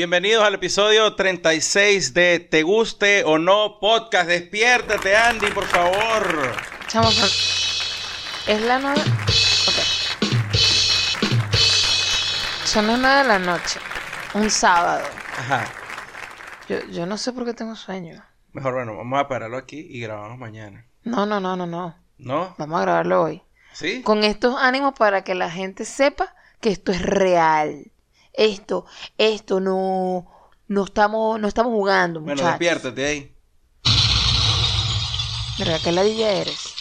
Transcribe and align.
Bienvenidos 0.00 0.42
al 0.42 0.54
episodio 0.54 1.14
36 1.14 2.14
de 2.14 2.40
Te 2.40 2.62
Guste 2.62 3.22
o 3.24 3.38
No 3.38 3.78
Podcast. 3.78 4.30
Despiértate, 4.30 5.14
Andy, 5.14 5.48
por 5.48 5.66
favor. 5.66 6.56
Chamo, 6.86 7.10
es 7.10 8.62
la 8.62 8.78
nueve. 8.78 9.02
Ok. 9.02 9.74
Son 12.64 12.86
las 12.86 12.98
nueve 12.98 13.18
de 13.18 13.24
la 13.24 13.38
noche. 13.40 13.78
Un 14.32 14.48
sábado. 14.48 15.04
Ajá. 15.36 15.70
Yo, 16.66 16.78
yo 16.86 17.04
no 17.04 17.18
sé 17.18 17.34
por 17.34 17.44
qué 17.44 17.52
tengo 17.52 17.76
sueño. 17.76 18.24
Mejor, 18.54 18.72
bueno, 18.72 18.96
vamos 18.96 19.20
a 19.20 19.28
pararlo 19.28 19.58
aquí 19.58 19.86
y 19.86 20.00
grabamos 20.00 20.38
mañana. 20.38 20.86
No, 21.04 21.26
no, 21.26 21.40
no, 21.40 21.56
no, 21.56 21.66
no. 21.66 21.94
¿No? 22.16 22.54
Vamos 22.56 22.78
a 22.78 22.82
grabarlo 22.84 23.20
hoy. 23.20 23.42
¿Sí? 23.74 24.00
Con 24.00 24.24
estos 24.24 24.56
ánimos 24.58 24.94
para 24.94 25.24
que 25.24 25.34
la 25.34 25.50
gente 25.50 25.84
sepa 25.84 26.34
que 26.62 26.70
esto 26.70 26.90
es 26.90 27.02
real. 27.02 27.90
Esto, 28.32 28.86
esto 29.18 29.60
no, 29.60 30.26
no 30.68 30.84
estamos, 30.84 31.40
no 31.40 31.48
estamos 31.48 31.72
jugando, 31.72 32.20
Bueno, 32.20 32.34
muchachos. 32.42 32.58
despiértate 32.58 33.06
ahí. 33.06 33.34
¿Verdad 35.58 35.80
que 35.82 35.92
ladilla 35.92 36.30
eres? 36.32 36.74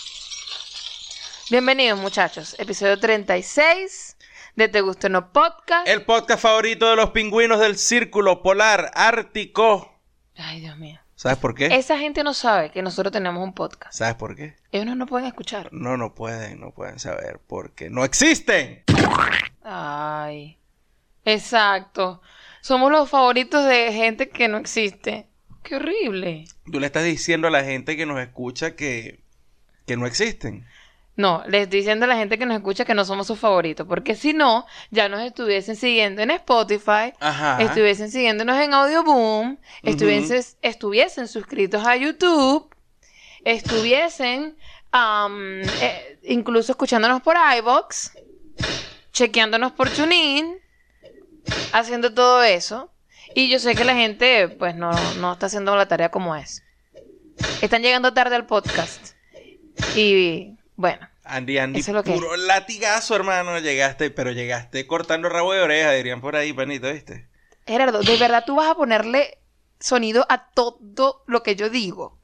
Bienvenidos, 1.50 2.00
muchachos. 2.00 2.56
Episodio 2.60 3.00
36 3.00 4.18
de 4.56 4.68
Te 4.68 4.82
Gusta 4.82 5.08
o 5.08 5.10
No 5.10 5.34
Podcast. 5.34 5.88
El 5.88 6.04
podcast 6.06 6.42
favorito 6.42 6.90
de 6.90 6.96
los 6.96 7.10
pingüinos 7.10 7.60
del 7.60 7.78
Círculo 7.78 8.42
Polar 8.42 8.92
Ártico. 8.94 9.92
Ay, 10.38 10.62
Dios 10.62 10.78
mío. 10.78 11.00
¿Sabes 11.16 11.38
por 11.38 11.54
qué? 11.54 11.66
Esa 11.66 11.98
gente 11.98 12.24
no 12.24 12.34
sabe 12.34 12.72
que 12.72 12.82
nosotros 12.82 13.12
tenemos 13.12 13.44
un 13.44 13.54
podcast. 13.54 13.94
¿Sabes 13.98 14.16
por 14.16 14.38
qué? 14.38 14.56
Ellos 14.72 14.86
no 14.86 14.96
nos 14.96 15.10
pueden 15.10 15.28
escuchar. 15.28 15.68
No, 15.74 15.98
no 15.98 16.16
pueden, 16.16 16.62
no 16.62 16.72
pueden 16.72 17.00
saber 17.00 17.42
porque 17.46 17.90
no 17.90 18.06
existen. 18.06 18.86
Ay. 19.64 20.58
Exacto. 21.34 22.22
Somos 22.62 22.92
los 22.92 23.10
favoritos 23.10 23.66
de 23.66 23.92
gente 23.94 24.30
que 24.30 24.48
no 24.48 24.58
existe. 24.58 25.28
Qué 25.64 25.76
horrible. 25.76 26.46
Tú 26.72 26.80
le 26.80 26.88
estás 26.88 27.04
diciendo 27.04 27.48
a 27.48 27.52
la 27.52 27.64
gente 27.64 27.96
que 27.96 28.06
nos 28.06 28.20
escucha 28.20 28.76
que, 28.76 29.24
que 29.86 29.98
no 29.98 30.06
existen. 30.06 30.66
No, 31.16 31.44
les 31.48 31.64
estoy 31.64 31.80
diciendo 31.80 32.06
a 32.06 32.08
la 32.08 32.16
gente 32.16 32.38
que 32.38 32.46
nos 32.46 32.56
escucha 32.56 32.86
que 32.86 32.94
no 32.94 33.04
somos 33.04 33.28
sus 33.28 33.38
favoritos, 33.38 33.86
porque 33.86 34.16
si 34.16 34.32
no, 34.32 34.66
ya 34.90 35.10
nos 35.10 35.22
estuviesen 35.22 35.76
siguiendo 35.76 36.22
en 36.22 36.32
Spotify, 36.32 37.12
Ajá. 37.20 37.62
estuviesen 37.62 38.10
siguiéndonos 38.10 38.58
en 38.58 38.74
Audioboom, 38.74 39.58
estuviesen, 39.84 40.42
estuviesen 40.62 41.28
suscritos 41.28 41.86
a 41.86 41.98
YouTube, 41.98 42.74
estuviesen 43.44 44.56
eh, 44.94 46.20
incluso 46.24 46.72
escuchándonos 46.72 47.22
por 47.22 47.36
iBox, 47.58 48.14
chequeándonos 49.12 49.74
por 49.74 49.90
TuneIn, 49.90 50.58
haciendo 51.72 52.14
todo 52.14 52.44
eso. 52.44 52.92
Y 53.36 53.50
yo 53.50 53.60
sé 53.60 53.76
que 53.76 53.86
la 53.86 53.96
gente, 53.96 54.50
pues, 54.50 54.76
no, 54.76 54.92
no 55.18 55.34
está 55.34 55.46
haciendo 55.46 55.76
la 55.76 55.88
tarea 55.88 56.10
como 56.10 56.36
es. 56.36 56.64
Están 57.62 57.82
llegando 57.82 58.14
tarde 58.14 58.36
al 58.36 58.46
podcast. 58.46 59.14
Y 59.96 60.56
bueno, 60.76 61.08
Andy, 61.24 61.58
Andy, 61.60 61.80
Eso 61.80 61.92
es 61.92 61.96
lo 61.96 62.04
que 62.04 62.12
puro 62.12 62.36
latigazo, 62.36 63.16
hermano. 63.16 63.60
Llegaste, 63.60 64.10
pero 64.10 64.32
llegaste 64.32 64.88
cortando 64.88 65.30
rabo 65.30 65.54
de 65.54 65.62
oreja, 65.62 65.92
dirían 65.92 66.22
por 66.22 66.36
ahí, 66.36 66.54
panito, 66.54 66.92
¿viste? 66.92 67.30
Gerardo, 67.68 68.02
¿de 68.02 68.18
verdad 68.18 68.44
tú 68.46 68.56
vas 68.56 68.70
a 68.70 68.76
ponerle 68.76 69.38
sonido 69.80 70.26
a 70.28 70.50
todo 70.50 71.24
lo 71.28 71.44
que 71.44 71.56
yo 71.56 71.70
digo? 71.70 72.18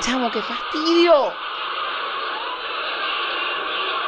Chamo, 0.00 0.30
qué 0.32 0.40
fastidio. 0.42 1.32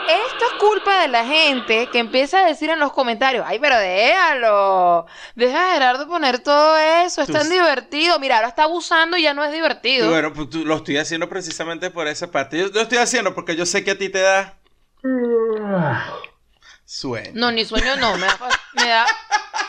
Esto 0.09 0.45
es 0.47 0.53
culpa 0.59 1.03
de 1.03 1.09
la 1.09 1.25
gente 1.25 1.89
que 1.91 1.99
empieza 1.99 2.41
a 2.41 2.47
decir 2.47 2.71
en 2.71 2.79
los 2.79 2.93
comentarios, 2.93 3.45
ay, 3.47 3.59
pero 3.59 3.77
déjalo, 3.77 5.07
deja 5.35 5.69
a 5.71 5.73
Gerardo 5.75 6.09
poner 6.09 6.39
todo 6.39 6.79
eso, 6.79 7.21
es 7.21 7.27
Tú 7.27 7.35
tan 7.35 7.49
divertido. 7.51 8.19
Mira, 8.19 8.37
ahora 8.37 8.49
está 8.49 8.63
abusando 8.65 9.17
y 9.19 9.23
ya 9.23 9.35
no 9.35 9.45
es 9.45 9.53
divertido. 9.53 10.09
bueno, 10.09 10.33
pues 10.33 10.49
tú- 10.51 10.65
lo 10.65 10.77
estoy 10.77 10.97
haciendo 10.97 11.29
precisamente 11.29 11.91
por 11.91 12.09
esa 12.09 12.31
parte. 12.31 12.59
Yo 12.59 12.69
lo 12.69 12.81
estoy 12.81 12.99
haciendo 12.99 13.35
porque 13.35 13.55
yo 13.55 13.67
sé 13.67 13.85
que 13.85 13.91
a 13.91 13.99
ti 13.99 14.09
te 14.09 14.21
da 14.21 14.55
sueño. 16.85 17.31
No, 17.35 17.53
ni 17.53 17.65
sueño 17.65 17.97
no, 17.97 18.17
me 18.17 18.27
da, 18.27 18.37
fa- 18.37 18.49
me 18.75 18.89
da- 18.89 19.07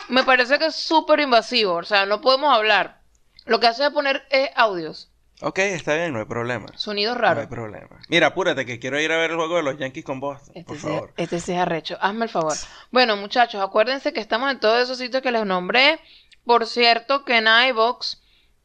me 0.08 0.24
parece 0.24 0.58
que 0.58 0.66
es 0.66 0.74
súper 0.74 1.20
invasivo, 1.20 1.74
o 1.74 1.84
sea, 1.84 2.06
no 2.06 2.20
podemos 2.20 2.54
hablar. 2.54 3.00
Lo 3.44 3.60
que 3.60 3.66
hace 3.66 3.84
es 3.84 3.90
poner 3.90 4.26
eh, 4.30 4.50
audios, 4.56 5.09
Ok, 5.42 5.58
está 5.60 5.94
bien, 5.94 6.12
no 6.12 6.18
hay 6.18 6.26
problema. 6.26 6.66
sonidos 6.76 7.16
No 7.18 7.26
hay 7.26 7.34
raros. 7.34 7.46
problema. 7.48 8.00
Mira, 8.08 8.28
apúrate 8.28 8.66
que 8.66 8.78
quiero 8.78 9.00
ir 9.00 9.10
a 9.12 9.16
ver 9.16 9.30
el 9.30 9.36
juego 9.36 9.56
de 9.56 9.62
los 9.62 9.78
Yankees 9.78 10.04
con 10.04 10.20
Boston, 10.20 10.52
Este 10.54 10.64
por 10.64 10.76
sí, 10.76 10.82
favor. 10.82 11.12
este 11.16 11.40
sí 11.40 11.52
es 11.52 11.58
arrecho. 11.58 11.96
Hazme 12.00 12.24
el 12.26 12.30
favor. 12.30 12.54
Bueno, 12.90 13.16
muchachos, 13.16 13.62
acuérdense 13.62 14.12
que 14.12 14.20
estamos 14.20 14.50
en 14.50 14.60
todos 14.60 14.82
esos 14.82 14.98
sitios 14.98 15.22
que 15.22 15.30
les 15.32 15.44
nombré. 15.46 15.98
Por 16.44 16.66
cierto, 16.66 17.24
que 17.24 17.36
en 17.38 17.46
iVoox, 17.70 18.16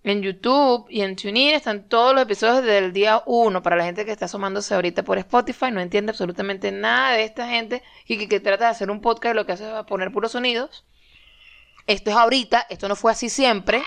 en 0.03 0.22
YouTube 0.22 0.86
y 0.90 1.02
en 1.02 1.16
TuneIn 1.16 1.56
están 1.56 1.88
todos 1.88 2.13
los 2.13 2.24
episodios 2.24 2.63
del 2.63 2.92
día 2.94 3.24
1. 3.25 3.63
Para 3.63 3.75
la 3.78 3.86
gente 3.86 4.03
que 4.06 4.12
está 4.12 4.25
asomándose 4.25 4.75
ahorita 4.75 5.03
por 5.03 5.18
Spotify, 5.18 5.72
no 5.72 5.80
entiende 5.81 6.12
absolutamente 6.12 6.72
nada 6.72 7.12
de 7.13 7.24
esta 7.24 7.47
gente 7.47 7.84
y 8.06 8.18
que, 8.18 8.28
que 8.28 8.40
trata 8.40 8.66
de 8.66 8.72
hacer 8.72 8.92
un 8.92 9.02
podcast 9.02 9.34
y 9.34 9.38
lo 9.38 9.46
que 9.46 9.53
hace 9.53 9.66
es 9.66 9.86
poner 9.86 10.12
puros 10.12 10.34
sonidos. 10.34 10.86
Esto 11.88 12.09
es 12.09 12.16
ahorita, 12.18 12.66
esto 12.69 12.88
no 12.90 12.96
fue 12.96 13.12
así 13.12 13.30
siempre. 13.30 13.81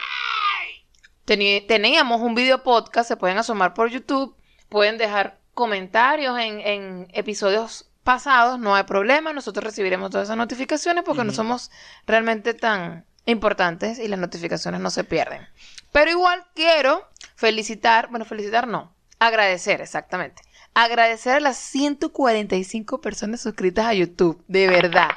Teníamos 1.29 2.23
un 2.23 2.35
video 2.35 2.63
podcast, 2.63 3.07
se 3.07 3.17
pueden 3.19 3.37
asomar 3.37 3.75
por 3.75 3.91
YouTube, 3.91 4.35
pueden 4.71 4.97
dejar 4.97 5.39
comentarios 5.53 6.39
en, 6.39 6.61
en 6.61 7.09
episodios 7.13 7.91
pasados, 8.03 8.59
no 8.59 8.75
hay 8.75 8.85
problema, 8.85 9.35
nosotros 9.35 9.63
recibiremos 9.63 10.11
todas 10.11 10.29
esas 10.29 10.39
notificaciones 10.39 11.05
porque 11.05 11.25
no 11.25 11.33
somos 11.33 11.71
realmente 12.07 12.55
tan 12.55 13.05
importantes 13.27 13.99
y 13.99 14.09
las 14.09 14.19
notificaciones 14.19 14.81
no 14.81 14.89
se 14.89 15.05
pierden. 15.05 15.47
Pero 15.93 16.11
igual 16.11 16.47
quiero 16.55 17.07
felicitar, 17.35 18.09
bueno, 18.09 18.25
felicitar 18.25 18.67
no, 18.67 18.95
agradecer 19.19 19.83
exactamente. 19.83 20.41
Agradecer 20.73 21.35
a 21.35 21.41
las 21.41 21.59
145 21.59 23.03
personas 23.03 23.43
suscritas 23.43 23.85
a 23.85 23.93
YouTube, 23.93 24.43
de 24.49 24.67
verdad. 24.67 25.11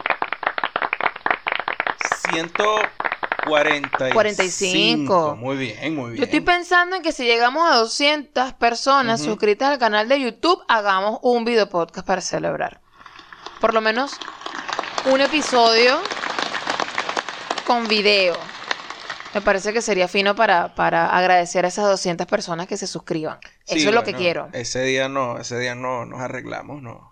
145. 2.32 3.01
45. 3.48 5.36
Muy 5.38 5.58
bien, 5.58 5.96
muy 5.96 6.12
bien. 6.12 6.18
Yo 6.18 6.24
estoy 6.24 6.42
pensando 6.42 6.96
en 6.96 7.02
que 7.02 7.12
si 7.12 7.26
llegamos 7.26 7.70
a 7.70 7.78
200 7.78 8.54
personas 8.54 9.22
suscritas 9.22 9.70
al 9.70 9.80
canal 9.80 10.08
de 10.08 10.20
YouTube, 10.22 10.62
hagamos 10.68 11.20
un 11.22 11.46
video 11.46 11.68
podcast 11.70 12.06
para 12.06 12.22
celebrar. 12.22 12.82
Por 13.60 13.74
lo 13.74 13.82
menos 13.82 14.12
un 15.06 15.22
episodio 15.22 16.00
con 17.66 17.88
video. 17.88 18.38
Me 19.34 19.42
parece 19.42 19.72
que 19.72 19.82
sería 19.82 20.08
fino 20.08 20.36
para, 20.36 20.76
para 20.76 21.08
agradecer 21.16 21.64
a 21.64 21.70
esas 21.70 21.86
200 21.86 22.28
personas 22.28 22.68
que 22.68 22.76
se 22.76 22.86
suscriban. 22.86 23.40
Sí, 23.64 23.78
Eso 23.78 23.90
es 23.90 23.96
lo 23.96 24.04
que 24.04 24.14
quiero. 24.14 24.50
Ese 24.52 24.84
día 24.84 25.08
no, 25.08 25.38
ese 25.38 25.58
día 25.58 25.74
no 25.74 26.06
nos 26.06 26.20
arreglamos, 26.20 26.82
no. 26.82 27.11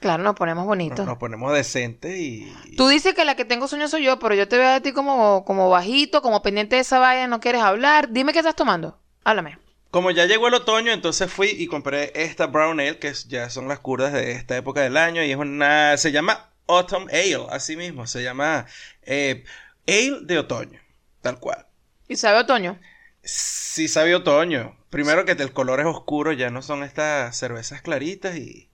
Claro, 0.00 0.22
nos 0.22 0.36
ponemos 0.36 0.64
bonitos. 0.64 1.04
nos 1.04 1.18
ponemos 1.18 1.52
decentes 1.52 2.16
y. 2.18 2.52
Tú 2.76 2.86
dices 2.88 3.14
que 3.14 3.24
la 3.24 3.34
que 3.34 3.44
tengo 3.44 3.66
sueño 3.66 3.88
soy 3.88 4.04
yo, 4.04 4.18
pero 4.18 4.34
yo 4.34 4.46
te 4.46 4.56
veo 4.56 4.68
a 4.70 4.80
ti 4.80 4.92
como, 4.92 5.44
como 5.44 5.68
bajito, 5.70 6.22
como 6.22 6.40
pendiente 6.42 6.76
de 6.76 6.82
esa 6.82 6.98
vaina, 7.00 7.26
no 7.26 7.40
quieres 7.40 7.62
hablar. 7.62 8.10
Dime 8.12 8.32
qué 8.32 8.38
estás 8.38 8.54
tomando. 8.56 8.98
Háblame. 9.24 9.58
Como 9.90 10.10
ya 10.10 10.26
llegó 10.26 10.48
el 10.48 10.54
otoño, 10.54 10.92
entonces 10.92 11.32
fui 11.32 11.48
y 11.48 11.66
compré 11.66 12.12
esta 12.14 12.46
Brown 12.46 12.78
Ale, 12.78 12.98
que 12.98 13.08
es- 13.08 13.26
ya 13.26 13.50
son 13.50 13.66
las 13.68 13.80
curdas 13.80 14.12
de 14.12 14.32
esta 14.32 14.56
época 14.56 14.82
del 14.82 14.96
año, 14.96 15.22
y 15.24 15.30
es 15.30 15.36
una. 15.36 15.96
Se 15.96 16.12
llama 16.12 16.50
Autumn 16.68 17.08
Ale, 17.10 17.46
así 17.50 17.76
mismo. 17.76 18.06
Se 18.06 18.22
llama 18.22 18.66
eh, 19.02 19.44
Ale 19.88 20.18
de 20.22 20.38
otoño, 20.38 20.78
tal 21.22 21.38
cual. 21.40 21.66
¿Y 22.06 22.16
sabe 22.16 22.38
otoño? 22.38 22.78
Sí 23.22 23.88
sabe 23.88 24.14
otoño. 24.14 24.76
Primero 24.90 25.24
que 25.24 25.32
el 25.32 25.52
color 25.52 25.80
es 25.80 25.86
oscuro, 25.86 26.32
ya 26.32 26.50
no 26.50 26.62
son 26.62 26.82
estas 26.84 27.36
cervezas 27.36 27.82
claritas 27.82 28.36
y, 28.36 28.67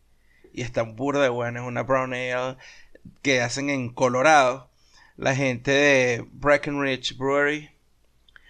y 0.55 0.63
están 0.63 0.97
burda 0.97 1.23
de 1.23 1.29
buenas. 1.29 1.63
Es 1.65 1.69
una 1.69 1.83
brown 1.83 2.15
ale 2.15 2.57
que 3.21 3.43
hacen 3.43 3.69
en 3.69 3.91
Colorado. 3.93 4.71
La 5.17 5.35
gente 5.35 5.71
de 5.73 6.25
Breckenridge 6.33 7.17
Brewery. 7.19 7.71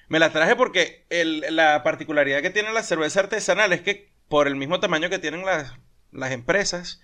Me 0.09 0.19
la 0.19 0.31
traje 0.31 0.55
porque 0.55 1.05
el- 1.11 1.45
la 1.51 1.83
particularidad 1.83 2.43
que 2.43 2.51
tiene 2.51 2.73
la 2.73 2.83
cerveza 2.83 3.21
artesanal 3.21 3.73
es 3.73 3.81
que 3.81 4.11
por 4.29 4.47
el 4.47 4.55
mismo 4.57 4.79
tamaño 4.81 5.11
que 5.11 5.19
tienen 5.19 5.45
las, 5.45 5.73
las 6.13 6.31
empresas, 6.33 7.01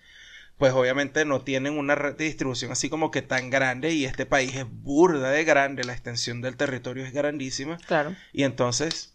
pues 0.59 0.73
obviamente 0.75 1.25
no 1.25 1.41
tienen 1.43 1.79
una 1.79 1.95
red 1.95 2.15
de 2.17 2.25
distribución 2.25 2.71
así 2.73 2.91
como 2.91 3.11
que 3.11 3.23
tan 3.23 3.49
grande 3.51 3.93
y 3.93 4.05
este 4.05 4.27
país 4.27 4.55
es 4.55 4.67
burda 4.69 5.31
de 5.31 5.45
grande, 5.45 5.85
la 5.85 5.93
extensión 5.95 6.43
del 6.43 6.57
territorio 6.57 7.05
es 7.05 7.13
grandísima. 7.13 7.79
Claro. 7.87 8.15
Y 8.33 8.45
entonces, 8.45 9.15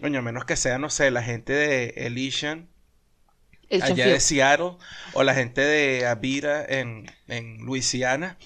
coño, 0.00 0.18
a 0.20 0.22
menos 0.22 0.46
que 0.46 0.56
sea, 0.56 0.78
no 0.78 0.88
sé, 0.88 1.10
la 1.10 1.22
gente 1.22 1.52
de 1.52 1.88
Elysian, 2.06 2.68
Allá 3.82 4.06
de 4.06 4.20
Seattle, 4.20 4.72
o 5.12 5.22
la 5.22 5.34
gente 5.34 5.60
de 5.60 6.06
Avira 6.06 6.64
en, 6.68 7.10
en 7.28 7.58
Luisiana, 7.64 8.36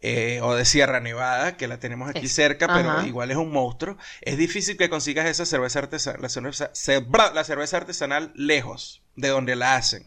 eh, 0.00 0.40
o 0.42 0.54
de 0.54 0.64
Sierra 0.66 1.00
Nevada, 1.00 1.56
que 1.56 1.66
la 1.66 1.78
tenemos 1.78 2.10
aquí 2.10 2.26
Es- 2.26 2.34
cerca, 2.34 2.66
pero 2.68 2.90
ajá. 2.90 3.06
igual 3.06 3.30
es 3.30 3.36
un 3.38 3.50
monstruo. 3.50 3.96
Es 4.20 4.36
difícil 4.36 4.76
que 4.76 4.90
consigas 4.90 5.26
esa 5.26 5.46
cerveza 5.46 5.78
artesanal, 5.78 6.20
la 6.20 6.28
cerveza, 6.28 6.70
la 7.72 7.78
artesanal 7.78 8.32
lejos 8.34 9.02
de 9.16 9.28
donde 9.28 9.56
la 9.56 9.76
hacen. 9.76 10.04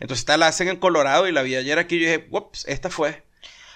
Entonces 0.00 0.18
esta 0.18 0.36
la 0.36 0.48
hacen 0.48 0.68
en 0.68 0.76
Colorado 0.76 1.26
y 1.26 1.32
la 1.32 1.42
vi 1.42 1.56
ayer 1.56 1.78
aquí 1.78 1.96
y 1.96 2.00
yo 2.00 2.06
dije, 2.10 2.28
ups, 2.30 2.66
esta 2.68 2.90
fue. 2.90 3.22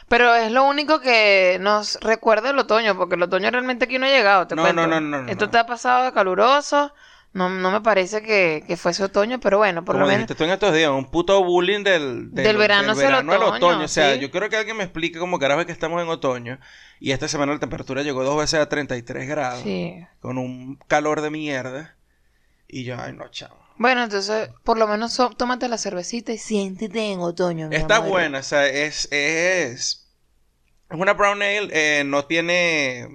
Pero 0.06 0.34
es 0.34 0.52
lo 0.52 0.64
único 0.64 1.00
que 1.00 1.56
nos 1.62 1.98
recuerda 2.02 2.50
el 2.50 2.58
otoño, 2.58 2.94
porque 2.94 3.14
el 3.14 3.22
otoño 3.22 3.50
realmente 3.50 3.86
aquí 3.86 3.98
no 3.98 4.04
ha 4.04 4.10
llegado, 4.10 4.46
te 4.46 4.54
No, 4.54 4.70
no, 4.70 4.86
no, 4.86 5.00
no, 5.00 5.22
no, 5.22 5.30
Esto 5.30 5.46
no. 5.46 5.50
te 5.50 5.56
ha 5.56 5.64
pasado 5.66 6.04
de 6.04 6.12
caluroso, 6.12 6.92
no, 7.34 7.50
no 7.50 7.70
me 7.70 7.80
parece 7.82 8.22
que, 8.22 8.64
que 8.66 8.76
fuese 8.76 9.04
otoño, 9.04 9.38
pero 9.40 9.58
bueno, 9.58 9.84
por 9.84 9.96
Como 9.96 10.04
lo 10.04 10.06
menos... 10.06 10.20
dijiste 10.20 10.34
tú 10.36 10.44
en 10.44 10.50
estos 10.50 10.72
días, 10.74 10.90
un 10.90 11.10
puto 11.10 11.44
bullying 11.44 11.82
del, 11.84 12.30
Del 12.32 12.56
verano 12.56 12.92
hacia 12.92 13.08
el 13.08 13.14
al 13.28 13.42
otoño, 13.42 13.84
O 13.84 13.88
sea, 13.88 14.14
sí. 14.14 14.20
yo 14.20 14.30
quiero 14.30 14.48
que 14.48 14.56
alguien 14.56 14.76
me 14.76 14.84
explique 14.84 15.18
cómo 15.18 15.38
carajo 15.38 15.66
que 15.66 15.72
estamos 15.72 16.00
en 16.02 16.08
otoño 16.08 16.58
y 17.00 17.10
esta 17.12 17.28
semana 17.28 17.52
la 17.52 17.58
temperatura 17.58 18.02
llegó 18.02 18.24
dos 18.24 18.38
veces 18.38 18.60
a 18.60 18.68
33 18.68 19.28
grados 19.28 19.62
Sí. 19.62 19.94
con 20.20 20.38
un 20.38 20.76
calor 20.86 21.20
de 21.20 21.30
mierda 21.30 21.96
y 22.68 22.84
yo, 22.84 22.96
ay 22.98 23.12
no, 23.12 23.28
chavo. 23.28 23.56
Bueno, 23.76 24.04
entonces, 24.04 24.50
por 24.62 24.78
lo 24.78 24.86
menos 24.86 25.12
so- 25.12 25.30
tómate 25.30 25.66
la 25.68 25.78
cervecita 25.78 26.32
y 26.32 26.38
siéntete 26.38 27.10
en 27.12 27.18
otoño, 27.20 27.68
mi 27.68 27.74
Está 27.76 27.96
amor. 27.96 28.10
buena, 28.10 28.38
o 28.38 28.42
sea, 28.44 28.68
es, 28.68 29.08
es, 29.10 30.06
es 30.88 30.96
una 30.96 31.12
brown 31.14 31.42
ale, 31.42 31.68
eh, 31.72 32.04
no 32.04 32.24
tiene 32.26 33.08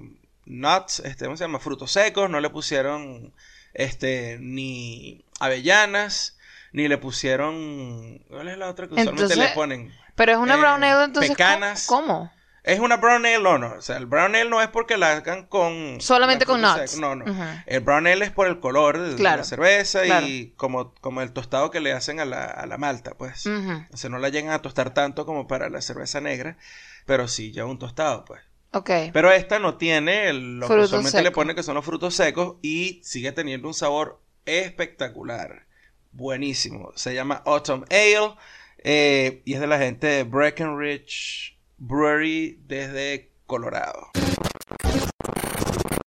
nuts, 0.44 1.00
este, 1.00 1.24
¿cómo 1.24 1.38
se 1.38 1.44
llama? 1.44 1.58
Frutos 1.60 1.92
secos, 1.92 2.28
no 2.28 2.40
le 2.40 2.50
pusieron, 2.50 3.32
este, 3.74 4.38
ni 4.40 5.24
avellanas, 5.40 6.36
ni 6.72 6.88
le 6.88 6.98
pusieron, 6.98 8.18
¿cuál 8.28 8.48
es 8.48 8.58
la 8.58 8.68
otra 8.68 8.86
que 8.88 8.94
usualmente 8.94 9.36
le 9.36 9.48
ponen? 9.48 9.92
Pero 10.14 10.32
es 10.32 10.38
una 10.38 10.54
Eh, 10.54 10.58
brown 10.58 10.84
ale, 10.84 11.04
entonces, 11.04 11.28
¿cómo- 11.30 11.36
pecanas. 11.36 11.86
¿cómo? 11.86 12.32
Es 12.62 12.78
una 12.78 12.98
brown 12.98 13.24
ale, 13.24 13.40
no, 13.42 13.56
no, 13.56 13.72
o 13.72 13.80
sea, 13.82 13.96
el 13.96 14.04
brown 14.04 14.34
ale 14.36 14.48
no 14.50 14.60
es 14.60 14.68
porque 14.68 14.98
la 14.98 15.12
hagan 15.12 15.46
con... 15.46 15.98
Solamente 16.00 16.44
la 16.44 16.46
con 16.46 16.60
nuts. 16.60 16.90
seca, 16.90 17.00
No, 17.00 17.14
no. 17.16 17.24
El 17.64 17.80
brown 17.80 18.06
ale 18.06 18.22
es 18.26 18.30
por 18.30 18.46
el 18.48 18.60
color 18.60 18.98
de, 18.98 19.16
Claro, 19.16 19.38
la 19.38 19.44
cerveza 19.44 20.02
claro. 20.02 20.26
y 20.26 20.52
como, 20.58 20.92
como 21.00 21.22
el 21.22 21.32
tostado 21.32 21.70
que 21.70 21.80
le 21.80 21.92
hacen 21.92 22.20
a 22.20 22.26
la, 22.26 22.44
a 22.44 22.66
la 22.66 22.76
malta, 22.76 23.12
pues. 23.16 23.46
Ujú. 23.46 23.86
O 23.90 23.96
sea, 23.96 24.10
no 24.10 24.18
la 24.18 24.28
llegan 24.28 24.52
a 24.52 24.60
tostar 24.60 24.92
tanto 24.92 25.24
como 25.24 25.48
para 25.48 25.70
la 25.70 25.80
cerveza 25.80 26.20
negra, 26.20 26.58
pero 27.06 27.28
sí 27.28 27.50
ya 27.50 27.64
un 27.64 27.78
tostado, 27.78 28.26
pues. 28.26 28.42
Ok. 28.72 28.90
Pero 29.12 29.32
esta 29.32 29.58
no 29.58 29.76
tiene 29.76 30.32
lo 30.32 30.68
que 30.68 30.74
usualmente 30.74 31.22
le 31.22 31.30
ponen 31.32 31.56
que 31.56 31.62
son 31.62 31.74
los 31.74 31.84
frutos 31.84 32.14
secos 32.14 32.56
y 32.62 33.00
sigue 33.02 33.32
teniendo 33.32 33.66
un 33.66 33.74
sabor 33.74 34.20
espectacular. 34.46 35.66
Buenísimo. 36.12 36.92
Se 36.94 37.14
llama 37.14 37.42
Autumn 37.44 37.84
Ale 37.90 38.34
eh, 38.78 39.42
y 39.44 39.54
es 39.54 39.60
de 39.60 39.66
la 39.66 39.78
gente 39.78 40.06
de 40.06 40.24
Breckenridge 40.24 41.58
Brewery 41.78 42.60
desde 42.66 43.30
Colorado. 43.46 44.10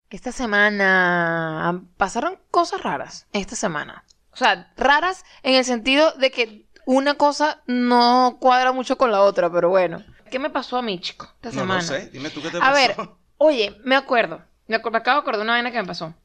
Esta 0.09 0.31
semana 0.31 1.83
pasaron 1.97 2.37
cosas 2.51 2.81
raras. 2.81 3.27
Esta 3.33 3.55
semana. 3.55 4.05
O 4.31 4.37
sea, 4.37 4.71
raras 4.77 5.25
en 5.41 5.55
el 5.55 5.65
sentido 5.65 6.11
de 6.13 6.31
que 6.31 6.65
una 6.85 7.15
cosa 7.15 7.61
no 7.65 8.37
cuadra 8.39 8.71
mucho 8.71 8.97
con 8.97 9.11
la 9.11 9.21
otra, 9.21 9.51
pero 9.51 9.69
bueno. 9.69 10.03
¿Qué 10.33 10.39
me 10.39 10.49
pasó 10.49 10.77
a 10.77 10.81
mí, 10.81 10.99
chico, 10.99 11.29
esta 11.35 11.51
No 11.51 11.57
semana? 11.57 11.81
lo 11.81 11.87
sé, 11.87 12.09
dime 12.11 12.29
tú 12.31 12.41
qué 12.41 12.49
te 12.49 12.57
A 12.57 12.71
pasó. 12.71 12.73
ver, 12.73 12.95
oye, 13.37 13.77
me 13.85 13.95
acuerdo. 13.95 14.41
Me, 14.67 14.77
acabo 14.77 14.97
de 14.97 15.21
acordar 15.21 15.37
de 15.37 15.43
una 15.43 15.53
vaina 15.53 15.71
que 15.71 15.79
me 15.79 15.85
pasó. 15.87 16.15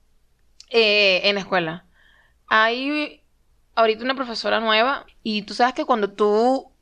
Eh, 0.71 1.21
en 1.25 1.35
la 1.35 1.43
escuela. 1.43 1.85
Hay 2.49 3.23
ahorita 3.75 4.05
una 4.05 4.15
profesora 4.15 4.61
nueva 4.61 5.07
y 5.23 5.43
tú 5.43 5.55
sabes 5.55 5.75
que 5.75 5.85
cuando 5.85 6.11
tú 6.11 6.73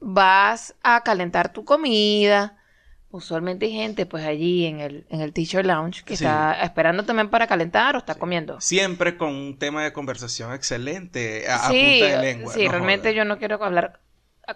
vas 0.00 0.74
a 0.82 1.00
calentar 1.02 1.52
tu 1.52 1.64
comida, 1.64 2.58
usualmente 3.10 3.66
hay 3.66 3.72
gente 3.72 4.06
pues 4.06 4.24
allí 4.26 4.66
en 4.66 4.80
el, 4.80 5.06
en 5.08 5.22
el 5.22 5.32
teacher 5.32 5.64
lounge 5.64 6.04
que 6.04 6.16
Sí. 6.16 6.24
está 6.24 6.62
esperando 6.62 7.04
también 7.04 7.30
para 7.30 7.46
calentar 7.46 7.94
o 7.96 7.98
está 7.98 8.14
comiendo. 8.16 8.60
Siempre 8.60 9.16
con 9.16 9.30
un 9.34 9.58
tema 9.58 9.82
de 9.84 9.92
conversación 9.94 10.52
excelente 10.52 11.48
a, 11.48 11.66
a 11.66 11.70
Sí, 11.70 11.80
punta 11.80 12.18
de 12.20 12.34
lengua. 12.34 12.52
sí, 12.52 12.64
no 12.66 12.72
realmente 12.72 13.14
yo 13.14 13.24
no 13.24 13.38
quiero 13.38 13.62
hablar 13.64 14.00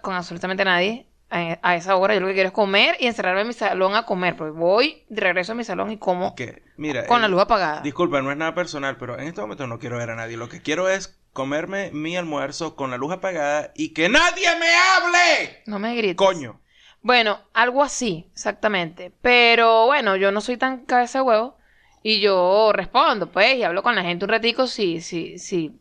con 0.03 0.13
absolutamente 0.13 0.63
nadie 0.65 1.08
a, 1.29 1.59
a 1.61 1.75
esa 1.75 1.95
hora. 1.95 2.13
Yo 2.13 2.21
lo 2.21 2.27
que 2.27 2.33
quiero 2.33 2.47
es 2.47 2.53
comer 2.53 2.95
y 2.99 3.07
encerrarme 3.07 3.41
en 3.41 3.47
mi 3.47 3.53
salón 3.53 3.95
a 3.95 4.05
comer. 4.05 4.35
Porque 4.35 4.57
voy, 4.57 5.03
de 5.09 5.21
regreso 5.21 5.51
a 5.51 5.55
mi 5.55 5.63
salón 5.63 5.91
y 5.91 5.97
como 5.97 6.35
Que, 6.35 6.63
mira, 6.77 7.05
con 7.05 7.21
la 7.21 7.27
eh, 7.27 7.29
luz 7.29 7.41
apagada. 7.41 7.81
Disculpa, 7.81 8.21
no 8.21 8.31
es 8.31 8.37
nada 8.37 8.53
personal, 8.55 8.97
pero 8.97 9.17
en 9.19 9.27
este 9.27 9.41
momento 9.41 9.67
no 9.67 9.79
quiero 9.79 9.97
ver 9.97 10.09
a 10.09 10.15
nadie. 10.15 10.37
Lo 10.37 10.49
que 10.49 10.61
quiero 10.61 10.89
es 10.89 11.19
comerme 11.33 11.91
mi 11.91 12.17
almuerzo 12.17 12.75
con 12.75 12.91
la 12.91 12.97
luz 12.97 13.13
apagada 13.13 13.71
y 13.75 13.93
que 13.93 14.09
nadie 14.09 14.47
me 14.59 14.67
hable. 14.75 15.63
No 15.65 15.79
me 15.79 15.95
grites. 15.95 16.15
Coño. 16.15 16.59
Bueno, 17.01 17.39
algo 17.53 17.83
así, 17.83 18.27
exactamente. 18.33 19.13
Pero 19.21 19.85
bueno, 19.85 20.15
yo 20.15 20.31
no 20.31 20.41
soy 20.41 20.57
tan 20.57 20.85
cabeza 20.85 21.19
de 21.19 21.23
huevo 21.23 21.57
y 22.03 22.19
yo 22.19 22.71
respondo, 22.73 23.31
pues, 23.31 23.55
y 23.55 23.63
hablo 23.63 23.83
con 23.83 23.95
la 23.95 24.03
gente 24.03 24.25
un 24.25 24.31
ratico 24.31 24.67
si, 24.67 25.01
si, 25.01 25.37
si 25.39 25.79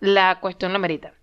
la 0.00 0.40
cuestión 0.40 0.72
lo 0.72 0.78
merita. 0.78 1.14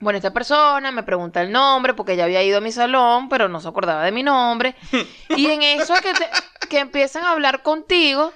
Bueno, 0.00 0.16
esta 0.16 0.32
persona 0.32 0.90
me 0.90 1.04
pregunta 1.04 1.40
el 1.40 1.52
nombre 1.52 1.94
porque 1.94 2.16
ya 2.16 2.24
había 2.24 2.42
ido 2.42 2.58
a 2.58 2.60
mi 2.60 2.72
salón, 2.72 3.28
pero 3.28 3.48
no 3.48 3.60
se 3.60 3.68
acordaba 3.68 4.02
de 4.04 4.10
mi 4.12 4.22
nombre. 4.24 4.74
Y 5.36 5.46
en 5.46 5.62
eso 5.62 5.94
que, 6.02 6.12
te- 6.12 6.66
que 6.68 6.78
empiezan 6.80 7.22
a 7.24 7.30
hablar 7.30 7.62
contigo, 7.62 8.32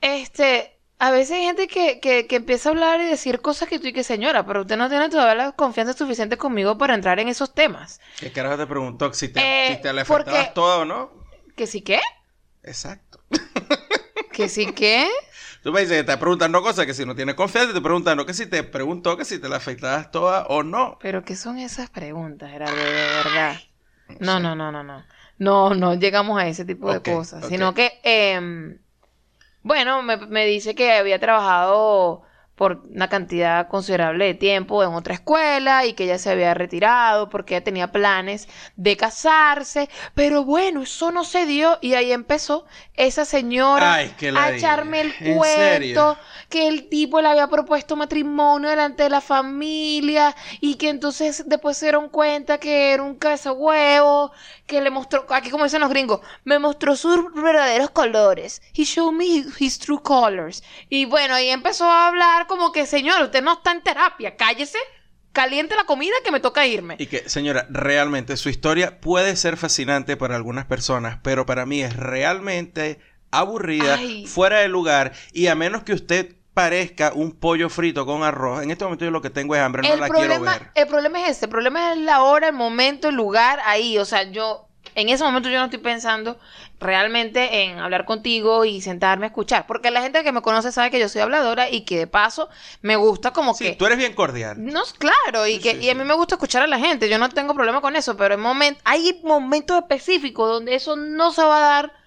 este, 0.00 0.78
a 0.98 1.10
veces 1.10 1.36
hay 1.36 1.44
gente 1.44 1.68
que, 1.68 2.00
que, 2.00 2.26
que 2.26 2.36
empieza 2.36 2.68
a 2.68 2.72
hablar 2.72 3.00
y 3.00 3.04
decir 3.04 3.40
cosas 3.40 3.68
que 3.68 3.78
tú 3.78 3.86
y 3.86 3.92
que 3.92 4.02
señora, 4.04 4.44
pero 4.44 4.62
usted 4.62 4.76
no 4.76 4.88
tiene 4.88 5.08
todavía 5.08 5.34
la 5.46 5.52
confianza 5.52 5.92
suficiente 5.92 6.36
conmigo 6.36 6.76
para 6.76 6.94
entrar 6.94 7.20
en 7.20 7.28
esos 7.28 7.54
temas. 7.54 8.00
¿Qué 8.18 8.32
carajo 8.32 8.56
te 8.58 8.66
preguntó 8.66 9.12
si 9.14 9.28
te, 9.28 9.40
Eh, 9.40 9.76
si 9.76 9.82
te 9.82 9.92
le 9.92 10.04
porque- 10.04 10.50
todo 10.54 10.80
o 10.80 10.84
no? 10.84 11.10
¿Que 11.56 11.66
sí 11.66 11.82
qué? 11.82 12.00
Exacto. 12.64 13.20
¿Que 14.32 14.48
sí 14.48 14.72
qué? 14.72 15.08
Tú 15.62 15.72
me 15.72 15.80
dices 15.80 15.98
que 15.98 16.04
te 16.04 16.16
preguntando 16.16 16.60
cosas 16.60 16.86
que 16.86 16.94
si 16.94 17.06
no 17.06 17.14
tienes 17.14 17.36
confianza, 17.36 17.72
te 17.72 17.80
preguntando 17.80 18.26
que 18.26 18.34
si 18.34 18.46
te 18.46 18.64
preguntó 18.64 19.16
que 19.16 19.24
si 19.24 19.38
te 19.38 19.48
la 19.48 19.56
afeitabas 19.56 20.10
toda 20.10 20.46
o 20.48 20.62
no. 20.64 20.98
Pero 21.00 21.24
¿qué 21.24 21.36
son 21.36 21.58
esas 21.58 21.88
preguntas, 21.88 22.50
Gerardo? 22.50 22.74
De 22.74 22.82
verdad. 22.82 23.56
No, 24.18 24.40
no, 24.40 24.56
no, 24.56 24.72
no, 24.72 24.82
no. 24.82 25.04
No, 25.38 25.74
no 25.74 25.94
llegamos 25.94 26.38
a 26.38 26.46
ese 26.46 26.64
tipo 26.64 26.92
de 26.92 27.00
cosas. 27.00 27.46
Sino 27.46 27.74
que, 27.74 27.92
em, 28.02 28.78
bueno, 29.62 30.02
me, 30.02 30.16
me 30.16 30.46
dice 30.46 30.74
que 30.74 30.92
había 30.92 31.20
trabajado 31.20 32.22
por 32.54 32.82
una 32.94 33.08
cantidad 33.08 33.68
considerable 33.68 34.26
de 34.26 34.34
tiempo 34.34 34.82
en 34.84 34.90
otra 34.90 35.14
escuela 35.14 35.86
y 35.86 35.94
que 35.94 36.04
ella 36.04 36.18
se 36.18 36.30
había 36.30 36.54
retirado 36.54 37.28
porque 37.28 37.54
ella 37.56 37.64
tenía 37.64 37.92
planes 37.92 38.48
de 38.76 38.96
casarse. 38.96 39.88
Pero 40.14 40.44
bueno, 40.44 40.82
eso 40.82 41.10
no 41.12 41.24
se 41.24 41.46
dio 41.46 41.78
y 41.80 41.94
ahí 41.94 42.12
empezó 42.12 42.66
esa 42.94 43.24
señora 43.24 43.94
Ay, 43.94 44.14
que 44.18 44.28
a 44.30 44.52
echarme 44.52 45.00
el 45.00 45.14
¿En 45.20 45.36
cuento 45.38 46.18
que 46.48 46.68
el 46.68 46.88
tipo 46.88 47.20
le 47.20 47.28
había 47.28 47.48
propuesto 47.48 47.96
matrimonio 47.96 48.68
delante 48.68 49.04
de 49.04 49.10
la 49.10 49.22
familia 49.22 50.36
y 50.60 50.74
que 50.74 50.90
entonces 50.90 51.44
después 51.46 51.78
se 51.78 51.86
dieron 51.86 52.10
cuenta 52.10 52.58
que 52.58 52.92
era 52.92 53.02
un 53.02 53.18
huevo 53.56 54.32
que 54.66 54.80
le 54.80 54.90
mostró, 54.90 55.26
aquí 55.30 55.50
como 55.50 55.64
dicen 55.64 55.80
los 55.80 55.90
gringos, 55.90 56.20
me 56.44 56.58
mostró 56.58 56.96
sus 56.96 57.32
verdaderos 57.34 57.90
colores. 57.90 58.60
He 58.74 58.84
showed 58.84 59.12
me 59.12 59.44
his 59.58 59.78
true 59.78 60.02
colors. 60.02 60.62
Y 60.88 61.04
bueno, 61.06 61.34
ahí 61.34 61.48
empezó 61.48 61.84
a 61.84 62.08
hablar 62.08 62.41
como 62.46 62.72
que, 62.72 62.86
señor, 62.86 63.22
usted 63.22 63.42
no 63.42 63.54
está 63.54 63.72
en 63.72 63.82
terapia, 63.82 64.36
cállese, 64.36 64.78
caliente 65.32 65.76
la 65.76 65.84
comida 65.84 66.14
que 66.24 66.30
me 66.30 66.40
toca 66.40 66.66
irme. 66.66 66.96
Y 66.98 67.06
que, 67.06 67.28
señora, 67.28 67.66
realmente 67.70 68.36
su 68.36 68.48
historia 68.48 69.00
puede 69.00 69.36
ser 69.36 69.56
fascinante 69.56 70.16
para 70.16 70.36
algunas 70.36 70.66
personas, 70.66 71.18
pero 71.22 71.46
para 71.46 71.66
mí 71.66 71.82
es 71.82 71.96
realmente 71.96 73.00
aburrida, 73.30 73.94
Ay. 73.94 74.26
fuera 74.26 74.58
de 74.58 74.68
lugar, 74.68 75.12
y 75.32 75.46
a 75.46 75.54
menos 75.54 75.82
que 75.82 75.94
usted 75.94 76.36
parezca 76.54 77.12
un 77.14 77.32
pollo 77.32 77.70
frito 77.70 78.04
con 78.04 78.22
arroz, 78.22 78.62
en 78.62 78.70
este 78.70 78.84
momento 78.84 79.06
yo 79.06 79.10
lo 79.10 79.22
que 79.22 79.30
tengo 79.30 79.54
es 79.54 79.62
hambre, 79.62 79.88
no 79.88 79.96
la 79.96 80.08
quiero 80.08 80.40
ver. 80.40 80.70
el 80.74 80.86
problema 80.86 81.22
es 81.24 81.30
este, 81.30 81.46
el 81.46 81.50
problema 81.50 81.92
es 81.92 81.98
la 81.98 82.22
hora, 82.22 82.48
el 82.48 82.52
momento, 82.52 83.08
el 83.08 83.14
lugar, 83.14 83.60
ahí, 83.64 83.96
o 83.96 84.04
sea, 84.04 84.24
yo 84.24 84.68
en 84.94 85.08
ese 85.08 85.24
momento 85.24 85.48
yo 85.48 85.58
no 85.58 85.64
estoy 85.66 85.80
pensando 85.80 86.38
realmente 86.80 87.62
en 87.64 87.78
hablar 87.78 88.04
contigo 88.04 88.64
y 88.64 88.80
sentarme 88.80 89.26
a 89.26 89.28
escuchar, 89.28 89.66
porque 89.66 89.90
la 89.90 90.02
gente 90.02 90.22
que 90.24 90.32
me 90.32 90.42
conoce 90.42 90.72
sabe 90.72 90.90
que 90.90 90.98
yo 90.98 91.08
soy 91.08 91.20
habladora 91.22 91.70
y 91.70 91.82
que 91.82 91.98
de 91.98 92.06
paso 92.06 92.48
me 92.80 92.96
gusta 92.96 93.32
como 93.32 93.54
Sí, 93.54 93.64
que 93.64 93.72
tú 93.76 93.86
eres 93.86 93.98
bien 93.98 94.14
cordial. 94.14 94.56
no, 94.64 94.82
claro, 94.98 95.46
y, 95.46 95.54
Sí, 95.54 95.60
que, 95.60 95.70
sí, 95.72 95.76
y 95.86 95.90
a 95.90 95.94
mí 95.94 96.04
me 96.04 96.14
gusta 96.14 96.34
escuchar 96.34 96.62
a 96.62 96.66
la 96.66 96.78
gente, 96.78 97.08
yo 97.08 97.18
no 97.18 97.28
tengo 97.28 97.54
problema 97.54 97.80
con 97.80 97.96
eso, 97.96 98.16
pero 98.16 98.34
en 98.34 98.40
momen- 98.40 98.76
hay 98.84 99.20
momentos 99.22 99.78
específicos 99.78 100.48
donde 100.48 100.74
eso 100.74 100.96
no 100.96 101.30
se 101.32 101.42
va 101.42 101.56
a 101.58 101.60
dar 101.82 102.01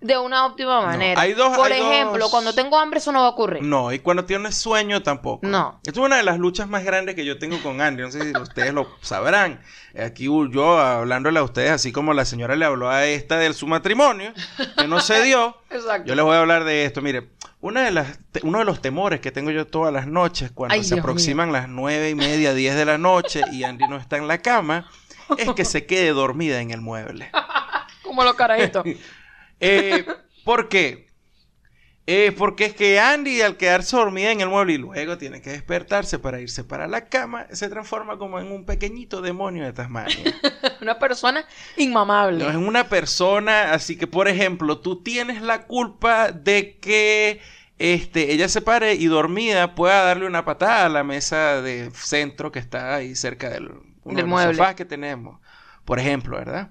de 0.00 0.16
una 0.16 0.46
óptima 0.46 0.80
manera. 0.80 1.20
hay 1.20 1.32
dos- 1.34 1.56
Por 1.56 1.72
hay 1.72 1.80
ejemplo, 1.80 2.18
dos- 2.20 2.30
cuando 2.30 2.54
tengo 2.54 2.78
hambre 2.78 2.98
eso 3.00 3.10
no 3.10 3.20
va 3.20 3.26
a 3.26 3.30
ocurrir. 3.30 3.62
No, 3.62 3.92
y 3.92 3.98
cuando 3.98 4.24
tienes 4.24 4.54
sueño 4.56 5.02
tampoco. 5.02 5.46
No. 5.46 5.80
Esto 5.84 6.00
es 6.00 6.06
una 6.06 6.16
de 6.16 6.22
las 6.22 6.38
luchas 6.38 6.68
más 6.68 6.84
grandes 6.84 7.14
que 7.16 7.24
yo 7.24 7.38
tengo 7.38 7.60
con 7.62 7.80
Andy. 7.80 8.02
No 8.02 8.10
sé 8.12 8.22
si 8.32 8.38
ustedes 8.38 8.72
lo 8.72 8.88
sabrán. 9.00 9.60
Aquí 10.00 10.24
yo 10.24 10.78
hablándole 10.78 11.40
a 11.40 11.42
ustedes, 11.42 11.70
así 11.72 11.90
como 11.90 12.14
la 12.14 12.24
señora 12.24 12.54
le 12.54 12.64
habló 12.64 12.88
a 12.90 13.06
esta 13.06 13.38
de 13.38 13.52
su 13.52 13.66
matrimonio, 13.66 14.32
que 14.76 14.86
no 14.86 15.00
se 15.00 15.22
dio. 15.22 15.56
Exacto. 15.70 16.06
Yo 16.06 16.14
les 16.14 16.24
voy 16.24 16.36
a 16.36 16.40
hablar 16.40 16.62
de 16.64 16.84
esto. 16.84 17.02
Mire, 17.02 17.30
una 17.60 17.82
de 17.82 17.90
las, 17.90 18.20
uno 18.44 18.60
de 18.60 18.64
los 18.64 18.80
temores 18.80 19.18
que 19.20 19.32
tengo 19.32 19.50
yo 19.50 19.66
todas 19.66 19.92
las 19.92 20.06
noches, 20.06 20.52
cuando 20.52 20.74
Ay, 20.74 20.84
se 20.84 20.94
Dios 20.94 21.00
aproximan 21.04 21.50
las 21.52 21.68
nueve 21.68 22.10
y 22.10 22.14
media, 22.14 22.54
diez 22.54 22.76
de 22.76 22.84
la 22.84 22.98
noche 22.98 23.40
y 23.50 23.64
Andy 23.64 23.88
no 23.88 23.96
está 23.96 24.16
en 24.16 24.28
la 24.28 24.38
cama, 24.38 24.88
es 25.36 25.50
que 25.54 25.64
se 25.64 25.86
quede 25.86 26.10
dormida 26.10 26.60
en 26.60 26.70
el 26.70 26.80
mueble. 26.80 27.30
Como 28.04 28.22
los 28.22 28.34
carajitos. 28.34 28.84
Eh, 29.60 30.04
¿Por 30.44 30.68
qué? 30.68 31.08
Eh, 32.10 32.32
porque 32.32 32.64
es 32.64 32.74
que 32.74 32.98
Andy, 32.98 33.42
al 33.42 33.58
quedarse 33.58 33.94
dormida 33.94 34.30
en 34.30 34.40
el 34.40 34.48
mueble 34.48 34.72
y 34.72 34.78
luego 34.78 35.18
tiene 35.18 35.42
que 35.42 35.50
despertarse 35.50 36.18
para 36.18 36.40
irse 36.40 36.64
para 36.64 36.86
la 36.88 37.04
cama, 37.04 37.46
se 37.52 37.68
transforma 37.68 38.16
como 38.16 38.40
en 38.40 38.50
un 38.50 38.64
pequeñito 38.64 39.20
demonio 39.20 39.64
de 39.64 39.74
Tasmania. 39.74 40.16
Una 40.80 40.98
persona 40.98 41.44
inmamable. 41.76 42.44
No 42.44 42.50
es 42.50 42.56
una 42.56 42.88
persona, 42.88 43.74
así 43.74 43.98
que, 43.98 44.06
por 44.06 44.26
ejemplo, 44.26 44.78
tú 44.78 45.02
tienes 45.02 45.42
la 45.42 45.66
culpa 45.66 46.32
de 46.32 46.78
que 46.78 47.42
este, 47.78 48.32
ella 48.32 48.48
se 48.48 48.62
pare 48.62 48.94
y 48.94 49.04
dormida 49.06 49.74
pueda 49.74 50.02
darle 50.02 50.26
una 50.26 50.46
patada 50.46 50.86
a 50.86 50.88
la 50.88 51.04
mesa 51.04 51.60
de 51.60 51.90
centro 51.92 52.50
que 52.52 52.58
está 52.58 52.94
ahí 52.94 53.14
cerca 53.16 53.50
del, 53.50 53.68
uno 54.04 54.16
Del 54.16 54.24
de 54.24 54.30
los 54.30 54.30
mueble. 54.30 54.54
sofás 54.56 54.74
que 54.76 54.86
tenemos. 54.86 55.40
Por 55.84 55.98
ejemplo, 55.98 56.38
¿verdad? 56.38 56.70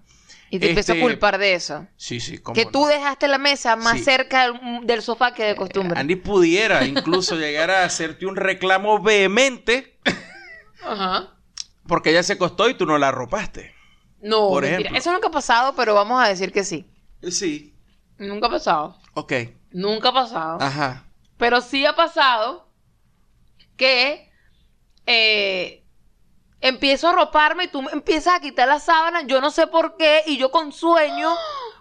Y 0.49 0.59
te 0.59 0.69
empieza 0.69 0.93
a 0.93 0.95
Este, 0.95 1.05
culpar 1.05 1.37
de 1.37 1.53
eso. 1.55 1.87
Sí, 1.97 2.19
sí, 2.19 2.37
cómo 2.37 2.53
Que 2.55 2.65
no. 2.65 2.71
tú 2.71 2.85
dejaste 2.85 3.27
la 3.27 3.37
mesa 3.37 3.75
más 3.75 3.97
Sí. 3.97 4.03
cerca 4.05 4.51
del, 4.83 5.01
sofá 5.01 5.33
que 5.33 5.43
de 5.43 5.55
costumbre. 5.55 5.99
Andy 5.99 6.15
pudiera 6.15 6.85
incluso 6.85 7.35
llegar 7.35 7.69
a 7.69 7.83
hacerte 7.83 8.25
un 8.25 8.35
reclamo 8.37 9.01
vehemente 9.01 9.99
Ajá. 10.85 11.35
porque 11.87 12.11
ella 12.11 12.23
se 12.23 12.33
acostó 12.33 12.69
y 12.69 12.75
tú 12.75 12.85
no 12.85 12.97
la 12.97 13.09
arropaste. 13.09 13.73
No, 14.21 14.47
Por 14.49 14.63
mentira. 14.63 14.79
ejemplo. 14.79 14.97
Eso 14.99 15.11
nunca 15.13 15.27
ha 15.27 15.31
pasado, 15.31 15.75
pero 15.75 15.93
vamos 15.93 16.23
a 16.23 16.27
decir 16.29 16.51
que 16.51 16.63
sí. 16.63 16.89
Eh, 17.21 17.31
Sí, 17.31 17.73
Nunca 18.17 18.47
ha 18.47 18.51
pasado. 18.51 18.97
ok. 19.13 19.33
Nunca 19.71 20.09
ha 20.09 20.13
pasado. 20.13 20.61
Ajá. 20.61 21.05
Pero 21.37 21.61
sí 21.61 21.85
ha 21.85 21.95
pasado 21.95 22.67
que 23.75 24.31
eh, 25.05 25.83
empiezo 26.61 27.09
a 27.09 27.13
roparme 27.13 27.65
y 27.65 27.67
tú 27.67 27.81
me 27.81 27.91
empiezas 27.91 28.35
a 28.35 28.39
quitar 28.39 28.67
la 28.67 28.79
sábana, 28.79 29.21
yo 29.23 29.41
no 29.41 29.51
sé 29.51 29.67
por 29.67 29.95
qué, 29.97 30.23
y 30.25 30.37
yo 30.37 30.51
con 30.51 30.71
sueño, 30.71 31.35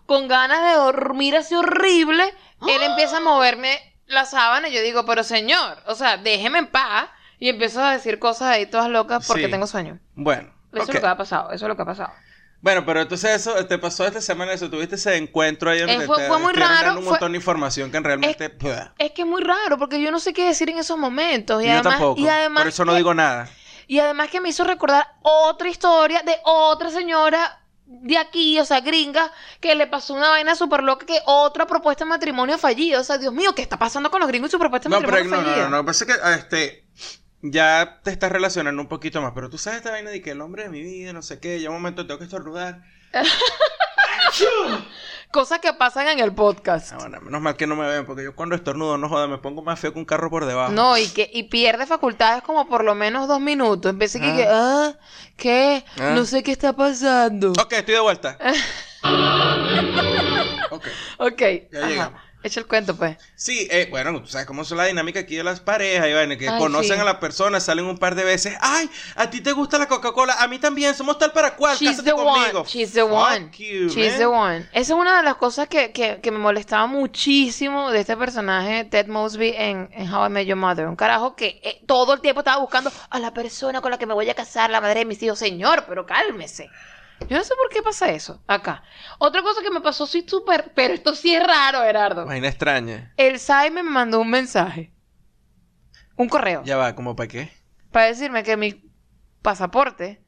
con 0.07 0.29
ganas 0.29 0.63
de 0.71 0.77
dormir 0.79 1.37
así 1.37 1.55
horrible, 1.55 2.35
él 2.69 2.83
empieza 2.83 3.19
a 3.19 3.21
moverme 3.21 3.79
la 4.07 4.25
sábana 4.25 4.69
y 4.69 4.73
yo 4.75 4.83
digo, 4.83 5.05
pero 5.07 5.25
señor, 5.25 5.79
o 5.87 5.95
sea, 5.95 6.17
déjeme 6.17 6.59
en 6.61 6.67
paz. 6.69 7.09
Y 7.39 7.51
empiezo 7.51 7.85
a 7.85 7.93
decir 7.93 8.19
cosas 8.19 8.49
ahí 8.49 8.65
todas 8.65 8.89
locas 8.89 9.27
porque 9.27 9.45
Sí. 9.45 9.51
tengo 9.51 9.67
sueño. 9.67 9.99
Bueno. 10.15 10.49
Eso 10.73 10.85
es 10.85 10.95
lo 10.95 11.01
que 11.03 11.07
ha 11.07 11.17
pasado, 11.19 11.53
eso 11.53 11.67
es 11.67 11.69
lo 11.69 11.77
que 11.77 11.83
ha 11.83 11.85
pasado. 11.85 12.11
Bueno, 12.63 12.87
pero 12.87 13.03
entonces 13.03 13.31
eso 13.33 13.67
te 13.67 13.77
pasó 13.79 14.07
esta 14.07 14.23
semana, 14.23 14.55
eso 14.55 14.71
tuviste 14.71 14.95
ese 14.95 15.17
encuentro 15.17 15.71
ahí 15.71 15.81
donde 15.81 15.97
Eh, 15.97 16.07
fue- 16.07 16.17
te 16.17 16.29
fue 16.29 16.39
muy 16.39 16.55
raro, 16.55 16.75
dando 16.87 17.01
un 17.01 17.05
fue- 17.05 17.11
montón 17.13 17.33
de 17.33 17.37
información 17.37 17.93
que 17.93 18.01
realmente... 18.01 18.57
Es 18.99 19.13
que 19.13 19.23
es 19.23 19.29
muy 19.29 19.43
raro 19.43 19.77
porque 19.77 20.01
yo 20.01 20.11
no 20.11 20.19
sé 20.19 20.33
qué 20.33 20.47
decir 20.47 20.71
en 20.71 20.79
esos 20.79 20.97
momentos. 20.97 21.63
Y 21.63 21.67
Yo 21.67 21.73
además, 21.73 21.93
tampoco. 21.93 22.21
y 22.23 22.27
además 22.29 22.63
Por 22.63 22.69
eso 22.69 22.85
no 22.87 22.95
digo 22.95 23.13
nada. 23.13 23.51
Y 23.87 23.99
además 24.01 24.31
que 24.31 24.41
me 24.41 24.49
hizo 24.49 24.65
recordar 24.65 25.07
otra 25.23 25.69
historia 25.69 26.23
de 26.23 26.37
otra 26.45 26.91
señora 26.91 27.61
de 27.87 28.19
aquí, 28.19 28.59
o 28.59 28.65
sea, 28.65 28.81
gringa, 28.81 29.31
que 29.61 29.75
le 29.77 29.87
pasó 29.87 30.15
una 30.15 30.31
vaina 30.31 30.57
súper 30.57 30.83
loca, 30.83 31.07
que 31.07 31.21
otra 31.25 31.67
propuesta 31.67 32.05
de 32.05 32.09
matrimonio 32.09 32.59
fallida. 32.59 33.01
O 33.01 33.05
sea, 33.05 33.17
Dios 33.17 33.33
mío, 33.33 33.55
¿qué 33.55 33.63
está 33.63 33.79
pasando 33.79 34.11
con 34.11 34.21
los 34.21 34.29
gringos 34.29 34.51
y 34.51 34.53
su 34.53 34.59
propuesta 34.59 34.89
de 34.89 34.95
No, 34.95 35.01
pero 35.01 35.13
matrimonio 35.13 35.37
no, 35.37 35.47
no, 35.47 35.53
fallida? 35.53 35.69
no, 35.71 35.77
no, 35.77 35.85
pasa 35.85 36.05
que 36.07 36.15
este 36.39 36.87
ya 37.43 38.01
te 38.03 38.11
estás 38.11 38.33
relacionando 38.33 38.83
un 38.83 38.89
poquito 38.89 39.23
más, 39.23 39.33
pero 39.35 39.49
tú 39.51 39.59
sabes 39.59 39.79
esta 39.79 39.93
vaina 39.93 40.11
de 40.11 40.21
que 40.21 40.33
el 40.33 40.41
hombre 40.41 40.65
de 40.65 40.69
mi 40.71 40.83
vida, 40.83 41.13
no 41.13 41.23
sé 41.23 41.39
qué, 41.39 41.61
ya 41.61 41.71
un 41.71 41.77
momento 41.77 42.07
tengo 42.07 42.19
que 42.19 42.25
estornudar. 42.25 42.83
Cosas 45.33 45.59
que 45.59 45.73
pasan 45.75 46.09
en 46.09 46.21
el 46.21 46.33
podcast. 46.33 46.93
Ah, 46.93 46.99
bueno, 47.01 47.21
menos 47.21 47.41
mal 47.43 47.57
que 47.57 47.67
no 47.67 47.77
me 47.77 47.87
ven, 47.87 48.07
porque 48.07 48.23
yo 48.25 48.35
cuando 48.35 48.55
estornudo, 48.55 48.97
no 48.97 49.09
joda, 49.09 49.27
me 49.27 49.39
pongo 49.39 49.61
más 49.63 49.79
feo 49.79 49.93
que 49.93 49.99
un 49.99 50.05
carro 50.05 50.31
por 50.31 50.47
debajo. 50.47 50.73
No, 50.73 50.97
y 50.97 51.09
que 51.09 51.29
y 51.33 51.43
pierde 51.45 51.85
facultades 51.87 52.43
como 52.43 52.67
por 52.69 52.85
lo 52.85 52.95
menos 52.95 53.29
dos 53.29 53.41
minutos. 53.41 53.91
Empecé 53.91 54.21
que, 54.21 54.27
Ah. 54.31 54.37
que, 54.37 54.47
ah, 54.49 54.93
¿qué? 55.37 55.85
Ah. 55.99 56.13
No 56.15 56.25
sé 56.25 56.43
qué 56.43 56.53
está 56.53 56.73
pasando. 56.75 57.51
Ok, 57.53 57.73
estoy 57.73 57.95
de 57.95 58.01
vuelta. 58.01 58.39
ok. 60.71 60.87
Ok. 61.19 61.41
Ya 61.73 61.79
ajá. 61.81 61.89
llegamos. 61.89 62.21
Echa 62.47 62.61
el 62.61 62.67
cuento, 62.67 62.97
pues. 62.97 63.17
Sí, 63.35 63.67
eh, 63.71 63.89
bueno, 63.91 64.21
tú 64.23 64.29
sabes 64.29 64.47
cómo 64.47 64.63
es 64.63 64.71
la 64.71 64.85
dinámica 64.85 65.21
aquí 65.21 65.35
de 65.37 65.43
las 65.43 65.59
parejas, 65.61 66.13
vaina, 66.15 66.37
que 66.39 66.49
Ay, 66.49 66.59
conocen 66.59 66.95
sí. 66.97 67.01
a 67.01 67.05
la 67.05 67.19
persona, 67.19 67.59
salen 67.59 67.85
un 67.87 67.99
par 67.99 68.15
de 68.15 68.23
veces. 68.25 68.57
Ay, 68.61 68.89
a 69.17 69.29
ti 69.31 69.41
te 69.41 69.53
gusta 69.53 69.79
la 69.79 69.89
Coca-Cola, 69.89 70.37
a 70.39 70.47
mí 70.47 70.59
también, 70.59 70.95
somos 70.95 71.19
tal 71.19 71.33
para 71.33 71.57
cual, 71.57 71.77
She's 71.77 71.91
cásate 71.91 72.11
the 72.11 72.17
conmigo. 72.17 72.61
one. 72.61 72.69
She's 72.69 72.93
the 72.93 73.01
Fuck 73.01 73.11
one. 73.13 73.51
you, 73.59 73.89
She's 73.89 74.11
man. 74.13 74.19
the 74.19 74.27
one. 74.27 74.57
Esa 74.73 74.93
es 74.95 74.99
una 74.99 75.17
de 75.19 75.23
las 75.25 75.35
cosas 75.37 75.67
que, 75.69 75.91
que, 75.93 76.21
que 76.23 76.31
me 76.31 76.39
molestaba 76.39 76.87
muchísimo 76.87 77.91
de 77.91 78.01
este 78.01 78.17
personaje, 78.17 78.85
Ted 78.85 79.09
Mosby, 79.09 79.55
en, 79.57 79.89
en 79.93 80.13
How 80.15 80.27
I 80.27 80.31
Met 80.31 80.47
Your 80.47 80.57
Mother. 80.57 80.87
Un 80.87 80.97
carajo 80.97 81.35
que 81.35 81.61
eh, 81.65 81.81
todo 81.87 82.15
el 82.15 82.21
tiempo 82.21 82.41
estaba 82.43 82.59
buscando 82.61 82.93
a 83.11 83.19
la 83.19 83.35
persona 83.35 83.81
con 83.81 83.91
la 83.91 83.99
que 83.99 84.07
me 84.07 84.15
voy 84.15 84.31
a 84.31 84.35
casar, 84.35 84.71
la 84.71 84.81
madre 84.81 85.01
de 85.01 85.05
mis 85.07 85.23
hijos. 85.23 85.39
Señor, 85.39 85.85
pero 85.89 86.07
cálmese. 86.07 86.71
Yo 87.29 87.37
no 87.37 87.45
sé 87.45 87.55
por 87.57 87.71
qué 87.71 87.83
pasa 87.83 88.11
eso 88.11 88.43
acá. 88.47 88.83
Otra 89.19 89.43
cosa 89.43 89.63
que 89.63 89.71
me 89.71 89.81
pasó, 89.81 90.07
sí, 90.07 90.25
súper, 90.29 90.73
pero 90.75 90.95
esto 90.95 91.15
sí 91.15 91.35
es 91.35 91.45
raro, 91.45 91.81
Gerardo. 91.81 92.27
Vaina 92.27 92.49
extraña. 92.49 93.13
El 93.17 93.39
Saime 93.39 93.83
me 93.83 93.91
mandó 93.91 94.21
un 94.21 94.31
mensaje. 94.31 94.93
Un 96.17 96.29
correo. 96.29 96.63
Ya 96.65 96.77
va, 96.77 96.95
¿cómo 96.95 97.17
para 97.17 97.29
qué? 97.29 97.53
Para 97.91 98.07
decirme 98.07 98.43
que 98.43 98.57
mi 98.57 98.91
pasaporte, 99.43 100.23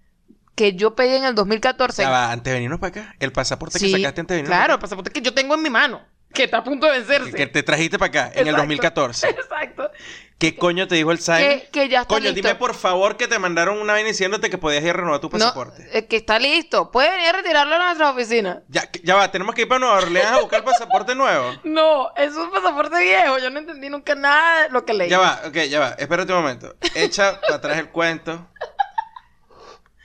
que 0.54 0.75
yo 0.75 0.95
pedí 0.95 1.14
en 1.14 1.25
el 1.25 1.35
2014, 1.35 2.02
Ya 2.02 2.11
va, 2.11 2.33
antes 2.33 2.45
de 2.45 2.52
venirnos 2.52 2.80
para 2.80 3.02
acá. 3.02 3.14
El 3.21 3.33
pasaporte 3.33 3.78
que 3.78 3.90
sacaste 3.90 4.21
antes 4.21 4.26
de 4.26 4.42
venirnos 4.42 4.57
Claro, 4.57 4.75
el 4.75 4.80
pasaporte 4.80 5.11
que 5.11 5.21
yo 5.21 5.35
tengo 5.35 5.54
en 5.54 5.62
mi 5.62 5.71
mano, 5.71 6.02
que 6.33 6.45
está 6.45 6.59
a 6.59 6.64
punto 6.64 6.87
de 6.87 6.92
vencerse. 6.92 7.30
Que, 7.30 7.37
que 7.37 7.47
te 7.47 7.62
trajiste 7.62 7.99
para 7.99 8.09
acá, 8.09 8.26
en 8.35 8.49
el 8.49 8.54
Exacto. 8.54 8.62
2014. 8.62 9.28
Exacto. 9.30 9.90
¿Qué 10.38 10.54
coño 10.54 10.87
te 10.87 10.95
dijo 10.95 11.11
el 11.11 11.18
Simon? 11.18 11.40
Que, 11.40 11.68
que 11.73 11.88
ya 11.88 12.02
está 12.02 12.14
Coño, 12.14 12.30
listo. 12.30 12.37
dime 12.37 12.54
por 12.54 12.75
favor 12.75 13.16
que 13.16 13.26
te 13.26 13.40
mandaron 13.40 13.78
una 13.78 13.95
vaina 13.95 14.07
diciéndote 14.09 14.49
que 14.49 14.57
podías 14.57 14.85
ir 14.85 14.90
a 14.90 14.92
renovar 14.92 15.18
tu 15.21 15.26
No, 15.26 15.30
pasaporte. 15.33 15.88
eh, 15.92 16.07
que 16.07 16.14
está 16.14 16.38
listo. 16.38 16.92
Puede 16.92 17.11
venir 17.11 17.26
a 17.26 17.33
retirarlo 17.33 17.75
a 17.75 17.78
nuestra 17.87 18.11
oficina. 18.11 18.62
Ya, 18.68 18.88
ya 19.02 19.16
va, 19.16 19.33
tenemos 19.33 19.52
que 19.57 19.62
ir 19.62 19.68
para 19.68 19.80
Nueva 19.80 19.97
Orleans 19.99 20.28
a 20.28 20.38
buscar 20.38 20.61
el 20.61 20.64
pasaporte 20.64 21.14
nuevo. 21.16 21.52
No, 21.64 22.14
es 22.14 22.35
un 22.37 22.52
pasaporte 22.52 23.02
viejo. 23.02 23.38
Yo 23.38 23.50
no 23.50 23.59
entendí 23.59 23.88
nunca 23.90 24.14
nada 24.14 24.62
de 24.62 24.68
lo 24.71 24.85
que 24.85 24.95
leí. 24.95 25.11
Ya 25.11 25.18
va, 25.18 25.40
ok, 25.47 25.54
ya 25.68 25.80
va. 25.80 25.88
Espérate 25.99 26.33
un 26.33 26.38
momento. 26.40 26.76
Echa 26.95 27.40
para 27.40 27.57
atrás 27.57 27.78
el 27.78 27.88
cuento. 27.88 28.47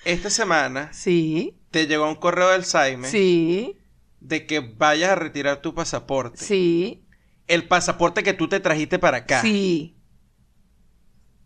Esta 0.05 0.29
semana 0.29 0.91
Sí, 0.93 1.57
te 1.71 1.87
llegó 1.87 2.07
un 2.07 2.15
correo 2.15 2.49
del 2.49 2.65
Saime 2.65 3.07
sí, 3.07 3.77
de 4.19 4.45
que 4.45 4.59
vayas 4.59 5.11
a 5.11 5.15
retirar 5.15 5.61
tu 5.61 5.73
pasaporte. 5.73 6.37
sí, 6.43 7.05
El 7.47 7.67
pasaporte 7.67 8.23
que 8.23 8.33
tú 8.33 8.49
te 8.49 8.59
trajiste 8.59 8.99
para 8.99 9.17
acá. 9.17 9.41
sí. 9.41 9.92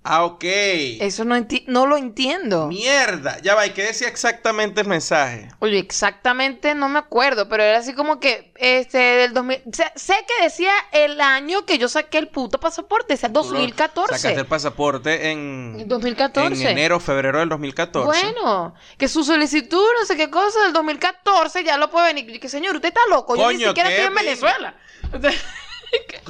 Ah, 0.09 0.23
ok. 0.23 0.43
Eso 0.43 1.25
no, 1.25 1.35
enti- 1.35 1.65
no 1.67 1.85
lo 1.85 1.97
entiendo. 1.97 2.67
Mierda. 2.67 3.39
Ya 3.41 3.55
va, 3.55 3.65
¿y 3.67 3.71
qué 3.71 3.83
decía 3.83 4.07
exactamente 4.07 4.79
el 4.81 4.87
mensaje? 4.87 5.49
Oye, 5.59 5.79
exactamente 5.79 6.73
no 6.75 6.87
me 6.87 6.99
acuerdo, 6.99 7.49
pero 7.49 7.63
era 7.63 7.79
así 7.79 7.93
como 7.93 8.19
que, 8.21 8.53
este, 8.55 8.97
del 8.97 9.33
2000... 9.33 9.63
Sé, 9.73 9.91
sé 9.95 10.13
que 10.25 10.43
decía 10.43 10.71
el 10.93 11.19
año 11.19 11.65
que 11.65 11.77
yo 11.77 11.89
saqué 11.89 12.19
el 12.19 12.29
puto 12.29 12.57
pasaporte, 12.59 13.15
o 13.15 13.17
sea, 13.17 13.27
Tú 13.27 13.39
lo 13.39 13.43
2014. 13.43 14.17
Sacaste 14.17 14.39
el 14.39 14.45
pasaporte 14.47 15.31
en, 15.31 15.75
En 15.79 15.87
2014. 15.89 16.61
en 16.61 16.67
enero, 16.69 16.99
febrero 17.01 17.39
del 17.39 17.49
2014. 17.49 18.05
Bueno, 18.07 18.75
que 18.97 19.07
su 19.09 19.25
solicitud, 19.25 19.85
no 19.99 20.05
sé 20.05 20.15
qué 20.15 20.29
cosa, 20.29 20.63
del 20.63 20.73
2014 20.73 21.63
ya 21.65 21.77
lo 21.77 21.89
puede 21.89 22.13
venir. 22.13 22.29
Y 22.33 22.39
que 22.39 22.47
señor, 22.47 22.75
usted 22.75 22.87
está 22.89 23.01
loco, 23.09 23.35
yo 23.35 23.49
ni 23.49 23.55
Coño, 23.57 23.67
siquiera 23.69 23.89
estoy 23.89 24.05
en. 24.07 24.13
Venezuela. 24.15 24.75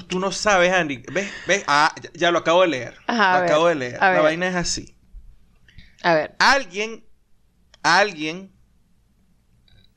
Tú 0.07 0.19
no 0.19 0.31
sabes, 0.31 0.71
Andy. 0.71 1.03
¿Ves? 1.11 1.29
¿Ves? 1.47 1.63
Ah, 1.67 1.93
ya, 2.01 2.09
ya 2.13 2.31
lo 2.31 2.39
acabo 2.39 2.61
de 2.61 2.67
leer. 2.69 2.95
Ajá, 3.07 3.33
lo 3.33 3.41
ver, 3.41 3.49
acabo 3.49 3.67
de 3.67 3.75
leer. 3.75 3.99
La 3.99 4.09
ver. 4.11 4.21
vaina 4.21 4.47
es 4.47 4.55
así. 4.55 4.97
A 6.03 6.13
ver. 6.13 6.35
Alguien, 6.39 7.05
alguien 7.83 8.53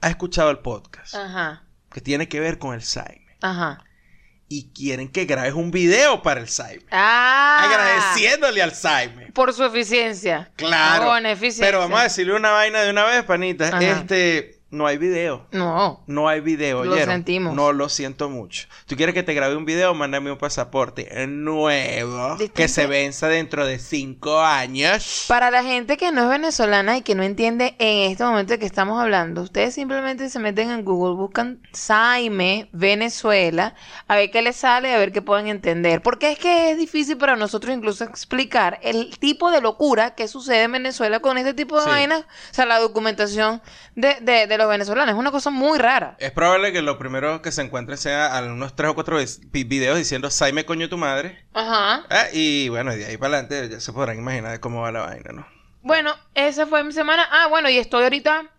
ha 0.01 0.09
escuchado 0.09 0.51
el 0.51 0.61
podcast 0.61 1.15
Ajá, 1.15 1.65
que 1.93 2.01
tiene 2.01 2.27
que 2.29 2.41
ver 2.41 2.59
con 2.59 2.75
el 2.75 2.83
Saime. 2.83 3.37
ajá. 3.43 3.85
Y 4.53 4.73
quieren 4.73 5.13
que 5.13 5.27
grabes 5.27 5.53
un 5.55 5.71
video 5.71 6.23
para 6.23 6.41
el 6.41 6.49
Saime. 6.49 6.85
Ah. 6.91 7.61
Agradeciéndole 7.69 8.61
al 8.61 8.75
Saime. 8.75 9.31
Por 9.31 9.53
su 9.55 9.63
eficiencia. 9.63 10.51
Claro. 10.57 11.05
Con 11.07 11.25
eficiencia. 11.25 11.67
Pero 11.67 11.79
vamos 11.79 12.01
a 12.01 12.05
decirle 12.05 12.35
una 12.35 12.51
vaina 12.51 12.81
de 12.81 12.91
una 12.91 13.05
vez, 13.05 13.23
panita. 13.23 13.69
Ajá. 13.69 13.81
Este, 13.81 14.60
no 14.71 14.87
hay 14.87 14.99
video. 14.99 15.47
No. 15.53 16.03
No 16.07 16.29
hay 16.29 16.41
video, 16.41 16.85
Lo 16.85 16.93
¿oyeron? 16.93 17.15
sentimos. 17.15 17.55
No 17.55 17.73
lo 17.73 17.89
siento 17.89 18.29
mucho. 18.31 18.69
¿Tú 18.87 18.97
quieres 18.97 19.15
que 19.15 19.23
te 19.23 19.35
grabe 19.35 19.57
un 19.57 19.65
video? 19.65 19.95
Mándame 19.95 20.31
un 20.31 20.39
pasaporte 20.39 21.09
nuevo 21.27 22.31
Distinto. 22.31 22.55
que 22.55 22.69
se 22.69 22.87
venza 22.87 23.29
dentro 23.29 23.67
de 23.67 23.79
cinco 23.79 24.41
años. 24.41 25.25
Para 25.29 25.51
la 25.51 25.63
gente 25.63 25.97
que 25.97 26.13
no 26.13 26.23
es 26.25 26.29
venezolana 26.29 26.97
y 26.99 27.03
que 27.03 27.15
no 27.15 27.23
entiende 27.23 27.75
en 27.79 28.11
este 28.13 28.25
momento 28.25 28.53
de 28.53 28.59
que 28.59 28.67
estamos 28.67 29.01
hablando, 29.01 29.43
ustedes 29.43 29.75
simplemente 29.75 30.29
se 30.31 30.39
meten 30.39 30.71
en 30.71 30.85
Google, 30.85 31.15
buscan 31.17 31.61
Saime 31.73 32.69
Venezuela, 32.73 33.75
a 34.07 34.17
ver 34.17 34.31
qué 34.31 34.43
les 34.43 34.57
sale, 34.57 34.95
a 34.95 34.99
ver 34.99 35.13
qué 35.13 35.23
pueden 35.23 35.49
entender. 35.49 36.03
Porque 36.03 36.31
es 36.33 36.39
que 36.39 36.71
es 36.71 36.79
difícil 36.79 37.17
para 37.19 37.37
nosotros 37.37 37.75
incluso 37.75 38.05
explicar 38.05 38.79
el 38.83 39.19
tipo 39.19 39.51
de 39.51 39.61
locura 39.61 40.15
que 40.15 40.29
sucede 40.29 40.63
en 40.65 40.73
Venezuela 40.73 41.21
con 41.21 41.39
este 41.39 41.55
tipo 41.55 41.77
de 41.77 41.83
Sí. 41.85 41.89
vainas. 41.89 42.21
O 42.21 42.55
sea, 42.55 42.67
la 42.67 42.79
documentación 42.79 43.63
de, 43.97 44.17
de, 44.21 44.47
de 44.47 44.57
los 44.61 44.69
venezolanos. 44.69 45.13
Es 45.15 45.19
una 45.19 45.31
cosa 45.31 45.51
muy 45.51 45.79
rara. 45.79 46.17
Es 46.19 46.31
probable 46.31 46.73
que 46.73 46.83
lo 46.83 46.99
primero 46.99 47.43
que 47.43 47.51
se 47.53 47.63
encuentre 47.63 47.97
sea 47.97 48.37
a 48.37 48.43
unos 48.45 48.77
tres 48.77 48.91
o 48.91 48.95
cuatro 48.95 49.19
videos 49.51 49.99
diciendo 49.99 50.31
Saime 50.31 50.65
coño 50.65 50.89
tu 50.89 50.97
madre. 50.97 51.45
Ajá. 51.53 52.05
Ah, 52.09 52.27
y 52.33 52.69
bueno, 52.69 52.95
de 52.95 53.05
ahí 53.07 53.17
para 53.17 53.39
adelante 53.39 53.69
ya 53.71 53.81
se 53.81 53.93
podrán 53.93 54.19
imaginar 54.19 54.53
de 54.53 54.61
cómo 54.61 54.83
va 54.83 54.93
la 54.93 55.01
vaina, 55.01 55.33
¿no? 55.33 55.47
Bueno, 55.83 56.15
esa 56.35 56.67
fue 56.67 56.85
mi 56.85 56.93
semana. 56.93 57.27
Ah, 57.31 57.47
bueno, 57.49 57.69
y 57.71 57.79
estoy 57.79 58.03
ahorita 58.05 58.51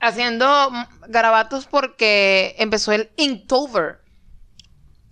haciendo 0.00 0.70
garabatos 1.08 1.66
porque 1.66 2.54
empezó 2.58 2.92
el 2.92 3.10
Inktober. 3.16 4.00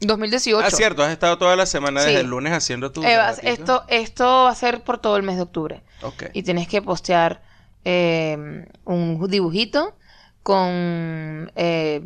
2018. 0.01 0.67
Ah, 0.67 0.71
cierto, 0.71 1.03
has 1.05 1.13
estado 1.13 1.39
toda 1.39 1.55
la 1.55 1.65
semana 1.67 2.01
desde 2.01 2.15
Sí. 2.15 2.21
el 2.21 2.27
lunes 2.27 2.53
haciendo 2.53 2.91
tu. 2.91 3.05
Eh, 3.05 3.17
esto, 3.43 3.85
esto 3.89 4.25
va 4.45 4.51
a 4.51 4.55
ser 4.55 4.83
por 4.83 4.99
todo 4.99 5.17
el 5.17 5.23
mes 5.23 5.37
de 5.37 5.43
octubre. 5.43 5.83
Ok. 6.03 6.25
Y 6.33 6.43
tienes 6.43 6.67
que 6.67 6.83
postear 6.83 7.41
eh, 7.85 8.67
un 8.85 9.31
dibujito 9.31 9.97
con 10.43 11.53
eh, 11.57 12.03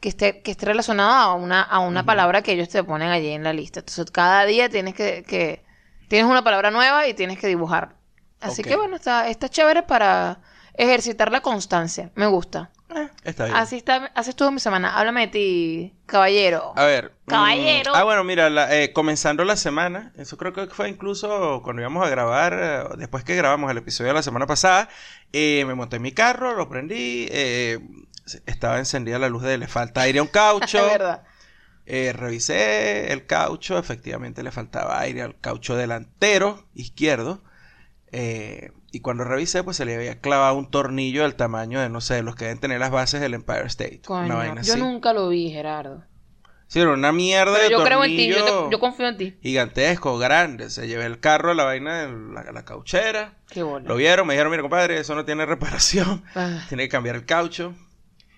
que 0.00 0.08
esté, 0.08 0.42
que 0.42 0.50
esté 0.50 0.66
relacionado 0.66 1.12
a 1.12 1.34
una, 1.34 1.62
a 1.62 1.78
una 1.78 2.04
palabra 2.04 2.42
que 2.42 2.52
ellos 2.52 2.68
te 2.68 2.82
ponen 2.82 3.08
allí 3.08 3.28
en 3.30 3.44
la 3.44 3.52
lista. 3.52 3.80
Entonces, 3.80 4.10
cada 4.10 4.44
día 4.44 4.68
tienes 4.68 4.94
que, 4.94 5.22
que 5.22 5.64
tienes 6.08 6.30
una 6.30 6.42
palabra 6.42 6.70
nueva 6.70 7.06
y 7.06 7.14
tienes 7.14 7.38
que 7.38 7.46
dibujar. 7.46 7.94
Así 8.40 8.62
que 8.64 8.76
bueno, 8.76 8.96
está, 8.96 9.28
está 9.28 9.48
chévere 9.48 9.84
para 9.84 10.40
ejercitar 10.74 11.30
la 11.30 11.40
constancia. 11.40 12.10
Me 12.16 12.26
gusta. 12.26 12.70
Está 13.24 13.44
bien. 13.44 13.56
Así 13.56 13.76
está, 13.76 14.10
así 14.14 14.30
estuvo 14.30 14.50
mi 14.50 14.60
semana. 14.60 14.96
Háblame 14.98 15.22
de 15.22 15.28
ti, 15.28 15.94
caballero. 16.06 16.72
A 16.76 16.84
ver. 16.84 17.12
mm, 17.26 17.30
Caballero. 17.30 17.92
ah, 17.94 18.04
bueno, 18.04 18.24
mira, 18.24 18.50
la- 18.50 18.74
eh, 18.76 18.92
comenzando 18.92 19.44
la 19.44 19.56
semana, 19.56 20.12
eso 20.16 20.36
creo 20.36 20.52
que 20.52 20.66
fue 20.68 20.88
incluso 20.88 21.60
cuando 21.62 21.82
íbamos 21.82 22.06
a 22.06 22.10
grabar, 22.10 22.58
eh, 22.60 22.84
después 22.98 23.24
que 23.24 23.36
grabamos 23.36 23.70
el 23.70 23.78
episodio 23.78 24.08
de 24.08 24.14
la 24.14 24.22
semana 24.22 24.46
pasada, 24.46 24.88
eh, 25.32 25.64
me 25.66 25.74
monté 25.74 25.96
en 25.96 26.02
mi 26.02 26.12
carro, 26.12 26.54
lo 26.54 26.68
prendí, 26.68 27.26
eh, 27.30 27.78
estaba 28.46 28.78
encendida 28.78 29.18
la 29.18 29.28
luz 29.28 29.42
de 29.42 29.58
le 29.58 29.66
falta 29.68 30.02
aire 30.02 30.18
a 30.18 30.22
un 30.22 30.28
caucho. 30.28 30.78
Es 30.86 30.92
verdad. 30.98 31.22
Eh, 31.84 32.12
revisé 32.12 33.12
el 33.12 33.26
caucho, 33.26 33.76
efectivamente 33.76 34.44
le 34.44 34.52
faltaba 34.52 35.00
aire 35.00 35.22
al 35.22 35.38
caucho 35.40 35.74
delantero 35.76 36.64
izquierdo. 36.74 37.42
eh, 38.12 38.70
y 38.92 39.00
cuando 39.00 39.24
revisé, 39.24 39.64
pues 39.64 39.76
se 39.76 39.84
le 39.84 39.94
había 39.96 40.20
clavado 40.20 40.54
un 40.56 40.70
tornillo 40.70 41.22
del 41.22 41.34
tamaño 41.34 41.80
de, 41.80 41.88
no 41.88 42.00
sé, 42.00 42.22
los 42.22 42.36
que 42.36 42.44
deben 42.44 42.60
tener 42.60 42.78
las 42.80 42.90
bases 42.90 43.20
del 43.20 43.34
Empire 43.34 43.66
State. 43.66 44.02
Coño, 44.06 44.26
una 44.26 44.34
vaina 44.36 44.62
yo 44.62 44.74
así. 44.74 44.80
nunca 44.80 45.12
lo 45.12 45.28
vi, 45.28 45.50
Gerardo. 45.50 46.04
Sí, 46.68 46.80
era 46.80 46.90
una 46.92 47.12
mierda 47.12 47.52
Pero 47.52 47.64
de 47.64 47.70
yo 47.70 47.84
creo 47.84 48.02
en 48.04 48.16
ti, 48.16 48.28
yo, 48.28 48.36
tornillo 48.36 48.64
te- 48.66 48.72
yo 48.72 48.80
confío 48.80 49.08
en 49.08 49.16
ti. 49.18 49.36
gigantesco, 49.42 50.16
grande. 50.18 50.70
Se 50.70 50.88
llevé 50.88 51.04
el 51.04 51.20
carro 51.20 51.50
a 51.50 51.54
la 51.54 51.64
vaina 51.64 52.06
de 52.06 52.32
la, 52.32 52.50
la 52.50 52.64
cauchera. 52.64 53.34
Qué 53.50 53.62
bueno. 53.62 53.86
Lo 53.88 53.96
vieron, 53.96 54.26
me 54.26 54.32
dijeron, 54.32 54.50
mira, 54.50 54.62
compadre, 54.62 54.98
eso 54.98 55.14
no 55.14 55.24
tiene 55.26 55.44
reparación. 55.46 56.24
Ah. 56.34 56.64
Tiene 56.68 56.84
que 56.84 56.88
cambiar 56.88 57.16
el 57.16 57.26
caucho. 57.26 57.74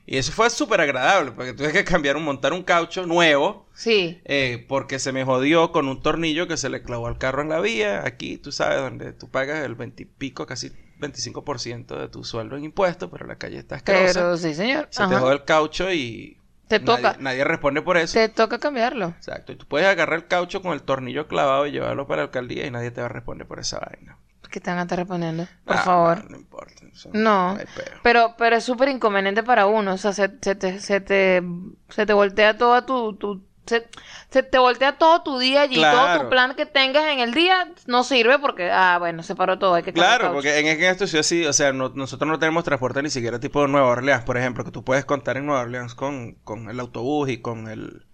Y 0.06 0.18
eso 0.18 0.32
fue 0.32 0.50
súper 0.50 0.80
agradable, 0.82 1.32
porque 1.32 1.54
tuve 1.54 1.72
que 1.72 1.82
cambiar 1.84 2.16
un, 2.16 2.24
montar 2.24 2.52
un 2.52 2.62
caucho 2.62 3.06
nuevo. 3.06 3.66
Sí. 3.72 4.20
Eh, 4.24 4.64
porque 4.68 4.98
se 4.98 5.12
me 5.12 5.24
jodió 5.24 5.72
con 5.72 5.88
un 5.88 6.02
tornillo 6.02 6.46
que 6.46 6.56
se 6.58 6.68
le 6.68 6.82
clavó 6.82 7.06
al 7.06 7.16
carro 7.18 7.40
en 7.42 7.48
la 7.48 7.60
vía. 7.60 8.04
Aquí, 8.04 8.36
tú 8.36 8.52
sabes, 8.52 8.78
donde 8.80 9.12
tú 9.14 9.30
pagas 9.30 9.64
el 9.64 9.74
20 9.74 10.02
y 10.02 10.06
pico, 10.06 10.44
casi 10.46 10.70
25% 11.00 11.98
de 11.98 12.08
tu 12.08 12.22
sueldo 12.24 12.56
en 12.56 12.64
impuestos, 12.64 13.08
pero 13.10 13.26
la 13.26 13.36
calle 13.36 13.58
está 13.58 13.76
asquerosa. 13.76 14.12
Pero 14.20 14.36
sí, 14.36 14.54
señor. 14.54 14.88
Se 14.90 14.98
te 15.06 15.14
Ajá. 15.14 15.20
jode 15.20 15.32
el 15.34 15.44
caucho 15.44 15.90
y 15.90 16.38
Te 16.68 16.80
nadie, 16.80 16.96
toca. 17.02 17.16
nadie 17.20 17.44
responde 17.44 17.80
por 17.82 17.96
eso. 17.96 18.14
Te 18.14 18.28
toca 18.28 18.58
cambiarlo. 18.58 19.08
Exacto. 19.16 19.52
Y 19.52 19.56
tú 19.56 19.66
puedes 19.66 19.88
agarrar 19.88 20.18
el 20.18 20.26
caucho 20.26 20.60
con 20.62 20.72
el 20.74 20.82
tornillo 20.82 21.28
clavado 21.28 21.66
y 21.66 21.72
llevarlo 21.72 22.06
para 22.06 22.18
la 22.22 22.24
alcaldía 22.26 22.66
y 22.66 22.70
nadie 22.70 22.90
te 22.90 23.00
va 23.00 23.06
a 23.06 23.10
responder 23.10 23.46
por 23.46 23.58
esa 23.58 23.78
vaina. 23.80 24.18
¿Qué 24.50 24.60
te 24.60 24.70
van 24.70 24.78
a 24.78 24.82
estar 24.82 24.98
respondiendo? 24.98 25.46
Por 25.64 25.76
Ah, 25.76 25.80
favor. 25.80 26.24
No, 26.24 26.30
no 26.30 26.36
importa. 26.36 26.84
eso 26.92 27.10
No. 27.12 27.56
Pero, 28.02 28.34
pero 28.38 28.56
es 28.56 28.64
súper 28.64 28.88
inconveniente 28.88 29.42
para 29.42 29.66
uno. 29.66 29.94
O 29.94 29.98
sea, 29.98 30.12
se, 30.12 30.30
se 30.40 30.54
te, 30.54 30.80
se 30.80 31.00
te, 31.00 31.42
se 31.88 32.06
te 32.06 32.12
voltea 32.12 32.56
toda 32.56 32.86
tu, 32.86 33.14
tu 33.16 33.42
se, 33.66 33.88
se 34.28 34.42
te 34.42 34.58
voltea 34.58 34.98
todo 34.98 35.22
tu 35.22 35.38
día 35.38 35.62
allí, 35.62 35.80
todo 35.80 36.20
tu 36.20 36.28
plan 36.28 36.54
que 36.54 36.66
tengas 36.66 37.04
en 37.10 37.20
el 37.20 37.32
día 37.32 37.66
no 37.86 38.04
sirve 38.04 38.38
porque, 38.38 38.70
ah, 38.70 38.98
bueno, 38.98 39.22
se 39.22 39.34
paró 39.34 39.58
todo, 39.58 39.72
hay 39.74 39.82
que 39.82 39.92
Claro, 39.94 40.32
porque 40.34 40.58
en, 40.58 40.66
en 40.66 40.82
esta 40.84 41.06
ciudad 41.06 41.22
sí, 41.22 41.46
o 41.46 41.52
sea, 41.54 41.72
no- 41.72 41.88
nosotros 41.94 42.28
no 42.28 42.38
tenemos 42.38 42.62
transporte 42.64 43.02
ni 43.02 43.08
siquiera 43.08 43.40
tipo 43.40 43.62
de 43.62 43.68
Nueva 43.68 43.86
Orleans, 43.88 44.22
por 44.24 44.36
ejemplo, 44.36 44.64
que 44.66 44.70
tú 44.70 44.84
puedes 44.84 45.06
contar 45.06 45.38
en 45.38 45.46
Nueva 45.46 45.62
Orleans 45.62 45.94
con, 45.94 46.34
con 46.44 46.68
el 46.68 46.78
autobús 46.78 47.30
y 47.30 47.38
con 47.40 47.68
el, 47.68 48.04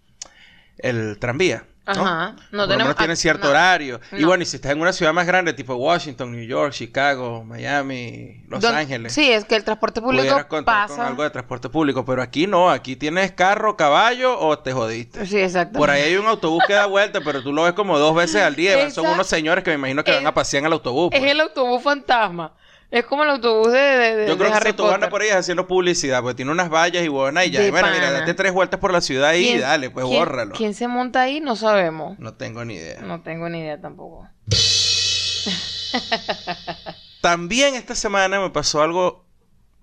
el 0.79 1.19
tranvía. 1.19 1.67
¿No? 1.87 1.93
Ajá. 1.93 2.31
No 2.31 2.37
Por 2.51 2.59
lo 2.59 2.69
tenemos- 2.69 2.95
ah, 2.99 3.17
cierto 3.17 3.45
no. 3.45 3.51
horario. 3.51 4.01
Y 4.13 4.21
No. 4.23 4.29
bueno, 4.29 4.43
y 4.43 4.47
si 4.47 4.57
estás 4.57 4.73
en 4.73 4.81
una 4.81 4.93
ciudad 4.93 5.13
más 5.13 5.27
grande, 5.27 5.53
tipo 5.53 5.75
Washington, 5.75 6.31
New 6.33 6.45
York, 6.47 6.73
Chicago, 6.73 7.45
Miami, 7.45 8.45
Los 8.49 8.61
Don- 8.61 8.75
Ángeles. 8.75 9.13
Sí, 9.13 9.31
es 9.33 9.45
que 9.45 9.57
el 9.57 9.65
transporte 9.65 10.01
público 10.01 10.25
contar 10.29 10.49
con 10.49 10.65
pasa. 10.65 11.07
algo 11.07 11.23
de 11.23 11.31
transporte 11.31 11.69
público, 11.69 12.05
pero 12.05 12.23
aquí 12.23 12.47
no, 12.47 12.71
aquí 12.71 12.97
tienes 12.97 13.33
carro, 13.33 13.77
caballo 13.77 14.39
o 14.39 14.59
te 14.59 14.73
jodiste. 14.73 15.27
Sí, 15.27 15.39
exacto. 15.41 15.79
Por 15.79 15.91
ahí 15.91 16.03
hay 16.03 16.17
un 16.17 16.27
autobús 16.27 16.63
que 16.67 16.75
da 16.75 16.87
vuelta, 16.87 17.21
pero 17.25 17.43
tú 17.43 17.53
lo 17.53 17.65
ves 17.65 17.73
como 17.73 17.99
dos 17.99 18.15
veces 18.15 18.43
al 18.43 18.55
día. 18.55 18.91
Son 18.91 19.07
unos 19.07 19.27
señores 19.27 19.65
que 19.65 19.71
me 19.71 19.77
imagino 19.77 20.05
que 20.05 20.15
van 20.15 20.27
a 20.27 20.35
pasear 20.35 20.61
en 20.61 20.67
el 20.67 20.73
autobús. 20.75 21.11
Es 21.13 21.21
pues. 21.21 21.33
el 21.33 21.41
autobús 21.41 21.83
fantasma. 21.83 22.53
Es 22.91 23.05
como 23.05 23.23
el 23.23 23.31
autobús 23.31 23.71
de, 23.73 23.79
de, 23.79 24.17
de- 24.17 24.27
Yo 24.27 24.33
de 24.33 24.39
creo 24.39 24.51
que 24.51 24.57
Harry 24.57 24.71
anda 24.71 24.85
Potter. 24.85 25.11
por 25.11 25.23
ahí 25.23 25.29
haciendo 25.31 25.69
publicidad, 25.69 26.23
porque 26.23 26.35
tiene 26.35 26.51
unas 26.51 26.69
vallas 26.71 27.05
y 27.05 27.09
buenas 27.09 27.47
y 27.47 27.51
ya. 27.51 27.61
De 27.61 27.71
bueno, 27.71 27.89
mira, 27.93 28.11
date 28.11 28.35
tres 28.35 28.53
vueltas 28.53 28.81
por 28.81 28.93
la 28.93 29.01
ciudad 29.01 29.31
ahí 29.31 29.45
y 29.45 29.49
¿Quién- 29.51 29.61
dale, 29.61 29.91
pues 29.91 30.07
quién- 30.07 30.19
bórralo. 30.19 30.55
¿Quién 30.57 30.75
se 30.75 30.89
monta 30.89 31.23
ahí? 31.23 31.41
No 31.41 31.55
sabemos. 31.55 32.19
No 32.19 32.35
tengo 32.35 32.65
ni 32.65 32.75
idea. 32.75 33.01
No 33.03 33.21
tengo 33.23 33.49
ni 33.49 33.61
idea 33.61 33.81
tampoco. 33.81 34.27
También 37.21 37.75
esta 37.75 37.95
semana 37.95 38.41
me 38.41 38.51
pasó 38.51 38.83
algo 38.83 39.25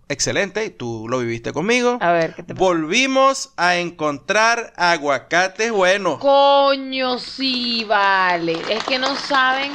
excelente 0.10 0.66
y 0.66 0.70
tú 0.70 1.08
lo 1.10 1.20
viviste 1.20 1.54
conmigo. 1.54 1.98
A 2.02 2.12
ver, 2.12 2.34
¿qué 2.34 2.44
te 2.44 2.56
pasa? 2.56 2.66
Volvimos 2.66 3.54
a 3.58 3.76
encontrar 3.78 4.74
aguacates 4.76 5.72
buenos. 5.72 6.20
Coño, 6.20 7.20
sí, 7.20 7.86
vale. 7.88 8.58
Es 8.70 8.84
que 8.86 8.98
no 8.98 9.16
saben, 9.16 9.72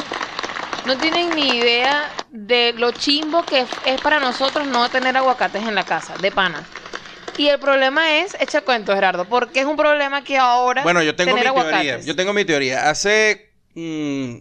no 0.87 0.97
tienen 0.99 1.31
ni 1.35 1.57
idea 1.57 2.11
de 2.31 2.75
lo 2.77 2.93
chimbo 2.93 3.45
que 3.45 3.67
es, 3.87 4.01
para 4.01 4.19
nosotros 4.21 4.67
no 4.67 4.89
tener 4.89 5.17
aguacates 5.17 5.63
en 5.63 5.75
la 5.75 5.85
casa, 5.85 6.15
de 6.19 6.31
pana. 6.31 6.65
Y 7.37 7.49
el 7.49 7.59
problema 7.59 8.19
es, 8.19 8.37
echa 8.41 8.61
cuento, 8.61 8.95
Gerardo, 8.95 9.25
porque 9.25 9.61
es 9.61 9.67
un 9.67 9.77
problema 9.77 10.23
que 10.23 10.37
ahora 10.37 10.83
Bueno, 10.83 11.03
yo 11.03 11.15
tengo 11.17 11.35
mi 11.35 11.43
teoría. 11.43 12.01
Yo 12.01 12.15
tengo 12.15 12.33
mi 12.33 12.45
teoría. 12.45 12.91
Hace 12.91 13.55
mm, 13.75 14.35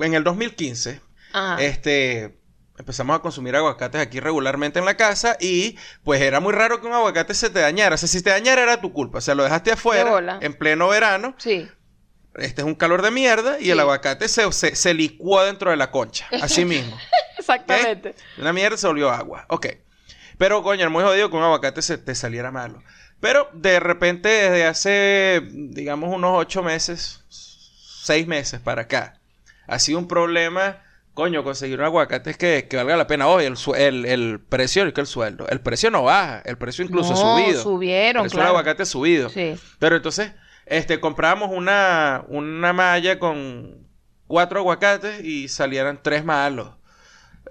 en 0.00 0.14
el 0.14 0.24
2015, 0.24 1.00
Ajá. 1.32 1.62
este 1.62 2.40
empezamos 2.80 3.14
a 3.14 3.20
consumir 3.20 3.54
aguacates 3.54 4.00
aquí 4.00 4.20
regularmente 4.20 4.78
en 4.78 4.86
la 4.86 4.96
casa 4.96 5.36
y 5.38 5.76
pues 6.02 6.20
era 6.22 6.40
muy 6.40 6.52
raro 6.52 6.80
que 6.80 6.86
un 6.86 6.94
aguacate 6.94 7.34
se 7.34 7.50
te 7.50 7.60
dañara. 7.60 7.94
O 7.94 7.98
sea, 7.98 8.08
si 8.08 8.22
te 8.22 8.30
dañara 8.30 8.62
era 8.62 8.80
tu 8.80 8.92
culpa. 8.92 9.18
O 9.18 9.20
sea, 9.20 9.34
lo 9.34 9.44
dejaste 9.44 9.70
De 9.70 9.74
afuera 9.74 10.38
en 10.40 10.54
pleno 10.54 10.88
verano. 10.88 11.34
Sí. 11.38 11.68
Este 12.36 12.62
es 12.62 12.66
un 12.66 12.74
calor 12.74 13.02
de 13.02 13.10
mierda 13.10 13.58
y 13.58 13.64
Sí. 13.64 13.70
el 13.70 13.80
aguacate 13.80 14.28
se, 14.28 14.50
se, 14.52 14.76
se 14.76 14.94
licuó 14.94 15.42
dentro 15.44 15.70
de 15.70 15.76
la 15.76 15.90
concha. 15.90 16.26
Así 16.40 16.64
mismo. 16.64 16.96
Exactamente. 17.38 18.14
Una 18.38 18.52
mierda 18.52 18.76
se 18.76 18.86
volvió 18.86 19.10
agua. 19.10 19.46
Ok. 19.48 19.66
Pero, 20.38 20.62
coño, 20.62 20.84
es 20.86 20.90
muy 20.90 21.02
jodido 21.02 21.28
que 21.30 21.36
un 21.36 21.42
aguacate 21.42 21.82
se 21.82 21.98
te 21.98 22.14
saliera 22.14 22.50
malo. 22.50 22.82
Pero 23.20 23.50
de 23.52 23.80
repente, 23.80 24.28
desde 24.28 24.64
hace, 24.66 25.42
digamos, 25.52 26.14
unos 26.14 26.32
ocho 26.38 26.62
meses, 26.62 27.24
seis 27.28 28.26
meses 28.26 28.60
para 28.60 28.82
acá, 28.82 29.20
ha 29.66 29.78
sido 29.78 29.98
un 29.98 30.08
problema, 30.08 30.82
coño, 31.12 31.44
conseguir 31.44 31.78
un 31.80 31.84
aguacate 31.84 32.32
que, 32.34 32.66
que 32.70 32.76
valga 32.76 32.96
la 32.96 33.06
pena. 33.06 33.26
Hoy 33.28 33.44
el, 33.44 33.56
el, 33.76 34.06
el 34.06 34.40
precio 34.40 34.86
es 34.86 34.94
que 34.94 35.02
el 35.02 35.06
sueldo. 35.06 35.46
El 35.48 35.60
precio 35.60 35.90
no 35.90 36.04
baja, 36.04 36.40
el 36.46 36.56
precio 36.56 36.84
incluso 36.84 37.12
No, 37.12 37.36
ha 37.36 37.40
subido. 37.42 37.62
subieron, 37.62 38.20
el 38.24 38.30
precio 38.30 38.36
claro. 38.38 38.50
aguacate 38.50 38.84
ha 38.84 38.86
subido. 38.86 39.28
Sí. 39.28 39.54
Pero 39.78 39.96
entonces, 39.96 40.32
este, 40.70 40.98
compramos 41.00 41.50
una, 41.52 42.24
una 42.28 42.72
malla 42.72 43.18
con 43.18 43.86
cuatro 44.26 44.60
aguacates 44.60 45.22
y 45.22 45.48
salieran 45.48 46.00
tres 46.02 46.24
malos. 46.24 46.70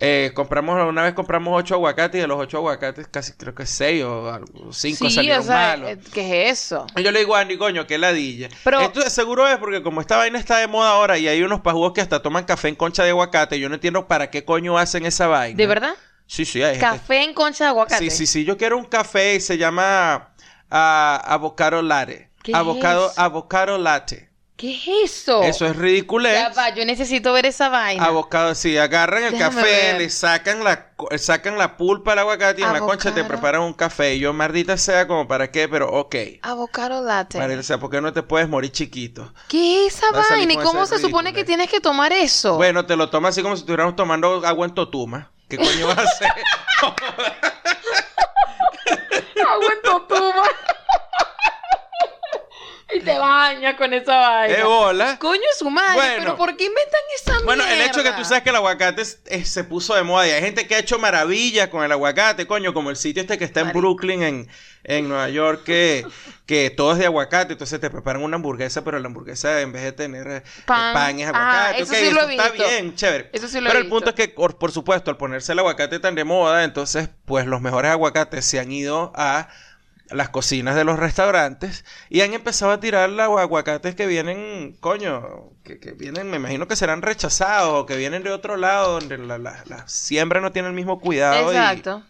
Eh, 0.02 0.32
compramos, 0.34 0.82
una 0.88 1.04
vez 1.04 1.14
compramos 1.14 1.60
ocho 1.60 1.76
aguacates 1.76 2.20
y 2.20 2.22
de 2.22 2.28
los 2.28 2.40
ocho 2.40 2.58
aguacates 2.58 3.08
casi 3.10 3.34
creo 3.34 3.54
que 3.54 3.66
seis 3.66 4.02
o 4.04 4.32
algo, 4.34 4.72
cinco 4.72 5.10
Sí, 5.10 5.16
salieron 5.16 5.42
o 5.42 5.44
sea, 5.44 5.56
malos. 5.56 5.90
eh, 5.90 6.00
¿qué 6.14 6.48
es 6.48 6.60
eso? 6.62 6.88
Y 6.96 7.04
yo 7.04 7.12
le 7.12 7.20
digo 7.20 7.36
a 7.36 7.42
Andy, 7.42 7.58
coño, 7.58 7.86
qué 7.86 7.98
ladilla. 7.98 8.48
Pero- 8.64 8.80
Esto 8.80 9.02
seguro 9.10 9.46
es 9.48 9.58
porque 9.58 9.84
como 9.84 10.00
esta 10.00 10.16
vaina 10.16 10.40
está 10.40 10.58
de 10.60 10.68
moda 10.68 10.92
ahora 10.92 11.18
y 11.18 11.28
hay 11.28 11.44
unos 11.44 11.60
pajugos 11.62 11.92
que 11.92 12.00
hasta 12.00 12.22
toman 12.22 12.46
café 12.46 12.70
en 12.70 12.76
concha 12.76 13.04
de 13.04 13.10
aguacate, 13.10 13.60
yo 13.60 13.68
no 13.68 13.76
entiendo 13.76 14.08
para 14.08 14.30
qué 14.30 14.46
coño 14.46 14.78
hacen 14.78 15.06
esa 15.06 15.28
vaina. 15.28 15.58
¿De 15.58 15.68
verdad? 15.68 15.96
Sí, 16.28 16.46
sí, 16.46 16.62
hay 16.64 16.76
gente- 16.80 16.86
Café 16.86 17.24
en 17.24 17.34
concha 17.34 17.66
de 17.66 17.70
aguacate. 17.72 18.10
Sí, 18.10 18.16
sí, 18.16 18.26
sí. 18.28 18.46
Yo 18.46 18.56
quiero 18.58 18.78
un 18.78 18.86
café 18.86 19.36
y 19.36 19.42
se 19.42 19.58
llama 19.58 20.30
ah, 20.72 21.22
avocado 21.26 21.82
latte. 21.82 22.29
¿Qué 22.44 22.52
es 22.52 22.58
avocado, 22.58 23.12
eso? 23.12 23.22
avocado 23.22 23.78
latte. 23.78 24.30
¿Qué 24.56 24.76
es 24.76 24.88
eso? 25.12 25.42
Eso 25.42 25.66
es 25.68 25.76
ridículo. 25.78 26.28
Ya 26.30 26.50
va, 26.50 26.76
yo 26.76 26.84
necesito 26.84 27.32
ver 27.32 27.46
esa 27.46 27.70
vaina. 27.70 28.04
Avocado, 28.04 28.54
sí, 28.56 28.78
agarran 28.78 29.24
el 29.24 29.32
Déjame 29.32 29.56
café, 29.56 29.72
ver. 29.72 30.02
le 30.02 30.10
sacan 30.10 30.66
la, 30.66 30.90
sacan 31.18 31.58
la 31.58 31.78
pulpa 31.78 32.12
al 32.12 32.20
aguacate 32.20 32.60
y 32.60 32.64
en 32.66 32.74
la 32.74 32.82
concha 32.82 33.14
te 33.14 33.24
preparan 33.24 33.62
un 33.62 33.72
café. 33.72 34.16
Y 34.16 34.20
yo, 34.20 34.34
maldita 34.34 34.76
sea, 34.76 35.08
como 35.08 35.30
para 35.30 35.50
qué, 35.50 35.70
pero 35.70 35.90
ok. 35.90 36.16
Avocado 36.42 37.02
latte. 37.02 37.38
Maldita 37.38 37.64
sea, 37.64 37.78
¿por 37.78 37.90
qué 37.90 38.02
no 38.02 38.12
te 38.12 38.22
puedes 38.22 38.50
morir 38.50 38.74
chiquito? 38.74 39.34
¿Qué 39.48 39.86
es 39.86 39.96
esa 39.96 40.12
vaina? 40.12 40.52
¿Y 40.52 40.58
cómo 40.58 40.86
se 40.86 41.00
supone 41.00 41.32
que 41.32 41.46
tienes 41.46 41.70
que 41.70 41.80
tomar 41.80 42.12
eso? 42.12 42.58
Bueno, 42.58 42.86
te 42.86 42.98
lo 42.98 43.10
tomas 43.10 43.30
así 43.30 43.42
como 43.42 43.56
si 43.56 43.62
estuviéramos 43.62 43.96
tomando 43.96 44.46
agua 44.46 44.66
en 44.68 44.74
totuma. 44.74 45.32
¿Qué 45.48 45.56
coño 45.58 45.88
vas 45.88 46.00
a 46.00 46.02
hacer? 46.02 46.28
Agua 49.48 49.74
en 49.74 49.82
Totuma. 49.82 50.44
Y 52.96 53.02
te 53.02 53.18
bañas 53.20 53.76
con 53.76 53.94
esa 53.94 54.18
vaina. 54.18 54.56
¡Qué 54.56 54.64
bola! 54.64 55.18
Coño 55.20 55.42
es 55.52 55.58
su 55.60 55.70
madre, 55.70 55.94
Bueno. 55.96 56.16
pero 56.20 56.36
¿por 56.38 56.58
qué 56.58 56.66
inventan 56.66 57.02
esa 57.16 57.34
Bueno, 57.46 57.64
mierda? 57.64 57.84
el 57.84 57.90
hecho 57.90 58.04
que 58.04 58.12
tú 58.14 58.24
sabes 58.26 58.42
que 58.44 58.50
el 58.50 58.56
aguacate 58.56 59.02
es- 59.04 59.20
es- 59.28 59.50
se 59.50 59.64
puso 59.64 59.94
de 59.96 60.04
moda 60.04 60.28
y 60.28 60.32
hay 60.32 60.42
gente 60.42 60.66
que 60.68 60.76
ha 60.76 60.80
hecho 60.80 60.98
maravillas 60.98 61.68
con 61.70 61.84
el 61.84 61.92
aguacate, 61.92 62.48
coño, 62.48 62.74
como 62.74 62.90
el 62.90 62.96
sitio 62.96 63.22
este 63.22 63.38
que 63.38 63.46
está 63.46 63.60
en. 63.62 63.74
Brooklyn, 63.74 64.24
en, 64.24 64.48
en 64.84 65.08
Nueva 65.08 65.30
York, 65.30 65.64
que, 65.64 66.06
que 66.48 66.72
todo 66.72 66.94
es 66.94 66.98
de 66.98 67.06
aguacate, 67.06 67.54
entonces 67.54 67.80
te 67.80 67.90
preparan 67.92 68.24
una 68.24 68.38
hamburguesa, 68.38 68.84
pero 68.84 68.98
la 68.98 69.06
hamburguesa 69.08 69.62
en 69.62 69.72
vez 69.72 69.84
de 69.84 69.92
tener 69.92 70.28
eh, 70.28 70.44
Pan. 70.66 70.94
pan, 70.94 71.20
es 71.20 71.28
Ajá, 71.28 71.68
aguacate. 71.68 71.84
eso 71.84 71.94
sí 71.94 72.12
lo 72.12 72.22
he 72.28 72.32
está 72.32 72.50
visto. 72.50 72.68
bien, 72.68 72.96
chévere. 72.96 73.30
Eso 73.34 73.48
sí 73.48 73.60
lo 73.62 73.68
he 73.68 73.70
pero 73.70 73.80
el 73.80 73.84
visto. 73.86 73.96
punto 73.96 74.10
es 74.10 74.16
que, 74.16 74.30
por, 74.30 74.58
por 74.58 74.72
supuesto, 74.72 75.12
al 75.12 75.18
ponerse 75.18 75.52
el 75.52 75.60
aguacate 75.60 76.00
tan 76.00 76.16
de 76.16 76.24
moda, 76.24 76.64
entonces, 76.64 77.10
pues 77.26 77.46
los 77.46 77.62
mejores 77.62 77.92
aguacates 77.92 78.46
se 78.46 78.60
han 78.60 78.72
ido 78.72 79.12
a 79.16 79.50
las 80.12 80.30
cocinas 80.30 80.76
de 80.76 80.84
los 80.84 80.98
restaurantes 81.00 81.86
y 82.10 82.22
han 82.22 82.34
empezado 82.34 82.72
a 82.72 82.80
tirar 82.80 83.10
los 83.10 83.40
aguacates 83.40 83.96
que 83.96 84.08
vienen, 84.08 84.76
coño, 84.80 85.52
que, 85.64 85.80
que 85.80 85.92
vienen, 85.92 86.30
me 86.30 86.38
imagino 86.38 86.68
que 86.68 86.76
serán 86.76 87.02
rechazados 87.02 87.74
o 87.74 87.86
que 87.86 87.96
vienen 87.96 88.24
de 88.24 88.32
otro 88.32 88.58
lado 88.58 89.00
donde 89.00 89.18
la, 89.18 89.38
la- 89.38 89.64
la 89.66 89.88
siembra 89.88 90.42
no 90.42 90.52
tiene 90.52 90.68
el 90.68 90.74
mismo 90.74 91.00
cuidado. 91.00 91.54
y- 91.54 91.56
Exacto. 91.56 92.04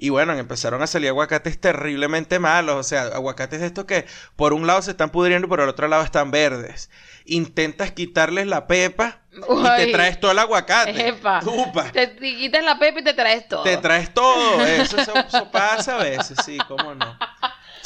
Y, 0.00 0.10
bueno, 0.10 0.32
empezaron 0.34 0.80
a 0.80 0.86
salir 0.86 1.08
aguacates 1.08 1.60
terriblemente 1.60 2.38
malos, 2.38 2.76
o 2.76 2.82
sea, 2.84 3.02
aguacates 3.06 3.58
de 3.58 3.66
estos 3.66 3.84
que 3.84 4.06
por 4.36 4.52
un 4.52 4.64
lado 4.64 4.80
se 4.80 4.92
están 4.92 5.10
pudriendo 5.10 5.46
y 5.46 5.48
por 5.48 5.58
el 5.60 5.68
otro 5.68 5.88
lado 5.88 6.04
están 6.04 6.30
verdes. 6.30 6.88
Intentas 7.24 7.90
quitarles 7.90 8.46
la 8.46 8.68
pepa 8.68 9.22
y 9.32 9.40
te 9.86 9.92
traes 9.92 10.20
todo 10.20 10.30
el 10.30 10.38
aguacate. 10.38 11.08
Epa. 11.08 11.40
Upa. 11.44 11.90
Te, 11.90 12.06
te 12.06 12.36
quitas 12.36 12.62
la 12.64 12.78
pepa 12.78 13.00
y 13.00 13.04
te 13.04 13.12
traes 13.14 13.48
todo. 13.48 13.64
Te 13.64 13.76
traes 13.78 14.14
todo. 14.14 14.64
Eso, 14.64 14.98
eso- 15.00 15.14
eso 15.16 15.50
pasa 15.50 15.96
a 15.96 16.02
veces, 16.04 16.38
sí, 16.44 16.56
cómo 16.68 16.94
no. 16.94 17.18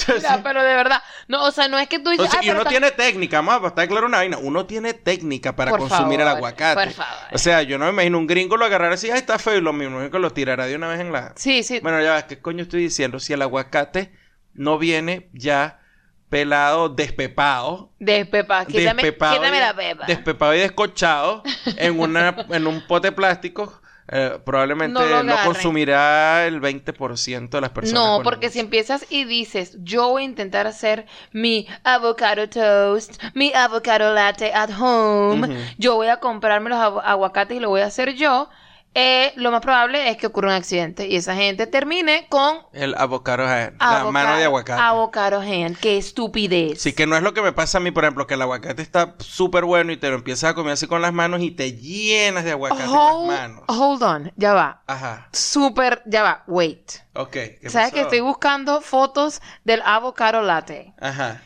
Mira, 0.09 0.41
pero 0.43 0.63
de 0.63 0.75
verdad. 0.75 1.03
No, 1.29 1.45
o 1.45 1.51
sea, 1.51 1.69
no 1.69 1.79
es 1.79 1.89
que 1.89 1.99
tú 1.99 2.11
dices. 2.11 2.25
Entonces, 2.27 2.41
"Ah, 2.43 2.47
y 2.47 2.51
uno 2.51 2.59
está- 2.61 2.71
tiene 2.71 2.91
técnica, 2.91 3.41
vamos 3.41 3.65
a 3.65 3.69
estar 3.69 3.89
claro 3.89 4.07
una 4.07 4.19
vaina. 4.19 4.39
Uno 4.39 4.67
tiene 4.67 4.95
técnica 4.95 5.55
para 5.57 5.71
Por 5.71 5.81
consumir 5.81 6.21
el 6.21 6.29
aguacate. 6.29 6.85
por 6.85 6.93
favor. 6.93 7.29
O 7.33 7.39
sea, 7.39 7.63
yo 7.63 7.79
no 7.79 7.85
me 7.87 7.91
imagino 7.93 8.19
un 8.19 8.27
gringo 8.27 8.57
lo 8.57 8.65
agarrara 8.65 8.95
así, 8.95 9.11
ah, 9.11 9.17
está 9.17 9.39
feo, 9.39 9.57
y 9.57 9.61
lo 9.61 9.73
mismo 9.73 10.11
que 10.11 10.19
lo 10.19 10.31
tirara 10.33 10.67
de 10.67 10.77
una 10.77 10.89
vez 10.89 11.01
en 11.01 11.13
la. 11.13 11.33
Sí, 11.37 11.63
sí. 11.63 11.81
Bueno, 11.81 12.01
ya, 12.03 12.15
ves, 12.15 12.25
¿qué 12.25 12.41
coño 12.41 12.63
estoy 12.63 12.83
diciendo? 12.83 13.21
Si 13.21 13.33
el 13.33 13.43
aguacate 13.43 14.13
no 14.55 14.79
viene 14.79 15.29
ya 15.33 15.81
pelado, 16.29 16.89
despepado. 16.89 17.93
Quítame, 17.99 19.03
despepado 19.03 19.35
quítame 19.37 19.57
y- 19.57 19.61
la 19.61 19.75
pepa. 19.75 20.07
Despepado 20.07 20.55
y 20.55 20.61
descochado 20.61 21.43
en, 21.77 22.01
una, 22.01 22.47
en 22.51 22.67
un 22.67 22.87
pote 22.87 23.09
de 23.09 23.13
plástico. 23.13 23.82
Eh, 24.09 24.39
probablemente 24.45 24.93
No 25.23 25.33
consumirá 25.45 26.47
el 26.47 26.61
20% 26.61 27.51
de 27.51 27.61
las 27.61 27.71
personas. 27.71 28.03
No, 28.03 28.23
porque 28.23 28.51
si 28.51 28.61
empiezas 28.61 29.07
y 29.11 29.25
dices, 29.25 29.77
yo 29.81 30.09
voy 30.09 30.23
a 30.23 30.25
intentar 30.25 30.67
hacer 30.67 31.07
mi 31.33 31.67
avocado 31.85 32.49
toast, 32.49 33.23
mi 33.35 33.53
avocado 33.55 34.13
latte 34.13 34.53
at 34.53 34.71
home, 34.79 35.47
yo 35.79 35.95
voy 35.95 36.09
a 36.09 36.17
comprarme 36.19 36.71
los 36.71 36.79
agu- 36.79 37.03
aguacates 37.05 37.57
y 37.57 37.61
lo 37.61 37.69
voy 37.69 37.81
a 37.83 37.87
hacer 37.87 38.15
yo, 38.15 38.49
eh, 38.95 39.33
lo 39.37 39.51
más 39.51 39.63
probable 39.63 40.11
es 40.11 40.19
que 40.19 40.27
ocurra 40.27 40.49
un 40.49 40.55
accidente 40.55 41.07
y 41.07 41.17
esa 41.17 41.35
gente 41.35 41.67
termine 41.67 42.27
con 42.29 42.59
El 42.73 42.95
avocado 42.95 43.47
hand, 43.47 43.79
la 43.81 44.05
mano 44.11 44.37
de 44.37 44.45
aguacate. 44.45 44.83
Avocado 44.83 45.41
hand, 45.41 45.79
qué 45.79 45.97
estupidez. 45.97 46.81
Sí, 46.83 46.93
que 46.93 47.07
no 47.07 47.17
es 47.17 47.23
lo 47.23 47.33
que 47.33 47.41
me 47.41 47.53
pasa 47.53 47.79
a 47.79 47.81
mí, 47.81 47.91
por 47.91 48.05
ejemplo, 48.05 48.27
que 48.27 48.35
el 48.35 48.43
aguacate 48.43 48.83
está 48.83 49.15
súper 49.19 49.65
bueno 49.65 49.93
y 49.93 49.97
te 49.97 50.11
lo 50.11 50.17
empiezas 50.17 50.51
a 50.51 50.55
comer 50.55 50.75
así 50.75 50.87
con 50.87 51.01
las 51.01 51.13
manos 51.15 51.41
y 51.41 51.51
te 51.53 51.73
llenas 51.73 52.45
de 52.45 52.51
aguacate 52.51 52.85
hold, 52.87 53.23
en 53.25 53.29
las 53.29 53.41
manos. 53.41 53.65
hold 53.69 54.03
on, 54.03 54.33
ya 54.37 54.53
va. 54.53 54.83
Ajá, 54.87 55.29
Súper, 55.33 56.03
ya 56.05 56.23
va, 56.23 56.45
wait. 56.47 56.93
ok. 57.15 57.31
¿qué 57.31 57.61
¿Sabes 57.71 57.91
que 57.93 57.97
pasó? 58.01 58.09
estoy 58.09 58.21
buscando 58.21 58.81
fotos 58.83 59.41
del 59.65 59.81
avocado 59.87 60.43
latte? 60.43 60.93
Ajá. 61.01 61.41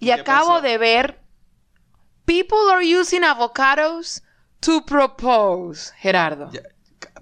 Y 0.00 0.06
¿Qué 0.06 0.12
acabo 0.14 0.48
pasó? 0.54 0.62
de 0.62 0.78
ver 0.78 1.20
People 2.24 2.70
are 2.70 2.82
using 2.84 3.24
avocados 3.24 4.22
to 4.60 4.84
propose. 4.84 5.92
Gerardo. 5.96 6.50
Ya. 6.52 6.60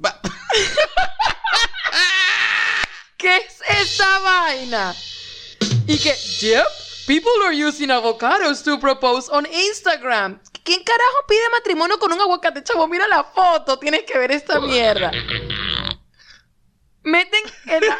¿Qué 3.17 3.37
es 3.37 3.61
esa 3.81 4.19
vaina? 4.21 4.95
Y 5.87 5.99
que, 5.99 6.15
yep, 6.41 6.67
people 7.07 7.31
are 7.45 7.55
using 7.55 7.91
avocados 7.91 8.63
to 8.63 8.79
propose 8.79 9.29
on 9.31 9.47
Instagram. 9.47 10.39
¿Quién 10.65 10.85
carajo 10.85 11.25
pide 11.29 11.49
matrimonio 11.53 11.99
con 11.99 12.13
un 12.13 12.21
aguacate, 12.21 12.63
chavo? 12.63 12.87
Mira 12.89 13.09
la 13.09 13.25
foto, 13.25 13.79
tienes 13.79 14.03
que 14.03 14.19
ver 14.19 14.33
esta 14.33 14.61
mierda. 14.61 15.11
Meten 17.03 17.43
sea, 17.65 17.99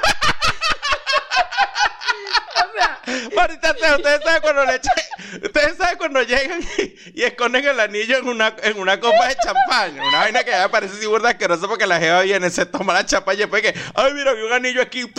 Marita, 3.35 3.75
sea, 3.79 3.97
ustedes 3.97 4.21
saben 4.25 4.43
cuando 4.43 4.65
le 4.65 4.73
echan- 4.81 5.43
ustedes 5.45 5.77
saben 5.77 5.99
cuando 5.99 6.23
llegan 6.23 6.61
y, 6.79 7.21
y 7.21 7.23
esconden 7.25 7.65
el 7.67 7.79
anillo 7.81 8.17
en 8.19 8.29
una, 8.29 8.55
en 8.63 8.79
una 8.79 8.99
copa 9.01 9.29
de 9.29 9.37
champaña. 9.37 10.03
Una 10.09 10.19
vaina 10.21 10.45
que 10.45 10.51
ya 10.51 10.69
parece 10.71 10.97
así 10.97 11.07
burda 11.07 11.31
asquerosa 11.31 11.69
porque 11.69 11.87
la 11.87 11.99
jeva 11.99 12.23
viene, 12.23 12.51
se 12.51 12.67
toma 12.67 12.93
la 12.93 13.07
champaña 13.07 13.37
y 13.37 13.41
después 13.41 13.63
que, 13.63 13.75
ay, 13.95 14.13
mira, 14.15 14.33
vi 14.35 14.43
un 14.43 14.53
anillo 14.53 14.83
aquí. 14.83 15.11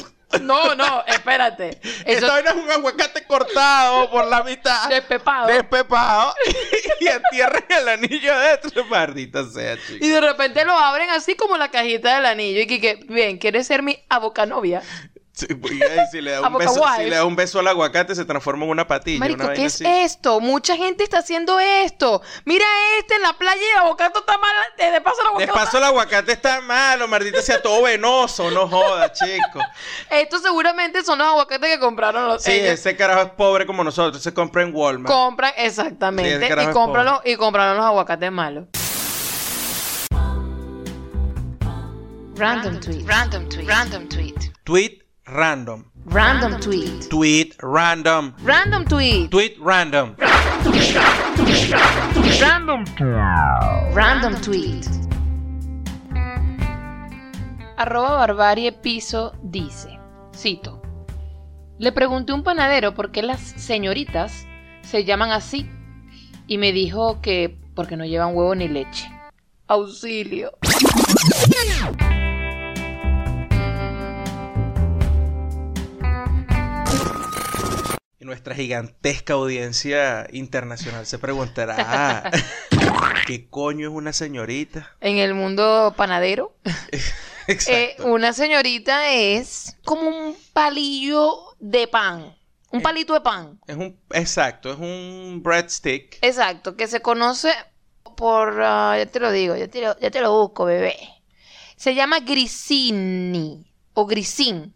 no, 0.41 0.76
no, 0.76 1.06
espérate. 1.08 1.80
Eso 1.84 2.04
Esta 2.06 2.28
vaina 2.34 2.50
es 2.52 2.56
un 2.58 2.69
aguacate 2.69 3.23
cortado 3.26 4.12
por 4.12 4.28
la 4.28 4.43
mitad. 4.43 4.89
despepado. 4.89 5.47
Despepado. 5.47 6.36
y 7.00 7.08
entierran 7.08 7.63
el 7.69 7.88
anillo 7.88 8.34
adentro. 8.34 8.84
Maldita 8.86 9.45
sea, 9.50 9.78
chico. 9.78 10.06
Y 10.06 10.10
de 10.10 10.19
repente 10.19 10.65
lo 10.65 10.73
abren 10.73 11.10
así 11.12 11.36
como 11.36 11.58
la 11.58 11.71
cajita 11.71 12.15
del 12.15 12.26
anillo. 12.26 12.60
Y 12.60 12.67
que, 12.82 12.95
bien, 13.08 13.38
¿quieres 13.38 13.67
ser 13.67 13.82
mi 13.84 14.04
abocanovia? 14.10 14.82
Sí, 15.38 15.45
y 15.50 15.84
ahí 15.84 16.00
si, 16.12 16.19
le 16.19 16.32
da 16.32 16.47
un 16.47 16.58
beso, 16.58 16.84
si 16.95 17.04
le 17.04 17.15
da 17.15 17.23
un 17.23 17.36
beso 17.36 17.60
al 17.60 17.67
aguacate, 17.67 18.15
se 18.15 18.26
transforma 18.26 18.65
en 18.65 18.71
una 18.71 18.88
patilla. 18.88 19.19
Marico, 19.19 19.43
una 19.43 19.54
¿qué 19.54 19.65
es 19.65 19.76
así. 19.76 19.86
esto? 19.86 20.39
Mucha 20.39 20.76
gente 20.76 21.04
está 21.04 21.19
haciendo 21.19 21.60
esto. 21.60 22.23
Mira 22.43 22.65
este 22.97 23.17
en 23.17 23.21
la 23.21 23.34
playa 23.34 23.62
y 23.62 23.71
el 23.73 23.78
aguacate 23.84 24.17
está 24.17 24.36
mal. 24.39 24.52
De 24.80 24.89
de 24.89 25.00
paso 25.00 25.17
el 25.21 25.38
De 25.38 25.43
aguacate 25.43 25.65
paso, 25.65 25.78
el 25.78 25.84
aguacate 25.84 26.32
está 26.32 26.60
malo, 26.62 27.08
maldita 27.08 27.39
sea, 27.43 27.62
todo 27.62 27.84
venoso, 27.84 28.50
no 28.50 28.67
joda, 28.67 29.12
chico. 29.12 29.60
Estos 30.10 30.41
seguramente 30.41 31.04
son 31.04 31.19
los 31.19 31.28
aguacates 31.28 31.69
que 31.69 31.80
compraron 31.80 32.28
los 32.30 32.41
Sí, 32.41 32.54
ellos. 32.54 32.71
ese 32.71 32.95
carajo 32.95 33.21
es 33.21 33.30
pobre 33.30 33.67
como 33.67 33.84
nosotros, 33.84 34.23
se 34.23 34.34
compra 34.34 34.63
en 34.63 34.73
Walmart. 34.73 35.13
Compran, 35.13 35.54
exactamente. 35.56 36.47
y, 36.47 36.73
compran 36.73 37.06
los, 37.06 37.21
y 37.26 37.36
compraron 37.36 37.78
los 37.78 37.86
aguacates 37.86 38.32
malos. 38.32 38.65
Random 42.36 42.80
tweet. 42.80 43.04
Random 43.06 43.47
tweet. 43.50 43.65
Random 43.67 44.10
tweet. 44.10 44.36
Tweet 44.63 45.07
random. 45.28 45.84
Random 46.06 46.60
tweet. 46.60 47.10
Tweet 47.10 47.56
random. 47.62 48.34
Random 48.44 48.86
tweet. 48.86 49.30
Tweet 49.30 49.58
random. 49.60 50.16
Random. 52.40 52.86
Random 53.94 54.36
tweet. 54.42 54.88
Arroba 57.78 58.18
barbarie 58.18 58.72
piso 58.72 59.34
dice, 59.44 60.00
cito, 60.34 60.82
le 61.78 61.92
pregunté 61.92 62.32
a 62.32 62.36
un 62.36 62.44
panadero 62.44 62.96
por 62.96 63.12
qué 63.12 63.22
las 63.22 63.40
señoritas 63.40 64.48
se 64.82 65.04
llaman 65.04 65.30
así 65.32 65.70
y 66.48 66.58
me 66.58 66.72
dijo 66.72 67.22
que 67.22 67.60
porque 67.76 67.98
no 67.98 68.06
llevan 68.06 68.36
huevo 68.36 68.56
ni 68.56 68.68
leche. 68.68 69.12
Auxilio. 69.68 70.58
Nuestra 78.28 78.54
gigantesca 78.54 79.34
audiencia 79.34 80.28
internacional 80.32 81.06
se 81.08 81.18
preguntará, 81.18 81.76
"Ah, 81.80 82.32
¿qué 83.28 83.50
coño 83.50 83.88
es 83.90 83.94
una 83.96 84.13
señorita? 84.13 84.96
En 85.02 85.18
el 85.18 85.34
mundo 85.34 85.94
panadero, 85.98 86.56
eh, 86.92 87.02
Exacto. 87.48 88.06
una 88.06 88.34
señorita 88.34 89.12
es 89.12 89.78
como 89.86 90.02
un 90.10 90.36
palillo 90.54 91.56
de 91.60 91.88
pan, 91.88 92.36
un 92.72 92.80
Eh. 92.82 92.84
palito 92.84 93.13
de 93.13 93.22
pan. 93.22 93.60
Es 93.66 93.78
un, 93.78 93.98
exacto, 94.12 94.72
es 94.72 94.78
un 94.78 95.42
breadstick. 95.42 96.18
Exacto, 96.22 96.76
que 96.76 96.88
se 96.88 97.02
conoce 97.02 97.50
por, 98.18 98.62
ah, 98.62 98.96
ya 98.98 99.06
te 99.06 99.20
lo 99.22 99.32
digo, 99.32 99.56
ya 99.56 99.68
te 99.70 99.82
lo, 99.82 99.98
ya 100.00 100.12
te 100.12 100.20
lo 100.22 100.38
busco, 100.38 100.66
bebé. 100.66 100.98
Se 101.78 101.96
llama 101.96 102.20
grissini 102.20 103.66
o 103.94 104.06
grisin. 104.06 104.74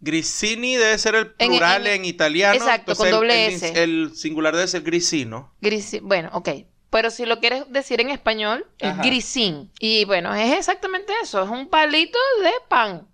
Grissini 0.00 0.76
debe 0.76 0.96
ser 0.98 1.14
el 1.14 1.32
plural 1.32 1.86
en, 1.86 1.92
en- 1.96 2.04
italiano. 2.06 2.54
exacto, 2.54 2.94
con 2.96 3.06
el- 3.06 3.12
doble 3.12 3.46
el, 3.46 3.52
S. 3.54 3.82
El 3.82 4.12
singular 4.16 4.54
debe 4.56 4.66
ser 4.68 4.82
grisino. 4.82 5.54
Grisi- 5.60 6.00
bueno, 6.02 6.30
ok. 6.32 6.48
Pero 6.90 7.10
si 7.10 7.24
lo 7.26 7.38
quieres 7.38 7.64
decir 7.70 8.00
en 8.00 8.10
español, 8.10 8.66
es 8.78 8.90
Ajá. 8.90 9.02
grisin. 9.02 9.70
Y 9.78 10.04
bueno, 10.06 10.34
es 10.34 10.52
exactamente 10.58 11.12
eso. 11.22 11.42
Es 11.44 11.48
un 11.50 11.68
palito 11.68 12.18
de 12.42 12.50
pan. 12.68 13.06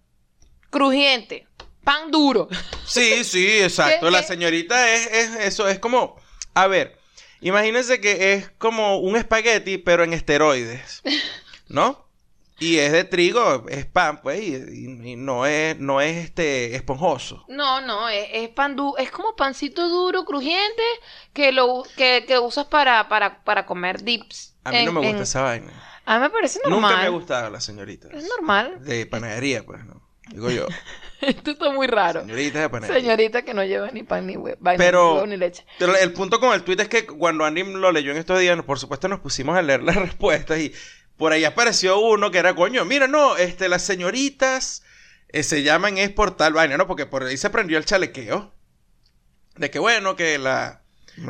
Crujiente. 0.71 1.47
Pan 1.85 2.11
duro. 2.11 2.49
Sí, 2.87 3.25
sí, 3.25 3.47
exacto. 3.61 4.07
¿Qué- 4.07 4.13
La 4.13 4.23
señorita 4.23 4.93
es, 4.95 5.07
es 5.09 5.35
eso, 5.41 5.69
es 5.69 5.81
como, 5.81 6.15
a 6.55 6.69
ver, 6.69 6.97
imagínense 7.41 8.01
que 8.01 8.33
es 8.35 8.49
como 8.59 8.99
un 8.99 9.17
espagueti, 9.17 9.77
pero 9.79 10.05
en 10.05 10.13
esteroides, 10.13 11.03
¿no? 11.69 12.06
Y 12.59 12.79
es 12.79 12.91
de 12.93 13.05
trigo, 13.05 13.67
es 13.69 13.85
pan, 13.85 14.21
pues, 14.23 14.41
y, 14.41 15.17
no 15.17 15.45
es, 15.47 15.79
no 15.79 16.01
es 16.01 16.17
este 16.17 16.75
esponjoso. 16.75 17.45
No, 17.49 17.81
no, 17.83 18.09
es, 18.09 18.29
es 18.33 18.49
pan 18.49 18.77
du- 18.77 18.95
es 18.97 19.11
como 19.11 19.37
pancito 19.37 19.89
duro, 19.91 20.25
crujiente, 20.25 20.83
que 21.35 21.53
lo 21.53 21.83
que, 21.97 22.25
que 22.27 22.39
usas 22.39 22.65
para, 22.67 23.09
para, 23.09 23.45
para 23.45 23.67
comer 23.67 24.03
dips. 24.03 24.55
A 24.65 24.71
mí 24.73 24.85
no 24.87 24.93
me 24.93 25.01
gusta 25.01 25.17
en- 25.17 25.23
esa 25.23 25.43
vaina. 25.43 25.73
A 26.07 26.17
mí 26.17 26.23
me 26.23 26.31
parece 26.31 26.61
normal. 26.65 26.81
Nunca 26.81 26.97
me 27.03 27.07
ha 27.07 27.11
gustado 27.11 27.51
la 27.51 27.61
señorita. 27.61 28.09
Es 28.13 28.27
normal. 28.29 28.83
De 28.85 29.05
panadería, 29.07 29.65
pues, 29.67 29.85
¿no? 29.85 30.01
Digo 30.31 30.51
yo. 30.51 30.67
Esto 31.21 31.51
está 31.53 31.71
muy 31.71 31.87
raro. 31.87 32.21
Señorita 32.23 32.61
de 32.61 32.69
panadería. 32.71 33.01
Señorita 33.03 33.43
que 33.43 33.55
no 33.55 33.65
lleva 33.65 33.91
ni 33.91 34.03
pan 34.03 34.27
ni 34.27 34.37
huevo, 34.37 34.59
Pero- 34.79 35.09
ni, 35.11 35.15
huevo, 35.15 35.27
ni 35.27 35.37
leche. 35.37 35.65
Pero 35.79 35.95
el 35.97 36.13
punto 36.13 36.41
con 36.41 36.55
el 36.55 36.63
tweet 36.63 36.81
es 36.81 36.89
que 36.89 37.07
cuando 37.07 37.45
Andy 37.45 37.65
lo 37.65 37.93
leyó 37.93 38.13
en 38.13 38.17
estos 38.19 38.39
días, 38.41 38.61
por 38.63 38.79
supuesto 38.79 39.09
nos 39.09 39.21
pusimos 39.21 39.57
a 39.59 39.63
leer 39.63 39.83
las 39.83 39.97
respuestas 39.97 40.59
y 40.59 40.73
por 41.17 41.33
ahí 41.33 41.45
apareció 41.45 41.99
uno 41.99 42.31
que 42.31 42.39
era, 42.39 42.55
coño, 42.55 42.85
mira, 42.85 43.07
no, 43.09 43.37
este, 43.37 43.69
las 43.69 43.83
señoritas 43.83 44.83
eh, 45.29 45.43
se 45.43 45.63
llaman 45.63 45.99
es 45.99 46.11
por 46.11 46.37
tal 46.37 46.53
vaina, 46.53 46.77
¿no? 46.77 46.87
Porque 46.87 47.07
por 47.07 47.25
ahí 47.25 47.37
se 47.37 47.51
prendió 47.51 47.79
el 47.79 47.85
chalequeo. 47.85 48.53
De 49.57 49.71
que 49.71 49.79
bueno, 49.79 50.17
que 50.17 50.39
la... 50.39 50.83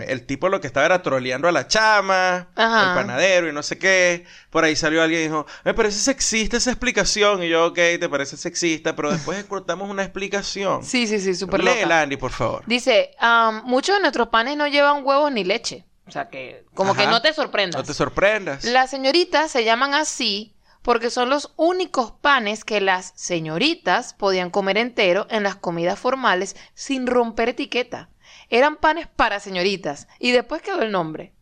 El 0.08 0.26
tipo 0.26 0.48
lo 0.48 0.60
que 0.60 0.66
estaba 0.66 0.84
era 0.84 1.00
troleando 1.00 1.46
a 1.46 1.52
la 1.52 1.68
chama, 1.68 2.48
Ajá. 2.56 2.88
el 2.88 2.94
panadero 2.96 3.48
y 3.48 3.52
no 3.52 3.62
sé 3.62 3.78
qué. 3.78 4.24
Por 4.50 4.64
ahí 4.64 4.74
salió 4.74 5.00
alguien 5.00 5.20
y 5.20 5.24
dijo, 5.26 5.46
me 5.64 5.74
parece 5.74 6.00
sexista 6.00 6.56
esa 6.56 6.72
explicación. 6.72 7.44
Y 7.44 7.48
yo, 7.50 7.66
ok, 7.66 7.76
te 7.76 8.08
parece 8.08 8.36
sexista, 8.36 8.96
pero 8.96 9.12
después 9.12 9.38
encontramos 9.38 9.88
una 9.88 10.02
explicación. 10.02 10.82
Sí, 10.82 11.06
sí, 11.06 11.20
sí, 11.20 11.36
súper 11.36 11.62
Léela, 11.62 11.82
loca. 11.82 12.00
Andy, 12.02 12.16
por 12.16 12.32
favor. 12.32 12.64
Dice, 12.66 13.12
am, 13.20 13.62
muchos 13.64 13.94
de 13.94 14.00
nuestros 14.00 14.26
panes 14.26 14.56
no 14.56 14.66
llevan 14.66 15.04
huevos 15.04 15.30
ni 15.30 15.44
leche. 15.44 15.84
O 16.06 16.10
sea 16.10 16.28
que, 16.28 16.64
como 16.74 16.94
que 16.94 17.06
no 17.06 17.20
te 17.20 17.32
sorprendas. 17.32 17.80
No 17.80 17.86
te 17.86 17.94
sorprendas. 17.94 18.64
Las 18.64 18.90
señoritas 18.90 19.50
se 19.50 19.64
llaman 19.64 19.94
así 19.94 20.54
porque 20.82 21.10
son 21.10 21.30
los 21.30 21.52
únicos 21.56 22.12
panes 22.12 22.64
que 22.64 22.80
las 22.80 23.12
señoritas 23.16 24.14
podían 24.14 24.50
comer 24.50 24.78
entero 24.78 25.26
en 25.30 25.42
las 25.42 25.56
comidas 25.56 25.98
formales 25.98 26.54
sin 26.74 27.08
romper 27.08 27.48
etiqueta. 27.48 28.08
Eran 28.50 28.76
panes 28.76 29.08
para 29.08 29.40
señoritas 29.40 30.06
y 30.20 30.30
después 30.30 30.62
quedó 30.62 30.82
el 30.82 30.92
nombre. 30.92 31.32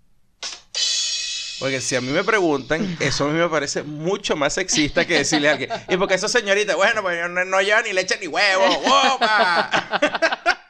Porque 1.59 1.83
si 1.83 1.95
a 1.95 2.01
mí 2.01 2.11
me 2.11 2.25
preguntan, 2.25 2.97
eso 3.01 3.27
a 3.27 3.29
mí 3.29 3.39
me 3.39 3.49
parece 3.49 3.83
mucho 3.83 4.35
más 4.35 4.55
sexista 4.55 5.07
que 5.07 5.19
decirle 5.19 5.49
a 5.49 5.53
alguien. 5.53 5.71
Y 5.89 5.97
porque 5.99 6.15
eso 6.15 6.29
señorita, 6.29 6.75
bueno, 6.75 7.03
pues 7.03 7.19
no, 7.31 7.45
no 7.45 7.61
lleva 7.61 7.83
ni 7.83 7.93
leche 7.93 8.19
ni 8.21 8.27
huevo. 8.27 8.65
¡Wopa! 8.81 10.51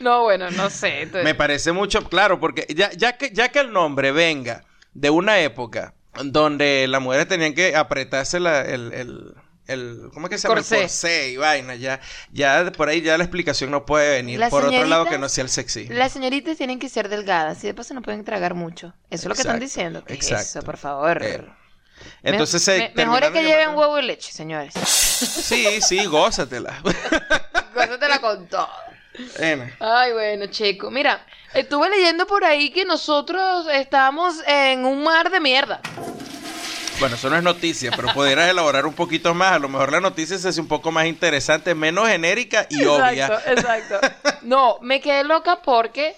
No, 0.00 0.22
bueno, 0.22 0.50
no 0.50 0.70
sé. 0.70 1.02
entonces- 1.02 1.24
me 1.24 1.34
parece 1.34 1.72
mucho, 1.72 2.04
claro, 2.08 2.40
porque 2.40 2.66
ya, 2.74 2.90
ya, 2.92 3.16
que, 3.16 3.30
ya 3.30 3.48
que 3.50 3.60
el 3.60 3.72
nombre 3.72 4.10
venga 4.12 4.62
de 4.92 5.10
una 5.10 5.38
época 5.40 5.94
donde 6.22 6.86
las 6.88 7.00
mujeres 7.00 7.28
tenían 7.28 7.54
que 7.54 7.74
apretarse 7.76 8.38
la- 8.40 8.60
el, 8.62 8.92
el, 8.92 9.34
el- 9.66 10.10
¿cómo 10.12 10.26
es 10.26 10.30
que 10.30 10.38
se 10.38 10.48
llama? 10.48 10.56
Corsé. 10.60 10.76
El 10.76 10.80
corsé 10.82 11.28
y 11.30 11.36
vaina, 11.36 11.74
ya, 11.76 12.00
ya 12.32 12.70
por 12.76 12.88
ahí 12.88 13.02
ya 13.02 13.16
la 13.18 13.24
explicación 13.24 13.70
no 13.70 13.86
puede 13.86 14.16
venir 14.16 14.38
Las 14.38 14.50
por 14.50 14.64
otro 14.64 14.84
lado 14.84 15.06
que 15.06 15.18
no 15.18 15.28
sea 15.28 15.42
el 15.44 15.50
sexismo. 15.50 15.94
Las 15.96 16.12
señoritas 16.12 16.56
tienen 16.56 16.78
que 16.78 16.88
ser 16.88 17.08
delgadas 17.08 17.62
y 17.64 17.68
de 17.68 17.74
paso 17.74 17.94
no 17.94 18.02
pueden 18.02 18.24
tragar 18.24 18.54
mucho. 18.54 18.94
Eso 19.10 19.22
es 19.22 19.24
lo 19.26 19.34
que 19.34 19.40
están 19.42 19.60
diciendo. 19.60 20.04
¿Qué 20.04 20.14
es 20.14 20.18
exacto. 20.30 20.58
eso, 20.58 20.62
por 20.62 20.76
favor? 20.76 21.22
Eh, 21.22 21.42
Me- 22.22 22.30
Entonces 22.30 22.62
se 22.62 22.78
me- 22.78 22.92
mejor 23.04 23.22
es 23.24 23.30
que 23.30 23.42
lleven 23.42 23.58
llamando- 23.70 23.80
huevo 23.80 23.98
y 24.00 24.02
leche, 24.02 24.32
señores. 24.32 24.74
Sí, 24.74 25.80
sí, 25.80 26.04
gózatela. 26.06 26.80
Gózatela 27.74 28.20
con 28.20 28.46
todo. 28.48 28.68
Ay, 29.80 30.12
bueno, 30.12 30.46
chico. 30.46 30.90
Mira, 30.90 31.24
estuve 31.52 31.88
leyendo 31.88 32.26
por 32.26 32.44
ahí 32.44 32.70
que 32.70 32.84
nosotros 32.84 33.66
estamos 33.72 34.36
en 34.46 34.84
un 34.84 35.02
mar 35.02 35.30
de 35.30 35.40
mierda. 35.40 35.80
Bueno, 37.00 37.16
eso 37.16 37.28
no 37.28 37.36
es 37.36 37.42
noticia, 37.42 37.90
pero 37.94 38.12
pudieras 38.14 38.48
elaborar 38.48 38.86
un 38.86 38.94
poquito 38.94 39.34
más. 39.34 39.52
A 39.52 39.58
lo 39.58 39.68
mejor 39.68 39.90
la 39.90 40.00
noticia 40.00 40.38
se 40.38 40.48
hace 40.48 40.60
un 40.60 40.68
poco 40.68 40.92
más 40.92 41.06
interesante, 41.06 41.74
menos 41.74 42.08
genérica 42.08 42.66
y 42.70 42.84
obvia. 42.84 43.26
Exacto, 43.26 43.50
exacto. 43.50 44.00
No, 44.42 44.78
me 44.80 45.00
quedé 45.00 45.24
loca 45.24 45.60
porque 45.62 46.14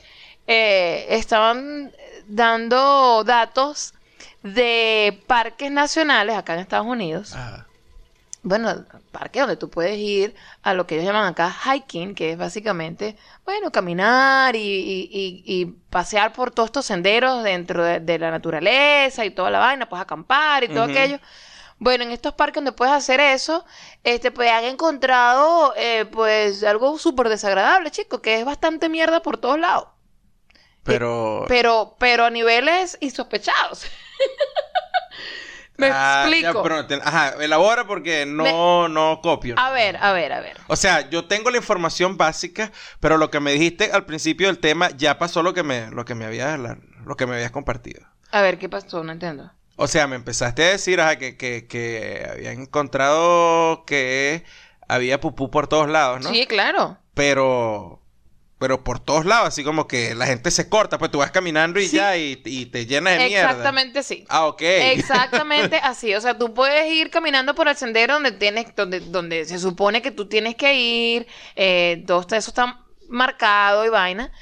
eh, 0.47 1.07
estaban 1.11 1.93
dando 2.27 3.25
datos 3.25 3.95
de 4.43 5.19
parques 5.27 5.71
nacionales 5.71 6.37
acá 6.37 6.55
en 6.55 6.61
Estados 6.61 6.87
Unidos. 6.87 7.33
Ajá. 7.35 7.67
Bueno, 8.49 8.85
parques 9.11 9.43
donde 9.43 9.57
tú 9.57 9.69
puedes 9.71 9.99
ir 9.99 10.37
a 10.63 10.73
lo 10.73 10.87
que 10.87 10.95
ellos 10.95 11.07
llaman 11.07 11.27
acá 11.27 11.53
hiking, 11.53 12.15
que 12.15 12.31
es 12.31 12.39
básicamente, 12.39 13.17
bueno, 13.45 13.73
caminar 13.73 14.55
y, 14.55 14.61
y- 14.61 15.09
y- 15.11 15.43
y 15.63 15.67
pasear 15.91 16.33
por 16.33 16.53
todos 16.53 16.69
estos 16.69 16.87
senderos 16.87 17.43
dentro 17.43 17.83
de, 17.85 17.99
de 17.99 18.19
la 18.21 18.31
naturaleza 18.31 19.25
y 19.25 19.31
toda 19.33 19.51
la 19.51 19.59
vaina, 19.59 19.89
pues 19.89 20.01
acampar 20.01 20.63
y 20.63 20.69
todo 20.69 20.85
aquello. 20.85 21.19
Bueno, 21.81 22.05
en 22.05 22.13
estos 22.13 22.35
parques 22.35 22.57
donde 22.63 22.71
puedes 22.71 22.95
hacer 22.95 23.19
eso, 23.19 23.65
este, 24.05 24.31
pues 24.31 24.49
han 24.53 24.63
encontrado, 24.65 25.75
eh, 25.77 26.05
pues, 26.07 26.63
algo 26.63 26.99
súper 26.99 27.29
desagradable, 27.29 27.91
chicos, 27.91 28.21
que 28.21 28.39
es 28.39 28.45
bastante 28.45 28.89
mierda 28.89 29.23
por 29.23 29.39
todos 29.39 29.59
lados. 29.59 29.89
Pero. 30.85 31.45
Pero, 31.49 31.97
pero 31.99 32.25
a 32.27 32.31
niveles 32.31 32.97
insospechados. 33.01 33.87
Me 35.79 35.89
Ah, 35.93 36.25
ya, 36.31 36.37
explico. 36.39 36.62
pero 36.62 36.87
te- 36.87 36.95
ajá, 36.95 37.35
elabora 37.41 37.87
porque 37.87 38.25
no, 38.27 38.89
no 38.89 39.21
copio. 39.23 39.55
A 39.59 39.71
ver, 39.71 39.97
a 39.99 40.12
ver, 40.12 40.33
a 40.33 40.41
ver. 40.41 40.57
O 40.69 40.77
sea, 40.77 41.09
yo 41.11 41.27
tengo 41.27 41.51
la 41.51 41.59
información 41.59 42.17
básica, 42.17 42.73
pero 43.01 43.19
lo 43.19 43.31
que 43.31 43.41
me 43.41 43.53
dijiste 43.53 43.91
al 43.93 44.07
principio 44.07 44.47
del 44.47 44.59
tema 44.59 44.91
ya 44.97 45.19
pasó 45.19 45.43
lo 45.43 45.53
que 45.55 45.62
me, 45.62 45.91
lo 45.91 46.05
que 46.05 46.15
me 46.15 46.25
habías, 46.25 46.59
lo 47.05 47.17
que 47.17 47.27
me 47.27 47.35
habías 47.37 47.51
compartido. 47.51 48.07
A 48.33 48.41
ver, 48.43 48.59
¿qué 48.59 48.69
pasó? 48.69 49.05
No 49.05 49.12
entiendo. 49.12 49.53
O 49.77 49.87
sea, 49.87 50.07
me 50.07 50.17
empezaste 50.17 50.65
a 50.65 50.69
decir 50.71 51.01
ajá, 51.01 51.17
que, 51.17 51.37
que, 51.37 51.67
que 51.67 52.27
habían 52.33 52.62
encontrado 52.62 53.85
que 53.85 54.45
había 54.89 55.21
pupú 55.21 55.51
por 55.51 55.67
todos 55.69 55.89
lados, 55.91 56.23
¿no? 56.23 56.31
Sí, 56.31 56.47
claro. 56.47 56.97
Pero, 57.12 58.01
pero 58.59 58.83
por 58.85 59.01
todos 59.01 59.27
lados, 59.27 59.49
así 59.49 59.62
como 59.64 59.87
que 59.87 60.14
la 60.14 60.27
gente 60.27 60.51
se 60.51 60.69
corta, 60.69 60.99
pues 60.99 61.11
tú 61.11 61.19
vas 61.19 61.31
caminando 61.31 61.79
y 61.79 61.88
Sí. 61.88 61.97
ya, 61.97 62.16
y, 62.16 62.40
y 62.45 62.66
te 62.66 62.87
llenas 62.87 63.19
de 63.19 63.27
mierda. 63.27 63.51
Exactamente 63.51 64.03
sí. 64.03 64.25
Ah, 64.29 64.47
ok. 64.47 64.62
Exactamente 64.62 65.77
así. 65.83 66.14
O 66.14 66.21
sea, 66.21 66.38
tú 66.38 66.55
puedes 66.55 66.90
ir 66.90 67.11
caminando 67.11 67.55
por 67.55 67.69
el 67.69 67.77
sendero 67.77 68.14
donde 68.14 68.33
tienes, 68.33 68.75
donde, 68.75 69.01
donde 69.01 69.45
se 69.45 69.59
supone 69.59 70.01
que 70.03 70.11
tú 70.11 70.27
tienes 70.27 70.55
que 70.55 70.75
ir. 70.75 71.27
Eh, 71.55 72.03
todo 72.07 72.21
eso 72.23 72.51
está 72.51 72.81
marcado 73.09 73.85
y 73.85 73.90
vaina. 73.90 74.33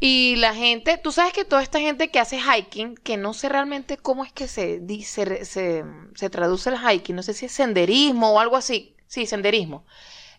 Y 0.00 0.36
la 0.36 0.54
gente, 0.54 0.96
tú 0.96 1.10
sabes 1.10 1.32
que 1.32 1.44
toda 1.44 1.62
esta 1.62 1.80
gente 1.80 2.08
que 2.10 2.20
hace 2.20 2.38
hiking, 2.40 2.94
que 2.96 3.16
no 3.16 3.34
sé 3.34 3.48
realmente 3.48 3.96
cómo 3.96 4.24
es 4.24 4.32
que 4.32 4.46
se 4.46 4.78
dice, 4.78 5.44
se, 5.44 5.84
se 6.14 6.30
traduce 6.30 6.70
el 6.70 6.76
hiking, 6.78 7.16
no 7.16 7.22
sé 7.24 7.34
si 7.34 7.46
es 7.46 7.52
senderismo 7.52 8.30
o 8.32 8.38
algo 8.40 8.56
así. 8.56 8.94
Sí, 9.08 9.26
senderismo. 9.26 9.84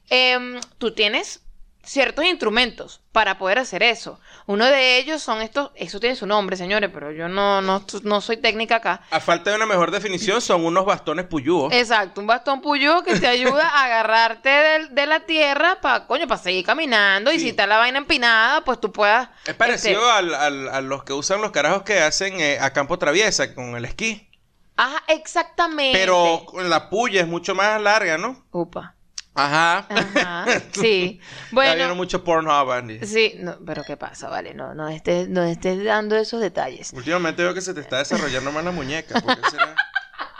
Em, 0.09 0.59
tú 0.77 0.93
tienes 0.95 1.41
ciertos 1.89 2.23
instrumentos 2.25 3.01
para 3.11 3.39
poder 3.39 3.57
hacer 3.57 3.81
eso. 3.81 4.19
Uno 4.45 4.65
de 4.65 4.97
ellos 4.99 5.23
son 5.23 5.41
estos, 5.41 5.71
eso 5.73 5.99
tiene 5.99 6.15
su 6.15 6.27
nombre, 6.27 6.55
señores, 6.55 6.91
pero 6.93 7.11
yo 7.11 7.27
no, 7.27 7.61
no, 7.63 7.83
no 8.03 8.21
soy 8.21 8.37
técnica 8.37 8.75
acá. 8.75 9.01
A 9.09 9.19
falta 9.19 9.49
de 9.49 9.55
una 9.55 9.65
mejor 9.65 9.89
definición, 9.89 10.39
son 10.39 10.63
unos 10.65 10.85
bastones 10.85 11.25
puyúos. 11.25 11.73
Exacto, 11.73 12.21
un 12.21 12.27
bastón 12.27 12.61
puyú 12.61 13.01
que 13.03 13.19
te 13.19 13.25
ayuda 13.27 13.67
a 13.67 13.85
agarrarte 13.85 14.49
del- 14.49 14.93
de, 14.93 15.05
la 15.07 15.21
tierra 15.21 15.81
para, 15.81 16.05
coño, 16.05 16.27
para 16.27 16.39
seguir 16.41 16.63
caminando. 16.63 17.31
Y 17.31 17.39
si 17.39 17.49
está 17.49 17.65
la 17.65 17.77
vaina 17.79 17.97
empinada, 17.97 18.63
pues 18.63 18.79
tú 18.79 18.91
puedas. 18.91 19.29
Es 19.47 19.55
parecido 19.55 20.01
este, 20.01 20.11
al- 20.11 20.35
al- 20.35 20.69
a 20.69 20.81
los 20.81 21.03
que 21.03 21.13
usan 21.13 21.41
los 21.41 21.49
carajos 21.51 21.81
que 21.81 21.99
hacen 22.01 22.39
eh, 22.39 22.59
a 22.61 22.71
campo 22.71 22.99
traviesa 22.99 23.55
con 23.55 23.75
el 23.75 23.85
esquí. 23.85 24.29
Ajá, 24.77 25.03
exactamente. 25.07 25.97
Pero 25.97 26.45
la 26.63 26.89
puya 26.89 27.21
es 27.21 27.27
mucho 27.27 27.55
más 27.55 27.81
larga, 27.81 28.17
¿no? 28.19 28.45
Upa. 28.51 28.95
Ajá. 29.35 29.85
Ajá. 29.89 30.45
Sí. 30.73 31.19
Está 31.21 31.61
viendo 31.61 31.85
Bueno. 31.85 31.95
mucho 31.95 32.23
Pornhub, 32.23 32.71
Andy. 32.71 33.05
Sí, 33.05 33.35
no, 33.39 33.57
pero 33.65 33.83
¿qué 33.83 33.95
pasa? 33.97 34.27
Vale, 34.29 34.53
no, 34.53 34.73
no 34.73 34.87
estés, 34.89 35.27
no 35.29 35.43
estés 35.43 35.83
dando 35.83 36.15
esos 36.17 36.41
detalles. 36.41 36.91
Últimamente 36.93 37.43
veo 37.43 37.53
que 37.53 37.61
se 37.61 37.73
te 37.73 37.81
está 37.81 37.97
desarrollando 37.99 38.51
más 38.51 38.63
la 38.63 38.71
muñeca. 38.71 39.19
¿Por 39.21 39.39
qué 39.39 39.49
será? 39.49 39.75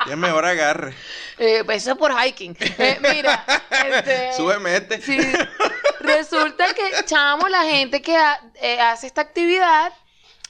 Tienes 0.03 0.19
mejor 0.19 0.45
agarre. 0.45 0.93
Eh, 1.37 1.63
pues 1.65 1.83
eso 1.83 1.91
es 1.91 1.97
por 1.97 2.11
hiking. 2.13 2.55
Eh, 2.59 2.99
mira, 3.13 3.43
este, 3.89 4.33
Súbeme 4.33 4.75
este. 4.75 5.01
Sí. 5.01 5.17
Resulta 5.99 6.73
que, 6.73 7.05
chamo, 7.05 7.47
la 7.49 7.63
gente 7.63 8.01
que 8.01 8.15
ha- 8.17 8.39
eh, 8.61 8.79
hace 8.79 9.07
esta 9.07 9.21
actividad 9.21 9.91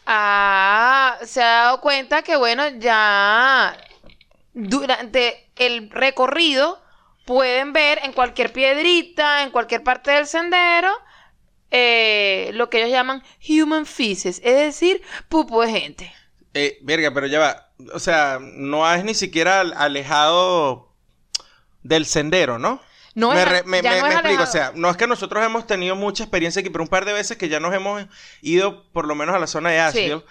ah, 0.06 1.17
se 1.23 1.41
ha 1.41 1.63
dado 1.63 1.82
cuenta 1.82 2.21
que, 2.21 2.36
bueno, 2.36 2.67
ya 2.78 3.75
durante 4.54 5.49
el 5.56 5.89
recorrido 5.89 6.82
pueden 7.30 7.74
ver 7.74 8.00
en 8.02 8.12
cualquier 8.12 8.52
piedrita, 8.52 9.44
en 9.44 9.52
cualquier 9.52 9.84
parte 9.84 10.10
del 10.10 10.26
sendero, 10.26 10.92
eh, 11.70 12.50
lo 12.56 12.72
que 12.72 12.80
ellos 12.80 12.89
llaman 12.89 13.22
human 13.48 13.86
feces, 13.86 14.42
es 14.44 14.56
decir, 14.56 15.04
pupo 15.30 15.62
de 15.63 15.72
gente. 15.80 16.13
Eh, 16.56 16.80
verga, 16.82 17.12
pero 17.13 17.28
ya 17.28 17.38
va. 17.38 17.70
O 17.94 18.00
sea, 18.00 18.39
no 18.42 18.84
has 18.84 19.04
ni 19.04 19.13
siquiera 19.13 19.60
al- 19.60 19.74
alejado 19.78 20.92
del 21.84 22.08
sendero, 22.08 22.58
¿no? 22.58 22.82
No 23.13 23.32
me 23.34 23.42
es, 23.44 23.48
re- 23.48 23.63
me- 23.63 23.84
no 23.84 23.89
es 23.92 24.02
me 24.04 24.10
explico, 24.13 24.44
o 24.44 24.48
sea, 24.48 24.72
no 24.74 24.89
es 24.89 24.98
que 24.98 25.06
nosotros 25.06 25.46
hemos 25.46 25.68
tenido 25.68 25.96
mucha 25.96 26.24
experiencia 26.24 26.62
aquí, 26.62 26.72
pero 26.72 26.84
un 26.84 26.89
par 26.89 27.06
de 27.06 27.13
veces 27.13 27.38
que 27.38 27.48
ya 27.48 27.60
nos 27.60 27.74
hemos 27.76 28.06
ido 28.42 28.89
por 28.92 29.06
lo 29.08 29.13
menos 29.13 29.36
a 29.36 29.39
la 29.39 29.46
zona 29.48 29.70
de 29.70 29.80
Asheville. 29.80 30.24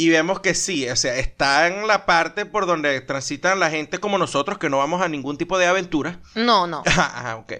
Y 0.00 0.10
vemos 0.10 0.38
que 0.38 0.54
sí, 0.54 0.88
o 0.88 0.94
sea, 0.94 1.16
está 1.16 1.66
en 1.66 1.88
la 1.88 2.06
parte 2.06 2.46
por 2.46 2.66
donde 2.66 3.00
transitan 3.00 3.58
la 3.58 3.68
gente 3.68 3.98
como 3.98 4.16
nosotros, 4.16 4.56
que 4.56 4.70
no 4.70 4.78
vamos 4.78 5.02
a 5.02 5.08
ningún 5.08 5.36
tipo 5.36 5.58
de 5.58 5.66
aventura. 5.66 6.20
No, 6.36 6.68
no. 6.68 6.84
Ajá, 6.86 7.34
ok. 7.42 7.54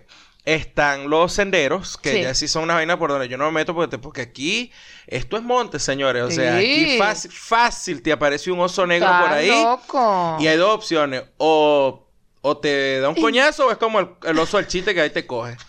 Están 0.44 1.10
los 1.10 1.32
senderos, 1.32 1.96
que 1.98 2.12
Sí. 2.12 2.22
ya 2.22 2.34
sí 2.34 2.46
son 2.46 2.62
una 2.62 2.74
vaina 2.74 2.96
por 2.96 3.10
donde 3.10 3.28
yo 3.28 3.36
no 3.36 3.46
me 3.46 3.50
meto, 3.50 3.74
porque, 3.74 3.98
porque 3.98 4.20
aquí, 4.22 4.70
esto 5.08 5.36
es 5.36 5.42
monte, 5.42 5.80
señores. 5.80 6.22
O 6.22 6.30
sea, 6.30 6.58
aquí 6.58 6.96
fácil, 6.96 7.32
fácil 7.32 8.02
te 8.02 8.12
aparece 8.12 8.52
un 8.52 8.60
oso 8.60 8.86
negro 8.86 9.08
por 9.08 9.30
ahí. 9.32 9.48
loco. 9.48 10.36
Y 10.38 10.46
hay 10.46 10.56
dos 10.56 10.72
opciones. 10.76 11.24
O, 11.38 12.06
o 12.40 12.56
te 12.56 13.00
da 13.00 13.08
un 13.08 13.16
coñazo 13.20 13.66
o 13.66 13.72
es 13.72 13.78
como 13.78 13.98
el, 13.98 14.10
el 14.22 14.38
oso 14.38 14.58
del 14.58 14.68
chiste 14.68 14.94
que 14.94 15.00
ahí 15.00 15.10
te 15.10 15.26
coge. 15.26 15.56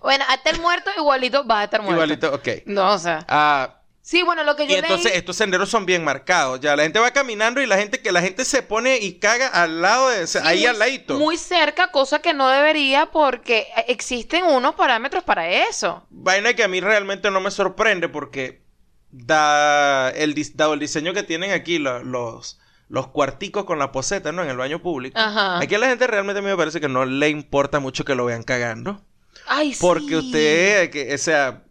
Bueno, 0.00 0.24
hasta 0.28 0.48
el 0.48 0.60
muerto 0.60 0.90
igualito 0.96 1.46
va 1.46 1.60
a 1.60 1.64
estar 1.64 1.82
muerto. 1.82 1.96
Igualito, 1.96 2.32
ok. 2.34 2.48
No, 2.66 2.94
o 2.94 2.98
sea. 2.98 3.24
Ah, 3.28 3.75
Sí, 4.08 4.22
bueno, 4.22 4.44
lo 4.44 4.54
que 4.54 4.66
y 4.66 4.68
yo 4.68 4.76
entonces 4.76 5.06
leí... 5.10 5.18
estos 5.18 5.34
senderos 5.34 5.68
son 5.68 5.84
bien 5.84 6.04
marcados. 6.04 6.60
Ya 6.60 6.76
la 6.76 6.84
gente 6.84 7.00
va 7.00 7.10
caminando 7.10 7.60
y 7.60 7.66
la 7.66 7.76
gente 7.76 8.00
que 8.00 8.12
la 8.12 8.22
gente 8.22 8.44
se 8.44 8.62
pone 8.62 8.98
y 8.98 9.14
caga 9.18 9.48
al 9.48 9.82
lado 9.82 10.10
de 10.10 10.28
Sí, 10.28 10.38
ahí 10.44 10.58
muy- 10.58 10.66
al 10.66 10.78
ladito. 10.78 11.18
Muy 11.18 11.36
cerca, 11.36 11.90
cosa 11.90 12.20
que 12.20 12.32
no 12.32 12.48
debería 12.48 13.06
porque 13.06 13.66
existen 13.88 14.44
unos 14.44 14.76
parámetros 14.76 15.24
para 15.24 15.50
eso. 15.50 16.06
Vaina 16.10 16.54
que 16.54 16.62
a 16.62 16.68
mí 16.68 16.80
realmente 16.80 17.32
no 17.32 17.40
me 17.40 17.50
sorprende 17.50 18.08
porque 18.08 18.62
da 19.10 20.10
el, 20.10 20.36
dado 20.54 20.74
el 20.74 20.78
diseño 20.80 21.12
que 21.12 21.24
tienen 21.24 21.50
aquí 21.50 21.78
lo- 21.80 22.04
los, 22.04 22.60
los 22.88 23.08
cuarticos 23.08 23.64
con 23.64 23.80
la 23.80 23.90
poseta, 23.90 24.30
¿no? 24.30 24.44
En 24.44 24.50
el 24.50 24.56
baño 24.56 24.80
público. 24.80 25.18
Ajá. 25.18 25.58
Aquí 25.58 25.74
a 25.74 25.78
la 25.78 25.88
gente 25.88 26.06
realmente 26.06 26.38
a 26.38 26.42
mí 26.42 26.48
me 26.48 26.56
parece 26.56 26.80
que 26.80 26.88
no 26.88 27.04
le 27.06 27.28
importa 27.28 27.80
mucho 27.80 28.04
que 28.04 28.14
lo 28.14 28.24
vean 28.24 28.44
cagando. 28.44 29.02
Ay, 29.48 29.76
Porque 29.80 30.08
sí. 30.08 30.14
usted, 30.16 30.90
que, 30.90 31.14
o 31.14 31.18
sea, 31.18 31.62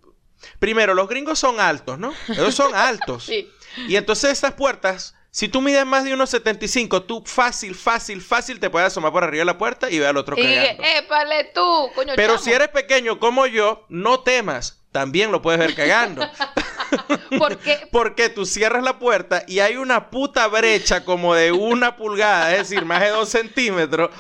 primero, 0.60 0.94
los 0.94 1.08
gringos 1.08 1.40
son 1.40 1.60
altos, 1.60 1.98
¿no? 2.00 2.14
Ellos 2.30 2.56
son 2.56 2.74
altos. 2.76 3.26
Sí. 3.26 3.50
Y 3.88 3.96
entonces 3.96 4.32
estas 4.32 4.54
puertas, 4.54 5.16
si 5.32 5.50
tú 5.50 5.62
mides 5.62 5.86
más 5.86 6.04
de 6.06 6.14
unos 6.14 6.30
75, 6.30 7.04
tú 7.04 7.24
fácil, 7.26 7.76
fácil, 7.76 8.22
fácil 8.22 8.60
te 8.60 8.70
puedes 8.70 8.88
asomar 8.88 9.12
por 9.12 9.24
arriba 9.24 9.42
de 9.42 9.46
la 9.46 9.58
puerta 9.58 9.90
y 9.92 10.00
ver 10.00 10.08
al 10.10 10.18
otro 10.18 10.38
Y 10.40 10.44
cagando. 10.44 10.84
épale 10.84 11.52
tú, 11.54 11.90
coño 11.94 12.14
Pero 12.16 12.34
chamo". 12.36 12.44
si 12.46 12.52
eres 12.54 12.70
pequeño 12.70 13.20
como 13.20 13.46
yo, 13.46 13.86
no 13.90 14.22
temas, 14.22 14.82
también 14.94 15.32
lo 15.34 15.42
puedes 15.42 15.60
ver 15.60 15.76
cagando. 15.76 16.26
¿Por 17.38 17.58
qué? 17.58 17.88
Porque 17.92 18.30
tú 18.30 18.46
cierras 18.46 18.82
la 18.84 18.98
puerta 18.98 19.44
y 19.46 19.60
hay 19.60 19.76
una 19.76 20.10
puta 20.10 20.48
brecha 20.48 21.04
como 21.04 21.36
de 21.36 21.52
una 21.52 21.98
pulgada, 21.98 22.54
es 22.54 22.70
decir, 22.70 22.86
más 22.86 23.02
de 23.02 23.10
dos 23.10 23.28
centímetros, 23.28 24.12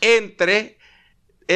entre 0.00 0.78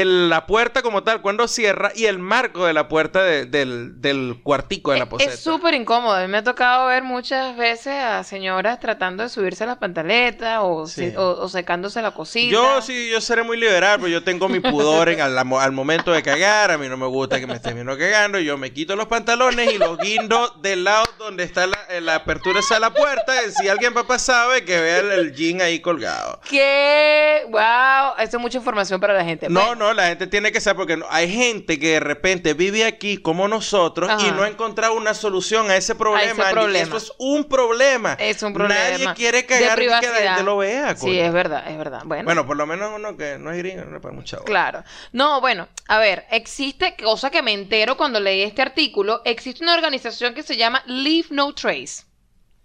el- 0.01 0.29
la 0.29 0.47
puerta 0.47 0.83
como 0.83 1.03
tal 1.03 1.23
cuando 1.23 1.47
cierra 1.49 1.93
y 1.95 2.07
el 2.07 2.19
marco 2.19 2.67
de 2.67 2.73
la 2.73 2.89
puerta 2.89 3.23
de- 3.23 3.47
del, 3.47 4.01
del 4.01 4.41
cuartico 4.43 4.93
de 4.93 4.99
la 4.99 5.09
poseta. 5.09 5.33
Es 5.33 5.41
súper 5.41 5.75
incómodo. 5.75 6.15
A 6.15 6.23
mí 6.23 6.29
me 6.29 6.39
ha 6.39 6.43
tocado 6.45 6.87
ver 6.89 7.03
muchas 7.03 7.57
veces 7.57 7.95
a 7.95 8.25
señoras 8.25 8.81
tratando 8.81 9.23
de 9.23 9.29
subirse 9.29 9.65
las 9.67 9.79
pantaletas 9.79 10.59
o, 10.63 10.87
Sí. 10.87 11.11
se- 11.13 11.19
o- 11.19 11.41
o 11.43 11.49
secándose 11.49 12.03
la 12.03 12.11
cosita. 12.11 12.53
Yo 12.53 12.83
sí, 12.83 13.09
yo 13.11 13.21
seré 13.21 13.43
muy 13.43 13.57
liberal, 13.57 13.99
pero 14.01 14.09
yo 14.09 14.23
tengo 14.25 14.49
mi 14.49 14.61
pudor 14.61 15.09
en, 15.09 15.21
al, 15.21 15.37
al 15.39 15.73
momento 15.73 16.13
de 16.13 16.23
cagar. 16.23 16.71
A 16.71 16.79
mí 16.79 16.89
no 16.89 16.97
me 16.97 17.07
gusta 17.07 17.39
que 17.39 17.47
me 17.47 17.55
estén 17.55 17.75
viendo 17.75 17.97
cagando. 17.97 18.39
Yo 18.41 18.59
me 18.59 18.73
quito 18.73 18.97
los 18.97 19.07
pantalones 19.07 19.73
y 19.73 19.79
los 19.79 19.97
guindo 19.99 20.51
del 20.61 20.85
lado 20.85 21.05
donde 21.19 21.45
está 21.45 21.67
la, 21.67 21.79
la 22.01 22.17
apertura 22.17 22.61
esa 22.61 22.75
de 22.75 22.81
la 22.81 22.93
puerta. 22.93 23.33
Y 23.47 23.53
si 23.53 23.69
alguien 23.69 23.95
papá 23.95 24.19
sabe 24.19 24.65
que 24.65 24.81
vea 24.81 24.99
el, 24.99 25.11
el 25.13 25.35
jean 25.35 25.61
ahí 25.63 25.81
colgado. 25.81 26.41
¿Qué? 26.49 27.43
¡Wow! 27.51 28.15
Eso 28.19 28.37
es 28.37 28.41
mucha 28.41 28.59
información 28.59 29.01
para 29.01 29.15
la 29.15 29.25
gente. 29.25 29.49
No, 29.49 29.61
Bueno, 29.61 29.84
no, 29.84 29.84
la 29.93 30.07
gente 30.07 30.27
tiene 30.29 30.53
que 30.53 30.61
saber 30.61 30.77
porque 30.77 30.97
no- 30.97 31.07
hay 31.11 31.31
gente 31.31 31.79
que 31.79 31.89
de 31.95 32.01
repente 32.01 32.55
vive 32.55 32.85
aquí 32.85 33.19
como 33.19 33.49
nosotros 33.49 34.11
y 34.23 34.31
no 34.31 34.45
ha 34.45 34.49
encontrado 34.49 34.95
una 34.95 35.13
solución 35.13 35.71
a 35.71 35.77
ese 35.77 35.95
problema. 35.95 36.51
Eso 36.75 36.97
es 36.97 37.13
un 37.19 37.45
problema. 37.49 38.15
Es 38.19 38.43
un 38.43 38.55
problema. 38.55 38.75
Nadie 38.81 39.13
quiere 39.15 39.39
De 39.43 39.47
cagar 39.47 39.79
y 39.79 39.83
que 39.85 39.91
la 39.91 40.01
gente 40.03 40.43
lo 40.45 40.57
vea. 40.57 40.97
Sí, 40.97 41.19
es 41.19 41.33
verdad, 41.33 41.69
es 41.69 41.77
verdad. 41.77 42.03
Bueno, 42.05 42.25
Bueno, 42.25 42.47
por 42.47 42.57
lo 42.57 42.67
menos 42.67 42.93
uno 42.95 43.17
que 43.17 43.37
no 43.39 43.51
es 43.51 43.59
gringo, 43.59 43.85
no 43.85 43.93
le 43.93 44.01
paga 44.01 44.15
mucha 44.15 44.37
bola. 44.37 44.47
claro. 44.47 44.85
No, 45.13 45.41
bueno, 45.41 45.69
a 45.89 45.99
ver, 45.99 46.25
existe, 46.31 46.95
cosa 47.03 47.31
que 47.31 47.43
me 47.43 47.53
entero 47.53 47.97
cuando 47.97 48.21
leí 48.21 48.43
este 48.43 48.63
artículo, 48.63 49.21
existe 49.25 49.63
una 49.65 49.75
organización 49.75 50.33
que 50.35 50.43
se 50.43 50.57
llama 50.57 50.83
Leave 50.87 51.27
No 51.31 51.53
Trace. 51.55 52.05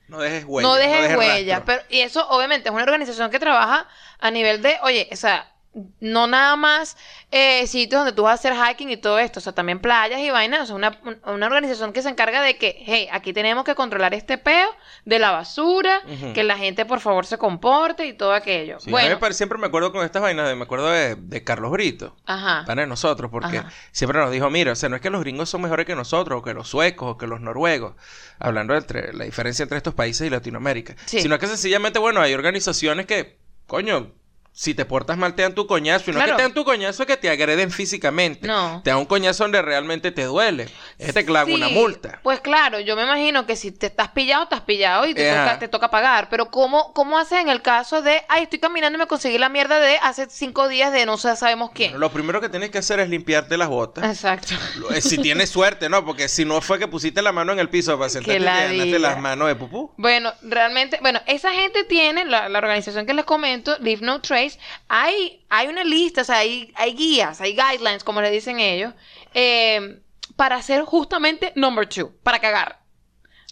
No 0.07 0.19
dejes 0.19 0.43
huella. 0.47 0.67
no 0.67 0.75
dejes 0.75 1.01
rastro. 1.01 1.19
huella. 1.19 1.63
Pero, 1.65 1.81
y 1.89 1.99
eso, 1.99 2.27
obviamente, 2.29 2.69
es 2.69 2.73
una 2.73 2.83
organización 2.83 3.29
que 3.29 3.39
trabaja 3.39 3.87
a 4.19 4.31
nivel 4.31 4.61
de, 4.61 4.77
oye, 4.81 5.07
o 5.11 5.15
sea, 5.15 5.51
no 5.99 6.25
nada 6.25 6.55
más 6.55 6.97
eh, 7.31 7.67
sitios 7.67 7.99
donde 7.99 8.11
tú 8.13 8.23
vas 8.23 8.31
a 8.31 8.49
hacer 8.49 8.53
hiking 8.53 8.89
y 8.89 8.97
todo 8.97 9.19
esto, 9.19 9.39
o 9.39 9.41
sea, 9.41 9.53
también 9.53 9.79
playas 9.79 10.19
y 10.19 10.31
vainas, 10.31 10.61
o 10.61 10.65
sea, 10.65 10.75
una, 10.75 10.99
un- 11.05 11.19
una 11.31 11.45
organización 11.45 11.93
que 11.93 12.01
se 12.01 12.09
encarga 12.09 12.41
de 12.41 12.57
que, 12.57 12.81
hey, 12.87 13.07
aquí 13.11 13.33
tenemos 13.33 13.63
que 13.63 13.75
controlar 13.75 14.15
este 14.15 14.39
peo 14.39 14.67
de 15.05 15.19
la 15.19 15.29
basura, 15.29 16.01
que 16.33 16.43
la 16.43 16.57
gente 16.57 16.85
por 16.85 16.99
favor 17.01 17.25
se 17.27 17.37
comporte 17.37 18.07
y 18.07 18.13
todo 18.13 18.33
aquello. 18.33 18.79
Sí, 18.79 18.87
me 18.87 18.93
bueno, 18.93 19.31
siempre 19.33 19.59
me 19.59 19.67
acuerdo 19.67 19.91
con 19.91 20.03
estas 20.03 20.23
vainas, 20.23 20.47
de- 20.49 20.55
me 20.55 20.63
acuerdo 20.63 20.89
de, 20.89 21.15
de 21.15 21.43
Carlos 21.43 21.69
Brito, 21.71 22.15
ajá. 22.25 22.63
pana 22.65 22.81
de 22.81 22.87
nosotros, 22.87 23.29
porque 23.31 23.59
Ajá. 23.59 23.71
siempre 23.91 24.19
nos 24.19 24.31
dijo, 24.31 24.49
mira, 24.49 24.71
o 24.71 24.75
sea, 24.75 24.89
no 24.89 24.95
es 24.95 25.01
que 25.03 25.11
los 25.11 25.21
gringos 25.21 25.49
son 25.51 25.61
mejores 25.61 25.85
que 25.85 25.95
nosotros, 25.95 26.39
o 26.39 26.43
que 26.43 26.55
los 26.55 26.67
suecos, 26.67 27.11
o 27.11 27.17
que 27.17 27.27
los 27.27 27.41
noruegos, 27.41 27.93
hablando 28.39 28.75
entre 28.75 29.13
la 29.13 29.25
diferencia 29.25 29.61
entre 29.63 29.77
estos 29.77 29.93
países 29.93 30.25
y 30.25 30.31
Latinoamérica, 30.31 30.95
Sí. 31.05 31.21
sino 31.21 31.37
que 31.37 31.45
sencillamente, 31.45 31.99
bueno, 31.99 32.21
hay 32.21 32.33
organizaciones 32.33 33.05
que, 33.05 33.37
coño, 33.67 34.11
si 34.51 34.73
te 34.73 34.83
portas 34.83 35.17
mal 35.17 35.35
te 35.35 35.41
dan 35.43 35.55
tu 35.55 35.65
coñazo, 35.67 36.11
y 36.11 36.13
no 36.13 36.19
es 36.19 36.25
Claro. 36.25 36.31
que 36.33 36.37
te 36.37 36.41
dan 36.43 36.53
tu 36.53 36.65
coñazo, 36.65 37.03
es 37.03 37.07
que 37.07 37.15
te 37.17 37.29
agreden 37.29 37.71
físicamente, 37.71 38.45
No. 38.47 38.81
te 38.83 38.89
dan 38.89 38.99
un 38.99 39.05
coñazo 39.05 39.43
donde 39.45 39.61
realmente 39.61 40.11
te 40.11 40.23
duele, 40.23 40.67
es 40.97 41.13
te 41.13 41.23
clavan 41.25 41.53
una 41.53 41.69
multa. 41.69 42.19
Pues 42.23 42.41
claro, 42.41 42.79
yo 42.81 42.95
me 42.97 43.03
imagino 43.03 43.45
que 43.45 43.55
si 43.55 43.71
te 43.71 43.85
estás 43.85 44.09
pillado, 44.09 44.43
estás 44.43 44.61
pillado 44.61 45.05
y 45.05 45.13
te, 45.13 45.29
toca, 45.29 45.59
te 45.59 45.67
toca 45.69 45.89
pagar. 45.89 46.27
Pero 46.29 46.49
¿cómo, 46.51 46.91
¿cómo 46.93 47.17
haces 47.17 47.39
en 47.39 47.47
el 47.49 47.61
caso 47.61 48.01
de, 48.01 48.21
ay, 48.27 48.43
estoy 48.43 48.59
caminando 48.59 48.97
y 48.97 48.99
me 48.99 49.07
conseguí 49.07 49.37
la 49.37 49.47
mierda 49.49 49.79
de 49.79 49.97
hace 50.01 50.27
cinco 50.29 50.67
días 50.67 50.91
de 50.91 51.05
no 51.05 51.17
sé, 51.17 51.35
sabemos 51.37 51.71
quién? 51.73 51.97
Lo 51.99 52.11
primero 52.11 52.41
que 52.41 52.49
tienes 52.49 52.69
que 52.69 52.79
hacer 52.79 52.99
es 52.99 53.07
limpiarte 53.09 53.55
las 53.57 53.69
botas. 53.69 54.03
Exacto. 54.05 54.55
Eh, 54.93 54.99
Si 55.01 55.17
tienes 55.19 55.49
suerte, 55.49 55.87
¿no? 55.89 56.03
Porque 56.05 56.27
si 56.27 56.43
no 56.43 56.59
fue 56.61 56.77
que 56.79 56.87
pusiste 56.87 57.21
la 57.21 57.31
mano 57.31 57.53
en 57.53 57.59
el 57.59 57.69
piso 57.69 57.97
para 57.97 58.09
sentarte 58.09 58.75
y 58.75 58.99
las 58.99 59.19
manos 59.19 59.47
de 59.47 59.55
pupú. 59.55 59.91
Bueno, 59.97 60.33
realmente, 60.41 60.97
bueno, 61.01 61.21
esa 61.27 61.51
gente 61.51 61.83
tiene, 61.85 62.25
la, 62.25 62.49
la 62.49 62.59
organización 62.59 63.05
que 63.05 63.13
les 63.13 63.25
comento, 63.25 63.77
Leave 63.79 64.01
No 64.01 64.19
Trace, 64.21 64.48
hay, 64.87 65.45
hay 65.49 65.67
una 65.67 65.83
lista, 65.83 66.21
o 66.21 66.25
sea, 66.25 66.37
hay, 66.37 66.71
hay 66.75 66.93
guías, 66.93 67.41
hay 67.41 67.55
guidelines, 67.55 68.03
como 68.03 68.21
le 68.21 68.31
dicen 68.31 68.59
ellos, 68.59 68.93
eh, 69.33 69.99
para 70.35 70.55
hacer 70.55 70.83
justamente 70.83 71.51
number 71.55 71.87
two, 71.87 72.11
para 72.23 72.39
cagar. 72.39 72.79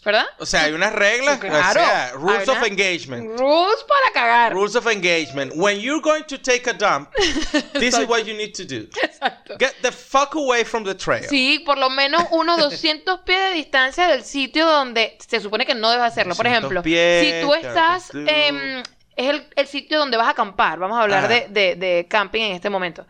¿Verdad? 0.06 0.26
O 0.40 0.46
sea, 0.46 0.64
hay 0.64 0.72
unas 0.72 0.94
reglas, 0.94 1.38
claro. 1.38 1.82
o 1.82 1.84
sea, 1.84 2.12
rules 2.14 2.48
of 2.48 2.64
engagement. 2.64 3.38
Rules 3.38 3.84
para 3.84 4.14
cagar. 4.14 4.54
Rules 4.54 4.76
of 4.78 4.88
engagement. 4.88 5.52
When 5.56 5.82
you're 5.82 6.02
going 6.02 6.24
to 6.30 6.38
take 6.38 6.70
a 6.70 6.74
dump, 6.74 7.12
this 7.74 7.98
is 7.98 8.08
what 8.08 8.24
you 8.26 8.34
need 8.34 8.54
to 8.54 8.64
do. 8.64 8.88
Exacto. 9.04 9.58
Get 9.60 9.74
the 9.82 9.92
fuck 9.92 10.36
away 10.36 10.64
from 10.64 10.86
the 10.86 10.96
trail. 10.96 11.28
Sí, 11.28 11.60
por 11.60 11.78
lo 11.78 11.90
menos 11.90 12.24
unos 12.32 12.58
200 12.70 13.20
pies 13.26 13.38
de 13.50 13.54
distancia 13.56 14.08
del 14.08 14.24
sitio 14.24 14.66
donde 14.66 15.18
se 15.28 15.42
supone 15.42 15.66
que 15.66 15.76
no 15.76 15.90
debes 15.90 16.06
hacerlo. 16.06 16.36
Por 16.36 16.46
200 16.46 16.58
ejemplo, 16.58 16.84
pies, 16.84 17.26
si 17.26 17.46
tú 17.46 17.54
estás... 17.54 18.12
em, 18.14 18.84
es 19.18 19.30
el, 19.30 19.48
el 19.56 19.68
sitio 19.68 20.00
donde 20.00 20.18
vas 20.18 20.28
a 20.28 20.32
acampar. 20.32 20.80
Vamos 20.80 20.98
a 20.98 21.02
hablar 21.04 21.28
de, 21.28 21.48
de- 21.50 21.76
de 21.76 22.08
camping 22.08 22.42
en 22.42 22.52
este 22.54 22.70
momento. 22.70 23.06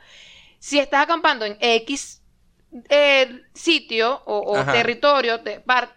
Si 0.59 0.79
estás 0.79 1.03
acampando 1.03 1.45
en 1.45 1.57
X 1.59 2.21
eh, 2.89 3.41
sitio 3.53 4.21
o, 4.25 4.63
territorio 4.65 5.39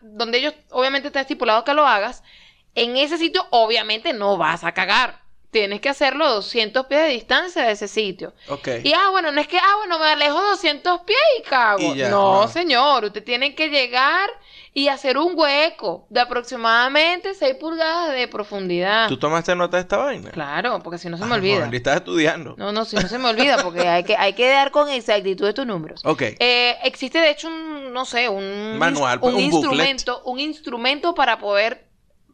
donde 0.00 0.38
ellos 0.38 0.54
obviamente 0.70 1.08
está 1.08 1.20
estipulado 1.22 1.64
que 1.64 1.74
lo 1.74 1.86
hagas, 1.86 2.22
en 2.74 2.96
ese 2.96 3.18
sitio 3.18 3.46
obviamente 3.50 4.12
no 4.12 4.36
vas 4.36 4.64
a 4.64 4.72
cagar. 4.72 5.20
Tienes 5.50 5.80
que 5.80 5.88
hacerlo 5.88 6.24
a 6.26 6.30
200 6.30 6.86
pies 6.86 7.00
de 7.02 7.08
distancia 7.08 7.64
de 7.64 7.72
ese 7.72 7.88
sitio. 7.88 8.34
Y 8.84 8.92
ah, 8.92 9.08
bueno, 9.10 9.32
no 9.32 9.40
es 9.40 9.48
que, 9.48 9.58
ah, 9.58 9.74
bueno, 9.78 9.98
me 9.98 10.06
alejo 10.06 10.40
200 10.40 11.00
pies 11.00 11.18
y 11.40 11.42
cago. 11.42 11.92
Y 11.94 11.96
ya, 11.96 12.08
no, 12.08 12.42
no. 12.42 12.48
señor, 12.48 13.04
usted 13.06 13.24
tiene 13.24 13.56
que 13.56 13.68
llegar 13.68 14.30
y 14.72 14.86
hacer 14.88 15.18
un 15.18 15.32
hueco 15.36 16.06
de 16.10 16.20
aproximadamente 16.20 17.34
6 17.34 17.56
pulgadas 17.56 18.12
de 18.12 18.28
profundidad. 18.28 19.08
¿Tú 19.08 19.16
tomaste 19.18 19.54
nota 19.56 19.76
de 19.76 19.82
esta 19.82 19.96
vaina? 19.96 20.30
Claro, 20.30 20.78
porque 20.82 20.98
si 20.98 21.08
no 21.08 21.16
se 21.18 21.24
me 21.24 21.32
Ah, 21.32 21.38
olvida. 21.38 21.68
y 21.72 21.76
estás 21.76 21.96
estudiando. 21.96 22.54
No, 22.56 22.70
no, 22.72 22.84
si 22.84 22.94
no 22.96 23.08
se 23.08 23.18
me 23.18 23.28
olvida, 23.28 23.62
porque 23.62 23.88
hay 23.88 24.04
que, 24.04 24.16
hay 24.16 24.32
que 24.34 24.48
dar 24.48 24.70
con 24.70 24.88
exactitud 24.88 25.48
estos 25.48 25.66
números. 25.66 26.02
Ok. 26.04 26.22
Eh, 26.38 26.76
existe 26.84 27.18
de 27.18 27.30
hecho 27.30 27.48
un, 27.48 27.92
no 27.92 28.04
sé, 28.04 28.28
un, 28.28 28.78
Manual, 28.78 29.18
un, 29.22 29.34
un 29.34 29.50
booklet. 29.50 29.52
instrumento, 29.54 30.22
un 30.24 30.38
instrumento 30.38 31.14
para 31.14 31.38
poder 31.38 31.88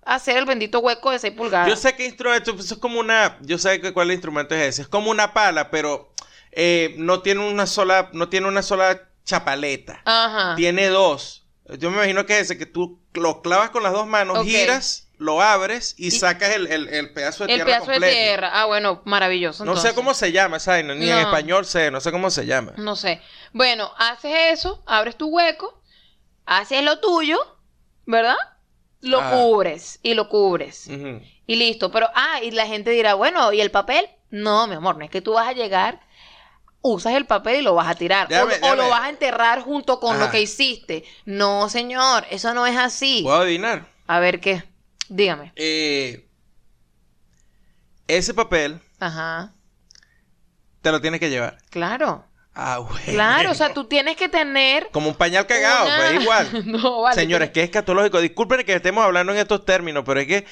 hacer 0.04 0.36
el 0.36 0.44
bendito 0.44 0.80
hueco 0.80 1.10
de 1.10 1.18
6 1.18 1.32
pulgadas. 1.34 1.68
Yo 1.68 1.76
sé 1.76 1.96
qué 1.96 2.04
instrumento, 2.04 2.54
pues, 2.54 2.70
es 2.70 2.78
como 2.78 3.00
una, 3.00 3.38
yo 3.40 3.56
sé 3.58 3.80
que 3.80 3.92
cuál 3.94 4.12
instrumento 4.12 4.54
es 4.54 4.62
ese, 4.68 4.82
es 4.82 4.88
como 4.88 5.10
una 5.10 5.32
pala, 5.32 5.70
pero 5.70 6.12
eh, 6.52 6.94
no 6.98 7.22
tiene 7.22 7.48
una 7.48 7.66
sola, 7.66 8.10
no 8.12 8.28
tiene 8.28 8.46
una 8.46 8.62
sola 8.62 9.00
chapaleta, 9.24 10.02
Ajá. 10.04 10.54
tiene 10.54 10.88
dos. 10.88 11.45
Yo 11.78 11.90
me 11.90 11.96
imagino 11.96 12.26
que 12.26 12.34
es 12.38 12.42
ese 12.42 12.58
que 12.58 12.66
tú 12.66 13.00
lo 13.14 13.42
clavas 13.42 13.70
con 13.70 13.82
las 13.82 13.92
dos 13.92 14.06
manos, 14.06 14.44
giras, 14.44 15.08
lo 15.18 15.40
abres 15.42 15.94
y, 15.98 16.08
Y- 16.08 16.10
sacas 16.12 16.50
el, 16.54 16.66
el- 16.68 16.88
el 16.88 17.12
pedazo 17.12 17.44
de 17.46 17.52
El 17.54 17.58
tierra 17.58 17.66
pedazo 17.72 17.86
de 17.90 17.96
completo. 17.96 18.14
tierra. 18.16 18.50
Ah, 18.52 18.66
bueno, 18.66 19.02
maravilloso. 19.04 19.64
No 19.64 19.76
sé 19.76 19.94
cómo 19.94 20.14
se 20.14 20.30
llama 20.32 20.58
esa 20.58 20.72
vaina, 20.72 20.94
ni 20.94 21.10
en 21.10 21.18
español 21.18 21.64
sé, 21.66 21.90
no 21.90 22.00
sé 22.00 22.12
cómo 22.12 22.30
se 22.30 22.46
llama. 22.46 22.72
No 22.76 22.94
sé. 22.96 23.20
Bueno, 23.52 23.90
haces 23.98 24.32
eso, 24.52 24.82
abres 24.86 25.16
tu 25.16 25.28
hueco, 25.28 25.82
haces 26.44 26.82
lo 26.82 27.00
tuyo, 27.00 27.38
¿verdad? 28.04 28.36
lo 29.02 29.20
Ah. 29.20 29.30
cubres 29.30 30.00
y 30.02 30.14
lo 30.14 30.28
cubres. 30.28 30.88
Y 30.88 31.54
listo. 31.56 31.92
Pero, 31.92 32.08
ah, 32.14 32.40
y 32.42 32.50
la 32.50 32.66
gente 32.66 32.90
dirá, 32.90 33.14
bueno, 33.14 33.52
¿y 33.52 33.60
el 33.60 33.70
papel? 33.70 34.08
No, 34.30 34.66
mi 34.66 34.74
amor, 34.74 34.96
no 34.96 35.04
es 35.04 35.10
que 35.10 35.20
tú 35.20 35.34
vas 35.34 35.46
a 35.46 35.52
llegar, 35.52 36.00
usas 36.86 37.14
el 37.14 37.26
papel 37.26 37.56
y 37.56 37.62
lo 37.62 37.74
vas 37.74 37.88
a 37.88 37.94
tirar. 37.94 38.26
O- 38.26 38.30
Déjame- 38.30 38.54
o, 38.54 38.60
déjame. 38.60 38.76
lo 38.76 38.88
vas 38.88 39.02
a 39.02 39.08
enterrar 39.10 39.60
junto 39.62 40.00
con 40.00 40.18
lo 40.18 40.30
que 40.30 40.40
hiciste. 40.40 41.04
No, 41.24 41.68
señor, 41.68 42.24
eso 42.30 42.54
no 42.54 42.66
es 42.66 42.76
así. 42.76 43.20
¿Puedo 43.22 43.42
adivinar? 43.42 43.86
A 44.06 44.18
ver 44.20 44.40
qué. 44.40 44.64
Dígame. 45.08 45.52
Eh, 45.56 46.26
ese 48.08 48.34
papel 48.34 48.80
Ajá. 49.00 49.52
te 50.82 50.90
lo 50.92 51.00
tienes 51.00 51.20
que 51.20 51.30
llevar. 51.30 51.58
Claro. 51.70 52.24
Ah, 52.58 52.78
bueno. 52.78 52.98
Claro, 53.04 53.50
o 53.50 53.54
sea, 53.54 53.74
tú 53.74 53.84
tienes 53.84 54.16
que 54.16 54.28
tener. 54.30 54.88
Como 54.90 55.08
un 55.10 55.14
pañal 55.14 55.46
cagado, 55.46 55.84
una- 55.86 55.96
pues 56.08 56.22
igual. 56.22 56.62
no, 56.66 57.02
vale. 57.02 57.14
Señores, 57.14 57.50
que 57.50 57.60
es 57.60 57.66
escatológico. 57.66 58.20
Disculpen 58.20 58.64
que 58.64 58.74
estemos 58.74 59.04
hablando 59.04 59.32
en 59.32 59.38
estos 59.38 59.64
términos, 59.64 60.04
pero 60.06 60.20
es 60.20 60.26
que. 60.26 60.46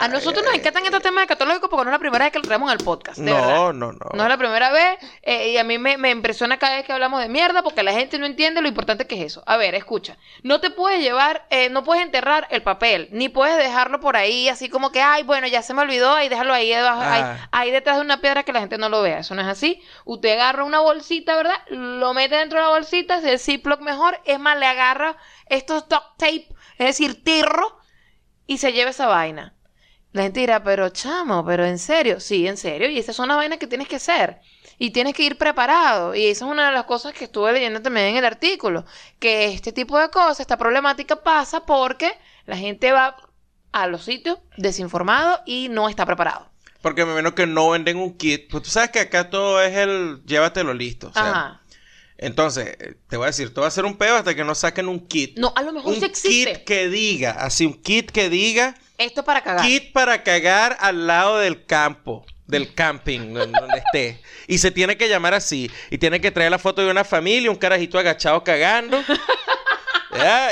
A 0.00 0.08
nosotros 0.08 0.44
nos 0.44 0.54
encantan 0.54 0.84
estos 0.84 1.02
temas 1.02 1.22
escatológicos 1.22 1.68
porque 1.70 1.84
no 1.84 1.90
es 1.90 1.94
la 1.94 1.98
primera 1.98 2.24
vez 2.24 2.32
que 2.32 2.38
lo 2.38 2.44
traemos 2.44 2.70
en 2.72 2.78
el 2.78 2.84
podcast. 2.84 3.18
De 3.18 3.30
no, 3.30 3.34
verdad. 3.36 3.72
no, 3.72 3.92
no. 3.92 3.98
No 4.12 4.22
es 4.22 4.28
la 4.28 4.36
primera 4.36 4.70
vez 4.70 4.98
eh, 5.22 5.50
y 5.50 5.58
a 5.58 5.64
mí 5.64 5.78
me, 5.78 5.96
me 5.98 6.10
impresiona 6.10 6.58
cada 6.58 6.76
vez 6.76 6.84
que 6.84 6.92
hablamos 6.92 7.20
de 7.20 7.28
mierda 7.28 7.62
porque 7.62 7.82
la 7.82 7.92
gente 7.92 8.18
no 8.18 8.26
entiende 8.26 8.60
lo 8.60 8.68
importante 8.68 9.06
que 9.06 9.16
es 9.16 9.26
eso. 9.26 9.42
A 9.46 9.56
ver, 9.56 9.74
escucha, 9.74 10.16
no 10.42 10.60
te 10.60 10.70
puedes 10.70 11.00
llevar, 11.00 11.46
eh, 11.50 11.68
no 11.70 11.84
puedes 11.84 12.02
enterrar 12.04 12.46
el 12.50 12.62
papel, 12.62 13.08
ni 13.12 13.28
puedes 13.28 13.56
dejarlo 13.56 14.00
por 14.00 14.16
ahí 14.16 14.48
así 14.48 14.68
como 14.68 14.90
que, 14.92 15.00
ay, 15.02 15.22
bueno, 15.22 15.46
ya 15.46 15.62
se 15.62 15.74
me 15.74 15.82
olvidó, 15.82 16.12
ahí 16.14 16.28
déjalo 16.28 16.52
ahí 16.54 16.68
debajo, 16.70 17.00
ahí, 17.02 17.22
Ah. 17.24 17.48
ahí 17.52 17.70
detrás 17.70 17.96
de 17.96 18.02
una 18.02 18.20
piedra 18.20 18.42
que 18.42 18.52
la 18.52 18.60
gente 18.60 18.78
no 18.78 18.88
lo 18.88 19.02
vea. 19.02 19.18
Eso 19.20 19.34
no 19.34 19.42
es 19.42 19.48
así. 19.48 19.80
Usted 20.04 20.32
agarra 20.32 20.64
una 20.64 20.80
bolsita, 20.80 21.36
¿verdad? 21.36 21.56
Lo 21.68 22.14
mete 22.14 22.36
dentro 22.36 22.58
de 22.58 22.64
la 22.64 22.70
bolsita, 22.70 23.18
es 23.18 23.24
el 23.24 23.38
Ziploc 23.38 23.80
mejor, 23.80 24.20
es 24.24 24.38
más, 24.38 24.58
le 24.58 24.66
agarra 24.66 25.16
estos 25.46 25.88
duct 25.88 26.16
tape, 26.18 26.48
es 26.78 26.86
decir, 26.86 27.22
tirro, 27.24 27.78
y 28.46 28.58
se 28.58 28.72
lleva 28.72 28.90
esa 28.90 29.06
vaina. 29.06 29.53
La 30.14 30.22
gente 30.22 30.38
dirá, 30.38 30.62
pero 30.62 30.90
chamo, 30.90 31.44
pero 31.44 31.64
en 31.64 31.76
serio, 31.76 32.20
sí, 32.20 32.46
en 32.46 32.56
serio, 32.56 32.88
y 32.88 33.00
esas 33.00 33.16
son 33.16 33.26
las 33.26 33.36
vainas 33.36 33.58
que 33.58 33.66
tienes 33.66 33.88
que 33.88 33.96
hacer. 33.96 34.38
Y 34.78 34.90
tienes 34.90 35.12
que 35.12 35.24
ir 35.24 35.36
preparado. 35.36 36.14
Y 36.14 36.26
esa 36.26 36.44
es 36.44 36.50
una 36.52 36.68
de 36.68 36.72
las 36.72 36.84
cosas 36.84 37.12
que 37.12 37.24
estuve 37.24 37.52
leyendo 37.52 37.82
también 37.82 38.06
en 38.06 38.16
el 38.18 38.24
artículo. 38.24 38.84
Que 39.18 39.46
este 39.46 39.72
tipo 39.72 39.98
de 39.98 40.10
cosas, 40.10 40.38
esta 40.38 40.56
problemática 40.56 41.16
pasa 41.24 41.66
porque 41.66 42.12
la 42.46 42.56
gente 42.56 42.92
va 42.92 43.16
a 43.72 43.86
los 43.88 44.04
sitios 44.04 44.38
desinformado 44.56 45.40
y 45.46 45.68
no 45.68 45.88
está 45.88 46.06
preparado. 46.06 46.48
Porque 46.80 47.04
me 47.04 47.14
menos 47.14 47.32
que 47.32 47.48
no 47.48 47.70
venden 47.70 47.96
un 47.96 48.16
kit. 48.16 48.48
Pues 48.48 48.62
tú 48.62 48.70
sabes 48.70 48.90
que 48.90 49.00
acá 49.00 49.30
todo 49.30 49.60
es 49.60 49.76
el 49.76 50.22
llévatelo 50.24 50.74
listo. 50.74 51.08
O 51.08 51.12
sea, 51.12 51.28
Ajá. 51.28 51.60
Entonces, 52.18 52.76
eh, 52.78 52.96
te 53.08 53.16
voy 53.16 53.24
a 53.24 53.26
decir, 53.28 53.52
todo 53.52 53.62
va 53.62 53.68
a 53.68 53.72
ser 53.72 53.84
un 53.84 53.96
peo 53.96 54.14
hasta 54.14 54.36
que 54.36 54.44
no 54.44 54.54
saquen 54.54 54.86
un 54.88 55.06
kit. 55.08 55.36
No, 55.38 55.52
a 55.56 55.62
lo 55.62 55.72
mejor 55.72 55.92
un 55.92 55.98
sí 55.98 56.04
existe. 56.04 56.52
kit 56.52 56.64
que 56.64 56.88
diga, 56.88 57.32
así, 57.32 57.66
un 57.66 57.74
kit 57.82 58.12
que 58.12 58.28
diga, 58.30 58.76
Esto 58.98 59.20
es 59.20 59.26
para 59.26 59.42
cagar. 59.42 59.64
kit 59.64 59.92
para 59.92 60.22
cagar 60.22 60.76
al 60.80 61.06
lado 61.06 61.38
del 61.38 61.66
campo, 61.66 62.24
del 62.46 62.74
camping, 62.74 63.34
donde 63.34 63.78
esté. 63.78 64.20
Y 64.46 64.58
se 64.58 64.70
tiene 64.70 64.96
que 64.96 65.08
llamar 65.08 65.34
así. 65.34 65.70
Y 65.90 65.98
tiene 65.98 66.20
que 66.20 66.30
traer 66.30 66.50
la 66.50 66.58
foto 66.58 66.84
de 66.84 66.90
una 66.90 67.04
familia, 67.04 67.50
un 67.50 67.56
carajito 67.56 67.98
agachado 67.98 68.44
cagando. 68.44 69.02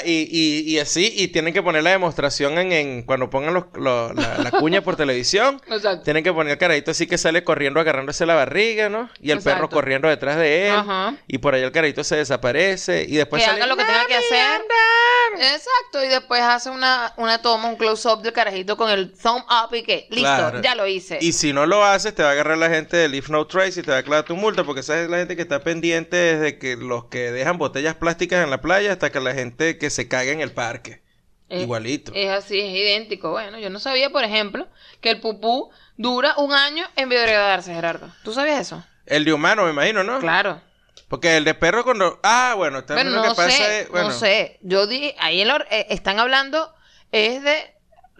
Y, 0.04 0.28
y, 0.30 0.70
y 0.74 0.78
así, 0.78 1.12
y 1.16 1.28
tienen 1.28 1.52
que 1.54 1.62
poner 1.62 1.82
la 1.82 1.90
demostración 1.90 2.58
en, 2.58 2.72
en- 2.72 3.02
cuando 3.02 3.30
pongan 3.30 3.54
los- 3.54 3.64
lo- 3.74 4.12
la, 4.12 4.38
la 4.38 4.50
cuña 4.50 4.82
por 4.82 4.96
televisión. 4.96 5.60
Exacto. 5.68 6.02
Tienen 6.02 6.24
que 6.24 6.32
poner 6.32 6.52
el 6.52 6.58
carajito 6.58 6.90
así 6.90 7.06
que 7.06 7.18
sale 7.18 7.44
corriendo 7.44 7.80
agarrándose 7.80 8.26
la 8.26 8.34
barriga, 8.34 8.88
¿no? 8.88 9.08
Y 9.20 9.30
el 9.30 9.40
perro 9.40 9.68
corriendo 9.68 10.08
detrás 10.08 10.36
de 10.36 10.68
él. 10.68 10.72
Ajá. 10.74 11.14
Y 11.28 11.38
por 11.38 11.54
ahí 11.54 11.62
el 11.62 11.72
carajito 11.72 12.02
se 12.04 12.16
desaparece. 12.16 13.04
Y 13.08 13.16
después 13.16 13.42
que 13.42 13.46
sale, 13.48 13.62
haga 13.62 13.66
lo 13.68 13.76
que 13.76 13.84
tenga 13.84 14.06
que 14.06 14.14
"Mami, 14.14 14.24
hacer. 14.24 14.44
anda". 14.44 15.54
Exacto, 15.54 16.04
y 16.04 16.08
después 16.08 16.40
hace 16.42 16.68
una, 16.70 17.14
una 17.16 17.40
toma, 17.40 17.68
un 17.68 17.76
close-up 17.76 18.22
del 18.22 18.32
carajito 18.32 18.76
con 18.76 18.90
el 18.90 19.12
thumb 19.12 19.42
up 19.48 19.74
y 19.74 19.82
que, 19.82 20.06
listo, 20.10 20.22
Claro. 20.22 20.60
ya 20.62 20.74
lo 20.74 20.86
hice. 20.86 21.18
Y 21.20 21.32
si 21.32 21.52
no 21.52 21.64
lo 21.66 21.84
haces, 21.84 22.14
te 22.14 22.22
va 22.22 22.30
a 22.30 22.32
agarrar 22.32 22.58
la 22.58 22.68
gente 22.68 22.96
de 22.96 23.08
Leave 23.08 23.26
No 23.30 23.46
Trace 23.46 23.80
y 23.80 23.82
te 23.82 23.90
va 23.90 23.98
a 23.98 24.02
clavar 24.02 24.24
tu 24.24 24.36
multa, 24.36 24.64
porque 24.64 24.80
esa 24.80 25.00
es 25.00 25.08
la 25.08 25.18
gente 25.18 25.36
que 25.36 25.42
está 25.42 25.60
pendiente 25.60 26.16
desde 26.16 26.58
que 26.58 26.76
los 26.76 27.04
que 27.06 27.32
dejan 27.32 27.56
botellas 27.58 27.94
plásticas 27.94 28.44
en 28.44 28.50
la 28.50 28.60
playa 28.60 28.92
hasta 28.92 29.10
que 29.10 29.20
la 29.20 29.32
gente 29.32 29.51
que 29.56 29.90
se 29.90 30.08
caga 30.08 30.32
en 30.32 30.40
el 30.40 30.52
parque. 30.52 31.02
Es- 31.48 31.62
Igualito. 31.62 32.12
Es 32.14 32.30
así, 32.30 32.58
es 32.60 32.74
idéntico. 32.74 33.30
Bueno, 33.30 33.58
yo 33.58 33.68
no 33.70 33.78
sabía, 33.78 34.10
por 34.10 34.24
ejemplo, 34.24 34.68
que 35.00 35.10
el 35.10 35.20
pupú 35.20 35.70
dura 35.96 36.34
un 36.38 36.52
año 36.52 36.84
en 36.96 37.08
biodegradarse, 37.08 37.74
Gerardo. 37.74 38.10
¿Tú 38.24 38.32
sabías 38.32 38.60
eso? 38.60 38.84
El 39.06 39.24
de 39.24 39.32
humano, 39.32 39.64
me 39.64 39.70
imagino, 39.72 40.02
¿no? 40.04 40.18
Claro. 40.20 40.60
Porque 41.08 41.36
el 41.36 41.44
de 41.44 41.52
perro 41.54 41.84
cuando... 41.84 42.18
Ah, 42.22 42.54
bueno, 42.56 42.84
también 42.84 43.12
lo 43.12 43.22
no 43.22 43.30
que 43.30 43.36
pasa 43.36 43.50
sé, 43.50 43.80
es... 43.82 43.88
Bueno, 43.90 44.08
no 44.08 44.14
sé. 44.14 44.58
Yo 44.62 44.86
di, 44.86 45.14
ahí 45.18 45.42
el 45.42 45.50
or- 45.50 45.66
eh, 45.70 45.86
están 45.90 46.18
hablando 46.18 46.72
es 47.10 47.42
de 47.42 47.71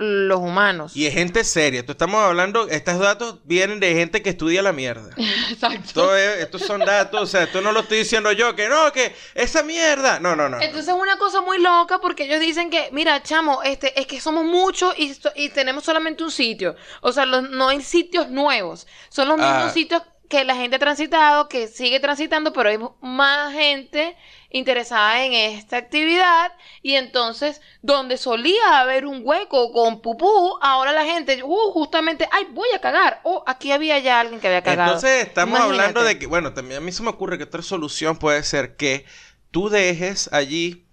los 0.03 0.38
humanos. 0.40 0.96
Y 0.96 1.07
es 1.07 1.14
gente 1.14 1.44
seria. 1.44 1.80
Esto 1.80 1.92
estamos 1.92 2.22
hablando... 2.22 2.68
Estos 2.68 2.98
datos 2.98 3.38
vienen 3.44 3.80
de 3.80 3.94
gente 3.94 4.22
que 4.22 4.30
estudia 4.30 4.62
la 4.62 4.72
mierda. 4.72 5.11
Exacto. 5.50 5.78
Esto 5.84 6.16
es- 6.16 6.38
estos 6.40 6.62
son 6.62 6.80
datos, 6.80 7.20
o 7.22 7.26
sea, 7.26 7.44
esto 7.44 7.61
no 7.61 7.72
lo 7.72 7.80
estoy 7.80 7.98
diciendo 7.98 8.32
yo, 8.32 8.55
que 8.55 8.68
no, 8.68 8.92
que 8.92 9.14
esa 9.34 9.62
mierda. 9.62 10.20
No, 10.20 10.34
no, 10.36 10.48
no. 10.48 10.61
Entonces 10.61 10.88
es 10.88 11.00
una 11.00 11.16
cosa 11.18 11.40
muy 11.40 11.59
loca 11.59 11.98
porque 12.00 12.24
ellos 12.24 12.40
dicen 12.40 12.70
que, 12.70 12.88
mira, 12.92 13.22
chamo, 13.22 13.62
este, 13.62 13.98
es 14.00 14.07
que 14.07 14.20
somos 14.20 14.44
muchos 14.44 14.94
y, 14.98 15.16
y 15.36 15.48
tenemos 15.50 15.84
solamente 15.84 16.24
un 16.24 16.30
sitio. 16.30 16.76
O 17.00 17.12
sea, 17.12 17.26
los- 17.26 17.48
no 17.50 17.68
hay 17.68 17.80
sitios 17.82 18.28
nuevos. 18.28 18.86
Son 19.09 19.28
los 19.28 19.36
mismos 19.38 19.55
Ah. 19.66 19.70
sitios 19.70 20.03
que 20.33 20.45
la 20.45 20.57
gente 20.57 20.76
ha 20.76 20.78
transitado, 20.78 21.47
que 21.47 21.68
sigue 21.68 22.01
transitando, 22.01 22.55
pero 22.55 22.70
hay 22.70 22.78
más 23.03 23.53
gente 23.53 24.16
interesada 24.49 25.26
en 25.26 25.35
esta 25.35 25.76
actividad 25.76 26.53
y 26.80 26.95
entonces 26.95 27.61
donde 27.83 28.16
solía 28.16 28.80
haber 28.80 29.05
un 29.05 29.20
hueco 29.22 29.72
con 29.72 30.01
pupú, 30.01 30.57
ahora 30.62 30.93
la 30.93 31.05
gente, 31.05 31.43
uh, 31.43 31.70
justamente, 31.72 32.26
ay, 32.33 32.47
voy 32.53 32.68
a 32.74 32.80
cagar. 32.80 33.20
Oh, 33.24 33.45
aquí 33.47 33.72
había 33.72 33.99
ya 33.99 34.20
alguien 34.20 34.41
que 34.41 34.47
había 34.47 34.62
cagado. 34.62 34.95
Entonces 34.95 35.26
estamos 35.26 35.59
Imagínate. 35.59 35.80
hablando 35.80 36.03
de 36.03 36.18
que, 36.18 36.26
bueno, 36.26 36.55
también 36.55 36.78
a 36.78 36.80
mí 36.80 36.93
se 36.93 37.03
me 37.03 37.11
ocurre 37.11 37.37
que 37.37 37.45
otra 37.45 37.61
solución 37.61 38.16
puede 38.16 38.43
ser 38.43 38.76
que 38.76 39.05
tú 39.51 39.68
dejes 39.68 40.33
allí 40.33 40.87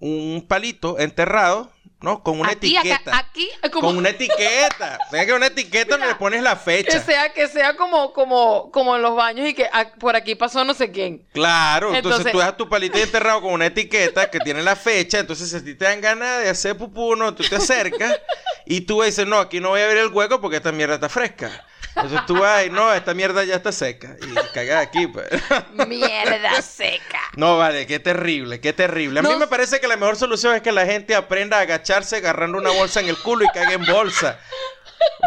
un 0.00 0.46
palito 0.48 0.98
enterrado, 0.98 1.70
¿no? 2.06 2.22
Con 2.22 2.38
una 2.38 2.50
aquí, 2.52 2.76
acá- 2.76 2.88
etiqueta. 2.88 3.18
aquí, 3.18 3.50
como... 3.72 3.88
Con 3.88 3.96
una 3.98 4.10
etiqueta. 4.10 4.98
Tenga 5.10 5.26
que 5.26 5.32
una 5.32 5.46
etiqueta 5.46 5.96
Mira, 5.96 6.08
le 6.10 6.14
pones 6.14 6.40
la 6.40 6.54
Que 6.54 6.60
fecha. 6.60 7.00
sea, 7.02 7.32
que 7.32 7.48
sea 7.48 7.76
como, 7.76 8.12
como, 8.12 8.70
como 8.70 8.94
en 8.94 9.02
los 9.02 9.16
baños 9.16 9.48
y 9.48 9.54
que 9.54 9.68
por 9.98 10.14
aquí 10.14 10.36
pasó 10.36 10.64
no 10.64 10.72
sé 10.72 10.92
quién. 10.92 11.26
Claro, 11.32 11.88
entonces, 11.88 12.04
Entonces- 12.20 12.32
tú 12.32 12.38
dejas 12.38 12.56
tu 12.56 12.68
palito 12.68 12.96
enterrado 12.96 13.42
con 13.42 13.52
una 13.52 13.66
etiqueta 13.66 14.30
que 14.30 14.38
tiene 14.38 14.62
la 14.62 14.76
fecha, 14.76 15.18
entonces 15.18 15.50
si 15.50 15.56
a 15.56 15.64
ti 15.64 15.74
te 15.74 15.84
dan 15.84 16.00
ganas 16.00 16.42
de 16.44 16.48
hacer 16.48 16.76
pupú, 16.76 17.16
no, 17.16 17.34
tú 17.34 17.42
te 17.42 17.56
acercas 17.56 18.20
y 18.64 18.82
tú 18.82 19.02
dices, 19.02 19.26
no, 19.26 19.38
aquí 19.40 19.58
no 19.58 19.70
voy 19.70 19.80
a 19.80 19.86
abrir 19.86 19.98
el 20.02 20.08
hueco 20.12 20.40
porque 20.40 20.58
esta 20.58 20.70
mierda 20.70 20.94
está 20.94 21.08
fresca. 21.08 21.50
Entonces 21.96 22.20
tú 22.26 22.38
vas 22.38 22.66
y 22.66 22.68
no, 22.68 22.92
esta 22.92 23.14
mierda 23.14 23.42
ya 23.44 23.54
está 23.54 23.72
seca 23.72 24.16
y 24.20 24.34
cagas 24.52 24.82
aquí, 24.86 25.06
pues. 25.06 25.26
Mierda 25.88 26.60
seca. 26.60 27.20
No, 27.36 27.56
vale, 27.56 27.86
qué 27.86 27.98
terrible, 27.98 28.60
qué 28.60 28.74
terrible. 28.74 29.20
A 29.20 29.22
mí 29.22 29.30
No. 29.30 29.38
me 29.38 29.46
parece 29.46 29.80
que 29.80 29.88
la 29.88 29.96
mejor 29.96 30.16
solución 30.16 30.54
es 30.54 30.60
que 30.60 30.72
la 30.72 30.84
gente 30.84 31.14
aprenda 31.14 31.58
a 31.58 31.66
agarrando 31.96 32.58
una 32.58 32.70
bolsa 32.70 33.00
en 33.00 33.08
el 33.08 33.16
culo 33.18 33.44
y 33.44 33.48
cague 33.48 33.74
en 33.74 33.86
bolsa. 33.86 34.38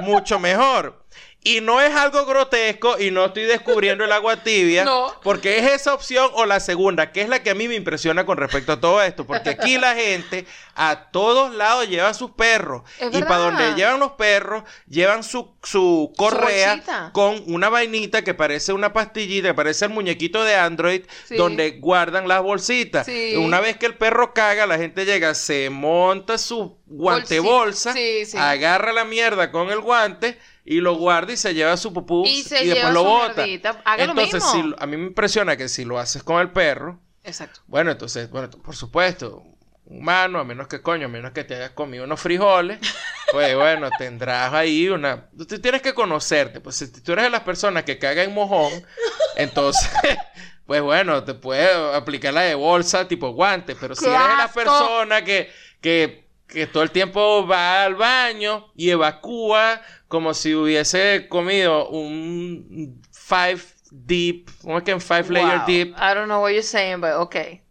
Mucho 0.02 0.40
mejor. 0.40 1.04
Y 1.42 1.62
no 1.62 1.80
es 1.82 1.96
algo 1.96 2.26
grotesco 2.26 3.00
y 3.00 3.12
no 3.12 3.26
estoy 3.26 3.44
descubriendo 3.44 4.04
el 4.04 4.12
agua 4.12 4.44
tibia. 4.44 4.84
No. 4.90 5.14
Porque 5.24 5.60
es 5.60 5.72
esa 5.72 5.94
opción 5.94 6.30
o 6.34 6.46
la 6.46 6.60
segunda, 6.60 7.12
que 7.12 7.22
es 7.22 7.30
la 7.30 7.44
que 7.44 7.52
a 7.52 7.56
mí 7.56 7.68
me 7.68 7.76
impresiona 7.76 8.26
con 8.26 8.38
respecto 8.38 8.72
a 8.74 8.80
todo 8.80 9.02
esto. 9.04 9.26
Porque 9.26 9.50
aquí 9.52 9.78
la 9.78 9.94
gente 9.96 10.46
a 10.76 11.10
todos 11.12 11.54
lados 11.54 11.88
lleva 11.88 12.14
sus 12.14 12.32
perros. 12.32 12.82
Es 13.00 13.14
y 13.16 13.22
para 13.22 13.38
donde 13.38 13.74
llevan 13.76 14.00
los 14.00 14.14
perros, 14.14 14.64
llevan 14.88 15.24
su, 15.24 15.54
su 15.64 16.12
correa 16.18 16.82
con 17.14 17.44
una 17.48 17.70
vainita 17.70 18.24
que 18.24 18.34
parece 18.34 18.74
una 18.74 18.94
pastillita, 18.94 19.50
que 19.50 19.54
parece 19.54 19.86
el 19.86 19.92
muñequito 19.92 20.44
de 20.44 20.56
Android, 20.56 21.02
Sí. 21.26 21.36
donde 21.36 21.72
guardan 21.80 22.28
las 22.28 22.42
bolsitas. 22.42 23.06
Sí. 23.06 23.36
Una 23.36 23.60
vez 23.60 23.78
que 23.78 23.86
el 23.86 23.96
perro 23.96 24.34
caga, 24.34 24.66
la 24.66 24.78
gente 24.78 25.06
llega, 25.06 25.36
se 25.36 25.70
monta 25.70 26.38
su 26.38 26.78
guante 26.86 27.40
bolsa, 27.40 27.94
sí. 27.94 28.24
agarra 28.36 28.92
la 28.94 29.06
mierda 29.06 29.52
con 29.52 29.70
el 29.70 29.80
guante 29.82 30.40
y 30.70 30.82
lo 30.82 30.94
guarda 30.94 31.34
y 31.34 31.38
se 31.38 31.56
lleva 31.56 31.76
su 31.78 31.92
pupú 31.92 32.24
Y 32.28 32.44
se 32.44 32.64
después 32.64 32.76
lleva 32.76 32.92
lo 32.92 33.04
bota. 33.04 33.44
lo 33.44 33.54
Entonces, 33.98 34.44
si 34.44 34.76
a 34.78 34.86
mí 34.86 34.98
me 34.98 35.08
impresiona 35.08 35.58
que 35.58 35.68
si 35.68 35.84
lo 35.84 35.98
haces 35.98 36.22
con 36.22 36.40
el 36.40 36.52
perro, 36.52 37.00
Exacto. 37.24 37.62
bueno, 37.66 37.90
entonces, 37.90 38.30
bueno, 38.30 38.52
por 38.52 38.76
supuesto, 38.76 39.44
humano, 39.86 40.38
a 40.38 40.44
menos 40.44 40.68
que 40.68 40.84
coño, 40.84 41.08
a 41.08 41.10
menos 41.10 41.32
que 41.32 41.44
te 41.44 41.56
hayas 41.56 41.72
comido 41.72 42.04
unos 42.04 42.20
frijoles, 42.22 42.78
pues 43.32 43.56
bueno, 43.56 43.90
tendrás 43.98 44.54
ahí 44.54 44.88
una... 44.90 45.28
Tú 45.36 45.60
tienes 45.60 45.82
que 45.82 45.96
conocerte, 45.96 46.62
pues 46.62 46.76
si 46.76 46.88
tú 47.02 47.14
eres 47.14 47.24
de 47.24 47.32
las 47.32 47.42
personas 47.42 47.84
que 47.84 47.98
cagan 47.98 48.30
en 48.30 48.36
mojón, 48.36 48.72
entonces, 49.38 49.90
pues 50.68 50.84
bueno, 50.84 51.24
te 51.24 51.34
puedes 51.34 51.76
aplicar 51.96 52.32
la 52.32 52.42
de 52.42 52.54
bolsa 52.54 53.08
tipo 53.08 53.32
guante, 53.32 53.76
pero 53.76 53.96
si 53.96 54.06
¡Qué 54.06 54.12
eres 54.14 54.28
de 54.28 54.36
la 54.36 54.44
asco! 54.44 54.54
persona 54.54 55.24
que, 55.24 55.52
que, 55.82 56.29
que 56.50 56.68
todo 56.68 56.84
el 56.84 56.92
tiempo 56.92 57.46
va 57.48 57.84
al 57.84 57.96
baño 57.96 58.72
y 58.76 58.90
evacúa 58.90 59.82
como 60.08 60.34
si 60.34 60.54
hubiese 60.56 61.28
comido 61.30 61.88
un 61.90 63.02
five 63.12 63.62
deep, 63.92 64.50
¿cómo 64.62 64.78
es 64.80 64.84
que 64.84 64.92
en 64.92 65.02
five 65.02 65.26
layer 65.30 65.58
Wow. 65.60 65.66
deep? 65.68 65.88
I 65.98 66.14
don't 66.16 66.26
know 66.26 66.42
what 66.42 66.50
you're 66.50 66.64
saying, 66.64 67.00
but 67.02 67.12
okay. 67.18 67.62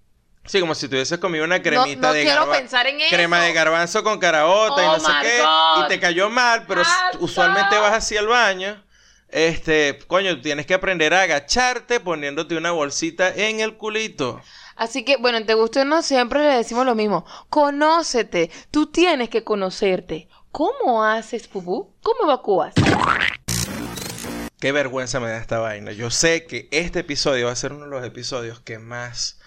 Sí, 0.45 0.61
como 0.61 0.75
si 0.75 0.89
tuvieses 0.89 1.19
comido 1.19 1.45
una 1.45 1.61
cremita 1.61 2.01
no 2.09 2.13
de 2.15 2.23
quiero 2.23 2.47
garba- 2.47 2.57
pensar 2.59 2.87
en 2.87 3.01
eso. 3.01 3.15
crema 3.15 3.41
de 3.43 3.53
garbanzo 3.53 4.03
con 4.03 4.19
caraota 4.19 4.83
y 4.83 4.87
Oh 4.87 4.93
no 4.93 5.01
sé 5.01 5.13
qué, 5.23 5.43
God. 5.43 5.85
y 5.85 5.89
te 5.89 6.01
cayó 6.01 6.31
mal, 6.31 6.65
pero 6.67 6.83
usualmente 7.21 7.77
vas 7.77 7.93
hacia 7.93 8.21
el 8.21 8.29
baño. 8.29 8.83
Este, 9.31 9.99
coño, 10.07 10.41
tienes 10.41 10.65
que 10.65 10.73
aprender 10.73 11.13
a 11.13 11.21
agacharte 11.23 12.01
poniéndote 12.01 12.57
una 12.57 12.71
bolsita 12.71 13.29
en 13.35 13.61
el 13.61 13.77
culito. 13.77 14.41
Así 14.79 15.05
que, 15.05 15.17
bueno, 15.17 15.45
te 15.45 15.55
guste 15.55 15.81
o 15.81 15.85
no, 15.85 16.03
siempre 16.03 16.41
le 16.41 16.57
decimos 16.57 16.87
lo 16.87 16.95
mismo. 16.95 17.27
Conócete. 17.51 18.49
Tú 18.71 18.87
tienes 18.87 19.29
que 19.29 19.43
conocerte. 19.43 20.29
¿Cómo 20.53 21.03
haces 21.03 21.49
pupú? 21.49 21.93
¿Cómo 22.01 22.23
evacúas? 22.23 22.75
Qué 24.61 24.71
vergüenza 24.71 25.19
me 25.19 25.31
da 25.31 25.39
esta 25.39 25.59
vaina. 25.59 25.91
Yo 25.91 26.13
sé 26.13 26.47
que 26.47 26.69
este 26.71 27.01
episodio 27.01 27.47
va 27.47 27.53
a 27.53 27.57
ser 27.57 27.73
uno 27.73 27.87
de 27.87 27.91
los 27.91 28.05
episodios 28.05 28.61
que 28.61 28.79
más 28.79 29.41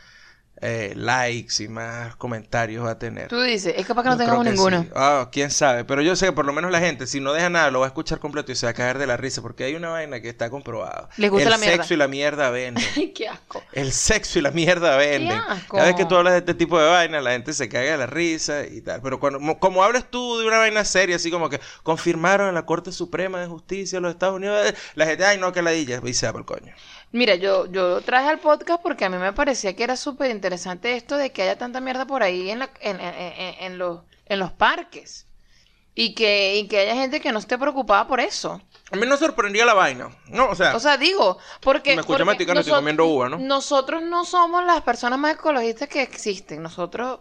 eh, 0.61 0.93
likes 0.95 1.63
y 1.63 1.67
más 1.67 2.15
comentarios 2.15 2.85
va 2.85 2.91
a 2.91 2.99
tener. 2.99 3.27
Tú 3.27 3.41
dices, 3.41 3.73
es 3.75 3.85
capaz 3.85 4.03
que 4.03 4.09
no 4.09 4.17
tengamos 4.17 4.45
ninguno. 4.45 4.83
sí. 4.83 4.89
Ah, 4.95 5.29
quién 5.31 5.49
sabe. 5.49 5.83
Pero 5.85 6.01
yo 6.01 6.15
sé 6.15 6.27
que 6.27 6.31
por 6.31 6.45
lo 6.45 6.53
menos 6.53 6.71
la 6.71 6.79
gente, 6.79 7.07
si 7.07 7.19
no 7.19 7.33
deja 7.33 7.49
nada, 7.49 7.71
lo 7.71 7.79
va 7.79 7.87
a 7.87 7.89
escuchar 7.89 8.19
completo 8.19 8.51
y 8.51 8.55
se 8.55 8.65
va 8.67 8.69
a 8.69 8.73
caer 8.73 8.97
de 8.97 9.07
la 9.07 9.17
risa. 9.17 9.41
Porque 9.41 9.63
hay 9.63 9.75
una 9.75 9.89
vaina 9.89 10.21
que 10.21 10.29
está 10.29 10.49
comprobado. 10.49 11.09
Les 11.17 11.31
gusta 11.31 11.45
el 11.45 11.51
la 11.51 11.57
mierda. 11.57 11.75
sexo 11.77 11.93
y 11.93 11.97
la 11.97 12.07
mierda 12.07 12.49
venden. 12.51 12.85
Ay, 12.95 13.11
qué 13.11 13.27
asco. 13.27 13.63
El 13.73 13.91
sexo 13.91 14.39
y 14.39 14.41
la 14.43 14.51
mierda 14.51 14.95
venden. 14.97 15.37
asco. 15.37 15.77
Cada 15.77 15.87
vez 15.87 15.95
que 15.95 16.05
tú 16.05 16.15
hablas 16.15 16.33
de 16.33 16.39
este 16.39 16.53
tipo 16.53 16.79
de 16.79 16.87
vaina, 16.87 17.21
la 17.21 17.31
gente 17.31 17.53
se 17.53 17.67
caga 17.67 17.91
de 17.91 17.97
la 17.97 18.05
risa 18.05 18.65
y 18.65 18.81
tal. 18.81 19.01
Pero 19.01 19.19
cuando, 19.19 19.39
como, 19.39 19.59
como 19.59 19.83
hablas 19.83 20.05
tú 20.11 20.37
de 20.37 20.47
una 20.47 20.59
vaina 20.59 20.85
seria, 20.85 21.15
así 21.15 21.31
como 21.31 21.49
que 21.49 21.59
confirmaron 21.81 22.49
en 22.49 22.55
la 22.55 22.65
Corte 22.65 22.91
Suprema 22.91 23.39
de 23.39 23.47
Justicia 23.47 23.97
de 23.97 24.01
los 24.01 24.11
Estados 24.11 24.35
Unidos, 24.35 24.73
la 24.95 25.05
gente, 25.05 25.25
ay, 25.25 25.37
no, 25.37 25.51
que 25.51 25.61
la 25.61 25.71
dilla, 25.71 25.99
y 26.03 26.13
se 26.13 26.27
va 26.27 26.33
por 26.33 26.41
el 26.41 26.45
coño. 26.45 26.73
Mira, 27.11 27.35
yo, 27.35 27.65
yo 27.65 28.01
traje 28.01 28.29
al 28.29 28.39
podcast 28.39 28.81
porque 28.81 29.05
a 29.05 29.09
mí 29.09 29.17
me 29.17 29.33
parecía 29.33 29.75
que 29.75 29.83
era 29.83 29.97
súper 29.97 30.31
interesante 30.31 30.95
esto 30.95 31.17
de 31.17 31.31
que 31.31 31.41
haya 31.43 31.57
tanta 31.57 31.81
mierda 31.81 32.05
por 32.05 32.23
ahí 32.23 32.49
en, 32.49 32.59
la, 32.59 32.69
en, 32.79 32.99
en- 33.01 33.55
en- 33.59 33.77
los, 33.77 33.99
en 34.25 34.39
los 34.39 34.51
parques. 34.51 35.27
Y 35.93 36.15
que, 36.15 36.55
y 36.55 36.69
que 36.69 36.79
haya 36.79 36.95
gente 36.95 37.19
que 37.19 37.33
no 37.33 37.39
esté 37.39 37.57
preocupada 37.57 38.07
por 38.07 38.21
eso. 38.21 38.61
A 38.91 38.95
mí 38.95 39.05
no 39.05 39.17
sorprendía 39.17 39.65
la 39.65 39.73
vaina. 39.73 40.09
No, 40.27 40.49
o 40.49 40.55
sea, 40.55 40.73
O 40.73 40.79
sea, 40.79 40.95
digo, 40.95 41.37
porque... 41.59 41.95
Me 41.95 42.01
escucha 42.01 42.19
porque 42.19 42.25
masticando, 42.25 42.61
estoy 42.61 42.73
comiendo 42.75 43.05
uva, 43.05 43.27
¿no? 43.27 43.37
Nosotros 43.39 44.01
no 44.01 44.23
somos 44.23 44.63
las 44.63 44.81
personas 44.83 45.19
más 45.19 45.33
ecologistas 45.33 45.89
que 45.89 46.01
existen. 46.01 46.63
Nosotros 46.63 47.19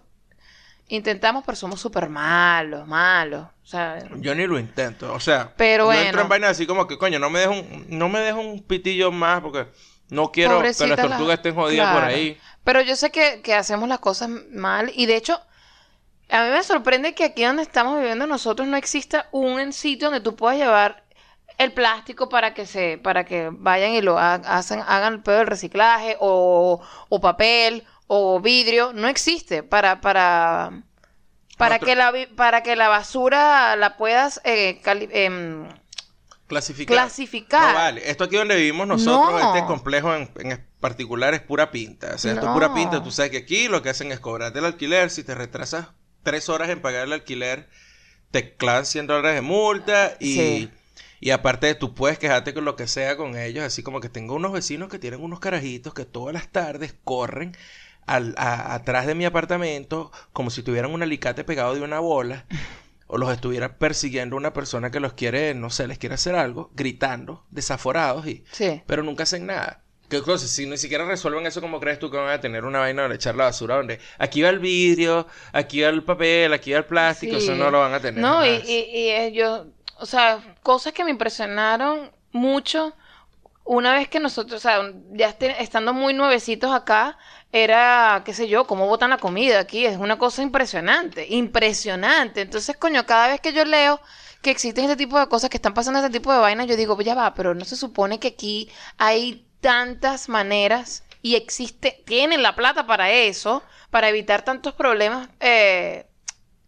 intentamos, 0.90 1.42
pero 1.44 1.56
somos 1.56 1.80
súper 1.80 2.08
malos, 2.08 2.86
malos. 2.86 3.46
O 3.62 3.66
sea, 3.66 3.98
yo 4.16 4.34
ni 4.34 4.46
lo 4.46 4.58
intento. 4.58 5.12
O 5.14 5.20
sea, 5.20 5.52
Pero 5.56 5.86
bueno. 5.86 6.00
entro 6.02 6.20
en 6.22 6.28
vaina 6.28 6.48
así 6.48 6.66
como 6.66 6.86
que, 6.86 6.98
coño, 6.98 7.18
no 7.18 7.30
me 7.30 7.40
dejo 7.40 7.52
un, 7.52 7.86
no 7.88 8.08
me 8.08 8.20
dejo 8.20 8.40
un 8.40 8.62
pitillo 8.62 9.10
más 9.12 9.40
porque 9.40 9.66
no 10.10 10.30
quiero 10.32 10.58
que 10.60 10.66
las 10.68 10.80
la- 10.80 10.96
tortugas 10.96 11.36
estén 11.38 11.54
jodidas 11.54 11.94
por 11.94 12.04
ahí. 12.04 12.38
Pero 12.64 12.80
yo 12.82 12.96
sé 12.96 13.10
que, 13.10 13.40
que 13.42 13.54
hacemos 13.54 13.88
las 13.88 14.00
cosas 14.00 14.28
mal 14.52 14.92
y 14.94 15.06
de 15.06 15.16
hecho, 15.16 15.40
a 16.28 16.44
mí 16.44 16.50
me 16.50 16.62
sorprende 16.62 17.14
que 17.14 17.24
aquí 17.24 17.44
donde 17.44 17.62
estamos 17.62 17.98
viviendo 17.98 18.26
nosotros 18.26 18.68
no 18.68 18.76
exista 18.76 19.28
un 19.32 19.72
sitio 19.72 20.08
donde 20.10 20.20
tú 20.22 20.36
puedas 20.36 20.58
llevar 20.58 21.04
el 21.58 21.72
plástico 21.72 22.28
para 22.28 22.54
que 22.54 22.66
se, 22.66 22.98
para 22.98 23.24
que 23.24 23.50
vayan 23.52 23.90
y 23.92 24.00
lo 24.00 24.18
ha- 24.18 24.34
hacen, 24.34 24.80
hagan 24.86 25.14
el 25.14 25.20
pedo 25.22 25.38
del 25.38 25.46
reciclaje 25.46 26.16
o, 26.20 26.80
o 27.08 27.20
papel 27.20 27.84
o 28.12 28.40
vidrio. 28.40 28.92
No 28.92 29.06
existe 29.06 29.62
para, 29.62 30.00
para, 30.00 30.82
para 31.56 31.76
Otro- 31.76 31.86
que 31.86 31.94
la, 31.94 32.12
para 32.34 32.62
que 32.64 32.74
la 32.74 32.88
basura 32.88 33.76
la 33.76 33.96
puedas 33.96 34.40
eh, 34.44 34.80
em, 34.84 35.68
Clasificar. 36.48 36.96
clasificar. 36.96 37.68
No 37.68 37.74
vale. 37.74 38.10
Esto 38.10 38.24
aquí 38.24 38.34
donde 38.34 38.56
vivimos 38.56 38.88
nosotros, 38.88 39.40
No. 39.40 39.54
este 39.54 39.64
complejo 39.68 40.12
en, 40.12 40.28
en 40.40 40.66
particular 40.80 41.34
es 41.34 41.40
pura 41.40 41.70
pinta. 41.70 42.14
O 42.16 42.18
sea, 42.18 42.32
esto 42.32 42.46
es 42.46 42.52
pura 42.52 42.74
pinta. 42.74 43.00
Tú 43.00 43.12
sabes 43.12 43.30
que 43.30 43.36
aquí 43.36 43.68
lo 43.68 43.80
que 43.82 43.90
hacen 43.90 44.10
es 44.10 44.18
cobrarte 44.18 44.58
el 44.58 44.64
alquiler. 44.64 45.10
Si 45.10 45.22
te 45.22 45.36
retrasas 45.36 45.86
tres 46.24 46.48
horas 46.48 46.68
en 46.70 46.82
pagar 46.82 47.04
el 47.06 47.12
alquiler, 47.12 47.68
te 48.32 48.56
clavan 48.56 48.86
100 48.86 49.06
dólares 49.06 49.36
de 49.36 49.42
multa 49.42 50.16
y... 50.18 50.34
Sí. 50.34 50.70
Y 51.22 51.32
aparte, 51.32 51.74
tú 51.74 51.94
puedes 51.94 52.18
quejarte 52.18 52.54
con 52.54 52.64
lo 52.64 52.76
que 52.76 52.86
sea 52.88 53.14
con 53.18 53.36
ellos, 53.36 53.62
así 53.62 53.82
como 53.82 54.00
que 54.00 54.08
tengo 54.08 54.34
unos 54.34 54.52
vecinos 54.52 54.88
que 54.88 54.98
tienen 54.98 55.22
unos 55.22 55.38
carajitos 55.38 55.92
que 55.92 56.06
todas 56.06 56.32
las 56.32 56.48
tardes 56.48 56.94
corren 57.04 57.54
al, 58.16 58.34
a- 58.36 58.74
atrás 58.74 59.06
de 59.06 59.14
mi 59.14 59.24
apartamento 59.24 60.10
como 60.32 60.50
si 60.50 60.62
tuvieran 60.62 60.92
un 60.92 61.02
alicate 61.02 61.44
pegado 61.44 61.74
de 61.74 61.82
una 61.82 62.00
bola 62.00 62.44
o 63.06 63.18
los 63.18 63.32
estuviera 63.32 63.76
persiguiendo 63.78 64.36
una 64.36 64.52
persona 64.52 64.90
que 64.90 65.00
los 65.00 65.14
quiere, 65.14 65.54
no 65.54 65.70
sé, 65.70 65.86
les 65.88 65.98
quiere 65.98 66.14
hacer 66.14 66.34
algo, 66.36 66.70
gritando, 66.74 67.44
desaforados 67.50 68.26
y... 68.26 68.44
Sí. 68.52 68.82
Pero 68.86 69.02
nunca 69.02 69.24
hacen 69.24 69.46
nada. 69.46 69.80
¿Qué 70.08 70.22
cosa? 70.22 70.46
Si 70.48 70.66
ni 70.66 70.76
siquiera 70.76 71.04
resuelven 71.04 71.46
eso, 71.46 71.60
¿cómo 71.60 71.78
crees 71.80 71.98
tú 72.00 72.10
que 72.10 72.16
van 72.16 72.30
a 72.30 72.40
tener 72.40 72.64
una 72.64 72.80
vaina 72.80 73.02
donde 73.02 73.16
echar 73.16 73.34
la 73.36 73.44
basura? 73.44 73.76
Donde 73.76 74.00
aquí 74.18 74.42
va 74.42 74.48
el 74.48 74.58
vidrio, 74.58 75.26
aquí 75.52 75.82
va 75.82 75.88
el 75.88 76.02
papel, 76.02 76.52
aquí 76.52 76.72
va 76.72 76.78
el 76.78 76.84
plástico, 76.84 77.36
Sí. 77.38 77.44
eso 77.44 77.54
no 77.54 77.70
lo 77.70 77.78
van 77.80 77.94
a 77.94 78.00
tener. 78.00 78.20
No, 78.20 78.44
y, 78.44 78.50
y, 78.50 78.78
y, 78.92 79.08
eh, 79.10 79.32
yo, 79.32 79.66
o 79.98 80.06
sea, 80.06 80.56
cosas 80.62 80.92
que 80.92 81.04
me 81.04 81.10
impresionaron 81.10 82.10
mucho 82.32 82.92
una 83.64 83.94
vez 83.94 84.08
que 84.08 84.18
nosotros, 84.18 84.58
o 84.58 84.60
sea, 84.68 84.80
ya 85.12 85.28
estando 85.60 85.92
muy 85.92 86.12
nuevecitos 86.12 86.72
acá, 86.72 87.16
era, 87.52 88.22
qué 88.24 88.32
sé 88.32 88.48
yo, 88.48 88.66
cómo 88.66 88.86
botan 88.86 89.10
la 89.10 89.18
comida 89.18 89.60
aquí, 89.60 89.84
es 89.86 89.96
una 89.96 90.18
cosa 90.18 90.42
impresionante, 90.42 91.26
impresionante. 91.28 92.42
Entonces, 92.42 92.76
coño, 92.76 93.06
cada 93.06 93.28
vez 93.28 93.40
que 93.40 93.52
yo 93.52 93.64
leo 93.64 94.00
que 94.42 94.50
existen 94.50 94.84
este 94.84 94.96
tipo 94.96 95.18
de 95.18 95.26
cosas, 95.28 95.50
que 95.50 95.56
están 95.56 95.74
pasando 95.74 95.98
este 96.00 96.10
tipo 96.18 96.32
de 96.32 96.38
vainas, 96.38 96.66
yo 96.66 96.76
digo, 96.76 97.00
ya 97.02 97.14
va, 97.14 97.34
pero 97.34 97.54
no 97.54 97.64
se 97.64 97.76
supone 97.76 98.18
que 98.20 98.28
aquí 98.28 98.70
hay 98.98 99.46
tantas 99.60 100.28
maneras 100.28 101.04
y 101.22 101.34
existe, 101.34 102.02
tienen 102.06 102.42
la 102.42 102.56
plata 102.56 102.86
para 102.86 103.10
eso, 103.10 103.62
para 103.90 104.08
evitar 104.08 104.42
tantos 104.42 104.74
problemas 104.74 105.28
eh, 105.40 106.06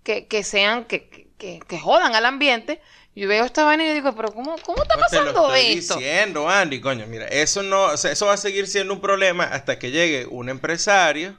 que, 0.02 0.26
que 0.26 0.42
sean, 0.42 0.84
que, 0.84 1.30
que, 1.38 1.60
que 1.60 1.78
jodan 1.78 2.14
al 2.14 2.26
ambiente. 2.26 2.80
Yo 3.14 3.28
veo 3.28 3.44
esta 3.44 3.64
vaina 3.64 3.84
y 3.84 3.88
yo 3.88 3.94
digo, 3.94 4.14
pero 4.16 4.32
¿cómo, 4.32 4.56
cómo 4.64 4.82
está 4.82 4.96
No 4.96 5.04
te 5.10 5.16
lo 5.16 5.24
pasando 5.24 5.54
estoy 5.54 5.78
esto? 5.78 5.96
diciendo, 5.96 6.48
Andy, 6.48 6.80
coño, 6.80 7.06
mira, 7.06 7.26
eso 7.26 7.62
no, 7.62 7.84
o 7.84 7.96
sea, 7.98 8.12
eso 8.12 8.26
va 8.26 8.32
a 8.34 8.36
seguir 8.38 8.66
siendo 8.66 8.94
un 8.94 9.00
problema 9.02 9.44
hasta 9.44 9.78
que 9.78 9.90
llegue 9.90 10.24
un 10.26 10.48
empresario, 10.48 11.38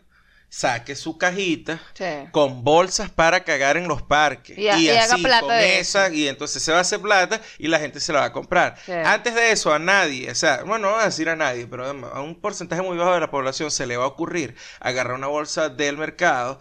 saque 0.49 0.95
su 0.95 1.17
cajita 1.17 1.81
Sí. 1.95 2.05
con 2.29 2.63
bolsas 2.63 3.09
para 3.09 3.43
cagar 3.43 3.75
en 3.75 3.87
los 3.87 4.03
parques 4.03 4.55
Y 4.55 4.67
y 4.69 4.89
haga 4.89 5.17
plata 5.17 5.39
con 5.39 5.49
de 5.49 5.79
esa, 5.79 6.13
y 6.13 6.27
entonces 6.27 6.61
se 6.61 6.71
va 6.71 6.77
a 6.77 6.81
hacer 6.81 7.01
plata 7.01 7.41
y 7.57 7.67
la 7.69 7.79
gente 7.79 7.99
se 7.99 8.13
la 8.13 8.19
va 8.19 8.25
a 8.25 8.33
comprar. 8.33 8.75
Sí. 8.85 8.91
Antes 8.91 9.33
de 9.33 9.51
eso 9.51 9.73
a 9.73 9.79
nadie, 9.79 10.29
o 10.29 10.35
sea, 10.35 10.57
bueno, 10.63 10.89
no 10.89 10.93
voy 10.93 11.01
a 11.01 11.05
decir 11.05 11.27
a 11.27 11.35
nadie, 11.35 11.65
pero 11.65 11.87
a 11.87 12.21
un 12.21 12.39
porcentaje 12.39 12.83
muy 12.83 12.97
bajo 12.97 13.13
de 13.15 13.19
la 13.21 13.31
población 13.31 13.71
se 13.71 13.87
le 13.87 13.97
va 13.97 14.03
a 14.03 14.07
ocurrir 14.07 14.55
agarrar 14.79 15.15
una 15.15 15.25
bolsa 15.27 15.69
del 15.69 15.97
mercado 15.97 16.59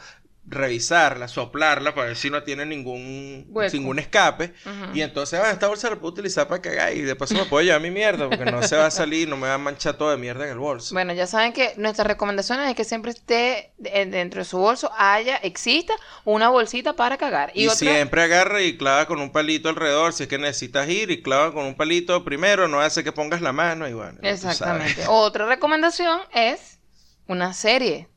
revisarla, 0.53 1.27
soplarla 1.29 1.95
para 1.95 2.09
ver 2.09 2.17
si 2.17 2.31
no 2.31 2.43
tiene 2.43 2.65
ningún, 2.67 3.47
Hueco. 3.49 3.77
ningún 3.77 3.99
escape. 3.99 4.53
Y 4.95 5.01
entonces, 5.01 5.41
ah, 5.43 5.51
esta 5.51 5.67
bolsa 5.69 5.91
la 5.91 5.97
puedo 5.97 6.13
utilizar 6.13 6.47
para 6.47 6.61
cagar 6.63 6.95
y 6.95 7.01
de 7.01 7.17
paso 7.17 7.35
me 7.35 7.45
puedo 7.47 7.65
llevar 7.65 7.81
mi 7.81 7.91
mierda 7.91 8.29
porque 8.29 8.45
no 8.51 8.63
se 8.63 8.77
va 8.77 8.87
a 8.87 8.91
salir, 8.91 9.29
no 9.29 9.37
me 9.37 9.49
va 9.49 9.55
a 9.55 9.59
manchar 9.59 9.95
todo 9.97 10.11
de 10.11 10.17
mierda 10.19 10.45
en 10.45 10.53
el 10.53 10.59
bolso. 10.59 10.95
Bueno, 10.95 11.13
ya 11.15 11.27
saben 11.27 11.53
que 11.53 11.73
nuestras 11.77 12.07
recomendaciones 12.07 12.69
es 12.69 12.77
que 12.77 12.85
siempre 12.85 13.11
esté 13.13 13.73
de- 13.79 14.07
dentro 14.07 14.41
de 14.41 14.45
su 14.45 14.59
bolso, 14.59 14.91
haya, 14.97 15.37
exista 15.37 15.95
una 16.25 16.49
bolsita 16.51 16.93
para 16.95 17.17
cagar. 17.17 17.51
Y, 17.55 17.65
Y, 17.65 17.67
otra, 17.69 17.77
siempre 17.79 18.23
agarra 18.23 18.61
y 18.63 18.77
clava 18.77 19.07
con 19.07 19.21
un 19.21 19.33
palito 19.33 19.69
alrededor 19.69 20.13
si 20.13 20.25
es 20.25 20.29
que 20.29 20.39
necesitas 20.39 20.89
ir 20.89 21.11
y 21.11 21.23
clava 21.23 21.53
con 21.53 21.65
un 21.65 21.75
palito 21.75 22.25
primero, 22.25 22.69
no 22.69 22.81
hace 22.81 23.03
que 23.03 23.13
pongas 23.13 23.41
la 23.41 23.53
mano 23.53 23.89
y 23.89 23.93
bueno. 23.95 24.19
Exactamente. 24.23 25.05
Otra 25.09 25.47
recomendación 25.47 26.21
es 26.35 26.79
una 27.27 27.55
serie 27.55 28.09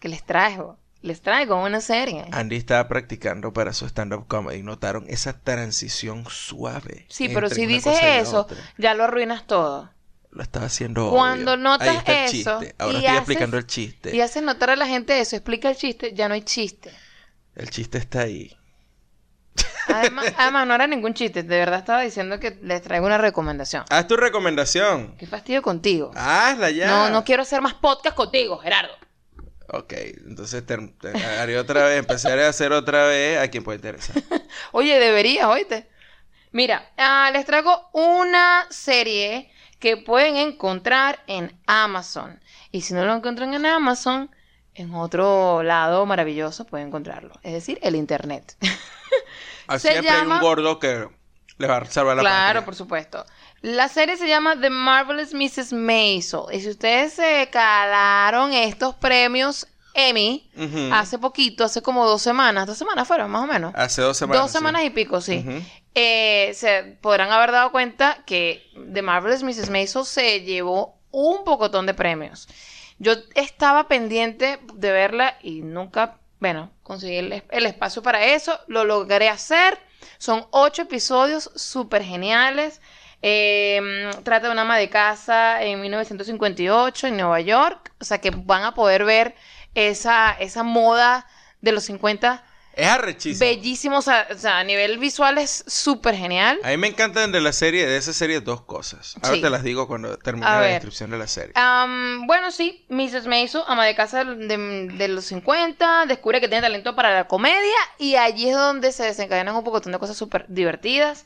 que 0.00 0.08
les 0.08 0.24
traigo. 0.24 0.78
Les 1.04 1.20
traigo 1.20 1.62
una 1.62 1.82
serie. 1.82 2.24
Andy 2.32 2.56
estaba 2.56 2.88
practicando 2.88 3.52
para 3.52 3.74
su 3.74 3.84
stand-up 3.86 4.26
comedy. 4.26 4.62
Notaron 4.62 5.04
esa 5.06 5.38
transición 5.38 6.24
suave. 6.30 7.04
Sí, 7.10 7.28
pero 7.28 7.50
si 7.50 7.66
dices 7.66 7.98
eso, 8.02 8.46
ya 8.78 8.94
lo 8.94 9.04
arruinas 9.04 9.46
todo. 9.46 9.90
Lo 10.30 10.42
estaba 10.42 10.64
haciendo 10.64 11.10
Cuando 11.10 11.52
obvio. 11.52 11.62
notas 11.62 11.88
Ahí 11.88 11.96
está 11.98 12.12
el 12.12 12.24
eso 12.24 12.32
chiste. 12.58 12.74
Ahora 12.78 12.94
estoy 12.98 13.06
haces- 13.10 13.18
explicando 13.18 13.58
el 13.58 13.66
chiste. 13.66 14.16
Y 14.16 14.20
haces 14.22 14.42
notar 14.42 14.70
a 14.70 14.76
la 14.76 14.86
gente 14.86 15.20
eso, 15.20 15.36
explica 15.36 15.68
el 15.68 15.76
chiste, 15.76 16.14
ya 16.14 16.26
no 16.26 16.34
hay 16.34 16.40
chiste. 16.42 16.90
El 17.54 17.68
chiste 17.68 17.98
está 17.98 18.20
ahí. 18.22 18.56
Además, 19.88 20.24
además, 20.38 20.66
no 20.66 20.74
era 20.74 20.86
ningún 20.86 21.12
chiste, 21.12 21.42
de 21.42 21.58
verdad 21.58 21.80
estaba 21.80 22.00
diciendo 22.00 22.40
que 22.40 22.58
les 22.62 22.80
traigo 22.80 23.04
una 23.04 23.18
recomendación. 23.18 23.84
Haz 23.90 24.06
tu 24.08 24.16
recomendación. 24.16 25.14
Qué 25.18 25.26
fastidio 25.26 25.60
contigo. 25.60 26.12
Hazla 26.16 26.70
ya. 26.70 26.86
No, 26.86 27.10
no 27.10 27.24
quiero 27.24 27.42
hacer 27.42 27.60
más 27.60 27.74
podcast 27.74 28.16
contigo, 28.16 28.56
Gerardo. 28.56 28.94
Ok, 29.68 29.92
entonces 30.26 30.64
te- 30.66 30.78
haré 31.38 31.58
otra 31.58 31.84
vez, 31.86 31.98
empezaré 31.98 32.44
a 32.44 32.48
hacer 32.50 32.72
otra 32.72 33.06
vez 33.06 33.38
a 33.38 33.48
quien 33.48 33.64
puede 33.64 33.76
interesar. 33.76 34.22
Oye, 34.72 34.98
deberías, 34.98 35.46
oíste. 35.46 35.88
Mira, 36.52 36.92
ah, 36.98 37.30
les 37.32 37.44
traigo 37.46 37.88
una 37.92 38.66
serie 38.70 39.50
que 39.80 39.96
pueden 39.96 40.36
encontrar 40.36 41.20
en 41.26 41.58
Amazon. 41.66 42.40
Y 42.70 42.82
si 42.82 42.94
no 42.94 43.04
lo 43.04 43.14
encuentran 43.14 43.54
en 43.54 43.66
Amazon, 43.66 44.30
en 44.74 44.94
otro 44.94 45.62
lado 45.62 46.04
maravilloso 46.06 46.64
pueden 46.66 46.88
encontrarlo. 46.88 47.32
Es 47.42 47.52
decir, 47.52 47.78
el 47.82 47.96
Internet. 47.96 48.56
Ah, 49.66 49.78
Se 49.78 49.92
Siempre 49.92 50.10
hay 50.10 50.18
llama- 50.18 50.34
un 50.36 50.40
gordo 50.42 50.78
que 50.78 51.08
le 51.56 51.66
va 51.66 51.78
a 51.78 51.84
salvar 51.86 52.16
la 52.16 52.22
claro, 52.22 52.46
patria. 52.60 52.64
por 52.66 52.74
supuesto. 52.74 53.24
La 53.64 53.88
serie 53.88 54.18
se 54.18 54.28
llama 54.28 54.60
The 54.60 54.68
Marvelous 54.68 55.32
Mrs. 55.32 55.72
Maisel. 55.72 56.42
Y 56.52 56.60
si 56.60 56.68
ustedes 56.68 57.14
se 57.14 57.48
calaron 57.50 58.52
estos 58.52 58.94
premios 58.94 59.66
Emmy 59.94 60.50
hace 60.92 61.18
poquito, 61.18 61.64
hace 61.64 61.80
como 61.80 62.06
dos 62.06 62.20
semanas, 62.20 62.66
dos 62.66 62.76
semanas 62.76 63.08
fueron 63.08 63.30
más 63.30 63.44
o 63.44 63.46
menos. 63.46 63.72
Hace 63.74 64.02
dos 64.02 64.18
semanas. 64.18 64.42
dos 64.42 64.50
sí. 64.50 64.58
semanas 64.58 64.84
y 64.84 64.90
pico, 64.90 65.22
sí. 65.22 65.42
Eh, 65.94 66.52
se 66.52 66.98
podrán 67.00 67.32
haber 67.32 67.52
dado 67.52 67.72
cuenta 67.72 68.18
que 68.26 68.70
The 68.92 69.00
Marvelous 69.00 69.42
Mrs. 69.42 69.70
Maisel 69.70 70.04
se 70.04 70.42
llevó 70.42 70.98
un 71.10 71.44
pocotón 71.44 71.86
de 71.86 71.94
premios. 71.94 72.46
Yo 72.98 73.14
estaba 73.34 73.88
pendiente 73.88 74.58
de 74.74 74.92
verla 74.92 75.38
y 75.40 75.62
nunca, 75.62 76.18
bueno, 76.38 76.70
conseguí 76.82 77.16
el, 77.16 77.42
el 77.48 77.64
espacio 77.64 78.02
para 78.02 78.26
eso. 78.26 78.60
Lo 78.66 78.84
logré 78.84 79.30
hacer. 79.30 79.78
Son 80.18 80.46
ocho 80.50 80.82
episodios 80.82 81.50
súper 81.54 82.02
geniales. 82.04 82.82
Eh, 83.26 84.10
trata 84.22 84.48
de 84.48 84.52
una 84.52 84.62
ama 84.62 84.76
de 84.76 84.90
casa 84.90 85.62
en 85.62 85.80
1958 85.80 87.06
en 87.06 87.16
Nueva 87.16 87.40
York. 87.40 87.90
O 87.98 88.04
sea 88.04 88.18
que 88.20 88.30
van 88.30 88.64
a 88.64 88.74
poder 88.74 89.06
ver 89.06 89.34
esa, 89.74 90.32
esa 90.32 90.62
moda 90.62 91.26
de 91.62 91.72
los 91.72 91.84
50 91.84 92.44
Es 92.74 92.86
arrechísimo. 92.86 93.38
Bellísimo, 93.48 93.96
o 93.98 94.02
sea, 94.02 94.26
o 94.30 94.36
sea, 94.36 94.58
a 94.58 94.64
nivel 94.64 94.98
visual 94.98 95.38
es 95.38 95.64
súper 95.66 96.14
genial. 96.16 96.58
A 96.64 96.68
mí 96.68 96.76
me 96.76 96.88
encantan 96.88 97.32
de 97.32 97.40
la 97.40 97.54
serie, 97.54 97.86
de 97.86 97.96
esa 97.96 98.12
serie, 98.12 98.40
dos 98.40 98.60
cosas. 98.60 99.14
Ahora 99.22 99.36
Sí. 99.36 99.40
te 99.40 99.48
las 99.48 99.62
digo 99.62 99.88
cuando 99.88 100.18
termine 100.18 100.46
A 100.46 100.56
la 100.56 100.60
ver. 100.60 100.70
descripción 100.72 101.10
de 101.10 101.16
la 101.16 101.26
serie. 101.26 101.52
Am, 101.54 102.26
bueno, 102.26 102.50
sí, 102.50 102.84
Mrs. 102.90 103.26
Maisel, 103.26 103.62
ama 103.68 103.86
de 103.86 103.94
casa 103.94 104.24
de, 104.24 104.56
de 104.92 105.08
los 105.08 105.24
50, 105.24 106.04
descubre 106.06 106.42
que 106.42 106.48
tiene 106.48 106.60
talento 106.60 106.94
para 106.94 107.14
la 107.14 107.26
comedia 107.26 107.78
y 107.96 108.16
allí 108.16 108.50
es 108.50 108.56
donde 108.56 108.92
se 108.92 109.04
desencadenan 109.04 109.56
un 109.56 109.64
poco 109.64 109.80
de 109.80 109.98
cosas 109.98 110.16
súper 110.18 110.44
divertidas. 110.48 111.24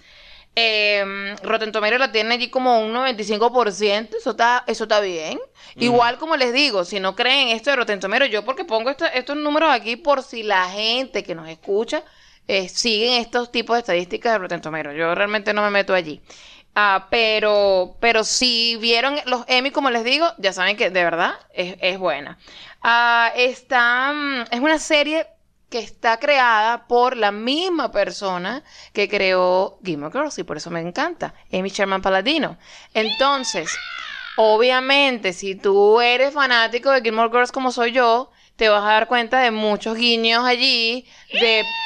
Eh, 0.61 1.36
Rotten 1.42 1.70
Tomatoes 1.72 2.00
la 2.00 2.11
tiene 2.12 2.34
allí 2.34 2.48
como 2.50 2.80
un 2.80 2.92
95%, 2.92 4.16
eso 4.16 4.30
está, 4.30 4.64
eso 4.66 4.84
está 4.84 5.00
bien. 5.00 5.38
Igual 5.78 6.18
como 6.18 6.36
les 6.36 6.52
digo, 6.52 6.84
si 6.84 6.98
no 7.00 7.14
creen 7.14 7.48
esto 7.48 7.70
de 7.70 7.76
Rotten 7.76 8.00
Tomatoes, 8.00 8.30
yo 8.32 8.44
porque 8.44 8.64
pongo 8.64 8.90
esto- 8.90 9.04
estos 9.06 9.36
números 9.36 9.70
aquí 9.70 9.96
por 9.96 10.22
si 10.22 10.42
la 10.42 10.68
gente 10.70 11.22
que 11.22 11.34
nos 11.34 11.48
escucha 11.48 12.02
eh, 12.48 12.68
siguen 12.68 13.14
estos 13.20 13.52
tipos 13.52 13.74
de 13.76 13.80
estadísticas 13.80 14.32
de 14.32 14.38
Rotten 14.38 14.61
Tomatoes. 14.61 14.96
Yo 14.96 15.14
realmente 15.14 15.52
no 15.52 15.62
me 15.62 15.70
meto 15.70 15.94
allí. 15.94 16.20
Ah, 16.74 17.09
pero, 17.11 17.96
pero 18.00 18.24
si 18.24 18.76
vieron 18.76 19.16
los 19.26 19.44
Emmy, 19.48 19.70
como 19.70 19.90
les 19.90 20.04
digo, 20.04 20.26
ya 20.38 20.52
saben 20.52 20.76
que 20.76 20.90
de 20.90 21.02
verdad 21.04 21.34
es, 21.52 21.76
es 21.80 21.98
buena. 21.98 22.38
Ah, 22.82 23.32
está, 23.36 24.12
mm, 24.12 24.42
es 24.50 24.61
una 24.61 24.78
serie 24.78 25.26
que 25.69 25.79
está 25.79 26.19
creada 26.19 26.87
por 26.87 27.16
la 27.16 27.31
misma 27.31 27.93
persona 27.93 28.64
que 28.93 29.09
creó 29.09 29.79
Gilmore 29.85 30.12
Girls 30.12 30.39
y 30.39 30.45
por 30.45 30.57
eso 30.57 30.71
me 30.71 30.81
encanta, 30.81 31.35
Amy 31.53 31.69
Sherman 31.69 32.03
Paladino. 32.03 32.59
Entonces, 32.95 33.83
obviamente, 34.35 35.33
si 35.33 35.55
tú 35.55 36.01
eres 36.01 36.33
fanático 36.35 36.91
de 36.91 37.03
Gilmore 37.03 37.31
Girls 37.31 37.53
como 37.53 37.71
soy 37.71 37.93
yo, 37.93 38.31
te 38.57 38.69
vas 38.69 38.83
a 38.83 38.93
dar 38.93 39.09
cuenta 39.09 39.41
de 39.41 39.51
muchos 39.51 39.97
guiños 39.97 40.45
allí, 40.45 41.07
de, 41.33 41.77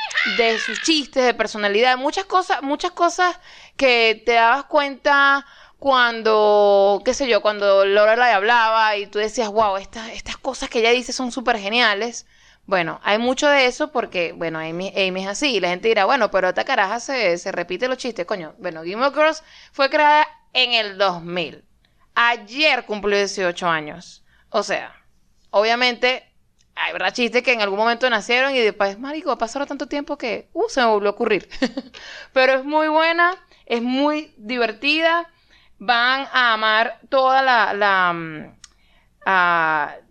sus 0.58 0.80
chistes, 0.80 1.24
de 1.24 1.34
personalidad, 1.34 1.98
muchas 1.98 2.24
cosas, 2.24 2.62
muchas 2.62 2.92
cosas 2.92 3.38
que 3.76 4.22
te 4.24 4.32
dabas 4.34 4.64
cuenta 4.64 5.44
cuando, 5.78 7.02
qué 7.04 7.12
sé 7.14 7.28
yo, 7.28 7.42
cuando 7.42 7.84
Lorelai 7.84 8.32
hablaba 8.32 8.96
y 8.96 9.06
tú 9.06 9.18
decías, 9.18 9.48
wow, 9.50 9.76
estas, 9.76 10.10
estas 10.10 10.36
cosas 10.36 10.70
que 10.70 10.78
ella 10.78 10.92
dice 10.92 11.12
son 11.12 11.32
súper 11.32 11.58
geniales. 11.58 12.26
Bueno, 12.64 13.00
hay 13.02 13.18
mucho 13.18 13.48
de 13.48 13.66
eso 13.66 13.90
porque, 13.92 14.32
bueno, 14.32 14.58
Amy, 14.58 14.92
Amy 14.96 15.22
es 15.22 15.28
así. 15.28 15.56
Y 15.56 15.60
la 15.60 15.68
gente 15.68 15.88
dirá, 15.88 16.04
bueno, 16.04 16.30
pero 16.30 16.48
esta 16.48 16.64
caraja 16.64 17.00
se, 17.00 17.36
se 17.38 17.52
repite 17.52 17.88
los 17.88 17.98
chistes. 17.98 18.26
Coño, 18.26 18.54
bueno, 18.58 18.82
Gilmore 18.84 19.14
Girls 19.14 19.42
fue 19.72 19.90
creada 19.90 20.26
en 20.52 20.72
el 20.72 20.98
2000. 20.98 21.64
Ayer 22.14 22.84
cumplió 22.84 23.16
18 23.18 23.66
años. 23.68 24.24
O 24.50 24.62
sea, 24.62 24.94
obviamente 25.50 26.32
hay 26.74 26.92
verdad 26.92 27.12
chistes 27.12 27.42
que 27.42 27.52
en 27.52 27.60
algún 27.60 27.78
momento 27.78 28.08
nacieron 28.08 28.54
y 28.54 28.60
después, 28.60 28.98
marico, 28.98 29.36
pasaron 29.38 29.68
tanto 29.68 29.86
tiempo 29.86 30.16
que, 30.16 30.48
uh, 30.52 30.68
se 30.68 30.80
me 30.80 30.86
volvió 30.86 31.10
a 31.10 31.12
ocurrir. 31.12 31.48
Pero 32.32 32.54
es 32.54 32.64
muy 32.64 32.88
buena, 32.88 33.34
es 33.66 33.82
muy 33.82 34.34
divertida. 34.36 35.30
Van 35.78 36.28
a 36.32 36.52
amar 36.54 37.00
toda 37.08 37.42
la, 37.42 37.74
la, 37.74 38.54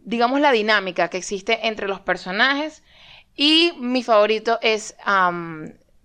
digamos, 0.04 0.40
la 0.42 0.52
dinámica 0.52 1.10
que 1.10 1.18
existe 1.18 1.68
entre 1.68 1.88
los 1.88 2.00
personajes. 2.00 2.84
Y 3.36 3.74
mi 3.80 4.04
favorito 4.04 4.60
es 4.62 4.96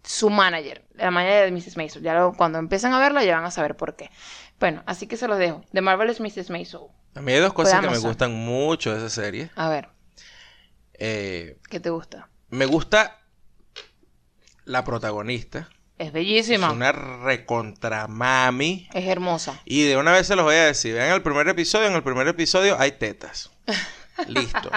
su 0.04 0.30
manager, 0.30 0.84
la 0.94 1.10
manager 1.10 1.44
de 1.46 1.52
Mrs. 1.52 1.76
Maisel. 1.76 2.02
Ya 2.02 2.14
luego, 2.14 2.34
cuando 2.36 2.58
empiezan 2.58 2.92
a 2.92 3.00
verla 3.00 3.24
ya 3.24 3.36
van 3.36 3.44
a 3.44 3.50
saber 3.50 3.76
por 3.76 3.96
qué. 3.96 4.10
Bueno, 4.60 4.82
así 4.86 5.06
que 5.06 5.16
se 5.16 5.26
los 5.28 5.38
dejo. 5.38 5.64
The 5.72 5.80
Marvelous 5.80 6.20
Mrs. 6.20 6.50
Maisel. 6.50 6.80
A 7.14 7.20
mí 7.20 7.32
hay 7.32 7.40
dos 7.40 7.52
cosas 7.52 7.80
que 7.80 7.88
me 7.90 7.98
gustan 7.98 8.32
mucho 8.32 8.92
de 8.92 8.98
esa 8.98 9.10
serie. 9.10 9.50
A 9.56 9.68
ver, 9.68 9.88
Eh, 10.98 11.58
¿qué 11.68 11.80
te 11.80 11.90
gusta? 11.90 12.28
me 12.50 12.64
gusta 12.66 13.18
la 14.64 14.84
protagonista. 14.84 15.68
Es 15.98 16.08
Es 16.08 16.12
bellísima. 16.12 16.72
una 16.72 16.92
recontramami. 16.92 18.88
Es 18.92 19.06
hermosa. 19.06 19.60
Y 19.64 19.84
de 19.84 19.96
una 19.96 20.12
vez 20.12 20.26
se 20.26 20.36
los 20.36 20.44
voy 20.44 20.54
a 20.56 20.66
decir. 20.66 20.94
Vean 20.94 21.12
el 21.12 21.22
primer 21.22 21.48
episodio. 21.48 21.86
En 21.86 21.94
el 21.94 22.02
primer 22.02 22.28
episodio 22.28 22.76
hay 22.78 22.92
tetas. 22.92 23.50
Listo. 24.28 24.70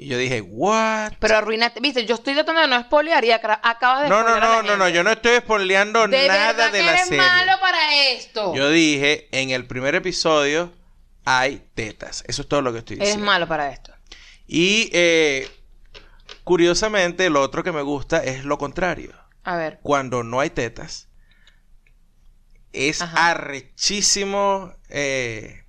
Y 0.00 0.06
yo 0.06 0.16
dije, 0.16 0.40
¿what? 0.40 1.14
Pero 1.18 1.36
arruinaste. 1.38 1.80
Viste, 1.80 2.06
yo 2.06 2.14
estoy 2.14 2.34
tratando 2.34 2.60
de 2.60 2.68
no 2.68 2.80
spoilear 2.80 3.24
y 3.24 3.32
acabas 3.32 4.02
de 4.04 4.08
No, 4.08 4.22
no, 4.22 4.38
no, 4.38 4.62
no, 4.62 4.76
no. 4.76 4.88
Yo 4.88 5.02
no 5.02 5.10
estoy 5.10 5.38
spoileando 5.38 6.06
De 6.06 6.28
nada 6.28 6.70
de 6.70 6.78
que 6.78 6.84
la 6.84 6.92
eres 6.92 7.08
serie. 7.08 7.18
malo 7.20 7.52
para 7.60 7.96
esto. 8.12 8.54
Yo 8.54 8.70
dije, 8.70 9.28
en 9.32 9.50
el 9.50 9.66
primer 9.66 9.96
episodio 9.96 10.72
hay 11.24 11.60
tetas. 11.74 12.22
Eso 12.28 12.42
es 12.42 12.48
todo 12.48 12.62
lo 12.62 12.72
que 12.72 12.78
estoy 12.78 12.96
Eres 12.98 13.08
diciendo. 13.08 13.26
malo 13.26 13.48
para 13.48 13.72
esto. 13.72 13.92
Y 14.46 14.88
eh, 14.92 15.50
curiosamente, 16.44 17.28
lo 17.30 17.42
otro 17.42 17.64
que 17.64 17.72
me 17.72 17.82
gusta 17.82 18.22
es 18.22 18.44
lo 18.44 18.56
contrario. 18.58 19.12
A 19.48 19.56
ver. 19.56 19.78
Cuando 19.82 20.22
no 20.22 20.40
hay 20.40 20.50
tetas, 20.50 21.08
es 22.74 23.00
Ajá. 23.00 23.30
arrechísimo 23.30 24.74
eh, 24.90 25.64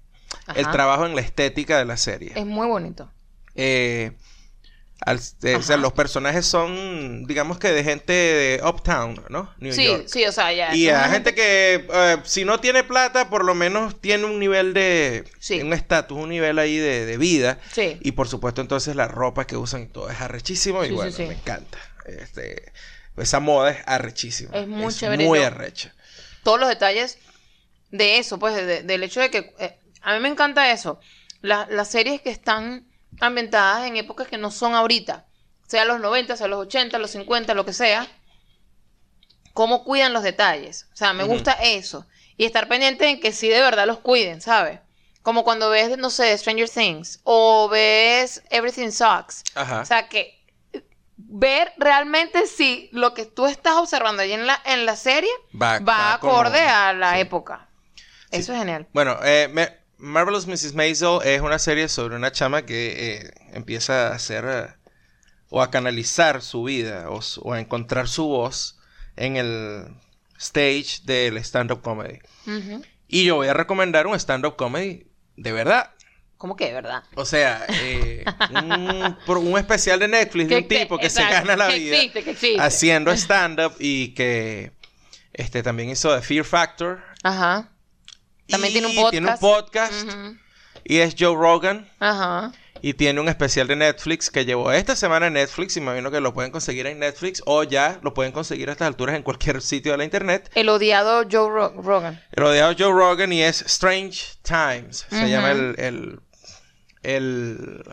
el 0.54 0.70
trabajo 0.70 1.06
en 1.06 1.16
la 1.16 1.22
estética 1.22 1.78
de 1.78 1.86
la 1.86 1.96
serie. 1.96 2.34
Es 2.36 2.46
muy 2.46 2.68
bonito. 2.68 3.10
Eh, 3.56 4.12
al- 5.00 5.22
eh, 5.44 5.56
o 5.56 5.62
sea, 5.62 5.76
Ajá. 5.76 5.82
los 5.82 5.94
personajes 5.94 6.46
son, 6.46 7.24
digamos 7.26 7.58
que 7.58 7.72
de 7.72 7.86
gente 7.86 8.12
de 8.12 8.62
Uptown, 8.68 9.24
¿no? 9.30 9.50
New 9.60 9.72
sí, 9.72 9.86
York. 9.86 10.04
sí, 10.08 10.26
o 10.26 10.32
sea, 10.34 10.52
ya. 10.52 10.76
Y 10.76 10.90
a 10.90 11.08
gente 11.08 11.34
que, 11.34 11.88
si 12.26 12.44
no 12.44 12.60
tiene 12.60 12.84
plata, 12.84 13.30
por 13.30 13.46
lo 13.46 13.56
menos 13.56 14.02
tiene 14.02 14.26
un 14.26 14.40
nivel 14.40 14.74
de... 14.74 15.24
Sí. 15.40 15.62
Un 15.62 15.72
estatus, 15.72 16.18
un 16.18 16.28
nivel 16.28 16.60
ahí 16.60 16.76
de, 16.76 17.06
de 17.06 17.18
vida. 17.18 17.60
Sí. 17.72 17.98
Y 18.02 18.12
por 18.12 18.28
supuesto, 18.28 18.60
entonces 18.60 18.98
la 18.98 19.08
ropa 19.08 19.48
que 19.48 19.56
usan 19.56 19.84
y 19.84 19.88
todo 19.88 20.10
es 20.10 20.20
arrechísimo. 20.20 20.84
Sí, 20.84 20.90
y 20.90 20.92
bueno, 20.92 21.12
sí. 21.14 21.24
me 21.24 21.36
encanta. 21.36 21.78
Este, 22.06 22.74
esa 23.22 23.40
moda 23.40 23.72
es 23.72 23.78
arrechísima. 23.86 24.56
Es 24.58 24.68
muy 24.68 24.94
chévere, 24.94 25.26
muy 25.26 25.40
arrecha. 25.40 25.94
Todos 26.44 26.60
los 26.60 26.70
detalles 26.70 27.18
de 27.92 28.18
eso, 28.18 28.40
pues, 28.40 28.56
de- 28.56 28.84
del 28.84 29.04
hecho 29.04 29.20
de 29.20 29.30
que. 29.32 29.54
eh, 29.60 29.78
a 30.02 30.14
mí 30.14 30.20
me 30.22 30.30
encanta 30.30 30.72
eso. 30.72 31.00
La- 31.42 31.68
las 31.70 31.90
series 31.90 32.22
que 32.22 32.30
están 32.32 32.86
ambientadas 33.20 33.86
en 33.88 33.98
épocas 33.98 34.28
que 34.28 34.38
no 34.38 34.52
son 34.52 34.76
ahorita. 34.76 35.26
Sea 35.68 35.86
los 35.86 36.00
90, 36.00 36.36
sea 36.38 36.48
los 36.48 36.60
80, 36.60 36.98
los 37.00 37.12
50, 37.12 37.54
lo 37.54 37.66
que 37.66 37.74
sea. 37.74 38.08
Cómo 39.54 39.84
cuidan 39.84 40.14
los 40.14 40.24
detalles. 40.24 40.88
O 40.94 40.96
sea, 40.96 41.14
me 41.14 41.24
gusta 41.24 41.54
eso. 41.54 42.06
Y 42.38 42.46
estar 42.46 42.68
pendiente 42.68 43.10
en 43.10 43.20
que 43.20 43.32
sí 43.34 43.50
de 43.50 43.60
verdad 43.62 43.86
los 43.88 44.00
cuiden, 44.00 44.42
¿sabes? 44.42 44.80
Como 45.22 45.44
cuando 45.44 45.70
ves, 45.70 45.98
no 45.98 46.10
sé, 46.10 46.38
Stranger 46.38 46.70
Things. 46.70 47.20
O 47.24 47.68
ves 47.68 48.42
Everything 48.50 48.92
Sucks. 48.92 49.44
Ajá. 49.56 49.82
O 49.82 49.86
sea, 49.86 50.08
que 50.08 50.39
ver 51.32 51.72
realmente 51.78 52.48
si 52.48 52.90
lo 52.92 53.14
que 53.14 53.26
tú 53.26 53.46
estás 53.46 53.76
observando 53.76 54.22
ahí 54.24 54.34
en 54.34 54.48
la, 54.48 54.60
en 54.66 54.86
la 54.86 54.96
serie 54.96 55.30
Va- 55.60 55.80
va, 55.80 56.18
como- 56.20 56.34
acorde 56.34 56.60
a 56.62 56.92
la 56.94 57.14
sí. 57.14 57.20
época. 57.22 57.70
Eso 58.32 58.52
es 58.54 58.60
genial. 58.60 58.88
Bueno, 58.94 59.18
eh, 59.24 59.48
me- 59.52 59.78
Marvelous 59.98 60.48
Mrs. 60.48 60.74
Maisel 60.76 61.20
es 61.24 61.42
una 61.42 61.60
serie 61.60 61.88
sobre 61.90 62.16
una 62.16 62.32
chama 62.32 62.64
que 62.66 63.18
eh, 63.18 63.32
empieza 63.54 64.08
a 64.08 64.16
hacer 64.16 64.46
eh, 64.48 64.68
o 65.50 65.62
a 65.62 65.70
canalizar 65.72 66.42
su 66.42 66.64
vida 66.64 67.10
o, 67.10 67.20
o 67.42 67.54
a 67.54 67.60
encontrar 67.60 68.08
su 68.08 68.26
voz 68.28 68.80
en 69.16 69.36
el 69.36 69.88
stage 70.38 71.02
del 71.04 71.38
stand-up 71.38 71.82
comedy. 71.82 72.20
Y 73.08 73.26
yo 73.26 73.36
voy 73.36 73.48
a 73.48 73.54
recomendar 73.54 74.08
un 74.08 74.16
stand-up 74.16 74.56
comedy 74.56 75.08
de 75.36 75.52
verdad. 75.52 75.92
¿Cómo 76.40 76.56
que, 76.56 76.72
verdad? 76.74 77.04
O 77.16 77.26
sea, 77.26 77.66
eh, 77.68 78.24
un, 79.28 79.58
especial 79.58 80.00
de 80.00 80.08
Netflix 80.08 80.48
de 80.48 80.56
un 80.56 80.68
tipo 80.70 80.98
que 80.98 81.10
se 81.10 81.22
gana 81.22 81.58
la 81.58 81.68
que 81.68 81.80
vida 81.80 81.96
existe, 81.98 82.24
que 82.24 82.32
existe. 82.32 82.62
haciendo 82.62 83.12
stand-up 83.18 83.74
y 83.78 84.14
que 84.14 84.72
este, 85.34 85.64
también 85.64 85.90
hizo 85.90 86.16
The 86.16 86.22
Fear 86.22 86.46
Factor. 86.46 87.04
Ajá. 87.24 87.70
También 88.48 88.72
Y 88.72 88.74
tiene 88.74 88.88
un 88.88 88.96
podcast. 88.96 89.12
Tiene 89.12 89.32
un 89.32 89.38
podcast 89.38 90.10
y 90.86 91.00
es 91.00 91.14
Joe 91.20 91.36
Rogan. 91.36 91.90
Ajá. 92.00 92.54
Y 92.82 92.94
tiene 92.94 93.20
un 93.20 93.28
especial 93.28 93.68
de 93.68 93.76
Netflix 93.76 94.30
que 94.32 94.46
llevó 94.46 94.72
esta 94.72 94.96
semana 94.96 95.28
en 95.28 95.34
Netflix. 95.34 95.76
Imagino 95.76 96.10
que 96.10 96.22
lo 96.22 96.34
pueden 96.34 96.52
conseguir 96.52 96.88
en 96.88 97.00
Netflix 97.00 97.44
o 97.46 97.64
ya 97.64 98.00
lo 98.02 98.14
pueden 98.14 98.32
conseguir 98.32 98.70
a 98.70 98.72
estas 98.72 98.88
alturas 98.88 99.18
en 99.18 99.24
cualquier 99.24 99.62
sitio 99.62 99.92
de 99.92 99.98
la 99.98 100.06
internet. 100.06 100.50
El 100.56 100.70
odiado 100.70 101.24
Joe 101.30 101.50
Ro- 101.50 101.74
Rogan. 101.82 102.24
Rodeado 102.32 102.74
de 102.74 102.82
Joe 102.82 102.94
Rogan 102.94 103.34
y 103.34 103.44
es 103.44 103.62
Strange 103.64 104.38
Times. 104.44 105.06
Se 105.10 105.30
llama 105.30 105.52
el, 105.52 105.76
el, 105.78 106.20
el 107.04 107.84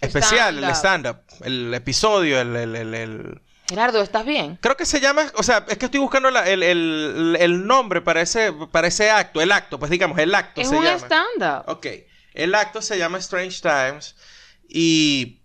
especial, 0.00 0.62
el 0.62 0.70
Stand-up. 0.74 1.18
el 1.44 1.72
episodio, 1.74 2.40
el, 2.40 2.56
el- 2.56 2.76
el- 2.76 2.94
el- 2.94 3.40
Gerardo, 3.68 4.02
¿estás 4.02 4.26
bien? 4.26 4.58
Creo 4.60 4.76
que 4.76 4.84
se 4.84 5.00
llama, 5.00 5.30
o 5.36 5.42
sea, 5.42 5.64
es 5.68 5.78
que 5.78 5.86
estoy 5.86 6.00
buscando 6.00 6.30
la- 6.30 6.46
el, 6.48 6.62
el- 6.62 7.36
el 7.40 7.66
nombre 7.66 8.00
para 8.02 8.20
ese, 8.20 8.52
para 8.70 8.88
ese 8.88 9.10
acto, 9.10 9.40
el 9.40 9.50
acto, 9.52 9.78
pues 9.78 9.90
digamos, 9.90 10.18
el 10.18 10.34
acto 10.34 10.60
Es 10.60 10.68
se 10.68 10.76
un 10.76 10.84
stand-up. 10.86 11.64
Ok, 11.68 11.86
el 12.34 12.54
acto 12.54 12.82
se 12.82 12.98
llama 12.98 13.18
Strange 13.18 13.60
Times 13.62 14.16
y 14.68 15.38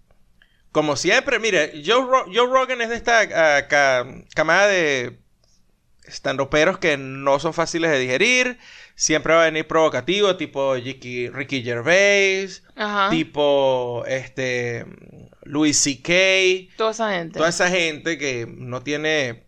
como 0.73 0.95
siempre, 0.95 1.39
mire, 1.39 1.81
Joe, 1.85 2.01
Ro- 2.05 2.25
Joe 2.25 2.47
Rogan 2.47 2.81
es 2.81 2.89
de 2.89 2.95
esta 2.95 3.21
ah, 3.21 3.67
ca- 3.67 4.05
camada 4.35 4.67
de 4.67 5.19
estandoperos 6.03 6.77
que 6.79 6.97
no 6.97 7.39
son 7.39 7.53
fáciles 7.53 7.91
de 7.91 7.99
digerir, 7.99 8.59
siempre 8.97 9.33
va 9.35 9.43
a 9.43 9.45
venir 9.45 9.67
provocativo, 9.67 10.35
tipo 10.37 10.73
Ricky, 10.73 11.29
Ricky 11.29 11.61
Gervais, 11.63 12.63
Ajá. 12.75 13.11
tipo 13.11 14.03
este 14.07 14.85
Louis 15.43 15.77
C.K., 15.77 16.75
Toda 16.77 16.91
esa 16.91 17.13
gente. 17.13 17.37
toda 17.37 17.49
esa 17.49 17.69
gente 17.69 18.17
que 18.17 18.47
no 18.49 18.81
tiene 18.81 19.45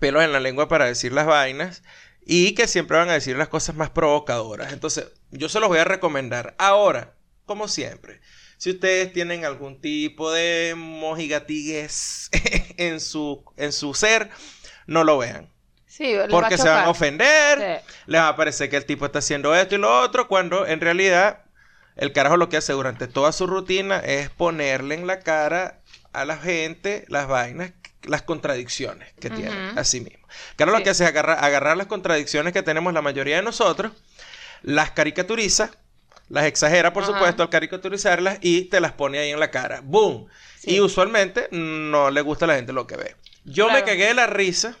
pelos 0.00 0.22
en 0.22 0.32
la 0.32 0.38
lengua 0.38 0.68
para 0.68 0.84
decir 0.84 1.12
las 1.12 1.26
vainas 1.26 1.82
y 2.24 2.52
que 2.54 2.68
siempre 2.68 2.98
van 2.98 3.08
a 3.08 3.14
decir 3.14 3.36
las 3.36 3.48
cosas 3.48 3.74
más 3.74 3.88
provocadoras. 3.88 4.72
Entonces, 4.74 5.10
yo 5.30 5.48
se 5.48 5.60
los 5.60 5.68
voy 5.70 5.78
a 5.78 5.84
recomendar. 5.84 6.54
Ahora, 6.58 7.14
como 7.46 7.68
siempre, 7.68 8.20
si 8.58 8.70
ustedes 8.70 9.14
tienen 9.14 9.46
algún 9.46 9.80
tipo 9.80 10.30
de 10.30 10.74
mojigatigues 10.76 12.28
en 12.76 13.00
su, 13.00 13.42
en 13.56 13.72
su 13.72 13.94
ser, 13.94 14.28
no 14.86 15.04
lo 15.04 15.16
vean. 15.16 15.50
Sí, 15.98 16.14
va 16.14 16.28
Porque 16.28 16.56
se 16.56 16.68
van 16.68 16.84
a 16.84 16.90
ofender, 16.90 17.58
Sí. 17.84 17.92
les 18.06 18.20
va 18.20 18.28
a 18.28 18.36
parecer 18.36 18.70
que 18.70 18.76
el 18.76 18.84
tipo 18.86 19.04
está 19.04 19.18
haciendo 19.18 19.52
esto 19.54 19.74
y 19.74 19.78
lo 19.78 20.00
otro, 20.00 20.28
cuando 20.28 20.64
en 20.64 20.80
realidad 20.80 21.40
el 21.96 22.12
carajo 22.12 22.36
lo 22.36 22.48
que 22.48 22.56
hace 22.56 22.72
durante 22.72 23.08
toda 23.08 23.32
su 23.32 23.48
rutina 23.48 23.98
es 23.98 24.30
ponerle 24.30 24.94
en 24.94 25.08
la 25.08 25.18
cara 25.18 25.80
a 26.12 26.24
la 26.24 26.36
gente 26.36 27.04
las 27.08 27.26
vainas, 27.26 27.72
las 28.04 28.22
contradicciones 28.22 29.12
que 29.20 29.28
tiene 29.28 29.72
a 29.76 29.82
sí 29.82 30.00
mismo. 30.00 30.24
Carajo 30.54 30.74
lo 30.76 30.78
Sí. 30.78 30.84
que 30.84 30.90
hace 30.90 31.02
es 31.02 31.10
agarrar, 31.10 31.44
agarrar 31.44 31.76
las 31.76 31.88
contradicciones 31.88 32.52
que 32.52 32.62
tenemos 32.62 32.92
la 32.94 33.02
mayoría 33.02 33.34
de 33.36 33.42
nosotros, 33.42 33.90
las 34.62 34.92
caricaturiza, 34.92 35.72
las 36.28 36.44
exagera, 36.44 36.92
por 36.92 37.02
Ajá. 37.02 37.12
supuesto, 37.12 37.42
al 37.42 37.50
caricaturizarlas 37.50 38.38
y 38.40 38.66
te 38.66 38.80
las 38.80 38.92
pone 38.92 39.18
ahí 39.18 39.30
en 39.30 39.40
la 39.40 39.50
cara. 39.50 39.80
¡Boom! 39.82 40.28
Sí. 40.60 40.76
Y 40.76 40.80
usualmente 40.80 41.48
no 41.50 42.10
le 42.12 42.20
gusta 42.20 42.44
a 42.44 42.48
la 42.48 42.54
gente 42.54 42.72
lo 42.72 42.86
que 42.86 42.96
ve. 42.96 43.16
Yo 43.44 43.66
me 43.66 43.70
Claro. 43.72 43.86
cagué 43.86 44.06
de 44.06 44.14
la 44.14 44.26
risa 44.28 44.76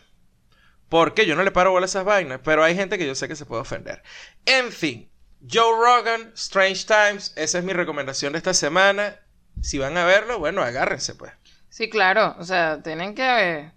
porque 0.88 1.26
yo 1.26 1.36
no 1.36 1.42
le 1.42 1.50
paro 1.50 1.70
bola 1.70 1.84
a 1.84 1.88
esas 1.88 2.04
vainas, 2.04 2.40
pero 2.42 2.64
hay 2.64 2.74
gente 2.74 2.98
que 2.98 3.06
yo 3.06 3.14
sé 3.14 3.28
que 3.28 3.36
se 3.36 3.46
puede 3.46 3.62
ofender. 3.62 4.02
En 4.46 4.72
fin, 4.72 5.08
Joe 5.50 5.72
Rogan, 5.78 6.32
Strange 6.34 6.84
Times, 6.86 7.32
esa 7.36 7.58
es 7.58 7.64
mi 7.64 7.72
recomendación 7.72 8.32
de 8.32 8.38
esta 8.38 8.54
semana. 8.54 9.16
Si 9.60 9.78
van 9.78 9.96
a 9.96 10.04
verlo, 10.04 10.38
bueno, 10.38 10.62
agárrense 10.62 11.14
pues. 11.14 11.32
Sí, 11.68 11.90
claro. 11.90 12.36
O 12.38 12.44
sea, 12.44 12.82
tienen 12.82 13.14
que... 13.14 13.70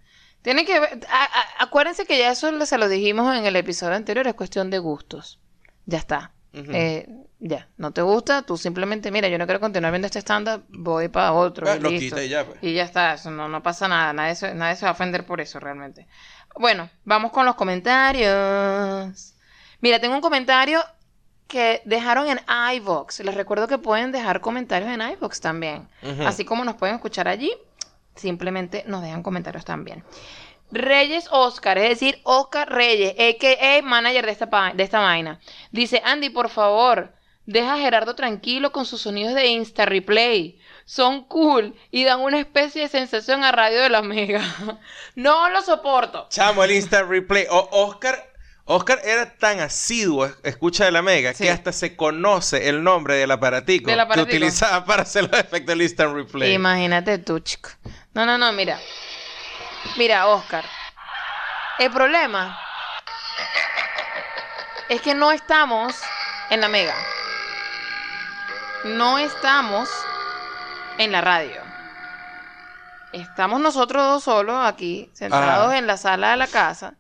Tienen 0.43 0.65
que 0.65 0.79
ver... 0.79 0.99
a- 1.09 1.23
a- 1.25 1.63
acuérdense 1.63 2.05
que 2.05 2.17
ya 2.17 2.31
eso 2.31 2.65
se 2.65 2.77
lo 2.77 2.87
dijimos 2.87 3.35
en 3.35 3.45
el 3.45 3.55
episodio 3.55 3.95
anterior. 3.95 4.27
Es 4.27 4.33
cuestión 4.33 4.69
de 4.69 4.79
gustos. 4.79 5.39
Ya 5.85 5.97
está. 5.97 6.31
Eh, 6.53 7.07
ya. 7.39 7.67
No 7.77 7.91
te 7.91 8.01
gusta, 8.01 8.43
tú 8.43 8.57
simplemente... 8.57 9.11
Mira, 9.11 9.27
yo 9.27 9.37
no 9.37 9.45
quiero 9.45 9.59
continuar 9.59 9.91
viendo 9.91 10.05
este 10.07 10.19
stand-up. 10.19 10.63
Voy 10.69 11.09
para 11.09 11.33
otro. 11.33 11.67
Ah, 11.69 11.75
y 11.75 11.79
lo 11.79 11.89
quita 11.89 12.23
y 12.23 12.29
ya, 12.29 12.45
pues. 12.45 12.57
Y 12.61 12.73
ya 12.73 12.83
está. 12.83 13.13
Eso 13.15 13.29
no, 13.31 13.49
no 13.49 13.61
pasa 13.61 13.87
nada. 13.87 14.13
Nadie 14.13 14.35
se, 14.35 14.53
nadie 14.55 14.75
se 14.75 14.85
va 14.85 14.89
a 14.89 14.93
ofender 14.93 15.25
por 15.25 15.41
eso 15.41 15.59
realmente. 15.59 16.07
Bueno, 16.55 16.89
vamos 17.03 17.31
con 17.31 17.45
los 17.45 17.55
comentarios. 17.55 19.33
Mira, 19.79 19.99
tengo 19.99 20.15
un 20.15 20.21
comentario 20.21 20.83
que 21.47 21.81
dejaron 21.85 22.27
en 22.27 22.39
iVox. 22.75 23.19
Les 23.21 23.35
recuerdo 23.35 23.67
que 23.67 23.77
pueden 23.77 24.11
dejar 24.11 24.41
comentarios 24.41 24.91
en 24.91 25.01
iVox 25.01 25.41
también. 25.41 25.87
Así 26.25 26.45
como 26.45 26.63
nos 26.63 26.75
pueden 26.75 26.95
escuchar 26.95 27.27
allí, 27.27 27.51
simplemente 28.15 28.83
nos 28.87 29.01
dejan 29.01 29.23
comentarios 29.23 29.65
también. 29.65 30.03
Reyes 30.71 31.27
Oscar, 31.31 31.77
es 31.77 31.89
decir, 31.89 32.21
Oscar 32.23 32.71
Reyes, 32.71 33.13
a.k.a. 33.13 33.81
manager 33.81 34.25
de 34.25 34.31
esta, 34.31 34.73
de 34.73 34.83
esta 34.83 34.99
vaina. 34.99 35.39
Dice, 35.71 36.01
Andy, 36.05 36.29
por 36.29 36.49
favor, 36.49 37.13
deja 37.51 37.73
a 37.73 37.77
Gerardo 37.77 38.15
tranquilo 38.15 38.71
con 38.71 38.85
sus 38.85 39.01
sonidos 39.01 39.33
de 39.35 39.47
Insta 39.47 39.85
Replay. 39.85 40.59
Son 40.85 41.23
cool 41.25 41.75
y 41.91 42.03
dan 42.03 42.19
una 42.21 42.39
especie 42.39 42.81
de 42.83 42.87
sensación 42.89 43.43
a 43.43 43.51
Radio 43.51 43.81
de 43.81 43.89
la 43.89 44.01
Mega. 44.01 44.41
no 45.15 45.49
lo 45.49 45.61
soporto. 45.61 46.27
Chamo, 46.29 46.63
el 46.63 46.71
Insta 46.71 47.03
Replay. 47.03 47.45
O- 47.49 47.69
Oscar, 47.71 48.29
Oscar 48.65 48.99
era 49.03 49.35
tan 49.37 49.59
asiduo, 49.59 50.25
a 50.25 50.31
escucha 50.43 50.85
de 50.85 50.91
la 50.91 51.01
Mega, 51.01 51.33
Sí. 51.33 51.43
que 51.45 51.51
hasta 51.51 51.71
se 51.71 51.95
conoce 51.95 52.67
el 52.69 52.83
nombre 52.83 53.15
del 53.15 53.31
aparatico, 53.31 53.89
Del 53.89 53.99
aparatico. 53.99 54.27
que 54.29 54.37
utilizaba 54.37 54.83
para 54.85 55.03
hacer 55.03 55.23
los 55.23 55.33
efectos 55.39 55.67
del 55.67 55.81
Instant 55.83 56.13
Replay. 56.15 56.53
Imagínate 56.53 57.17
tú, 57.19 57.39
chico. 57.39 57.69
No, 58.13 58.25
no, 58.25 58.37
no, 58.37 58.51
mira. 58.51 58.79
Mira, 59.97 60.27
Oscar. 60.27 60.65
El 61.79 61.91
problema 61.91 62.57
es 64.89 65.01
que 65.01 65.13
no 65.13 65.31
estamos 65.31 65.95
en 66.49 66.59
la 66.61 66.67
mega. 66.67 66.93
No 68.85 69.19
estamos 69.19 69.89
en 70.97 71.11
la 71.11 71.21
radio. 71.21 71.61
Estamos 73.13 73.59
nosotros 73.59 74.03
dos 74.03 74.23
solos 74.23 74.55
aquí, 74.65 75.09
sentados 75.13 75.67
Ajá. 75.67 75.77
en 75.77 75.87
la 75.87 75.97
sala 75.97 76.31
de 76.31 76.37
la 76.37 76.47
casa. 76.47 76.95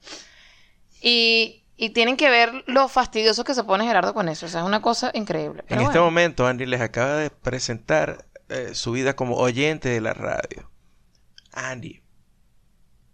Y, 1.01 1.63
y 1.77 1.91
tienen 1.91 2.17
que 2.17 2.29
ver 2.29 2.63
lo 2.67 2.87
fastidioso 2.87 3.43
que 3.43 3.55
se 3.55 3.63
pone 3.63 3.85
Gerardo 3.85 4.13
con 4.13 4.29
eso. 4.29 4.45
O 4.45 4.49
sea, 4.49 4.61
es 4.61 4.65
una 4.67 4.81
cosa 4.81 5.11
increíble. 5.13 5.63
En 5.67 5.81
este 5.81 5.99
momento, 5.99 6.45
Andy 6.45 6.65
les 6.65 6.81
acaba 6.81 7.15
de 7.15 7.29
presentar 7.29 8.25
eh, 8.49 8.75
su 8.75 8.91
vida 8.91 9.15
como 9.15 9.37
oyente 9.37 9.89
de 9.89 10.01
la 10.01 10.13
radio. 10.13 10.69
Andy, 11.53 12.03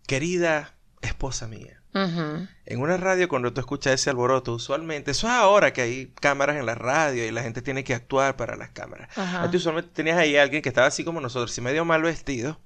querida 0.07 0.75
esposa 1.01 1.47
mía, 1.47 1.76
En 1.93 2.79
una 2.79 2.97
radio 2.97 3.27
cuando 3.27 3.51
tú 3.53 3.59
escuchas 3.59 3.93
ese 3.93 4.09
alboroto, 4.09 4.53
usualmente, 4.53 5.11
eso 5.11 5.27
es 5.27 5.33
ahora 5.33 5.73
que 5.73 5.81
hay 5.81 6.13
cámaras 6.19 6.57
en 6.57 6.65
la 6.65 6.75
radio 6.75 7.25
y 7.25 7.31
la 7.31 7.41
gente 7.41 7.61
tiene 7.61 7.83
que 7.83 7.93
actuar 7.95 8.35
para 8.35 8.55
las 8.55 8.69
cámaras. 8.69 9.09
Ajá. 9.17 9.43
Antes 9.43 9.61
usualmente 9.61 9.91
tenías 9.93 10.17
ahí 10.17 10.37
a 10.37 10.43
alguien 10.43 10.61
que 10.61 10.69
estaba 10.69 10.87
así 10.87 11.03
como 11.03 11.21
nosotros, 11.21 11.57
y 11.57 11.61
medio 11.61 11.85
mal 11.85 12.03
vestido, 12.03 12.59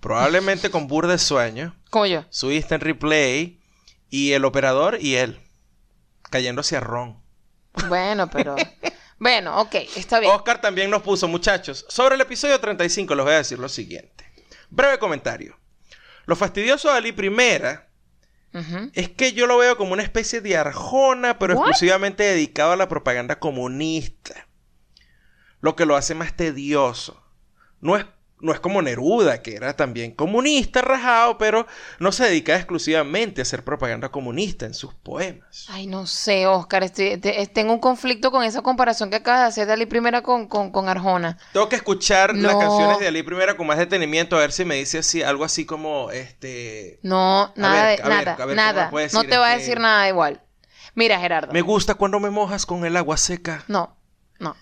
probablemente 0.00 0.70
con 0.70 0.86
burda 0.86 1.12
de 1.12 1.18
sueño, 1.18 1.74
Como 1.90 2.06
yo. 2.06 2.24
su 2.30 2.52
instant 2.52 2.82
replay, 2.82 3.60
y 4.10 4.32
el 4.32 4.44
operador 4.44 4.98
y 5.00 5.16
él, 5.16 5.40
cayéndose 6.30 6.76
a 6.76 6.80
ron. 6.80 7.20
Bueno, 7.88 8.30
pero. 8.30 8.56
bueno, 9.18 9.60
ok, 9.60 9.74
está 9.96 10.20
bien. 10.20 10.32
Oscar 10.32 10.60
también 10.60 10.90
nos 10.90 11.02
puso, 11.02 11.28
muchachos, 11.28 11.84
sobre 11.88 12.14
el 12.14 12.20
episodio 12.20 12.58
35 12.60 13.14
les 13.14 13.24
voy 13.24 13.34
a 13.34 13.38
decir 13.38 13.58
lo 13.58 13.68
siguiente. 13.68 14.24
Breve 14.70 14.98
comentario. 14.98 15.58
Lo 16.26 16.36
fastidioso 16.36 16.90
de 16.90 16.98
Ali 16.98 17.12
Primera 17.12 17.87
Es 18.94 19.08
que 19.10 19.32
yo 19.32 19.46
lo 19.46 19.58
veo 19.58 19.76
como 19.76 19.92
una 19.92 20.02
especie 20.02 20.40
de 20.40 20.56
Arjona, 20.56 21.38
pero 21.38 21.54
exclusivamente 21.54 22.24
dedicado 22.24 22.72
a 22.72 22.76
la 22.76 22.88
propaganda 22.88 23.38
comunista. 23.38 24.48
Lo 25.60 25.76
que 25.76 25.86
lo 25.86 25.96
hace 25.96 26.14
más 26.14 26.34
tedioso. 26.36 27.22
No 27.80 27.96
es, 27.96 28.06
no 28.40 28.52
es 28.52 28.60
como 28.60 28.82
Neruda, 28.82 29.42
que 29.42 29.56
era 29.56 29.74
también 29.74 30.12
comunista, 30.12 30.80
rajado, 30.80 31.38
pero 31.38 31.66
no 31.98 32.12
se 32.12 32.24
dedica 32.24 32.54
exclusivamente 32.56 33.40
a 33.40 33.42
hacer 33.42 33.64
propaganda 33.64 34.10
comunista 34.10 34.64
en 34.66 34.74
sus 34.74 34.94
poemas. 34.94 35.66
Ay, 35.68 35.86
no 35.86 36.06
sé, 36.06 36.46
Oscar. 36.46 36.84
estoy- 36.84 37.16
te- 37.18 37.42
eh, 37.42 37.46
tengo 37.48 37.72
un 37.72 37.80
conflicto 37.80 38.30
con 38.30 38.44
esa 38.44 38.62
comparación 38.62 39.10
que 39.10 39.16
acabas 39.16 39.40
de 39.42 39.46
hacer 39.48 39.66
de 39.66 39.72
Ali 39.72 39.86
primera 39.86 40.22
con, 40.22 40.46
con, 40.46 40.70
con 40.70 40.88
Arjona. 40.88 41.38
Tengo 41.52 41.68
que 41.68 41.76
escuchar 41.76 42.34
las 42.36 42.54
canciones 42.56 42.98
de 43.00 43.08
Ali 43.08 43.22
Primera 43.22 43.56
con 43.56 43.66
más 43.66 43.78
detenimiento 43.78 44.36
a 44.36 44.40
ver 44.40 44.52
si 44.52 44.64
me 44.64 44.76
dice 44.76 44.98
así, 44.98 45.22
algo 45.22 45.44
así 45.44 45.64
como 45.66 46.10
este. 46.10 47.00
No, 47.02 47.52
nada, 47.56 47.86
ver, 47.86 47.96
de- 47.98 48.02
a 48.04 48.06
ver, 48.08 48.16
nada, 48.16 48.32
a 48.42 48.46
ver, 48.46 48.56
¿cómo 48.56 48.66
nada. 48.72 48.90
no 49.12 49.24
te 49.24 49.36
va 49.38 49.46
a 49.46 49.50
este- 49.54 49.60
decir 49.62 49.80
nada 49.80 50.08
igual. 50.08 50.42
Mira, 50.94 51.18
Gerardo. 51.20 51.52
Me 51.52 51.60
gusta 51.62 51.94
cuando 51.94 52.18
me 52.20 52.30
mojas 52.30 52.66
con 52.66 52.84
el 52.84 52.96
agua 52.96 53.16
seca 53.16 53.62
No, 53.68 53.96
no, 54.40 54.56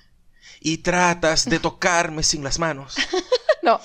y 0.61 0.79
tratas 0.79 1.45
de 1.47 1.59
tocarme 1.61 2.23
sin 2.23 2.43
las 2.45 2.59
manos. 2.59 2.95
no, 3.67 3.81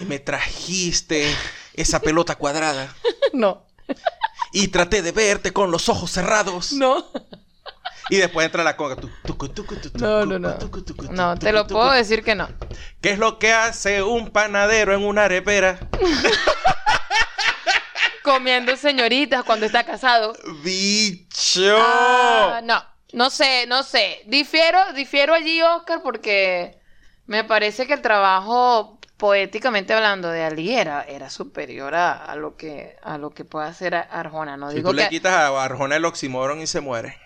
Y 0.00 0.04
me 0.06 0.18
trajiste 0.18 1.32
esa 1.74 2.00
pelota 2.00 2.34
cuadrada 2.34 2.92
no, 3.32 3.64
y 4.52 4.68
traté 4.68 5.02
de 5.02 5.12
verte 5.12 5.52
con 5.52 5.70
los 5.70 5.88
ojos 5.88 6.10
cerrados. 6.10 6.72
no. 6.72 7.06
Y 8.08 8.18
después 8.18 8.46
entra 8.46 8.62
la 8.62 8.76
conga. 8.76 8.94
No, 9.94 10.24
no, 10.24 10.38
no. 10.38 10.56
No, 11.10 11.36
te 11.36 11.50
lo 11.50 11.66
puedo 11.66 11.90
decir 11.90 12.22
que 12.22 12.36
no. 12.36 12.48
¿Qué 13.00 13.10
es 13.10 13.18
lo 13.18 13.40
que 13.40 13.52
hace 13.52 14.00
un 14.00 14.30
panadero 14.30 14.94
en 14.94 15.04
una 15.04 15.24
arepera? 15.24 15.80
Comiendo 18.22 18.76
señoritas 18.76 19.42
cuando 19.42 19.66
está 19.66 19.84
casado. 19.84 20.34
¡Bicho! 20.62 21.76
Ah, 21.80 22.60
no, 22.62 22.80
no 23.12 23.30
sé, 23.30 23.66
no 23.66 23.82
sé. 23.82 24.22
Difiero, 24.26 24.78
difiero 24.92 25.34
allí, 25.34 25.60
Oscar, 25.62 26.00
porque 26.02 26.75
me 27.26 27.44
parece 27.44 27.86
que 27.86 27.94
el 27.94 28.02
trabajo, 28.02 28.98
poéticamente 29.16 29.92
hablando, 29.92 30.30
de 30.30 30.44
Ali 30.44 30.74
era, 30.74 31.02
era 31.02 31.30
superior 31.30 31.94
a, 31.94 32.12
a 32.12 32.36
lo 32.36 32.56
que 32.56 32.96
a 33.02 33.18
lo 33.18 33.30
que 33.30 33.44
puede 33.44 33.68
hacer 33.68 33.94
Arjona. 33.94 34.56
No 34.56 34.70
si 34.70 34.76
digo 34.76 34.90
tú 34.90 34.96
le 34.96 35.04
que 35.04 35.08
quitas 35.10 35.32
a 35.32 35.64
Arjona 35.64 35.96
el 35.96 36.04
oxímoron 36.04 36.60
y 36.60 36.66
se 36.66 36.80
muere. 36.80 37.18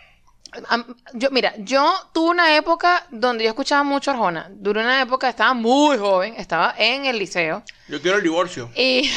Yo, 1.14 1.30
mira, 1.30 1.55
yo 1.59 1.92
tuve 2.12 2.30
una 2.30 2.57
época 2.57 3.07
donde 3.11 3.44
yo 3.44 3.51
escuchaba 3.51 3.84
mucho 3.84 4.11
Arjona. 4.11 4.48
Duré 4.51 4.80
una 4.80 5.01
época, 5.01 5.28
estaba 5.28 5.55
muy 5.55 5.96
joven, 5.96 6.34
estaba 6.36 6.74
en 6.76 7.07
el 7.07 7.18
liceo. 7.18 7.62
Yo 7.88 8.01
quiero 8.03 8.16
el 8.16 8.24
divorcio. 8.24 8.68
Y 8.74 9.09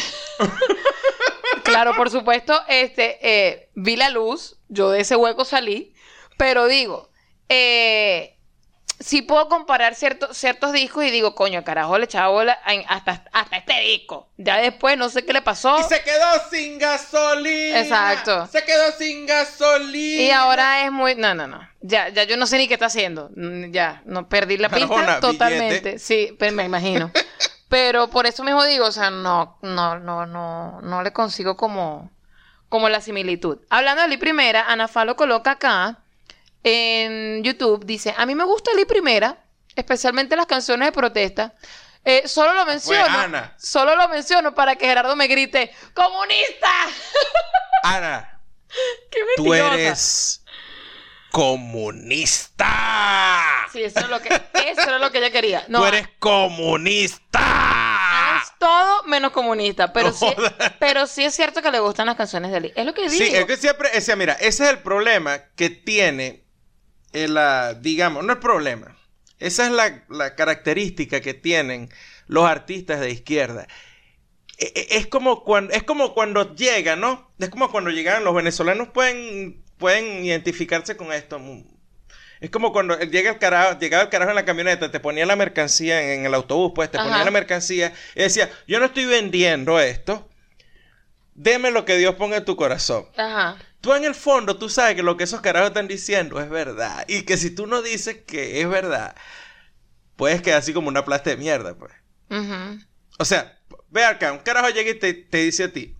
claro, 1.63 1.95
por 1.95 2.11
supuesto, 2.11 2.61
este, 2.67 3.17
eh, 3.21 3.69
vi 3.73 3.95
la 3.95 4.09
luz, 4.09 4.57
yo 4.69 4.91
de 4.91 5.01
ese 5.01 5.15
hueco 5.15 5.43
salí, 5.43 5.95
pero 6.37 6.67
digo, 6.67 7.09
eh, 7.49 8.32
sí 9.03 9.21
puedo 9.21 9.49
comparar 9.49 9.95
ciertos, 9.95 10.35
ciertos 10.37 10.71
discos 10.71 11.03
y 11.03 11.11
digo, 11.11 11.35
coño, 11.35 11.63
carajo, 11.63 11.97
le 11.97 12.05
echaba 12.05 12.29
bola 12.29 12.57
hasta, 12.87 13.25
hasta 13.31 13.57
este 13.57 13.79
disco. 13.81 14.29
Ya 14.37 14.57
después 14.57 14.97
no 14.97 15.09
sé 15.09 15.25
qué 15.25 15.33
le 15.33 15.41
pasó. 15.41 15.77
Y 15.79 15.83
se 15.83 16.01
quedó 16.03 16.25
sin 16.49 16.77
gasolina. 16.79 17.81
Exacto. 17.81 18.47
Se 18.47 18.63
quedó 18.63 18.91
sin 18.97 19.25
gasolina. 19.25 20.23
Y 20.23 20.31
ahora 20.31 20.85
es 20.85 20.91
muy. 20.91 21.15
No, 21.15 21.33
no, 21.35 21.47
no. 21.47 21.67
Ya, 21.81 22.09
ya 22.09 22.23
yo 22.23 22.37
no 22.37 22.47
sé 22.47 22.57
ni 22.57 22.67
qué 22.67 22.75
está 22.75 22.85
haciendo. 22.85 23.29
Mm, 23.35 23.71
Ya, 23.71 24.01
no 24.05 24.29
perdí 24.29 24.57
la 24.57 24.69
pista 24.69 25.19
totalmente. 25.19 25.67
billete. 25.67 25.99
Sí, 25.99 26.35
pero 26.39 26.53
me 26.53 26.63
imagino. 26.63 27.11
pero 27.67 28.09
por 28.09 28.25
eso 28.25 28.43
mismo 28.43 28.63
digo, 28.63 28.85
o 28.85 28.91
sea, 28.91 29.09
no, 29.09 29.57
no, 29.61 29.99
no, 29.99 30.25
no, 30.25 30.79
no 30.81 31.03
le 31.03 31.11
consigo 31.11 31.57
como, 31.57 32.09
como 32.69 32.87
la 32.87 33.01
similitud. 33.01 33.59
Hablando 33.69 34.03
de 34.03 34.07
Lee 34.07 34.17
Primera, 34.17 34.65
Ana 34.67 34.87
Fa 34.87 35.03
lo 35.03 35.15
coloca 35.17 35.51
acá 35.51 36.02
en 36.63 37.43
YouTube. 37.43 37.85
Dice: 37.85 38.13
A 38.17 38.25
mí 38.25 38.35
me 38.35 38.43
gusta 38.43 38.71
Lee 38.73 38.85
Primera, 38.85 39.37
especialmente 39.75 40.35
las 40.35 40.45
canciones 40.45 40.87
de 40.87 40.91
protesta. 40.91 41.53
Eh, 42.05 42.27
solo 42.27 42.53
lo 42.53 42.65
menciono. 42.65 43.17
Ana. 43.17 43.55
Solo 43.57 43.95
lo 43.95 44.09
menciono 44.09 44.53
para 44.55 44.75
que 44.75 44.85
Gerardo 44.85 45.15
me 45.15 45.27
grite: 45.27 45.73
¡Comunista! 45.93 46.71
Ana, 47.83 48.41
¡Qué 49.11 49.19
tú 49.35 49.53
eres 49.53 50.43
comunista. 51.33 52.69
Sí, 53.71 53.81
eso 53.83 54.01
es 54.01 54.09
lo 54.09 54.21
que, 54.21 54.29
eso 54.29 54.81
era 54.81 54.99
lo 54.99 55.11
que 55.11 55.17
ella 55.17 55.31
quería. 55.31 55.65
No, 55.67 55.79
tú 55.79 55.85
eres 55.85 56.07
comunista. 56.19 57.39
es 58.43 58.51
todo 58.59 59.03
menos 59.05 59.31
comunista, 59.31 59.91
pero 59.91 60.09
No 60.09 60.13
sí, 60.13 60.27
pero 60.79 61.07
sí 61.07 61.25
es 61.25 61.33
cierto 61.33 61.63
que 61.63 61.71
le 61.71 61.79
gustan 61.79 62.05
las 62.05 62.17
canciones 62.17 62.51
de 62.51 62.61
Lee. 62.61 62.71
Es 62.75 62.85
lo 62.85 62.93
que 62.93 63.09
digo. 63.09 63.25
Sí, 63.25 63.35
es 63.35 63.45
que 63.45 63.57
siempre, 63.57 63.89
o 63.97 64.01
sea, 64.01 64.15
mira, 64.15 64.33
ese 64.33 64.65
es 64.65 64.69
el 64.69 64.77
problema 64.79 65.39
que 65.55 65.71
tiene, 65.71 66.42
el, 67.13 67.37
ah, 67.37 67.73
digamos, 67.75 68.23
no 68.25 68.33
el 68.33 68.39
problema, 68.39 68.97
esa 69.39 69.65
es 69.65 69.71
la, 69.71 70.03
la 70.09 70.35
característica 70.35 71.21
que 71.21 71.33
tienen 71.33 71.89
los 72.27 72.45
artistas 72.45 72.99
de 73.01 73.11
izquierda. 73.11 73.67
E- 74.57 74.73
e- 74.75 74.97
Es 74.97 75.07
como 75.07 75.43
cuando, 75.43 75.73
es 75.73 75.83
como 75.83 76.13
cuando 76.13 76.55
llegan, 76.55 76.99
¿no? 77.01 77.31
Es 77.39 77.49
como 77.49 77.71
cuando 77.71 77.89
llegan, 77.91 78.23
los 78.23 78.35
venezolanos 78.35 78.89
pueden, 78.89 79.63
pueden 79.77 80.25
identificarse 80.25 80.97
con 80.97 81.11
esto. 81.13 81.39
Es 82.39 82.49
como 82.49 82.73
cuando 82.73 82.99
llega 82.99 83.31
el 83.31 83.39
carajo, 83.39 83.79
llegaba 83.79 84.03
el 84.03 84.09
carajo 84.09 84.31
en 84.31 84.35
la 84.35 84.45
camioneta, 84.45 84.91
te 84.91 84.99
ponía 84.99 85.25
la 85.25 85.35
mercancía 85.35 86.13
en, 86.13 86.25
el 86.25 86.33
autobús, 86.33 86.73
pues 86.75 86.91
te 86.91 86.99
ponía 86.99 87.23
la 87.23 87.31
mercancía 87.31 87.93
y 88.15 88.19
decía, 88.21 88.49
yo 88.67 88.79
no 88.79 88.85
estoy 88.85 89.05
vendiendo 89.05 89.79
esto, 89.79 90.27
deme 91.35 91.71
lo 91.71 91.85
que 91.85 91.97
Dios 91.97 92.15
ponga 92.15 92.37
en 92.37 92.45
tu 92.45 92.55
corazón. 92.55 93.05
Ajá. 93.17 93.57
Tú 93.83 93.93
en 93.93 94.05
el 94.05 94.15
fondo, 94.15 94.55
tú 94.55 94.69
sabes 94.69 94.95
que 94.95 95.03
lo 95.03 95.17
que 95.17 95.25
esos 95.25 95.41
carajos 95.41 95.67
están 95.67 95.89
diciendo 95.89 96.39
es 96.39 96.49
verdad. 96.49 97.03
Y 97.09 97.23
que 97.23 97.35
si 97.35 97.49
tú 97.49 97.67
no 97.67 97.81
dices 97.81 98.19
que 98.25 98.61
es 98.61 98.69
verdad, 98.69 99.13
puedes 100.15 100.41
quedar 100.41 100.59
así 100.59 100.71
como 100.71 100.87
una 100.87 101.03
plasta 101.03 101.31
de 101.31 101.35
mierda, 101.35 101.75
pues. 101.75 101.91
O 103.19 103.25
sea, 103.25 103.59
ve 103.89 104.05
acá, 104.05 104.31
un 104.31 104.39
carajo 104.39 104.69
llega 104.69 104.89
y 104.89 104.93
te, 104.97 105.13
te 105.13 105.39
dice 105.39 105.65
a 105.65 105.73
ti, 105.73 105.97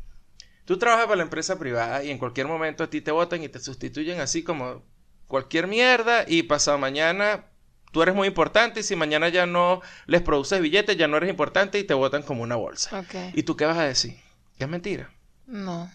tú 0.64 0.78
trabajas 0.78 1.08
para 1.08 1.18
la 1.18 1.24
empresa 1.24 1.60
privada 1.60 2.06
y 2.06 2.10
en 2.10 2.20
cualquier 2.20 2.48
momento 2.48 2.86
a 2.86 2.90
ti 2.90 3.02
te 3.02 3.12
votan 3.12 3.44
y 3.44 3.50
te 3.50 3.60
sustituyen 3.60 4.22
así 4.22 4.44
como 4.44 4.82
cualquier 5.28 5.68
mierda 5.68 6.24
y 6.26 6.44
pasado 6.44 6.78
mañana 6.78 7.48
tú 7.92 8.02
eres 8.02 8.16
muy 8.16 8.30
importante 8.30 8.80
y 8.80 8.84
si 8.84 8.96
mañana 8.96 9.28
ya 9.28 9.46
no 9.46 9.82
les 10.08 10.22
produces 10.22 10.62
billetes, 10.62 10.96
ya 10.96 11.10
no 11.10 11.18
eres 11.18 11.30
importante 11.30 11.80
y 11.80 11.84
te 11.84 11.94
votan 11.94 12.24
como 12.24 12.44
una 12.44 12.56
bolsa. 12.56 13.06
¿Y 13.34 13.44
tú 13.44 13.58
qué 13.58 13.66
vas 13.66 13.78
a 13.78 13.84
decir? 13.84 14.16
Que 14.58 14.64
es 14.64 14.70
mentira. 14.70 15.13
No. 15.46 15.92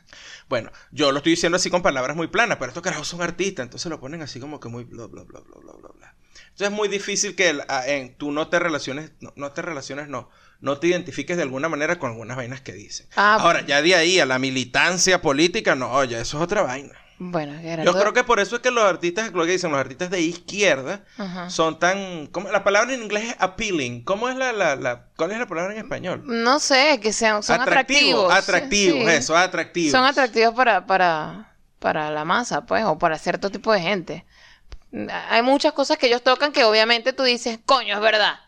Bueno, 0.49 0.71
yo 0.93 1.11
lo 1.13 1.19
estoy 1.19 1.33
diciendo 1.33 1.57
así 1.57 1.71
con 1.71 1.83
palabras 1.83 2.17
muy 2.17 2.27
planas, 2.29 2.59
pero 2.59 2.71
estos 2.71 2.83
carajos 2.83 3.09
son 3.09 3.23
artistas, 3.23 3.65
entonces 3.65 3.89
lo 3.91 4.01
ponen 4.01 4.23
así 4.23 4.41
como 4.41 4.61
que 4.61 4.69
muy 4.69 4.85
bla 4.85 5.07
bla 5.07 5.23
bla 5.25 5.41
bla 5.41 5.57
bla 5.61 5.73
bla 5.73 5.89
bla. 5.97 6.15
Entonces 6.35 6.69
es 6.69 6.71
muy 6.73 6.89
difícil 6.89 7.35
que 7.35 7.51
el- 7.51 7.63
a- 7.69 7.87
en, 7.89 8.17
tú 8.17 8.33
no 8.33 8.49
te 8.49 8.59
relaciones, 8.59 9.13
no, 9.21 9.33
no 9.37 9.53
te 9.53 9.63
relaciones, 9.63 10.09
no, 10.09 10.29
no 10.61 10.79
te 10.79 10.89
identifiques 10.89 11.37
de 11.37 11.43
alguna 11.45 11.69
manera 11.69 11.99
con 11.99 12.11
algunas 12.11 12.37
vainas 12.37 12.61
que 12.61 12.73
dicen. 12.73 13.09
Ah, 13.17 13.37
Ahora, 13.41 13.65
ya 13.65 13.81
de 13.83 13.95
ahí 13.95 14.21
a 14.21 14.27
la 14.27 14.39
militancia 14.39 15.23
política, 15.23 15.75
no, 15.75 16.03
ya 16.05 16.21
eso 16.21 16.37
es 16.39 16.43
otra 16.43 16.63
vaina. 16.63 16.95
Bueno, 17.21 17.53
Gerardo. 17.61 17.93
Yo 17.93 17.99
creo 17.99 18.13
que 18.13 18.23
por 18.25 18.39
eso 18.39 18.57
es 18.57 18.63
que 18.63 18.71
los 18.71 18.85
artistas, 18.85 19.33
lo 19.33 19.45
que 19.45 19.53
dicen, 19.53 19.71
los 19.73 19.81
artistas 19.81 20.09
de 20.11 20.21
izquierda 20.21 21.05
Ajá. 21.17 21.51
son 21.51 21.79
tan, 21.79 22.29
¿cómo? 22.29 22.49
la 22.51 22.63
palabra 22.63 22.93
en 22.95 23.03
inglés 23.03 23.31
es 23.31 23.37
appealing, 23.41 24.05
¿cómo 24.05 24.29
es 24.29 24.37
la, 24.37 24.53
la, 24.53 24.77
la, 24.77 25.07
cuál 25.17 25.33
es 25.33 25.39
la 25.39 25.47
palabra 25.47 25.73
en 25.73 25.79
español? 25.81 26.23
No 26.25 26.61
sé, 26.61 27.01
que 27.03 27.13
sean, 27.13 27.43
son 27.43 27.61
atractivos. 27.61 28.33
atractivos, 28.33 29.01
Sí. 29.05 29.11
eso, 29.11 29.37
atractivos. 29.37 29.91
Son 29.93 30.05
atractivos 30.05 30.55
para, 30.55 30.87
para, 30.87 31.55
para 31.81 32.11
la 32.13 32.25
masa, 32.25 32.67
pues, 32.67 32.85
o 32.85 32.99
para 32.99 33.19
cierto 33.19 33.51
tipo 33.51 33.73
de 33.73 33.81
gente. 33.81 34.25
Hay 35.29 35.43
muchas 35.43 35.73
cosas 35.73 35.99
que 35.99 36.07
ellos 36.07 36.23
tocan 36.23 36.53
que 36.53 36.65
obviamente 36.65 37.13
tú 37.13 37.23
dices, 37.25 37.59
coño, 37.67 37.95
es 37.95 38.01
verdad. 38.01 38.41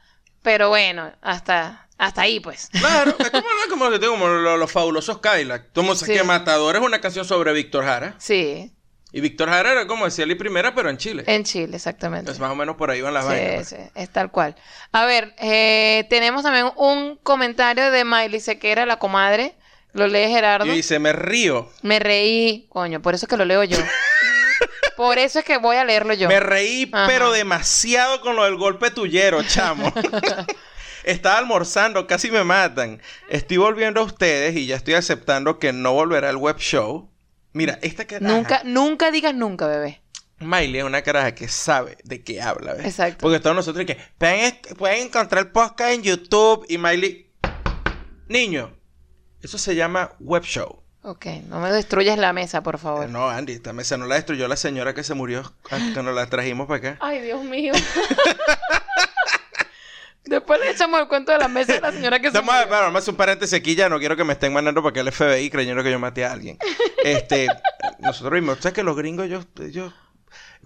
Pero 0.43 0.69
bueno, 0.71 1.13
hasta, 1.21 1.87
hasta 2.01 2.23
ahí, 2.23 2.41
pues. 2.41 2.69
Claro, 2.73 3.15
es 3.19 3.31
como, 3.31 3.47
es 3.65 3.67
como, 3.69 3.91
que 3.91 3.99
tengo 3.99 4.13
como 4.15 4.27
lo- 4.29 4.57
los, 4.57 4.73
fabulosos 4.73 5.19
Cadillac. 5.19 5.73
Como 5.75 5.95
Sí. 5.95 6.07
que 6.07 6.23
Matador 6.25 6.77
es 6.77 6.83
una 6.83 7.01
canción 7.01 7.25
sobre 7.25 7.53
Víctor 7.53 7.85
Jara. 7.85 8.15
Sí, 8.19 8.73
Y 9.13 9.21
Víctor 9.21 9.49
Jara 9.51 9.73
era 9.73 9.87
como 9.87 10.05
decía 10.05 10.25
Lee 10.25 10.35
Primera, 10.37 10.75
pero 10.75 10.89
en 10.89 10.97
Chile. 10.97 11.25
en 11.27 11.45
Chile, 11.45 11.77
exactamente. 11.77 12.21
Entonces 12.21 12.41
más 12.41 12.51
o 12.51 12.55
menos 12.55 12.77
por 12.77 12.91
ahí 12.91 13.01
van 13.01 13.13
las 13.15 13.25
Sí, 13.25 13.31
vainas. 13.31 13.69
sí, 13.69 13.77
es 13.95 14.09
tal 14.11 14.31
cual. 14.31 14.55
A 14.93 15.05
ver, 15.05 15.35
eh, 15.39 16.07
tenemos 16.09 16.43
también 16.45 16.71
un 16.77 17.17
comentario 17.23 17.91
de 17.91 18.05
Miley 18.05 18.41
Sequera, 18.41 18.87
la 18.87 18.99
comadre. 18.99 19.57
Lo 19.93 20.07
lee 20.07 20.29
Gerardo. 20.29 20.67
Y 20.67 20.71
dice, 20.77 21.01
me 21.01 21.13
río. 21.13 21.69
Me 21.83 21.99
reí, 21.99 22.67
coño, 22.69 23.03
por 23.03 23.15
eso 23.15 23.27
es 23.27 23.29
que 23.29 23.37
lo 23.37 23.45
leo 23.45 23.65
yo. 23.65 23.77
por 24.97 25.19
eso 25.19 25.41
es 25.41 25.45
que 25.45 25.59
voy 25.59 25.77
a 25.77 25.85
leerlo 25.85 26.15
yo. 26.15 26.29
Me 26.29 26.39
reí, 26.39 26.89
Ajá. 26.93 27.09
pero 27.09 27.33
demasiado 27.33 28.21
con 28.21 28.37
lo 28.37 28.45
del 28.45 28.55
golpe 28.57 28.91
tuyero, 28.93 29.43
chamo. 29.43 29.93
Estaba 31.05 31.39
almorzando, 31.39 32.07
casi 32.07 32.31
me 32.31 32.45
matan. 32.45 33.01
Estoy 33.29 33.57
volviendo 33.57 34.01
a 34.01 34.05
ustedes 34.05 34.57
y 34.57 34.67
ya 34.67 34.77
estoy 34.77 34.95
aceptando 34.95 35.59
que 35.59 35.73
no 35.73 35.93
volverá 35.93 36.31
el 36.31 36.37
web 36.37 36.57
show. 36.59 37.11
Mira, 37.53 37.79
esta 37.83 38.07
caraja, 38.07 38.33
Nunca, 38.35 38.61
nunca 38.65 39.11
digas 39.11 39.35
nunca, 39.35 39.67
bebé. 39.67 40.01
Miley 40.39 40.79
es 40.79 40.85
una 40.85 41.03
caraja 41.03 41.35
que 41.35 41.49
sabe 41.49 41.99
de 42.05 42.23
qué 42.23 42.41
habla, 42.41 42.73
¿ves? 42.75 42.87
Exacto. 42.87 43.19
Porque 43.21 43.41
todos 43.41 43.55
nosotros 43.57 43.85
que 43.85 43.99
pueden, 44.17 44.59
pueden 44.79 45.07
encontrar 45.09 45.45
el 45.47 45.51
podcast 45.51 45.93
en 45.93 46.03
YouTube 46.03 46.65
y 46.69 46.79
Miley. 46.79 47.31
Niño, 48.29 48.73
eso 49.43 49.59
se 49.59 49.75
llama 49.75 50.13
web 50.21 50.45
show. 50.45 50.83
Ok, 51.03 51.27
no 51.49 51.61
me 51.61 51.73
destruyas 51.73 52.19
la 52.19 52.33
mesa, 52.33 52.63
por 52.63 52.79
favor. 52.79 53.05
Eh, 53.07 53.09
No, 53.09 53.29
Andy, 53.29 53.55
esta 53.55 53.73
mesa 53.73 53.97
no 53.97 54.07
la 54.07 54.15
destruyó 54.17 54.47
la 54.49 54.57
señora 54.57 54.95
que 54.95 55.03
se 55.03 55.15
murió 55.15 55.51
cuando 55.69 56.13
la 56.13 56.27
trajimos 56.27 56.67
para 56.69 56.91
acá. 56.91 56.99
Ay, 57.01 57.21
Dios 57.21 57.43
mío. 57.43 57.73
Después 60.25 60.61
le 60.61 60.71
echamos 60.71 61.01
el 61.01 61.09
cuento 61.09 61.33
de 61.33 61.39
la 61.39 61.49
mesa 61.49 61.73
de 61.73 61.81
la 61.81 61.93
señora 61.93 62.21
que 62.21 62.31
se 62.33 62.39
Vamos 62.39 62.55
a, 62.55 62.63
a 62.63 62.89
hacer 62.99 63.13
un 63.13 63.17
paréntesis 63.17 63.59
aquí 63.59 63.75
ya. 63.75 63.89
No 63.89 63.99
quiero 63.99 64.17
que 64.17 64.25
me 64.25 64.35
estén 64.35 64.53
mandando 64.53 64.83
para 64.83 64.93
que 64.93 65.01
el 65.01 65.11
FBI 65.13 65.51
creyendo 65.51 65.83
que 65.83 65.91
yo 65.91 65.99
maté 65.99 66.25
a 66.25 66.33
alguien. 66.33 66.59
Este, 67.05 67.49
nosotros 68.01 68.33
vimos, 68.35 68.59
¿sabes 68.61 68.75
que 68.75 68.83
los 68.83 68.97
gringos, 68.97 69.27
ellos, 69.27 69.47
ellos, 69.61 69.95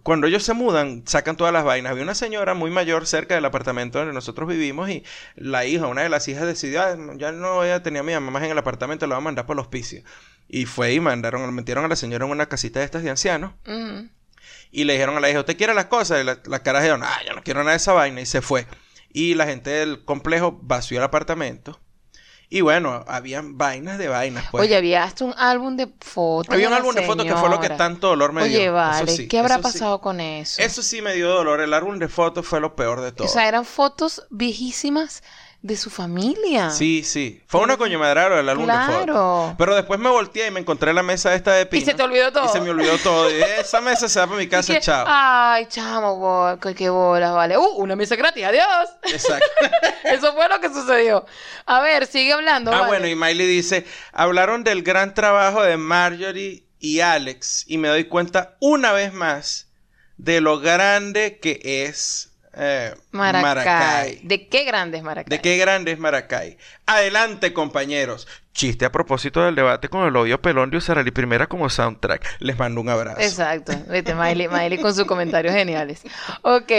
cuando 0.03 0.27
ellos 0.27 0.43
se 0.43 0.53
mudan, 0.55 1.05
sacan 1.07 1.37
todas 1.37 1.53
las 1.53 1.65
vainas? 1.65 1.93
Había 1.93 2.03
una 2.03 2.15
señora 2.15 2.55
muy 2.55 2.71
mayor 2.71 3.07
cerca 3.07 3.37
del 3.37 3.45
apartamento 3.45 3.99
donde 3.99 4.13
nosotros 4.13 4.49
vivimos 4.49 4.91
y 4.91 5.05
la 5.37 5.65
hija, 5.65 5.87
una 5.87 6.03
de 6.03 6.09
las 6.09 6.27
hijas 6.29 6.47
decidió, 6.47 6.83
"Ah, 6.83 6.97
ya 7.17 7.33
no, 7.33 7.65
ella 7.65 7.83
tenía 7.83 8.01
a 8.01 8.05
mi 8.05 8.13
mamá 8.13 8.33
más 8.33 8.43
en 8.43 8.51
el 8.51 8.59
apartamento, 8.59 9.07
la 9.07 9.15
va 9.15 9.19
a 9.19 9.25
mandar 9.25 9.47
para 9.47 9.61
el 9.61 9.61
hospicio. 9.61 10.03
Y 10.49 10.67
fue 10.67 10.93
y 10.93 11.01
mandaron, 11.01 11.55
metieron 11.55 11.85
a 11.85 11.89
la 11.89 11.97
señora 11.97 12.27
en 12.27 12.33
una 12.33 12.47
casita 12.47 12.81
de 12.81 12.85
estas 12.85 13.03
de 13.03 13.11
ancianos. 13.11 13.53
Ujú. 13.67 14.09
Y 14.71 14.85
le 14.85 14.93
dijeron 14.95 15.17
a 15.17 15.21
la 15.21 15.31
hija, 15.31 15.41
¿usted 15.41 15.57
quiere 15.57 15.73
las 15.73 15.87
cosas? 15.87 16.21
Y 16.21 16.25
la, 16.25 16.39
la 16.45 16.63
cara 16.63 16.81
dijeron, 16.81 17.03
ah, 17.03 17.19
yo 17.27 17.33
no 17.35 17.43
quiero 17.43 17.61
nada 17.61 17.71
de 17.71 17.77
esa 17.79 17.93
vaina. 17.93 18.21
Y 18.21 18.27
se 18.27 18.43
fue. 18.43 18.67
Y 19.15 19.35
la 19.35 19.47
gente 19.47 19.71
del 19.71 20.05
complejo 20.05 20.59
vació 20.61 20.99
el 20.99 21.05
apartamento. 21.05 21.81
Y 22.51 22.61
bueno, 22.61 23.05
habían 23.09 23.57
vainas 23.57 23.97
de 23.97 24.09
vainas, 24.09 24.47
pues. 24.51 24.63
Oye, 24.63 24.77
había 24.77 25.05
hasta 25.05 25.25
un 25.25 25.35
álbum 25.37 25.77
de 25.77 25.89
fotos. 26.01 26.53
Había 26.53 26.69
un 26.69 26.75
álbum 26.75 26.95
de 26.95 27.03
fotos 27.03 27.25
que 27.25 27.35
fue 27.35 27.49
lo 27.49 27.61
que 27.61 27.71
tanto 27.71 28.09
dolor 28.09 28.33
me 28.33 28.45
dio. 28.49 28.59
Oye, 28.59 28.71
vale, 28.71 29.11
sí, 29.11 29.29
¿qué 29.29 29.39
habrá 29.39 29.57
sí. 29.57 29.63
pasado 29.63 30.01
con 30.01 30.21
eso? 30.21 30.61
Eso 30.61 30.83
sí 30.83 31.01
me 31.01 31.15
dio 31.15 31.29
dolor. 31.29 31.61
El 31.61 31.73
álbum 31.73 31.99
de 31.99 32.09
fotos 32.09 32.47
fue 32.47 32.61
lo 32.61 32.77
peor 32.77 33.01
de 33.01 33.13
todo. 33.13 33.29
O 33.29 33.31
sea, 33.31 33.49
eran 33.49 33.65
fotos 33.65 34.27
viejísimas 34.31 35.23
de 35.65 35.79
su 35.79 35.89
familia. 35.89 36.69
Sí, 36.69 37.03
sí. 37.03 37.41
Fue 37.47 37.63
una 37.63 37.79
coño 37.79 37.99
madrero 37.99 38.39
el 38.39 38.47
álbum 38.51 38.67
de. 38.67 38.73
Claro. 38.73 39.55
Pero 39.57 39.75
después 39.75 39.99
me 39.99 40.11
volteé 40.11 40.49
y 40.49 40.51
me 40.51 40.61
encontré 40.61 40.93
la 40.93 41.03
mesa 41.03 41.35
esta 41.35 41.53
de 41.55 41.65
pino. 41.65 41.87
se 41.87 41.95
te 41.95 42.03
olvidó 42.03 42.31
todo. 42.31 42.45
Y 42.45 42.49
se 42.49 42.61
me 42.61 42.69
olvidó 42.69 42.99
todo. 42.99 43.31
Y 43.31 43.41
esa 43.43 43.81
mesa 43.81 44.07
se 44.07 44.21
va 44.21 44.27
para 44.27 44.37
mi 44.37 44.45
Y 44.45 44.49
casa, 44.49 44.75
que, 44.75 44.81
chao. 44.81 45.07
Ay, 45.09 45.65
chamo, 45.71 46.17
bo- 46.17 46.61
qué, 46.61 46.75
qué 46.75 46.91
bolas, 46.91 47.33
vale. 47.33 47.57
Uh, 47.57 47.65
una 47.77 47.97
mesa 47.97 48.15
gratis, 48.15 48.45
adiós. 48.45 48.91
Exacto. 49.11 49.47
Eso 50.05 50.35
fue 50.35 50.47
lo 50.51 50.61
que 50.61 50.69
sucedió. 50.69 51.25
A 51.65 51.81
ver, 51.81 52.07
sigue 52.07 52.35
hablando. 52.35 52.71
Ah, 52.71 52.81
vale. 52.81 52.87
bueno, 52.89 53.07
y 53.07 53.15
Miley 53.15 53.47
dice, 53.47 53.87
hablaron 54.13 54.65
del 54.65 54.83
gran 54.83 55.15
trabajo 55.15 55.63
de 55.63 55.79
Marjorie 55.79 56.67
y 56.79 57.01
Alex 57.01 57.65
y 57.69 57.79
me 57.79 57.89
doy 57.89 58.05
cuenta 58.05 58.59
una 58.61 58.93
vez 58.93 59.15
más 59.15 59.69
de 60.19 60.43
lo 60.43 60.61
grande 60.61 61.39
que 61.41 61.87
es 61.89 62.34
eh, 62.57 62.95
Maracay. 63.11 63.43
Maracay. 63.43 64.21
¿De 64.23 64.49
qué 64.49 64.65
grande 64.65 64.99
es 64.99 65.03
Maracay? 65.03 65.37
¿De 65.37 65.43
qué 65.43 65.57
grande 65.57 65.93
es 65.93 65.99
Maracay? 65.99 66.57
Adelante, 66.87 67.53
compañeros. 67.53 68.27
Chiste 68.53 68.85
a 68.85 68.93
propósito 68.93 69.43
del 69.43 69.57
debate 69.57 69.89
con 69.89 70.07
el 70.07 70.15
odio 70.15 70.41
pelón 70.41 70.71
de 70.71 70.77
usar 70.77 70.99
a 70.99 71.03
la 71.03 71.11
primera 71.11 71.49
como 71.49 71.69
soundtrack. 71.69 72.37
Les 72.39 72.57
mando 72.57 72.81
un 72.81 72.89
abrazo. 72.89 73.21
Exacto. 73.21 73.73
Vete, 73.89 74.15
Miley, 74.15 74.47
Miley 74.47 74.79
con 74.79 74.95
sus 74.95 75.07
comentarios 75.07 75.53
geniales. 75.55 76.03
Ok. 76.43 76.71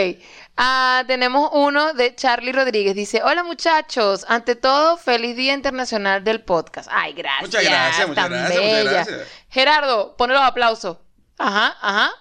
Ah, 0.56 1.04
tenemos 1.06 1.50
uno 1.52 1.94
de 1.94 2.16
Charlie 2.16 2.54
Rodríguez. 2.54 2.96
Dice, 2.96 3.22
hola 3.24 3.44
muchachos. 3.44 4.26
Ante 4.30 4.56
todo, 4.56 4.96
feliz 4.96 5.36
Día 5.36 5.54
Internacional 5.54 6.24
del 6.24 6.42
Podcast. 6.42 6.90
Ay, 6.92 7.14
gracias. 7.14 7.42
Muchas 7.42 7.64
gracias, 7.64 8.08
muchas 8.08 8.30
gracias, 8.30 8.62
muchas 8.62 8.84
gracias. 8.86 9.28
Gerardo, 9.50 10.16
pone 10.16 10.34
los 10.34 10.44
aplausos. 10.44 10.98
Ajá, 11.38 11.76
ajá. 11.82 12.12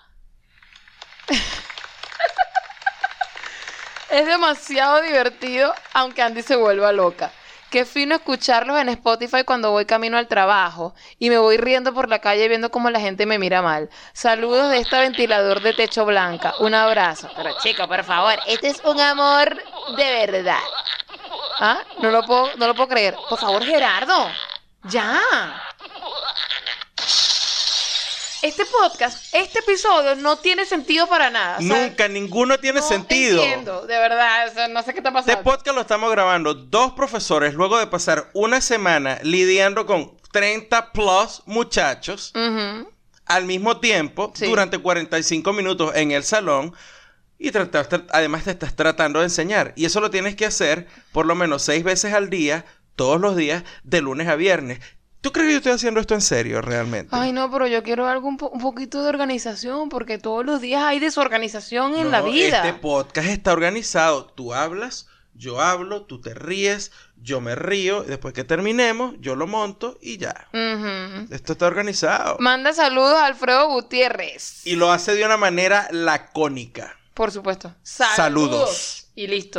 Es 4.15 4.27
demasiado 4.27 5.03
divertido, 5.03 5.75
aunque 5.93 6.23
Andy 6.23 6.43
se 6.43 6.55
vuelva 6.55 6.93
loca. 6.93 7.33
Qué 7.69 7.85
fino 7.85 8.15
escucharlos 8.15 8.79
en 8.79 8.89
Spotify 8.91 9.43
cuando 9.43 9.73
voy 9.73 9.85
camino 9.85 10.17
al 10.17 10.29
trabajo 10.29 10.95
y 11.19 11.29
me 11.29 11.39
voy 11.39 11.57
riendo 11.57 11.93
por 11.93 12.09
la 12.09 12.21
calle 12.21 12.47
viendo 12.47 12.71
cómo 12.71 12.89
la 12.91 13.01
gente 13.01 13.27
me 13.27 13.41
mira 13.41 13.63
mal. 13.63 13.91
Saludos 14.13 14.71
de 14.71 14.79
este 14.79 14.97
ventilador 15.01 15.61
de 15.61 15.73
techo 15.73 16.05
blanca. 16.05 16.55
Un 16.61 16.75
abrazo. 16.75 17.29
Pero 17.35 17.51
chico, 17.61 17.89
por 17.89 18.05
favor, 18.05 18.35
este 18.47 18.69
es 18.69 18.81
un 18.85 19.01
amor 19.01 19.61
de 19.97 20.27
verdad. 20.27 20.63
¿Ah? 21.59 21.81
No 21.99 22.13
lo 22.13 22.23
puedo, 22.23 22.55
no 22.57 22.69
lo 22.69 22.75
puedo 22.77 22.91
creer. 22.91 23.17
Por 23.29 23.41
favor, 23.41 23.65
Gerardo. 23.65 24.31
Ya. 24.85 25.21
Este 28.45 28.65
podcast, 28.67 29.33
este 29.35 29.61
episodio 29.61 30.17
no 30.17 30.37
tiene 30.37 30.67
sentido 30.67 31.07
para 31.09 31.31
nada. 31.31 31.57
o 31.59 31.63
sea, 31.63 31.87
Nunca, 31.89 32.09
ninguno 32.09 32.59
tiene 32.61 32.81
no 32.81 32.87
sentido. 32.87 33.43
entiendo, 33.43 33.87
de 33.87 33.99
verdad, 33.99 34.49
o 34.49 34.53
sea, 34.53 34.69
no 34.69 34.83
sé 34.83 34.93
qué 34.93 34.99
está 34.99 35.09
Este 35.09 35.13
pasando. 35.33 35.43
podcast 35.43 35.75
lo 35.75 35.81
estamos 35.81 36.11
grabando 36.11 36.53
dos 36.53 36.93
profesores 36.93 37.55
luego 37.55 37.79
de 37.79 37.87
pasar 37.87 38.31
una 38.35 38.61
semana 38.61 39.19
lidiando 39.23 39.87
con 39.87 40.15
30 40.31 40.93
plus 40.93 41.43
muchachos 41.47 42.35
al 43.25 43.45
mismo 43.47 43.79
tiempo 43.81 44.31
Sí. 44.35 44.45
durante 44.47 44.77
45 44.77 45.55
minutos 45.55 45.93
en 45.95 46.11
el 46.11 46.23
salón 46.23 46.75
y 47.39 47.51
tratar- 47.51 48.05
además 48.11 48.45
te 48.45 48.51
estás 48.51 48.77
tratando 48.77 49.21
de 49.21 49.25
enseñar. 49.25 49.73
Y 49.75 49.87
eso 49.87 50.01
lo 50.03 50.11
tienes 50.11 50.37
que 50.37 50.45
hacer 50.45 50.87
por 51.13 51.25
lo 51.25 51.35
menos 51.35 51.63
seis 51.63 51.83
veces 51.83 52.13
al 52.13 52.29
día, 52.29 52.67
todos 52.95 53.19
los 53.19 53.37
días, 53.37 53.65
de 53.85 54.03
lunes 54.03 54.29
a 54.29 54.35
viernes. 54.37 54.81
¿Tú 55.25 55.33
crees 55.33 55.47
que 55.49 55.53
yo 55.53 55.57
estoy 55.57 55.73
haciendo 55.73 56.01
esto 56.01 56.13
en 56.13 56.21
serio 56.21 56.61
realmente? 56.61 57.09
Ay, 57.17 57.33
no, 57.33 57.51
pero 57.51 57.67
yo 57.67 57.83
quiero 57.83 58.07
algo 58.07 58.29
un, 58.29 58.37
po- 58.37 58.51
un 58.51 58.61
poquito 58.61 59.03
de 59.03 59.09
organización, 59.09 59.89
porque 59.89 60.19
todos 60.19 60.45
los 60.45 60.61
días 60.61 60.83
hay 60.83 60.99
desorganización 60.99 61.97
en 61.97 62.11
la 62.11 62.21
vida. 62.21 62.59
Este 62.63 62.79
podcast 62.79 63.29
está 63.29 63.55
organizado. 63.55 64.27
Tú 64.27 64.53
hablas, 64.53 65.09
yo 65.35 65.63
hablo, 65.63 66.03
tú 66.03 66.21
te 66.21 66.35
ríes, 66.35 66.93
yo 67.17 67.41
me 67.41 67.55
río. 67.55 68.03
Después 68.03 68.35
que 68.35 68.45
terminemos, 68.45 69.15
yo 69.19 69.35
lo 69.35 69.47
monto 69.47 69.97
y 70.03 70.19
ya. 70.19 70.47
Esto 71.31 71.53
está 71.55 71.67
organizado. 71.69 72.37
Manda 72.39 72.75
saludos 72.75 73.15
a 73.15 73.25
Alfredo 73.25 73.67
Gutiérrez. 73.69 74.67
Y 74.67 74.77
lo 74.77 74.93
hace 74.93 75.15
de 75.15 75.25
una 75.25 75.39
manera 75.39 75.89
lacónica. 75.91 76.95
Por 77.15 77.31
supuesto. 77.33 77.75
Saludos. 77.83 79.07
Y 79.15 79.27
listo. 79.27 79.59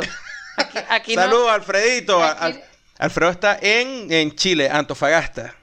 Aquí, 0.56 0.78
aquí 0.88 1.16
no- 1.16 1.22
Saludos, 1.22 1.50
Alfredito. 1.50 2.22
Aquí- 2.22 2.38
Al- 2.44 2.64
Alfredo 2.98 3.30
está 3.30 3.58
en, 3.60 4.10
en 4.12 4.34
Chile, 4.34 4.68
Antofagasta. 4.70 5.54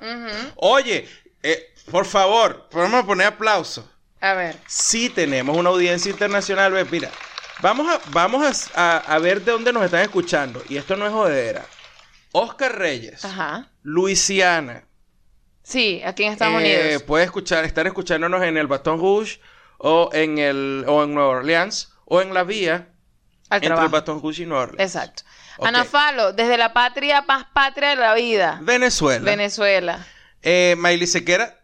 Oye, 0.56 1.08
eh, 1.42 1.74
por 1.92 2.06
favor, 2.06 2.68
vamos 2.72 3.04
a 3.04 3.06
poner 3.06 3.28
aplausos. 3.28 3.86
A 4.22 4.34
ver. 4.34 4.56
Sí 4.68 5.10
tenemos 5.10 5.58
una 5.58 5.70
audiencia 5.70 6.10
internacional. 6.12 6.72
Ve, 6.72 6.86
mira, 6.86 7.10
vamos, 7.62 7.88
a, 7.94 8.00
vamos 8.12 8.70
a, 8.76 8.98
a- 8.98 9.20
ver 9.20 9.42
de 9.42 9.52
dónde 9.52 9.74
nos 9.74 9.84
están 9.84 10.02
escuchando. 10.02 10.64
Y 10.70 10.78
esto 10.78 10.96
no 10.96 11.06
es 11.06 11.12
jodera. 11.12 11.66
Oscar 12.32 12.78
Reyes, 12.78 13.26
Ajá. 13.26 13.70
Luisiana. 13.84 14.86
Sí, 15.64 16.02
aquí 16.06 16.24
en 16.24 16.34
Estados 16.34 16.62
Eh, 16.62 16.82
Unidos. 16.86 17.04
Puede 17.04 17.26
escuchar, 17.26 17.64
estar 17.66 17.86
escuchándonos 17.88 18.42
en 18.44 18.58
el 18.58 18.68
Baton 18.68 19.00
Rouge 19.00 19.40
o 19.78 20.10
en 20.14 20.38
el 20.38 20.84
o 20.88 21.04
en 21.04 21.14
Nueva 21.14 21.30
Orleans 21.30 21.90
o 22.06 22.22
en 22.22 22.34
la 22.34 22.44
vía 22.44 22.90
Al 23.50 23.58
entre 23.58 23.68
trabajo. 23.68 23.86
el 23.86 23.92
Baton 23.92 24.22
Rouge 24.22 24.44
y 24.44 24.46
Nueva 24.46 24.64
Orleans. 24.64 24.96
Exacto. 24.96 25.24
Ok. 25.58 25.68
Ana 25.68 25.84
Falo, 25.84 26.34
desde 26.34 26.58
la 26.58 26.74
patria 26.74 27.22
más 27.24 27.45
patria 27.54 27.89
de 27.89 27.95
la 27.97 28.14
vida. 28.14 28.60
Venezuela. 28.64 29.24
Venezuela. 29.26 30.06
Eh, 30.41 30.76
Miley 30.78 31.08
Sequera, 31.08 31.60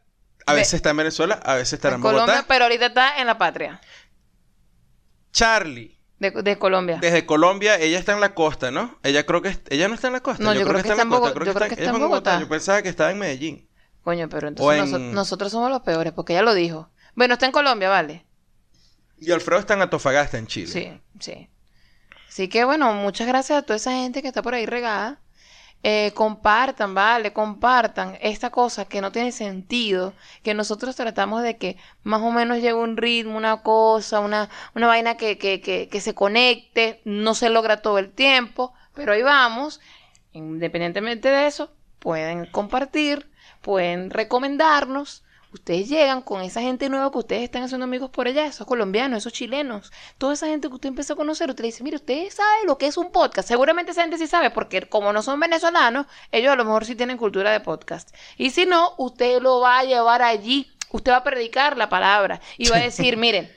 a 0.46 0.54
Ve- 0.54 0.60
veces 0.60 0.76
está 0.76 0.92
en 0.92 0.98
Venezuela, 0.98 1.36
a 1.44 1.56
veces 1.56 1.74
está 1.74 1.90
en, 1.90 1.96
En 1.96 2.02
Bogotá. 2.02 2.22
Colombia, 2.26 2.46
pero 2.48 2.66
ahorita 2.66 2.86
está 2.88 3.20
en 3.20 3.28
la 3.28 3.38
patria. 3.38 3.82
Charlie, 5.32 6.00
De, 6.20 6.32
de 6.32 6.58
Colombia. 6.58 6.98
desde 7.02 7.26
Colombia, 7.26 7.76
ella 7.78 8.00
está 8.00 8.14
en 8.14 8.20
la 8.22 8.34
costa, 8.34 8.72
¿no? 8.72 8.98
Ella 9.04 9.26
creo 9.26 9.42
que 9.42 9.58
ella 9.70 9.88
no 9.88 9.96
está 9.96 10.08
en 10.08 10.14
la 10.14 10.22
costa. 10.22 10.44
No, 10.44 10.54
yo 10.54 10.62
creo 10.62 10.74
que 10.82 10.90
está 10.90 10.94
en 10.94 10.98
la 10.98 11.06
Bogo- 11.06 11.20
costa, 11.34 11.46
yo 11.46 11.54
creo 11.54 11.68
que 11.70 11.76
está 11.76 11.90
en 11.92 12.00
Bogotá. 12.00 12.40
Yo 12.40 12.50
pensaba 12.50 12.82
que 12.82 12.90
estaba 12.90 13.12
en 13.12 13.20
Medellín. 13.20 13.70
Coño, 14.04 14.28
pero 14.30 14.48
entonces 14.48 14.80
en- 14.84 14.92
noso- 14.92 15.14
nosotros 15.14 15.52
somos 15.52 15.70
los 15.70 15.82
peores, 15.82 16.14
porque 16.14 16.34
ella 16.34 16.42
lo 16.42 16.54
dijo. 16.54 16.90
Bueno, 17.16 17.34
está 17.36 17.46
en 17.46 17.52
Colombia, 17.52 17.90
vale. 17.90 18.26
Y 19.20 19.32
Alfredo 19.32 19.60
está 19.60 19.74
en 19.76 19.82
Antofagasta, 19.82 20.38
en 20.38 20.48
Chile. 20.48 20.68
Sí, 20.72 21.02
sí. 21.20 21.50
Así 22.40 22.48
que 22.48 22.64
bueno, 22.64 22.94
muchas 22.94 23.28
gracias 23.28 23.60
a 23.60 23.62
toda 23.64 23.76
esa 23.76 23.92
gente 23.92 24.22
que 24.22 24.30
está 24.30 24.42
por 24.42 24.54
ahí 24.54 24.66
regada. 24.66 25.20
Eh, 25.84 26.14
compartan, 26.16 26.96
vale, 26.96 27.34
compartan 27.34 28.18
esta 28.22 28.50
cosa 28.50 28.86
que 28.86 29.02
no 29.02 29.12
tiene 29.12 29.34
sentido, 29.34 30.14
que 30.42 30.54
nosotros 30.54 30.96
tratamos 30.96 31.44
de 31.44 31.58
que 31.58 31.76
más 32.04 32.22
o 32.22 32.32
menos 32.32 32.60
llegue 32.60 32.76
un 32.76 32.96
ritmo, 32.96 33.36
una 33.36 33.62
cosa, 33.62 34.22
una, 34.22 34.50
una 34.74 34.88
vaina 34.88 35.18
que, 35.18 35.38
que, 35.38 35.60
que, 35.60 35.90
que 35.90 36.00
se 36.00 36.16
conecte, 36.16 37.02
no 37.04 37.36
se 37.36 37.50
logra 37.50 37.82
todo 37.82 38.00
el 38.00 38.10
tiempo, 38.10 38.74
pero 38.94 39.12
ahí 39.12 39.22
vamos. 39.22 39.82
Independientemente 40.32 41.28
de 41.28 41.46
eso, 41.46 41.74
pueden 42.00 42.46
compartir, 42.46 43.30
pueden 43.62 44.12
recomendarnos. 44.12 45.26
Ustedes 45.52 45.90
llegan 45.90 46.22
con 46.22 46.42
esa 46.42 46.62
gente 46.62 46.90
nueva 46.90 47.12
que 47.12 47.18
ustedes 47.18 47.42
están 47.44 47.64
haciendo 47.64 47.86
amigos 47.86 48.12
por 48.12 48.28
allá, 48.28 48.46
esos 48.46 48.68
colombianos, 48.68 49.18
esos 49.18 49.34
chilenos, 49.34 49.92
toda 50.20 50.34
esa 50.36 50.46
gente 50.46 50.68
que 50.68 50.76
usted 50.76 50.90
empezó 50.90 51.14
a 51.14 51.16
conocer, 51.16 51.50
usted 51.50 51.64
le 51.64 51.70
dice, 51.70 51.84
mire, 51.84 51.96
usted 51.96 52.30
sabe 52.30 52.66
lo 52.68 52.78
que 52.78 52.86
es 52.86 52.98
un 52.98 53.12
podcast. 53.12 53.48
Seguramente 53.48 53.92
esa 53.92 54.02
gente 54.04 54.20
sí 54.20 54.28
sabe, 54.28 54.52
porque 54.52 54.82
como 54.84 55.12
no 55.12 55.24
son 55.24 55.40
venezolanos, 55.40 56.06
ellos 56.32 56.54
a 56.54 56.56
lo 56.56 56.66
mejor 56.66 56.86
sí 56.86 56.94
tienen 56.96 57.18
cultura 57.18 57.52
de 57.52 57.62
podcast. 57.62 58.16
Y 58.38 58.52
si 58.52 58.68
no, 58.68 58.94
usted 59.00 59.42
lo 59.42 59.60
va 59.60 59.80
a 59.80 59.84
llevar 59.86 60.22
allí, 60.22 60.72
usted 60.92 61.12
va 61.14 61.18
a 61.18 61.24
predicar 61.24 61.78
la 61.78 61.90
palabra 61.90 62.40
y 62.58 62.70
va 62.70 62.78
a 62.78 62.82
decir, 62.82 63.18
miren, 63.18 63.52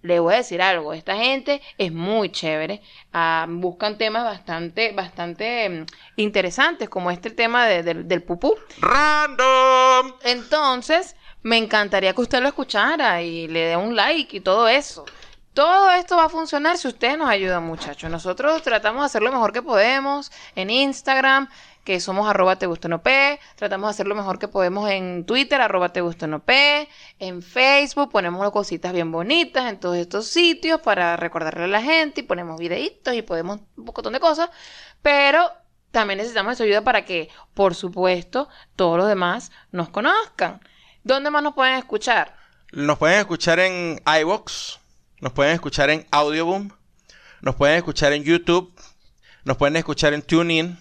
le 0.00 0.20
voy 0.20 0.34
a 0.34 0.36
decir 0.38 0.60
algo, 0.62 0.92
esta 0.94 1.16
gente 1.16 1.60
es 1.78 1.92
muy 1.92 2.30
chévere, 2.30 2.80
ah, 3.12 3.46
buscan 3.48 3.96
temas 3.98 4.24
bastante, 4.24 4.92
bastante 4.92 5.68
mm, 5.68 5.86
interesantes, 6.16 6.88
como 6.88 7.10
este 7.10 7.30
tema 7.30 7.66
de- 7.66 7.82
del- 7.82 8.08
del 8.08 8.22
pupú. 8.22 8.54
¡Random! 8.80 10.12
Entonces, 10.24 11.16
me 11.44 11.58
encantaría 11.58 12.14
que 12.14 12.22
usted 12.22 12.40
lo 12.40 12.48
escuchara 12.48 13.22
y 13.22 13.46
le 13.48 13.66
dé 13.66 13.76
un 13.76 13.94
like 13.94 14.38
y 14.38 14.40
todo 14.40 14.66
eso. 14.66 15.04
Todo 15.52 15.92
esto 15.92 16.16
va 16.16 16.24
a 16.24 16.28
funcionar 16.30 16.78
si 16.78 16.88
ustedes 16.88 17.18
nos 17.18 17.28
ayudan, 17.28 17.64
muchachos. 17.64 18.10
Nosotros 18.10 18.62
tratamos 18.62 19.02
de 19.02 19.06
hacer 19.06 19.22
lo 19.22 19.30
mejor 19.30 19.52
que 19.52 19.62
podemos 19.62 20.32
en 20.56 20.70
Instagram, 20.70 21.48
que 21.84 22.00
somos 22.00 22.26
arroba 22.26 22.56
te 22.56 22.66
gusta 22.66 22.88
no 22.88 23.02
P. 23.02 23.38
Tratamos 23.56 23.88
de 23.88 23.90
hacer 23.90 24.06
lo 24.06 24.14
mejor 24.14 24.38
que 24.38 24.48
podemos 24.48 24.90
en 24.90 25.26
Twitter, 25.26 25.60
arroba 25.60 25.90
te 25.90 26.00
gusta 26.00 26.26
no 26.26 26.42
P. 26.42 26.88
En 27.18 27.42
Facebook 27.42 28.10
ponemos 28.10 28.50
cositas 28.50 28.94
bien 28.94 29.12
bonitas 29.12 29.70
en 29.70 29.78
todos 29.78 29.98
estos 29.98 30.26
sitios 30.26 30.80
para 30.80 31.16
recordarle 31.18 31.64
a 31.64 31.68
la 31.68 31.82
gente 31.82 32.22
y 32.22 32.24
ponemos 32.24 32.58
videitos 32.58 33.14
y 33.14 33.20
podemos 33.20 33.60
un 33.76 33.84
montón 33.84 34.14
de 34.14 34.20
cosas. 34.20 34.48
Pero 35.02 35.52
también 35.90 36.16
necesitamos 36.16 36.56
su 36.56 36.62
ayuda 36.62 36.82
para 36.82 37.04
que, 37.04 37.28
por 37.52 37.74
supuesto, 37.74 38.48
todos 38.76 38.96
los 38.96 39.08
demás 39.08 39.52
nos 39.72 39.90
conozcan. 39.90 40.60
¿Dónde 41.04 41.30
más 41.30 41.42
nos 41.42 41.52
pueden 41.52 41.74
escuchar? 41.74 42.34
Nos 42.72 42.96
pueden 42.96 43.18
escuchar 43.18 43.60
en 43.60 44.00
iVoox, 44.06 44.78
nos 45.20 45.32
pueden 45.34 45.52
escuchar 45.52 45.90
en 45.90 46.06
Audioboom, 46.10 46.70
nos 47.42 47.54
pueden 47.56 47.76
escuchar 47.76 48.14
en 48.14 48.24
YouTube, 48.24 48.72
nos 49.44 49.58
pueden 49.58 49.76
escuchar 49.76 50.14
en 50.14 50.22
TuneIn, 50.22 50.78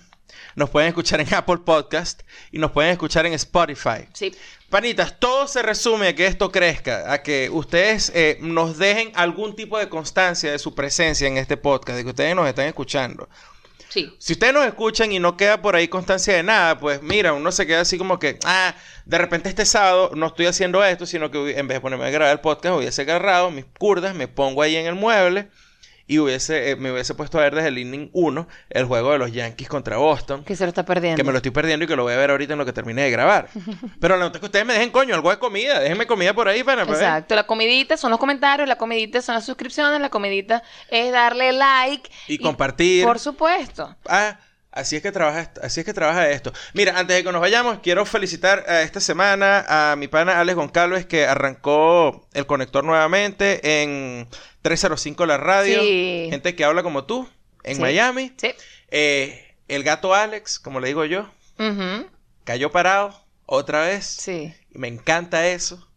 nos 0.55 0.69
pueden 0.69 0.87
escuchar 0.87 1.19
en 1.19 1.33
Apple 1.33 1.57
Podcast 1.57 2.21
y 2.53 2.57
nos 2.57 2.71
pueden 2.71 2.91
escuchar 2.91 3.25
en 3.25 3.33
Spotify. 3.33 4.07
Sí. 4.13 4.33
Panitas, 4.69 5.19
todo 5.19 5.45
se 5.45 5.61
resume 5.61 6.07
a 6.07 6.15
que 6.15 6.25
esto 6.25 6.53
crezca, 6.53 7.11
a 7.11 7.21
que 7.21 7.49
ustedes 7.49 8.09
eh, 8.15 8.37
nos 8.39 8.77
dejen 8.77 9.11
algún 9.15 9.57
tipo 9.57 9.77
de 9.77 9.89
constancia 9.89 10.53
de 10.53 10.57
su 10.57 10.73
presencia 10.73 11.27
en 11.27 11.37
este 11.37 11.57
podcast, 11.57 11.97
de 11.97 12.03
que 12.05 12.11
ustedes 12.11 12.33
nos 12.33 12.47
están 12.47 12.67
escuchando. 12.67 13.27
Sí. 13.93 14.11
Si 14.17 14.33
ustedes 14.33 14.55
nos 14.55 14.65
escuchan 14.65 15.11
y 15.11 15.19
no 15.19 15.37
queda 15.37 15.61
por 15.61 15.75
ahí 15.75 15.87
constancia 15.87 16.33
de 16.33 16.41
nada, 16.41 16.79
pues 16.79 17.03
mira, 17.03 17.31
uno 17.33 17.51
se 17.51 17.67
queda 17.67 17.81
así 17.81 17.99
como 17.99 18.17
que, 18.17 18.39
ah, 18.43 18.73
de 19.05 19.17
repente 19.19 19.49
este 19.49 19.67
sábado 19.67 20.09
no 20.15 20.25
estoy 20.25 20.47
haciendo 20.47 20.83
esto, 20.83 21.05
sino 21.05 21.29
que 21.29 21.59
en 21.59 21.67
vez 21.67 21.75
de 21.75 21.81
ponerme 21.81 22.05
a 22.05 22.09
grabar 22.09 22.33
el 22.33 22.39
podcast, 22.39 22.75
hubiese 22.75 23.03
agarrado 23.03 23.51
mis 23.51 23.65
curdas, 23.77 24.15
me 24.15 24.27
pongo 24.27 24.63
ahí 24.63 24.75
en 24.77 24.87
el 24.87 24.95
mueble 24.95 25.47
y 26.05 26.19
hubiese, 26.19 26.71
eh, 26.71 26.75
me 26.75 26.91
hubiese 26.91 27.13
puesto 27.13 27.39
a 27.39 27.41
ver 27.41 27.55
desde 27.55 27.69
el 27.69 27.77
inning 27.77 28.09
1 28.11 28.47
el 28.69 28.85
juego 28.85 29.13
de 29.13 29.17
los 29.19 29.31
Yankees 29.31 29.69
contra 29.69 29.97
Boston. 29.97 30.43
Que 30.43 30.55
se 30.55 30.65
lo 30.65 30.69
está 30.69 30.83
perdiendo. 30.83 31.17
Que 31.17 31.23
me 31.23 31.31
lo 31.31 31.37
estoy 31.37 31.51
perdiendo 31.51 31.85
y 31.85 31.87
que 31.87 31.95
lo 31.95 32.03
voy 32.03 32.13
a 32.13 32.17
ver 32.17 32.31
ahorita 32.31 32.53
en 32.53 32.59
lo 32.59 32.65
que 32.65 32.73
termine 32.73 33.03
de 33.03 33.11
grabar. 33.11 33.47
Pero 33.99 34.17
la 34.17 34.25
nota 34.25 34.37
es 34.37 34.39
que 34.41 34.47
ustedes 34.47 34.65
me 34.65 34.73
dejen 34.73 34.91
coño 34.91 35.15
algo 35.15 35.29
de 35.29 35.39
comida. 35.39 35.79
Déjenme 35.79 36.05
comida 36.05 36.33
por 36.33 36.47
ahí 36.47 36.63
para, 36.63 36.85
para 36.85 36.97
ver. 36.97 37.07
Exacto, 37.07 37.35
la 37.35 37.47
comidita 37.47 37.95
son 37.95 38.11
los 38.11 38.19
comentarios, 38.19 38.67
la 38.67 38.77
comidita 38.77 39.21
son 39.21 39.35
las 39.35 39.45
suscripciones, 39.45 40.01
la 40.01 40.09
comidita 40.09 40.61
es 40.89 41.11
darle 41.11 41.53
like 41.53 42.09
Y 42.27 42.37
compartir. 42.37 43.05
Por 43.05 43.19
supuesto. 43.19 43.95
Ah, 44.05 44.37
así 44.73 44.95
es 44.97 45.01
que 45.01 45.11
trabaja, 45.11 45.51
así 45.61 45.79
es 45.79 45.85
que 45.85 45.93
trabaja 45.93 46.29
esto. 46.29 46.51
Mira, 46.73 46.97
antes 46.99 47.15
de 47.15 47.23
que 47.23 47.31
nos 47.31 47.41
vayamos, 47.41 47.79
quiero 47.79 48.05
felicitar 48.05 48.65
a 48.67 48.81
esta 48.81 48.99
semana 48.99 49.65
a 49.67 49.95
mi 49.95 50.07
pana 50.07 50.39
Alex 50.39 50.55
Goncalves 50.55 51.05
que 51.05 51.25
arrancó 51.25 52.27
el 52.33 52.45
conector 52.45 52.83
nuevamente 52.83 53.81
en 53.83 54.27
305 54.61 55.25
la 55.25 55.37
radio. 55.37 55.79
Sí. 55.81 56.27
Gente 56.29 56.55
que 56.55 56.65
habla 56.65 56.83
como 56.83 57.05
tú 57.05 57.29
en 57.63 57.75
Sí. 57.75 57.81
Miami. 57.81 58.33
Sí. 58.37 58.51
Eh, 58.89 59.55
el 59.67 59.83
gato 59.83 60.13
Alex, 60.13 60.59
como 60.59 60.79
le 60.79 60.87
digo 60.87 61.05
yo, 61.05 61.29
cayó 62.43 62.71
parado 62.71 63.13
otra 63.45 63.81
vez. 63.81 64.05
Sí. 64.05 64.53
Y 64.73 64.77
me 64.77 64.87
encanta 64.87 65.47
eso. 65.47 65.87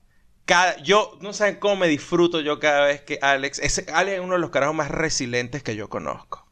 Cada, 0.44 0.76
yo, 0.78 1.18
no 1.20 1.32
saben 1.32 1.56
cómo 1.56 1.74
me 1.74 1.88
disfruto 1.88 2.40
yo 2.40 2.60
cada 2.60 2.86
vez 2.86 3.00
que 3.00 3.18
Alex... 3.20 3.58
Ese, 3.58 3.86
Alex 3.92 4.18
es 4.18 4.20
uno 4.20 4.34
de 4.34 4.38
los 4.40 4.50
carajos 4.50 4.76
más 4.76 4.90
resilientes 4.92 5.64
que 5.64 5.74
yo 5.74 5.88
conozco. 5.88 6.45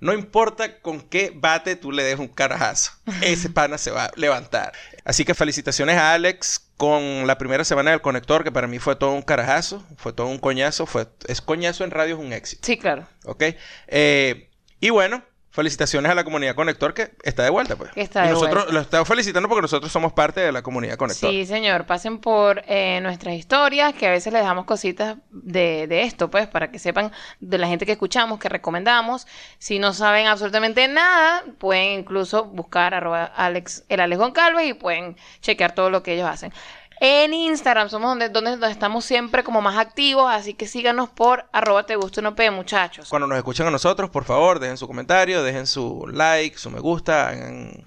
No 0.00 0.12
importa 0.12 0.80
con 0.80 1.00
qué 1.00 1.32
bate 1.34 1.76
tú 1.76 1.92
le 1.92 2.02
des 2.02 2.18
un 2.18 2.28
carajazo. 2.28 2.92
Ese 3.22 3.50
pana 3.50 3.78
se 3.78 3.90
va 3.90 4.06
a 4.06 4.12
levantar. 4.16 4.72
Así 5.04 5.24
que 5.24 5.34
felicitaciones 5.34 5.96
a 5.96 6.12
Alex 6.12 6.68
con 6.76 7.26
la 7.26 7.38
primera 7.38 7.64
semana 7.64 7.90
del 7.90 8.00
conector, 8.00 8.44
que 8.44 8.52
para 8.52 8.68
mí 8.68 8.78
fue 8.78 8.94
todo 8.96 9.12
un 9.12 9.22
carajazo. 9.22 9.84
Fue 9.96 10.12
todo 10.12 10.28
un 10.28 10.38
coñazo. 10.38 10.86
Fue, 10.86 11.06
es 11.26 11.40
coñazo 11.40 11.84
en 11.84 11.90
radio, 11.90 12.14
es 12.14 12.20
un 12.20 12.32
éxito. 12.32 12.64
Sí, 12.64 12.76
claro. 12.76 13.08
¿Ok? 13.24 13.44
Eh, 13.88 14.50
y 14.80 14.90
bueno, 14.90 15.24
felicitaciones 15.58 16.12
a 16.12 16.14
la 16.14 16.22
comunidad 16.22 16.54
Conector 16.54 16.94
que 16.94 17.10
está 17.24 17.42
de 17.42 17.50
vuelta, 17.50 17.74
pues. 17.74 17.90
Está 17.96 18.24
y 18.24 18.28
de 18.28 18.34
nosotros 18.34 18.54
vuelta. 18.54 18.72
lo 18.72 18.80
estamos 18.80 19.08
felicitando 19.08 19.48
porque 19.48 19.62
nosotros 19.62 19.90
somos 19.90 20.12
parte 20.12 20.40
de 20.40 20.52
la 20.52 20.62
comunidad 20.62 20.96
Conector. 20.96 21.30
Sí, 21.30 21.46
señor. 21.46 21.84
Pasen 21.84 22.18
por 22.18 22.62
eh, 22.68 23.00
nuestras 23.02 23.34
historias, 23.34 23.92
que 23.92 24.06
a 24.06 24.10
veces 24.12 24.32
les 24.32 24.42
dejamos 24.42 24.66
cositas 24.66 25.16
de, 25.32 25.88
de 25.88 26.02
esto, 26.02 26.30
pues, 26.30 26.46
para 26.46 26.70
que 26.70 26.78
sepan 26.78 27.10
de 27.40 27.58
la 27.58 27.66
gente 27.66 27.86
que 27.86 27.92
escuchamos, 27.92 28.38
que 28.38 28.48
recomendamos. 28.48 29.26
Si 29.58 29.80
no 29.80 29.92
saben 29.92 30.28
absolutamente 30.28 30.86
nada, 30.86 31.42
pueden 31.58 31.98
incluso 31.98 32.44
buscar 32.44 32.94
arroba 32.94 33.24
Alex, 33.24 33.84
el 33.88 33.98
Alex 33.98 34.20
Goncalves 34.20 34.64
y 34.64 34.74
pueden 34.74 35.16
chequear 35.40 35.74
todo 35.74 35.90
lo 35.90 36.04
que 36.04 36.14
ellos 36.14 36.28
hacen. 36.28 36.52
En 37.00 37.32
Instagram 37.32 37.88
somos 37.88 38.10
donde, 38.10 38.28
donde, 38.28 38.52
donde 38.52 38.70
estamos 38.70 39.04
siempre 39.04 39.44
como 39.44 39.60
más 39.60 39.78
activos, 39.78 40.30
así 40.30 40.54
que 40.54 40.66
síganos 40.66 41.08
por 41.08 41.46
arroba 41.52 41.84
te 41.86 41.96
gusta 41.96 42.20
no 42.22 42.34
muchachos. 42.50 43.08
Cuando 43.08 43.26
nos 43.26 43.38
escuchan 43.38 43.66
a 43.66 43.70
nosotros, 43.70 44.10
por 44.10 44.24
favor, 44.24 44.58
dejen 44.58 44.76
su 44.76 44.86
comentario, 44.86 45.42
dejen 45.42 45.66
su 45.66 46.06
like, 46.12 46.58
su 46.58 46.70
me 46.70 46.80
gusta, 46.80 47.32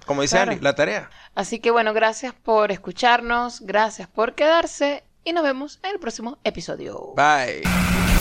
como 0.06 0.22
dice 0.22 0.36
Claro. 0.36 0.52
Andy, 0.52 0.62
la 0.62 0.74
tarea. 0.74 1.10
Así 1.34 1.58
que 1.58 1.70
bueno, 1.70 1.92
gracias 1.92 2.34
por 2.34 2.72
escucharnos, 2.72 3.60
gracias 3.60 4.08
por 4.08 4.34
quedarse 4.34 5.04
y 5.24 5.32
nos 5.32 5.42
vemos 5.44 5.78
en 5.82 5.92
el 5.92 6.00
próximo 6.00 6.38
episodio. 6.44 7.12
Bye. 7.16 8.11